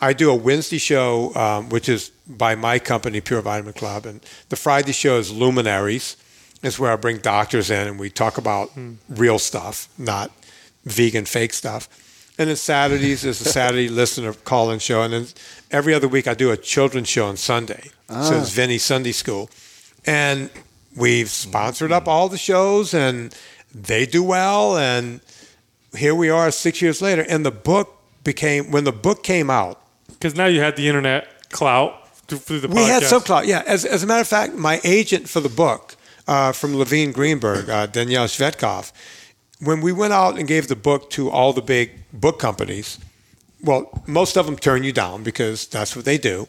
I 0.00 0.12
do 0.12 0.30
a 0.30 0.34
Wednesday 0.34 0.78
show, 0.78 1.34
um, 1.34 1.68
which 1.68 1.88
is 1.88 2.10
by 2.26 2.54
my 2.54 2.78
company, 2.78 3.20
Pure 3.20 3.42
Vitamin 3.42 3.74
Club, 3.74 4.06
and 4.06 4.20
the 4.48 4.56
Friday 4.56 4.92
show 4.92 5.18
is 5.18 5.30
Luminaries. 5.32 6.16
It's 6.62 6.78
where 6.78 6.92
I 6.92 6.96
bring 6.96 7.18
doctors 7.18 7.70
in 7.70 7.86
and 7.88 7.98
we 7.98 8.10
talk 8.10 8.38
about 8.38 8.70
real 9.08 9.38
stuff, 9.38 9.88
not 9.98 10.30
vegan 10.84 11.24
fake 11.24 11.52
stuff. 11.52 11.88
And 12.40 12.48
then 12.48 12.56
Saturdays 12.56 13.22
is 13.22 13.38
a 13.42 13.44
Saturday 13.58 13.90
listener 13.90 14.32
call-in 14.32 14.78
show, 14.78 15.02
and 15.02 15.12
then 15.12 15.26
every 15.70 15.92
other 15.92 16.08
week 16.08 16.26
I 16.26 16.32
do 16.32 16.50
a 16.50 16.56
children's 16.56 17.06
show 17.06 17.26
on 17.26 17.36
Sunday. 17.36 17.90
So 18.08 18.40
it's 18.40 18.50
Vinnie 18.50 18.78
Sunday 18.78 19.12
School, 19.12 19.50
and 20.06 20.48
we've 20.96 21.28
sponsored 21.28 21.92
up 21.92 22.08
all 22.08 22.30
the 22.30 22.38
shows, 22.38 22.94
and 22.94 23.36
they 23.74 24.06
do 24.06 24.22
well. 24.22 24.78
And 24.78 25.20
here 25.94 26.14
we 26.14 26.30
are, 26.30 26.50
six 26.50 26.80
years 26.80 27.02
later, 27.02 27.26
and 27.28 27.44
the 27.44 27.50
book 27.50 27.94
became 28.24 28.70
when 28.70 28.84
the 28.84 28.92
book 28.92 29.22
came 29.22 29.50
out. 29.50 29.78
Because 30.08 30.34
now 30.34 30.46
you 30.46 30.60
had 30.60 30.76
the 30.76 30.88
internet 30.88 31.50
clout 31.50 32.08
through, 32.26 32.60
the 32.60 32.68
We 32.68 32.76
had 32.84 33.02
podcast. 33.02 33.06
some 33.06 33.20
clout, 33.20 33.46
yeah. 33.46 33.62
As, 33.66 33.84
as 33.84 34.02
a 34.02 34.06
matter 34.06 34.22
of 34.22 34.28
fact, 34.28 34.54
my 34.54 34.80
agent 34.82 35.28
for 35.28 35.40
the 35.40 35.50
book 35.50 35.94
uh, 36.26 36.52
from 36.52 36.74
Levine 36.74 37.12
Greenberg, 37.12 37.68
uh, 37.68 37.84
Danielle 37.84 38.26
Svetcov, 38.28 38.92
when 39.60 39.80
we 39.80 39.92
went 39.92 40.12
out 40.12 40.38
and 40.38 40.48
gave 40.48 40.68
the 40.68 40.76
book 40.76 41.10
to 41.10 41.30
all 41.30 41.52
the 41.52 41.62
big 41.62 41.92
book 42.12 42.38
companies, 42.38 42.98
well, 43.62 44.02
most 44.06 44.36
of 44.36 44.46
them 44.46 44.56
turn 44.56 44.84
you 44.84 44.92
down 44.92 45.22
because 45.22 45.66
that's 45.66 45.94
what 45.94 46.04
they 46.04 46.18
do. 46.18 46.48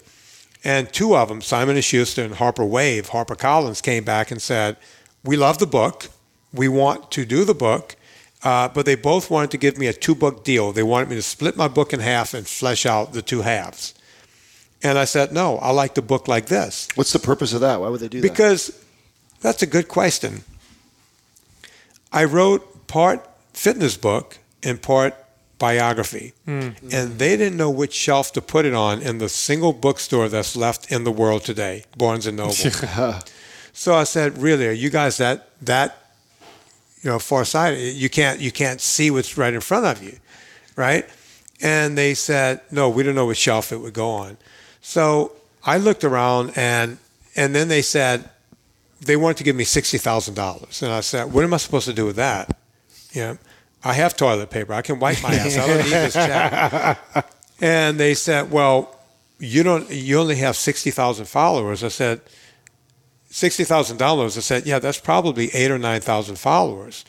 And 0.64 0.92
two 0.94 1.16
of 1.16 1.28
them, 1.28 1.42
Simon 1.42 1.76
and 1.76 1.84
Schuster 1.84 2.24
and 2.24 2.36
Harper 2.36 2.66
Wave, 2.66 3.10
Harper 3.10 3.36
Collins, 3.36 3.82
came 3.82 4.04
back 4.04 4.32
and 4.32 4.42
said, 4.42 4.78
"We 5.24 5.36
love 5.36 5.58
the 5.58 5.68
book. 5.68 6.10
We 6.54 6.68
want 6.68 7.12
to 7.12 7.26
do 7.26 7.44
the 7.44 7.56
book." 7.56 7.96
Uh, 8.44 8.68
but 8.70 8.86
they 8.86 8.96
both 8.96 9.30
wanted 9.30 9.52
to 9.52 9.58
give 9.58 9.78
me 9.78 9.88
a 9.88 9.94
two 9.94 10.16
book 10.16 10.44
deal. 10.44 10.72
They 10.72 10.84
wanted 10.84 11.10
me 11.10 11.16
to 11.16 11.22
split 11.22 11.56
my 11.56 11.68
book 11.68 11.94
in 11.94 12.00
half 12.00 12.34
and 12.34 12.48
flesh 12.48 12.86
out 12.86 13.14
the 13.14 13.22
two 13.22 13.42
halves. 13.42 13.94
And 14.84 14.98
I 14.98 15.06
said, 15.06 15.32
no, 15.32 15.58
I 15.58 15.70
like 15.70 15.94
the 15.94 16.02
book 16.02 16.28
like 16.28 16.48
this. 16.48 16.88
What's 16.96 17.14
the 17.14 17.20
purpose 17.20 17.54
of 17.54 17.62
that? 17.62 17.80
Why 17.80 17.90
would 17.90 18.00
they 18.00 18.08
do 18.08 18.20
that? 18.20 18.28
Because 18.28 18.84
that's 19.42 19.62
a 19.62 19.68
good 19.68 19.88
question. 19.88 20.44
I 22.12 22.24
wrote 22.24 22.68
part 22.92 23.26
fitness 23.54 23.96
book 23.96 24.38
and 24.64 24.82
part 24.82 25.16
biography. 25.58 26.34
Hmm. 26.44 26.70
And 26.92 27.18
they 27.20 27.38
didn't 27.38 27.56
know 27.56 27.70
which 27.70 27.94
shelf 27.94 28.34
to 28.34 28.42
put 28.42 28.66
it 28.66 28.74
on 28.74 29.02
in 29.02 29.20
the 29.20 29.30
single 29.30 29.72
bookstore 29.72 30.28
that's 30.28 30.58
left 30.58 30.92
in 30.92 31.06
the 31.06 31.12
world 31.12 31.46
today, 31.46 31.86
Barnes 31.98 32.28
and 32.28 32.36
Noble. 32.36 32.52
so 33.74 33.96
I 33.96 34.04
said, 34.04 34.38
really, 34.38 34.68
are 34.68 34.74
you 34.74 34.90
guys 34.90 35.18
that 35.18 35.48
that 35.62 36.06
you 37.02 37.10
know 37.10 37.20
farsighted? 37.20 37.96
You 37.96 38.10
can't 38.10 38.42
you 38.42 38.52
can't 38.52 38.82
see 38.82 39.10
what's 39.10 39.38
right 39.38 39.54
in 39.54 39.62
front 39.62 39.86
of 39.86 40.04
you, 40.04 40.18
right? 40.76 41.06
And 41.62 41.98
they 41.98 42.14
said, 42.14 42.60
no, 42.72 42.90
we 42.90 43.04
don't 43.04 43.16
know 43.16 43.28
which 43.28 43.38
shelf 43.38 43.72
it 43.72 43.78
would 43.78 43.94
go 43.94 44.10
on. 44.10 44.38
So 44.82 45.32
I 45.64 45.78
looked 45.78 46.04
around 46.04 46.54
and 46.58 46.98
and 47.38 47.56
then 47.56 47.70
they 47.70 47.84
said 47.84 48.30
they 49.00 49.16
wanted 49.16 49.38
to 49.38 49.44
give 49.46 49.56
me 49.56 49.64
sixty 49.64 49.98
thousand 49.98 50.34
dollars. 50.34 50.84
And 50.84 50.92
I 50.92 51.00
said, 51.00 51.32
What 51.32 51.46
am 51.46 51.54
I 51.54 51.58
supposed 51.58 51.86
to 51.86 51.94
do 51.94 52.06
with 52.06 52.18
that? 52.18 52.58
You 53.12 53.22
know, 53.22 53.38
I 53.84 53.94
have 53.94 54.16
toilet 54.16 54.50
paper. 54.50 54.74
I 54.74 54.82
can 54.82 55.00
wipe 55.00 55.22
my 55.24 55.34
ass. 55.34 55.58
I 55.58 55.68
don't 55.68 55.78
need 55.84 55.92
this 55.92 56.14
check. 57.16 57.26
And 57.60 58.00
they 58.00 58.14
said, 58.14 58.52
Well, 58.52 58.96
you 59.40 59.64
don't 59.64 59.90
you 59.90 60.20
only 60.20 60.36
have 60.38 60.56
sixty 60.56 60.92
thousand 60.92 61.26
followers. 61.26 61.84
I 61.84 61.88
said, 61.90 62.22
sixty 63.30 63.64
thousand 63.64 63.98
dollars. 63.98 64.38
I 64.38 64.42
said, 64.42 64.66
Yeah, 64.66 64.80
that's 64.80 65.00
probably 65.00 65.50
eight 65.54 65.72
or 65.72 65.78
nine 65.78 66.02
thousand 66.02 66.38
followers. 66.38 67.06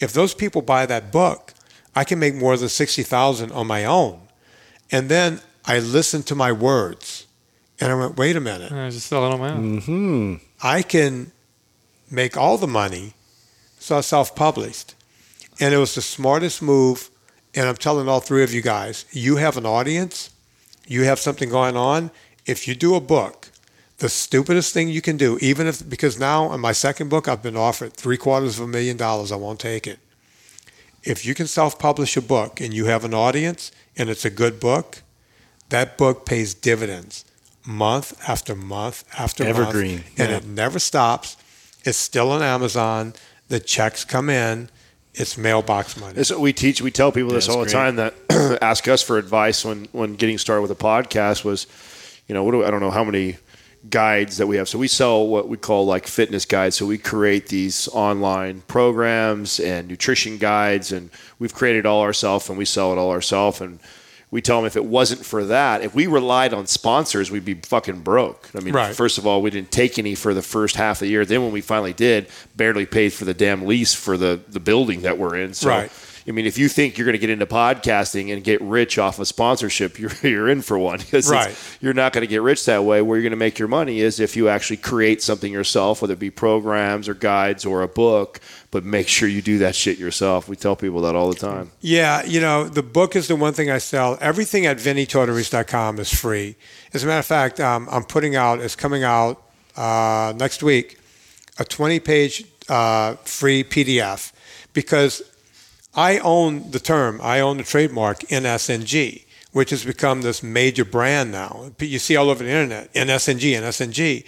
If 0.00 0.12
those 0.12 0.34
people 0.34 0.62
buy 0.62 0.86
that 0.86 1.10
book, 1.12 1.52
I 1.94 2.04
can 2.04 2.18
make 2.18 2.34
more 2.34 2.56
than 2.56 2.68
sixty 2.68 3.02
thousand 3.02 3.52
on 3.52 3.66
my 3.66 3.84
own. 3.84 4.20
And 4.90 5.08
then 5.08 5.40
I 5.66 5.78
listened 5.78 6.26
to 6.28 6.34
my 6.34 6.52
words. 6.52 7.26
And 7.80 7.92
I 7.92 7.94
went, 7.94 8.16
wait 8.16 8.34
a 8.34 8.40
minute. 8.40 8.72
I 8.72 8.90
just 8.90 9.06
sell 9.06 9.24
it 9.24 9.32
on 9.34 9.38
my 9.38 9.50
own. 9.52 9.80
Mm-hmm. 9.80 10.34
I 10.62 10.82
can 10.82 11.30
make 12.10 12.36
all 12.36 12.58
the 12.58 12.66
money. 12.66 13.12
So 13.78 13.98
I 13.98 14.00
self 14.00 14.34
published. 14.34 14.94
And 15.60 15.74
it 15.74 15.78
was 15.78 15.94
the 15.94 16.02
smartest 16.02 16.62
move. 16.62 17.10
And 17.54 17.68
I'm 17.68 17.76
telling 17.76 18.08
all 18.08 18.20
three 18.20 18.44
of 18.44 18.52
you 18.52 18.62
guys, 18.62 19.04
you 19.10 19.36
have 19.36 19.56
an 19.56 19.66
audience, 19.66 20.30
you 20.86 21.04
have 21.04 21.18
something 21.18 21.48
going 21.48 21.76
on. 21.76 22.10
If 22.46 22.68
you 22.68 22.74
do 22.74 22.94
a 22.94 23.00
book, 23.00 23.50
the 23.98 24.08
stupidest 24.08 24.72
thing 24.72 24.88
you 24.88 25.02
can 25.02 25.16
do, 25.16 25.38
even 25.40 25.66
if 25.66 25.88
because 25.88 26.18
now 26.18 26.52
in 26.52 26.60
my 26.60 26.72
second 26.72 27.08
book 27.08 27.26
I've 27.28 27.42
been 27.42 27.56
offered 27.56 27.94
three 27.94 28.16
quarters 28.16 28.58
of 28.58 28.64
a 28.64 28.68
million 28.68 28.96
dollars, 28.96 29.32
I 29.32 29.36
won't 29.36 29.60
take 29.60 29.86
it. 29.86 29.98
If 31.02 31.24
you 31.24 31.34
can 31.34 31.46
self-publish 31.46 32.16
a 32.16 32.22
book 32.22 32.60
and 32.60 32.74
you 32.74 32.86
have 32.86 33.04
an 33.04 33.14
audience 33.14 33.72
and 33.96 34.08
it's 34.08 34.24
a 34.24 34.30
good 34.30 34.60
book, 34.60 35.02
that 35.68 35.98
book 35.98 36.26
pays 36.26 36.54
dividends 36.54 37.24
month 37.66 38.18
after 38.28 38.54
month 38.54 39.04
after 39.18 39.44
Evergreen, 39.44 39.96
month, 39.96 40.20
and 40.20 40.30
yeah. 40.30 40.36
it 40.38 40.46
never 40.46 40.78
stops. 40.78 41.36
It's 41.84 41.98
still 41.98 42.32
on 42.32 42.42
Amazon. 42.42 43.14
The 43.48 43.60
checks 43.60 44.04
come 44.04 44.30
in. 44.30 44.70
It's 45.14 45.36
mailbox 45.36 45.98
money. 45.98 46.14
This 46.14 46.30
is 46.30 46.36
what 46.36 46.42
we 46.42 46.52
teach. 46.52 46.80
We 46.80 46.90
tell 46.90 47.10
people 47.10 47.30
this 47.30 47.46
that's 47.46 47.56
all 47.56 47.64
the 47.64 47.70
great. 47.70 47.72
time 47.72 47.96
that 47.96 48.58
ask 48.62 48.86
us 48.88 49.02
for 49.02 49.18
advice 49.18 49.64
when 49.64 49.88
when 49.92 50.14
getting 50.14 50.38
started 50.38 50.62
with 50.62 50.70
a 50.70 50.76
podcast 50.76 51.44
was, 51.44 51.66
you 52.26 52.34
know, 52.34 52.44
what 52.44 52.52
do 52.52 52.64
I 52.64 52.70
don't 52.70 52.80
know 52.80 52.90
how 52.90 53.04
many 53.04 53.36
guides 53.88 54.36
that 54.38 54.46
we 54.46 54.56
have. 54.56 54.68
So 54.68 54.78
we 54.78 54.88
sell 54.88 55.26
what 55.26 55.48
we 55.48 55.56
call 55.56 55.86
like 55.86 56.06
fitness 56.06 56.44
guides. 56.44 56.76
So 56.76 56.86
we 56.86 56.98
create 56.98 57.48
these 57.48 57.88
online 57.88 58.62
programs 58.66 59.60
and 59.60 59.88
nutrition 59.88 60.38
guides, 60.38 60.92
and 60.92 61.10
we've 61.38 61.54
created 61.54 61.86
all 61.86 62.02
ourselves, 62.02 62.48
and 62.48 62.58
we 62.58 62.64
sell 62.64 62.92
it 62.92 62.98
all 62.98 63.10
ourselves. 63.10 63.60
And 63.60 63.78
we 64.30 64.42
tell 64.42 64.58
them 64.58 64.66
if 64.66 64.76
it 64.76 64.84
wasn't 64.84 65.24
for 65.24 65.44
that, 65.46 65.82
if 65.82 65.94
we 65.94 66.06
relied 66.06 66.52
on 66.52 66.66
sponsors, 66.66 67.30
we'd 67.30 67.44
be 67.46 67.54
fucking 67.54 68.00
broke. 68.00 68.50
I 68.54 68.60
mean, 68.60 68.74
Right. 68.74 68.94
first 68.94 69.16
of 69.16 69.26
all, 69.26 69.40
we 69.40 69.50
didn't 69.50 69.70
take 69.72 69.98
any 69.98 70.14
for 70.14 70.34
the 70.34 70.42
first 70.42 70.76
half 70.76 70.96
of 70.96 71.00
the 71.00 71.08
year. 71.08 71.24
Then 71.24 71.42
when 71.42 71.52
we 71.52 71.62
finally 71.62 71.94
did, 71.94 72.26
barely 72.54 72.84
paid 72.84 73.12
for 73.14 73.24
the 73.24 73.32
damn 73.34 73.64
lease 73.66 73.94
for 73.94 74.16
the 74.18 74.40
the 74.48 74.60
building 74.60 75.00
that 75.02 75.16
we're 75.18 75.36
in. 75.36 75.54
So 75.54 75.68
Right. 75.70 75.90
I 76.28 76.30
mean, 76.32 76.44
if 76.44 76.58
you 76.58 76.68
think 76.68 76.98
you're 76.98 77.06
going 77.06 77.14
to 77.14 77.18
get 77.18 77.30
into 77.30 77.46
podcasting 77.46 78.32
and 78.32 78.44
get 78.44 78.60
rich 78.60 78.98
off 78.98 79.18
of 79.18 79.26
sponsorship, 79.26 79.98
you're, 80.00 80.10
you're 80.22 80.48
in 80.48 80.60
for 80.62 80.78
one 80.78 80.98
because 80.98 81.30
Right. 81.30 81.56
you're 81.80 81.94
not 81.94 82.12
going 82.12 82.22
to 82.22 82.26
get 82.28 82.42
rich 82.42 82.64
that 82.66 82.84
way. 82.84 83.00
Where 83.02 83.16
you're 83.16 83.22
going 83.22 83.30
to 83.30 83.36
make 83.36 83.58
your 83.58 83.68
money 83.68 84.00
is 84.00 84.20
if 84.20 84.36
you 84.36 84.48
actually 84.48 84.76
create 84.76 85.22
something 85.22 85.50
yourself, 85.52 86.02
whether 86.02 86.12
it 86.12 86.18
be 86.18 86.30
programs 86.30 87.08
or 87.08 87.14
guides 87.14 87.64
or 87.64 87.82
a 87.82 87.88
book, 87.88 88.40
but 88.70 88.84
make 88.84 89.08
sure 89.08 89.26
you 89.28 89.40
do 89.40 89.58
that 89.58 89.74
shit 89.74 89.98
yourself. 89.98 90.48
We 90.48 90.56
tell 90.56 90.76
people 90.76 91.00
that 91.02 91.14
all 91.16 91.30
the 91.30 91.38
time. 91.38 91.70
Yeah, 91.80 92.22
you 92.24 92.40
know, 92.40 92.68
the 92.68 92.82
book 92.82 93.16
is 93.16 93.28
the 93.28 93.36
one 93.36 93.54
thing 93.54 93.70
I 93.70 93.78
sell. 93.78 94.18
Everything 94.20 94.66
at 94.66 94.76
vinnietortorich.com 94.76 95.98
is 95.98 96.12
free. 96.12 96.56
As 96.92 97.04
a 97.04 97.06
matter 97.06 97.20
of 97.20 97.26
fact, 97.26 97.60
um, 97.60 97.88
I'm 97.90 98.04
putting 98.04 98.36
out, 98.36 98.60
it's 98.60 98.76
coming 98.76 99.02
out 99.04 99.42
uh, 99.76 100.34
next 100.36 100.62
week, 100.62 100.98
a 101.58 101.64
20 101.64 102.00
page 102.00 102.44
uh, 102.68 103.14
free 103.24 103.64
PDF 103.64 104.32
because 104.74 105.22
I 105.98 106.18
own 106.18 106.70
the 106.70 106.78
term, 106.78 107.18
I 107.20 107.40
own 107.40 107.56
the 107.56 107.64
trademark 107.64 108.20
NSNG, 108.20 109.24
which 109.50 109.70
has 109.70 109.84
become 109.84 110.22
this 110.22 110.44
major 110.44 110.84
brand 110.84 111.32
now. 111.32 111.72
You 111.80 111.98
see 111.98 112.14
all 112.14 112.30
over 112.30 112.44
the 112.44 112.50
internet, 112.50 112.94
NSNG, 112.94 113.52
NSNG. 113.60 114.24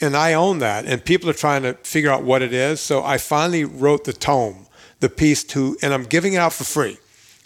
And 0.00 0.16
I 0.16 0.34
own 0.34 0.60
that, 0.60 0.84
and 0.84 1.04
people 1.04 1.28
are 1.28 1.40
trying 1.46 1.64
to 1.64 1.74
figure 1.82 2.12
out 2.12 2.22
what 2.22 2.40
it 2.40 2.52
is. 2.52 2.80
So 2.80 3.02
I 3.02 3.18
finally 3.18 3.64
wrote 3.64 4.04
the 4.04 4.12
tome, 4.12 4.68
the 5.00 5.08
piece 5.08 5.42
to, 5.44 5.76
and 5.82 5.92
I'm 5.92 6.04
giving 6.04 6.34
it 6.34 6.36
out 6.36 6.52
for 6.52 6.62
free. 6.62 6.98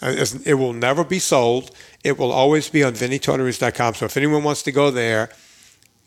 Uh, 0.03 0.27
It 0.45 0.55
will 0.55 0.75
never 0.75 1.03
be 1.03 1.19
sold. 1.19 1.71
It 2.05 2.19
will 2.19 2.31
always 2.31 2.69
be 2.69 2.85
on 2.85 2.93
vinnietortorich.com. 2.93 3.95
So 3.95 4.05
if 4.05 4.17
anyone 4.19 4.43
wants 4.45 4.63
to 4.65 4.73
go 4.73 4.91
there, 4.91 5.31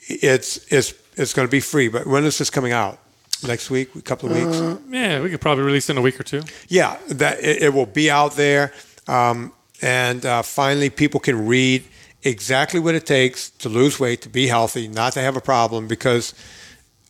it's 0.07 0.71
it's 0.71 0.93
it's 1.15 1.33
going 1.33 1.47
to 1.47 1.51
be 1.51 1.61
free. 1.61 1.87
But 1.87 2.05
when 2.05 2.25
is 2.25 2.37
this 2.37 2.51
coming 2.51 2.73
out? 2.73 2.99
Next 3.43 3.69
week, 3.69 3.93
a 3.95 4.01
couple 4.01 4.31
of 4.31 4.35
weeks. 4.37 4.81
Yeah, 4.89 5.21
we 5.21 5.29
could 5.29 5.41
probably 5.41 5.63
release 5.63 5.89
in 5.89 5.97
a 5.97 6.01
week 6.01 6.19
or 6.19 6.23
two. 6.23 6.41
Yeah, 6.67 6.97
that 7.09 7.39
it, 7.43 7.63
it 7.63 7.73
will 7.73 7.85
be 7.85 8.09
out 8.09 8.35
there, 8.35 8.73
um, 9.07 9.51
and 9.81 10.25
uh, 10.25 10.41
finally, 10.41 10.89
people 10.89 11.19
can 11.19 11.45
read 11.45 11.83
exactly 12.23 12.79
what 12.79 12.95
it 12.95 13.05
takes 13.05 13.49
to 13.51 13.69
lose 13.69 13.99
weight, 13.99 14.21
to 14.21 14.29
be 14.29 14.47
healthy, 14.47 14.87
not 14.87 15.13
to 15.13 15.19
have 15.19 15.35
a 15.35 15.41
problem. 15.41 15.87
Because 15.87 16.33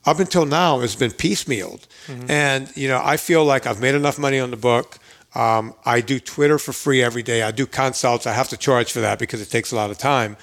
up 0.06 0.20
until 0.20 0.46
now, 0.46 0.82
it's 0.82 0.96
been 0.96 1.12
piecemealed, 1.12 1.86
and 2.28 2.76
you 2.76 2.88
know, 2.88 3.02
I 3.04 3.18
feel 3.18 3.46
like 3.46 3.66
I've 3.68 3.80
made 3.80 3.96
enough 3.96 4.18
money 4.20 4.40
on 4.40 4.52
the 4.52 4.58
book. 4.58 4.98
Um, 5.36 5.74
I 5.86 6.02
do 6.02 6.20
Twitter 6.20 6.58
for 6.58 6.74
free 6.74 7.04
every 7.04 7.24
day. 7.24 7.44
I 7.44 7.52
do 7.52 7.66
consults. 7.66 8.26
I 8.26 8.34
have 8.34 8.50
to 8.50 8.58
charge 8.58 8.92
for 8.92 9.02
that 9.02 9.20
because 9.20 9.42
it 9.42 9.50
takes 9.52 9.72
a 9.72 9.76
lot 9.76 9.92
of 9.92 9.98
time. 9.98 10.38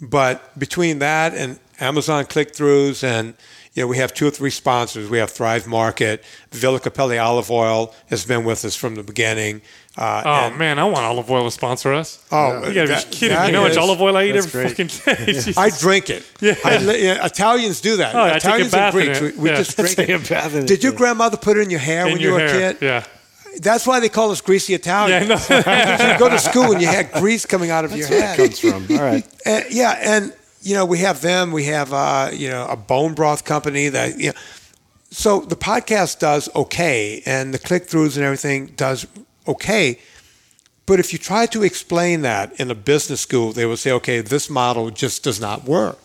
But 0.00 0.58
between 0.58 0.98
that 0.98 1.34
and 1.34 1.58
Amazon 1.80 2.24
click-throughs, 2.24 3.04
and 3.04 3.34
you 3.76 3.82
know, 3.82 3.86
we 3.86 3.98
have 3.98 4.12
two 4.14 4.26
or 4.26 4.30
three 4.30 4.50
sponsors. 4.50 5.08
We 5.08 5.18
have 5.18 5.30
Thrive 5.30 5.66
Market, 5.68 6.24
Villa 6.50 6.80
Cappelli 6.80 7.18
Olive 7.22 7.50
Oil 7.50 7.94
has 8.06 8.24
been 8.24 8.42
with 8.44 8.64
us 8.64 8.74
from 8.74 8.94
the 8.96 9.02
beginning. 9.04 9.60
Uh, 9.98 10.22
Oh 10.24 10.30
and- 10.48 10.58
man, 10.58 10.78
I 10.78 10.84
want 10.84 11.04
olive 11.04 11.30
oil 11.30 11.44
to 11.44 11.50
sponsor 11.50 11.92
us. 11.92 12.18
Oh, 12.32 12.66
you 12.66 12.74
gotta 12.74 12.88
that- 12.88 13.10
be 13.10 13.16
kidding 13.16 13.28
me! 13.30 13.34
that 13.36 13.46
You 13.46 13.52
know 13.52 13.62
how 13.62 13.68
much 13.68 13.76
olive 13.76 14.00
oil 14.00 14.16
I 14.16 14.24
eat 14.24 14.36
every 14.36 14.50
great. 14.50 14.68
fucking 14.70 14.86
day. 15.26 15.26
Jesus. 15.32 15.56
I 15.56 15.70
drink 15.70 16.10
it. 16.10 16.22
Yeah. 16.40 16.54
I 16.64 16.78
yeah, 16.78 17.24
Italians 17.26 17.80
do 17.80 17.96
that. 17.98 18.14
Oh, 18.14 18.22
I 18.22 18.32
take 18.32 18.34
a 18.34 18.36
Italians 18.66 18.72
bath 18.72 18.94
and 18.94 19.04
Greeks, 19.04 19.20
we, 19.20 19.42
we 19.42 19.48
Yeah. 19.50 19.56
just 19.56 19.76
drink 19.76 19.96
Take 19.96 20.08
it. 20.08 20.28
bath 20.28 20.54
it, 20.54 20.66
Did 20.66 20.82
your 20.82 20.92
grandmother 20.92 21.36
put 21.36 21.56
it 21.56 21.60
in 21.60 21.70
your 21.70 21.80
hair 21.80 22.06
in 22.06 22.12
when 22.14 22.20
you 22.20 22.32
were 22.32 22.40
hair. 22.40 22.70
a 22.70 22.74
kid? 22.74 22.76
Yeah. 22.82 23.04
That's 23.62 23.86
why 23.86 24.00
they 24.00 24.08
call 24.10 24.30
us 24.32 24.40
greasy 24.42 24.74
Italians. 24.74 25.28
Yeah, 25.48 25.62
I 25.66 26.06
know. 26.06 26.12
you 26.12 26.18
go 26.18 26.28
to 26.28 26.38
school 26.38 26.72
and 26.72 26.80
you 26.82 26.88
had 26.88 27.10
grease 27.12 27.46
coming 27.46 27.70
out 27.70 27.84
of 27.86 27.96
your 27.96 28.08
where 28.08 28.20
head. 28.22 28.36
comes 28.36 28.58
from. 28.60 28.86
All 28.90 29.02
right. 29.02 29.26
Uh, 29.46 29.60
yeah, 29.70 29.92
and 29.98 30.34
you 30.66 30.74
know 30.74 30.84
we 30.84 30.98
have 30.98 31.20
them. 31.20 31.52
We 31.52 31.64
have 31.64 31.92
uh, 31.92 32.30
you 32.32 32.48
know 32.48 32.66
a 32.66 32.76
bone 32.76 33.14
broth 33.14 33.44
company 33.44 33.88
that 33.88 34.18
you 34.18 34.30
know. 34.30 34.38
So 35.10 35.40
the 35.40 35.56
podcast 35.56 36.18
does 36.18 36.48
okay, 36.54 37.22
and 37.24 37.54
the 37.54 37.58
click 37.58 37.86
throughs 37.86 38.16
and 38.16 38.24
everything 38.24 38.66
does 38.76 39.06
okay. 39.46 39.98
But 40.86 41.00
if 41.00 41.12
you 41.12 41.18
try 41.18 41.46
to 41.46 41.62
explain 41.62 42.22
that 42.22 42.60
in 42.60 42.70
a 42.70 42.74
business 42.74 43.20
school, 43.20 43.52
they 43.52 43.66
will 43.66 43.76
say, 43.76 43.90
okay, 43.92 44.20
this 44.20 44.48
model 44.48 44.90
just 44.90 45.24
does 45.24 45.40
not 45.40 45.64
work. 45.64 45.98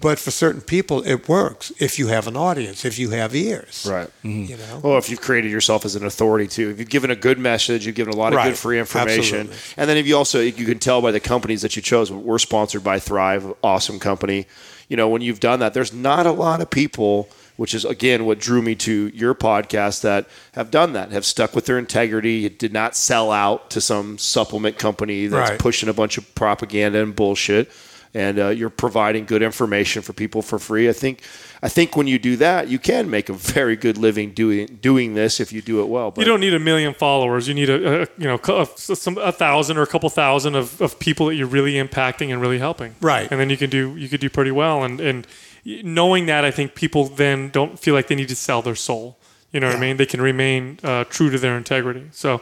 But 0.00 0.18
for 0.18 0.30
certain 0.30 0.60
people, 0.62 1.02
it 1.06 1.28
works 1.28 1.72
if 1.78 1.98
you 1.98 2.08
have 2.08 2.26
an 2.26 2.36
audience, 2.36 2.84
if 2.84 2.98
you 2.98 3.10
have 3.10 3.34
ears. 3.34 3.86
Right. 3.88 4.08
You 4.22 4.30
mm-hmm. 4.30 4.58
know. 4.58 4.80
Well, 4.82 4.98
if 4.98 5.10
you've 5.10 5.20
created 5.20 5.50
yourself 5.50 5.84
as 5.84 5.94
an 5.96 6.04
authority 6.04 6.46
too, 6.48 6.70
if 6.70 6.78
you've 6.78 6.88
given 6.88 7.10
a 7.10 7.16
good 7.16 7.38
message, 7.38 7.86
you've 7.86 7.94
given 7.94 8.14
a 8.14 8.16
lot 8.16 8.32
of 8.32 8.38
Right. 8.38 8.48
good 8.48 8.58
free 8.58 8.78
information, 8.78 9.40
Absolutely. 9.50 9.74
and 9.76 9.90
then 9.90 9.96
if 9.98 10.06
you 10.06 10.16
also 10.16 10.40
you 10.40 10.64
can 10.64 10.78
tell 10.78 11.02
by 11.02 11.10
the 11.10 11.20
companies 11.20 11.62
that 11.62 11.76
you 11.76 11.82
chose. 11.82 12.10
We're 12.10 12.38
sponsored 12.38 12.82
by 12.82 12.98
Thrive, 12.98 13.52
awesome 13.62 13.98
company. 13.98 14.46
You 14.88 14.96
know, 14.96 15.08
when 15.08 15.22
you've 15.22 15.40
done 15.40 15.60
that, 15.60 15.74
there's 15.74 15.92
not 15.92 16.26
a 16.26 16.32
lot 16.32 16.60
of 16.60 16.70
people, 16.70 17.28
which 17.56 17.74
is 17.74 17.84
again 17.84 18.24
what 18.24 18.38
drew 18.38 18.62
me 18.62 18.74
to 18.76 19.10
your 19.14 19.34
podcast, 19.34 20.00
that 20.02 20.26
have 20.52 20.70
done 20.70 20.92
that, 20.94 21.12
have 21.12 21.24
stuck 21.24 21.54
with 21.54 21.66
their 21.66 21.78
integrity, 21.78 22.48
did 22.48 22.72
not 22.72 22.96
sell 22.96 23.30
out 23.30 23.70
to 23.70 23.80
some 23.80 24.18
supplement 24.18 24.78
company 24.78 25.26
that's 25.26 25.50
Right. 25.50 25.58
pushing 25.58 25.88
a 25.88 25.94
bunch 25.94 26.18
of 26.18 26.34
propaganda 26.34 27.02
and 27.02 27.14
bullshit. 27.14 27.70
And 28.14 28.38
uh, 28.38 28.48
you're 28.48 28.68
providing 28.68 29.24
good 29.24 29.42
information 29.42 30.02
for 30.02 30.12
people 30.12 30.42
for 30.42 30.58
free. 30.58 30.86
I 30.86 30.92
think, 30.92 31.22
I 31.62 31.70
think 31.70 31.96
when 31.96 32.06
you 32.06 32.18
do 32.18 32.36
that, 32.36 32.68
you 32.68 32.78
can 32.78 33.08
make 33.08 33.30
a 33.30 33.32
very 33.32 33.74
good 33.74 33.96
living 33.96 34.32
doing 34.34 34.66
doing 34.82 35.14
this 35.14 35.40
if 35.40 35.50
you 35.50 35.62
do 35.62 35.80
it 35.80 35.88
well. 35.88 36.10
But 36.10 36.20
You 36.20 36.26
don't 36.26 36.40
need 36.40 36.52
a 36.52 36.58
million 36.58 36.92
followers. 36.92 37.48
You 37.48 37.54
need 37.54 37.70
a, 37.70 38.02
a 38.02 38.06
you 38.18 38.26
know 38.26 38.38
a, 38.48 38.66
some 38.76 39.16
a 39.16 39.32
thousand 39.32 39.78
or 39.78 39.82
a 39.82 39.86
couple 39.86 40.10
thousand 40.10 40.56
of, 40.56 40.78
of 40.82 40.98
people 40.98 41.26
that 41.26 41.36
you're 41.36 41.46
really 41.46 41.74
impacting 41.74 42.30
and 42.30 42.42
really 42.42 42.58
helping. 42.58 42.94
Right. 43.00 43.30
And 43.30 43.40
then 43.40 43.48
you 43.48 43.56
can 43.56 43.70
do 43.70 43.96
you 43.96 44.10
could 44.10 44.20
do 44.20 44.28
pretty 44.28 44.50
well. 44.50 44.84
And 44.84 45.00
and 45.00 45.26
knowing 45.64 46.26
that, 46.26 46.44
I 46.44 46.50
think 46.50 46.74
people 46.74 47.06
then 47.06 47.48
don't 47.48 47.78
feel 47.78 47.94
like 47.94 48.08
they 48.08 48.14
need 48.14 48.28
to 48.28 48.36
sell 48.36 48.60
their 48.60 48.74
soul. 48.74 49.16
You 49.52 49.60
know 49.60 49.68
what 49.68 49.76
I 49.76 49.80
mean? 49.80 49.96
They 49.98 50.06
can 50.06 50.20
remain 50.20 50.78
uh, 50.82 51.04
true 51.04 51.30
to 51.30 51.38
their 51.38 51.56
integrity. 51.58 52.08
So, 52.12 52.40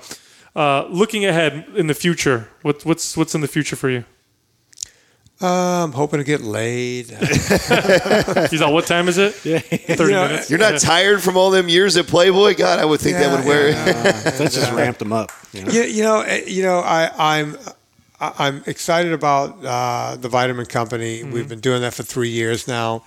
uh, 0.55 0.87
looking 0.89 1.25
ahead 1.25 1.67
in 1.75 1.89
the 1.89 1.95
future, 1.95 2.49
what, 2.63 2.85
what's 2.85 3.17
what's 3.17 3.35
in 3.35 3.41
the 3.41 3.49
future 3.49 3.77
for 3.77 3.91
you? 3.91 4.05
Uh, 5.43 5.85
I'm 5.85 5.93
hoping 5.93 6.19
to 6.19 6.25
get 6.25 6.43
laid. 6.43 7.07
He's 8.51 8.61
all, 8.61 8.75
what 8.75 8.87
time 8.87 9.09
is 9.09 9.17
it? 9.17 9.43
Yeah, 9.45 9.59
thirty 9.61 10.03
You 10.05 10.11
know, 10.11 10.27
minutes. 10.29 10.51
You're 10.51 10.59
not 10.59 10.79
tired 10.81 11.23
from 11.23 11.37
all 11.39 11.51
them 11.51 11.69
years 11.71 11.97
at 11.97 12.07
Playboy? 12.07 12.57
God, 12.57 12.79
I 12.79 12.85
would 12.85 13.01
think 13.01 13.17
that 13.17 13.35
would 13.37 13.47
wear. 13.47 13.73
That 14.41 14.51
just 14.53 14.71
ramped 14.73 14.99
them 14.99 15.13
up. 15.15 15.31
You 15.53 15.65
know? 15.65 15.73
you, 15.73 15.83
you 15.83 16.03
know, 16.03 16.21
eh, 16.21 16.43
you 16.47 16.63
know, 16.63 16.81
I, 16.81 17.39
I'm, 17.39 17.57
I- 18.21 18.35
I'm 18.39 18.63
excited 18.67 19.13
about 19.15 19.65
uh, 19.65 20.17
the 20.17 20.29
Vitamin 20.29 20.67
Company. 20.67 21.25
We've 21.25 21.49
been 21.49 21.61
doing 21.61 21.81
that 21.81 21.95
for 21.95 22.03
three 22.03 22.29
years 22.29 22.69
now. 22.69 23.03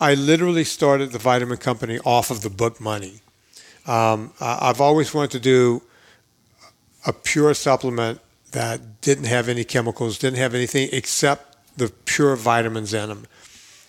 I 0.00 0.14
literally 0.14 0.64
started 0.64 1.12
the 1.12 1.18
Vitamin 1.18 1.56
Company 1.58 1.98
off 2.04 2.30
of 2.32 2.42
the 2.42 2.50
book 2.50 2.80
money. 2.80 3.20
Um, 3.86 4.32
I've 4.40 4.80
always 4.80 5.14
wanted 5.14 5.30
to 5.32 5.40
do 5.40 5.82
a 7.06 7.12
pure 7.12 7.54
supplement 7.54 8.20
that 8.52 9.00
didn't 9.00 9.24
have 9.26 9.48
any 9.48 9.62
chemicals, 9.64 10.18
didn't 10.18 10.38
have 10.38 10.54
anything 10.54 10.88
except 10.92 11.55
the 11.76 11.92
pure 12.04 12.36
vitamins 12.36 12.92
in 12.94 13.08
them. 13.08 13.26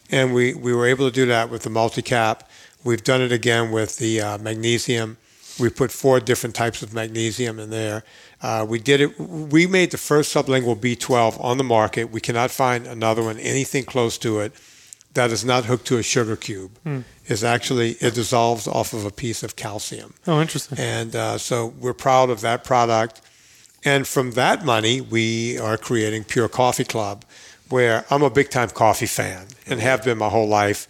And 0.10 0.34
we, 0.34 0.54
we 0.54 0.74
were 0.74 0.86
able 0.86 1.08
to 1.08 1.14
do 1.14 1.26
that 1.26 1.50
with 1.50 1.64
the 1.64 1.70
multicap. 1.70 2.42
We've 2.84 3.04
done 3.04 3.22
it 3.22 3.32
again 3.32 3.72
with 3.72 3.98
the 3.98 4.22
uh, 4.22 4.38
magnesium. 4.38 5.18
We 5.60 5.70
put 5.70 5.92
four 5.92 6.20
different 6.20 6.56
types 6.56 6.82
of 6.84 6.94
magnesium 6.94 7.60
in 7.60 7.72
there. 7.72 8.04
Uh, 8.42 8.66
we 8.70 8.80
did 8.80 9.02
it. 9.02 9.20
We 9.20 9.66
made 9.66 9.92
the 9.92 9.98
first 9.98 10.34
sublingual 10.34 10.78
B12 10.80 11.44
on 11.44 11.58
the 11.58 11.64
market. 11.64 12.12
We 12.12 12.22
cannot 12.22 12.52
find 12.52 12.86
another 12.86 13.24
one 13.24 13.38
anything 13.40 13.84
close 13.84 14.18
to 14.20 14.40
it. 14.40 14.54
that 15.14 15.32
is 15.32 15.44
not 15.44 15.66
hooked 15.66 15.88
to 15.88 15.98
a 15.98 16.04
sugar 16.04 16.36
cube. 16.36 16.78
Is 17.26 17.44
actually 17.44 17.94
it 18.00 18.14
dissolves 18.14 18.68
off 18.68 18.94
of 18.94 19.04
a 19.04 19.10
piece 19.12 19.42
of 19.42 19.56
calcium. 19.56 20.14
Oh, 20.28 20.40
interesting. 20.40 20.78
And 20.78 21.16
uh, 21.16 21.38
so 21.40 21.74
we're 21.80 21.94
proud 21.96 22.30
of 22.30 22.42
that 22.42 22.64
product. 22.64 23.22
And 23.84 24.08
from 24.08 24.32
that 24.32 24.64
money, 24.64 25.02
we 25.02 25.58
are 25.58 25.78
creating 25.78 26.26
Pure 26.26 26.50
Coffee 26.50 26.84
Club, 26.84 27.26
where 27.70 28.06
I'm 28.10 28.24
a 28.24 28.30
big 28.30 28.50
time 28.50 28.70
coffee 28.70 29.06
fan 29.06 29.48
and 29.66 29.80
have 29.80 30.04
been 30.04 30.18
my 30.18 30.30
whole 30.30 30.48
life. 30.48 30.88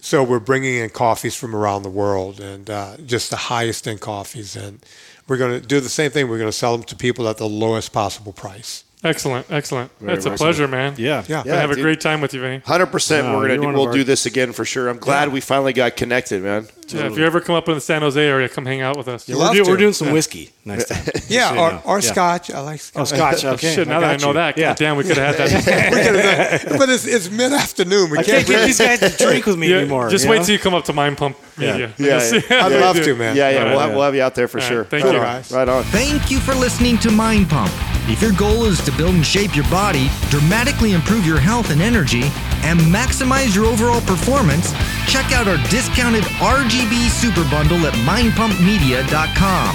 So 0.00 0.22
we're 0.22 0.40
bringing 0.40 0.76
in 0.76 0.90
coffees 0.90 1.34
from 1.34 1.54
around 1.54 1.82
the 1.82 1.90
world 1.90 2.40
and 2.40 2.70
uh, 2.70 2.96
just 3.04 3.30
the 3.30 3.36
highest 3.36 3.88
end 3.88 4.00
coffees. 4.00 4.54
And 4.54 4.78
we're 5.26 5.36
going 5.36 5.60
to 5.60 5.66
do 5.66 5.80
the 5.80 5.88
same 5.88 6.10
thing. 6.10 6.28
We're 6.28 6.38
going 6.38 6.48
to 6.48 6.56
sell 6.56 6.76
them 6.76 6.86
to 6.86 6.96
people 6.96 7.28
at 7.28 7.38
the 7.38 7.48
lowest 7.48 7.92
possible 7.92 8.32
price. 8.32 8.84
Excellent, 9.06 9.46
excellent. 9.50 9.90
It's 10.02 10.26
a 10.26 10.30
nice. 10.30 10.38
pleasure, 10.38 10.68
man. 10.68 10.94
Yeah. 10.96 11.24
Yeah. 11.28 11.42
I 11.44 11.48
have 11.48 11.70
a 11.70 11.76
great 11.76 12.00
time 12.00 12.20
with 12.20 12.34
you, 12.34 12.40
Vinnie. 12.40 12.58
Hundred 12.64 12.86
percent. 12.86 13.26
We're 13.28 13.48
gonna 13.48 13.60
do, 13.60 13.68
we'll 13.76 13.86
our- 13.88 13.92
do 13.92 14.04
this 14.04 14.26
again 14.26 14.52
for 14.52 14.64
sure. 14.64 14.88
I'm 14.88 14.98
glad 14.98 15.30
we 15.32 15.40
finally 15.40 15.72
got 15.72 15.96
connected, 15.96 16.42
man. 16.42 16.66
Yeah, 16.88 17.06
if 17.06 17.18
you 17.18 17.24
ever 17.26 17.40
come 17.40 17.56
up 17.56 17.66
in 17.68 17.74
the 17.74 17.80
San 17.80 18.02
Jose 18.02 18.20
area, 18.24 18.48
come 18.48 18.64
hang 18.64 18.80
out 18.80 18.96
with 18.96 19.08
us. 19.08 19.28
love 19.28 19.50
We're, 19.50 19.54
do- 19.56 19.64
to. 19.64 19.70
we're 19.72 19.76
doing 19.76 19.92
some 19.92 20.12
whiskey 20.12 20.52
next 20.64 20.84
time. 20.88 21.04
Yeah, 21.28 21.48
So 21.48 21.54
you 21.54 21.60
or, 21.60 21.70
know. 21.72 21.82
or 21.84 21.96
Yeah. 21.96 22.12
scotch. 22.12 22.50
I 22.52 22.60
like 22.60 22.80
scotch. 22.80 23.00
Oh, 23.00 23.04
scotch. 23.04 23.38
scotch. 23.38 23.54
Okay. 23.54 23.74
Shit, 23.74 23.88
now 23.88 23.98
that 24.00 24.20
I 24.20 24.22
know 24.22 24.28
you. 24.28 24.34
that, 24.34 24.56
Yeah. 24.56 24.68
God 24.68 24.76
damn, 24.76 24.96
we 24.96 25.02
could 25.02 25.16
have 25.16 25.34
had 25.36 25.50
that. 25.50 26.64
but 26.78 26.88
it's, 26.88 27.04
it's 27.06 27.28
mid 27.28 27.52
afternoon. 27.52 28.10
We 28.10 28.18
I 28.18 28.22
can't 28.22 28.46
get 28.46 28.66
these 28.66 28.78
guys 28.78 29.00
to 29.00 29.08
drink 29.10 29.46
with 29.46 29.58
me 29.58 29.68
Yeah, 29.70 29.78
anymore. 29.78 30.10
just 30.10 30.28
wait 30.28 30.44
till 30.44 30.52
you 30.52 30.60
come 30.60 30.74
up 30.74 30.84
to 30.84 30.92
Mind 30.92 31.18
Pump 31.18 31.36
Media. 31.58 31.92
Yeah, 31.98 32.18
I'd 32.50 32.72
love 32.80 33.02
to, 33.02 33.14
man. 33.16 33.34
Yeah, 33.34 33.50
yeah. 33.50 33.64
We'll, 33.64 33.80
have, 33.80 33.90
we'll 33.92 34.02
have 34.02 34.14
you 34.14 34.22
out 34.22 34.36
there 34.36 34.46
for 34.48 34.60
sure. 34.60 34.84
thank 34.84 35.04
you. 35.04 35.12
guys. 35.12 35.50
Right 35.50 35.68
on. 35.68 35.82
Thank 35.84 36.30
you 36.30 36.38
for 36.38 36.54
listening 36.54 36.98
to 36.98 37.10
Mind 37.10 37.48
Pump. 37.50 37.72
If 38.08 38.22
your 38.22 38.32
goal 38.32 38.66
is 38.66 38.80
to 38.84 38.92
build 38.92 39.16
and 39.16 39.26
shape 39.26 39.56
your 39.56 39.68
body, 39.68 40.08
dramatically 40.30 40.92
improve 40.92 41.26
your 41.26 41.40
health 41.40 41.70
and 41.70 41.82
energy, 41.82 42.22
and 42.62 42.78
maximize 42.78 43.52
your 43.52 43.64
overall 43.64 44.00
performance, 44.02 44.72
check 45.08 45.32
out 45.32 45.48
our 45.48 45.56
discounted 45.70 46.22
RGB 46.38 47.08
Super 47.10 47.42
Bundle 47.50 47.84
at 47.84 47.94
mindpumpmedia.com. 48.06 49.74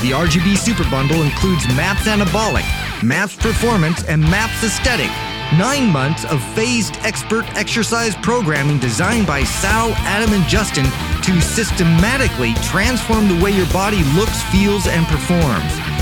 The 0.00 0.12
RGB 0.12 0.58
Super 0.58 0.88
Bundle 0.90 1.22
includes 1.22 1.66
MAPS 1.74 2.06
Anabolic, 2.06 2.62
MAPS 3.02 3.34
Performance, 3.34 4.04
and 4.04 4.22
MAPS 4.22 4.62
Aesthetic. 4.62 5.10
Nine 5.58 5.90
months 5.90 6.24
of 6.26 6.40
phased 6.54 6.96
expert 7.02 7.44
exercise 7.56 8.14
programming 8.16 8.78
designed 8.78 9.26
by 9.26 9.42
Sal, 9.42 9.90
Adam, 10.06 10.32
and 10.32 10.44
Justin 10.44 10.84
to 11.22 11.40
systematically 11.40 12.54
transform 12.62 13.26
the 13.26 13.42
way 13.42 13.50
your 13.50 13.70
body 13.72 14.04
looks, 14.14 14.40
feels, 14.52 14.86
and 14.86 15.04
performs. 15.06 16.01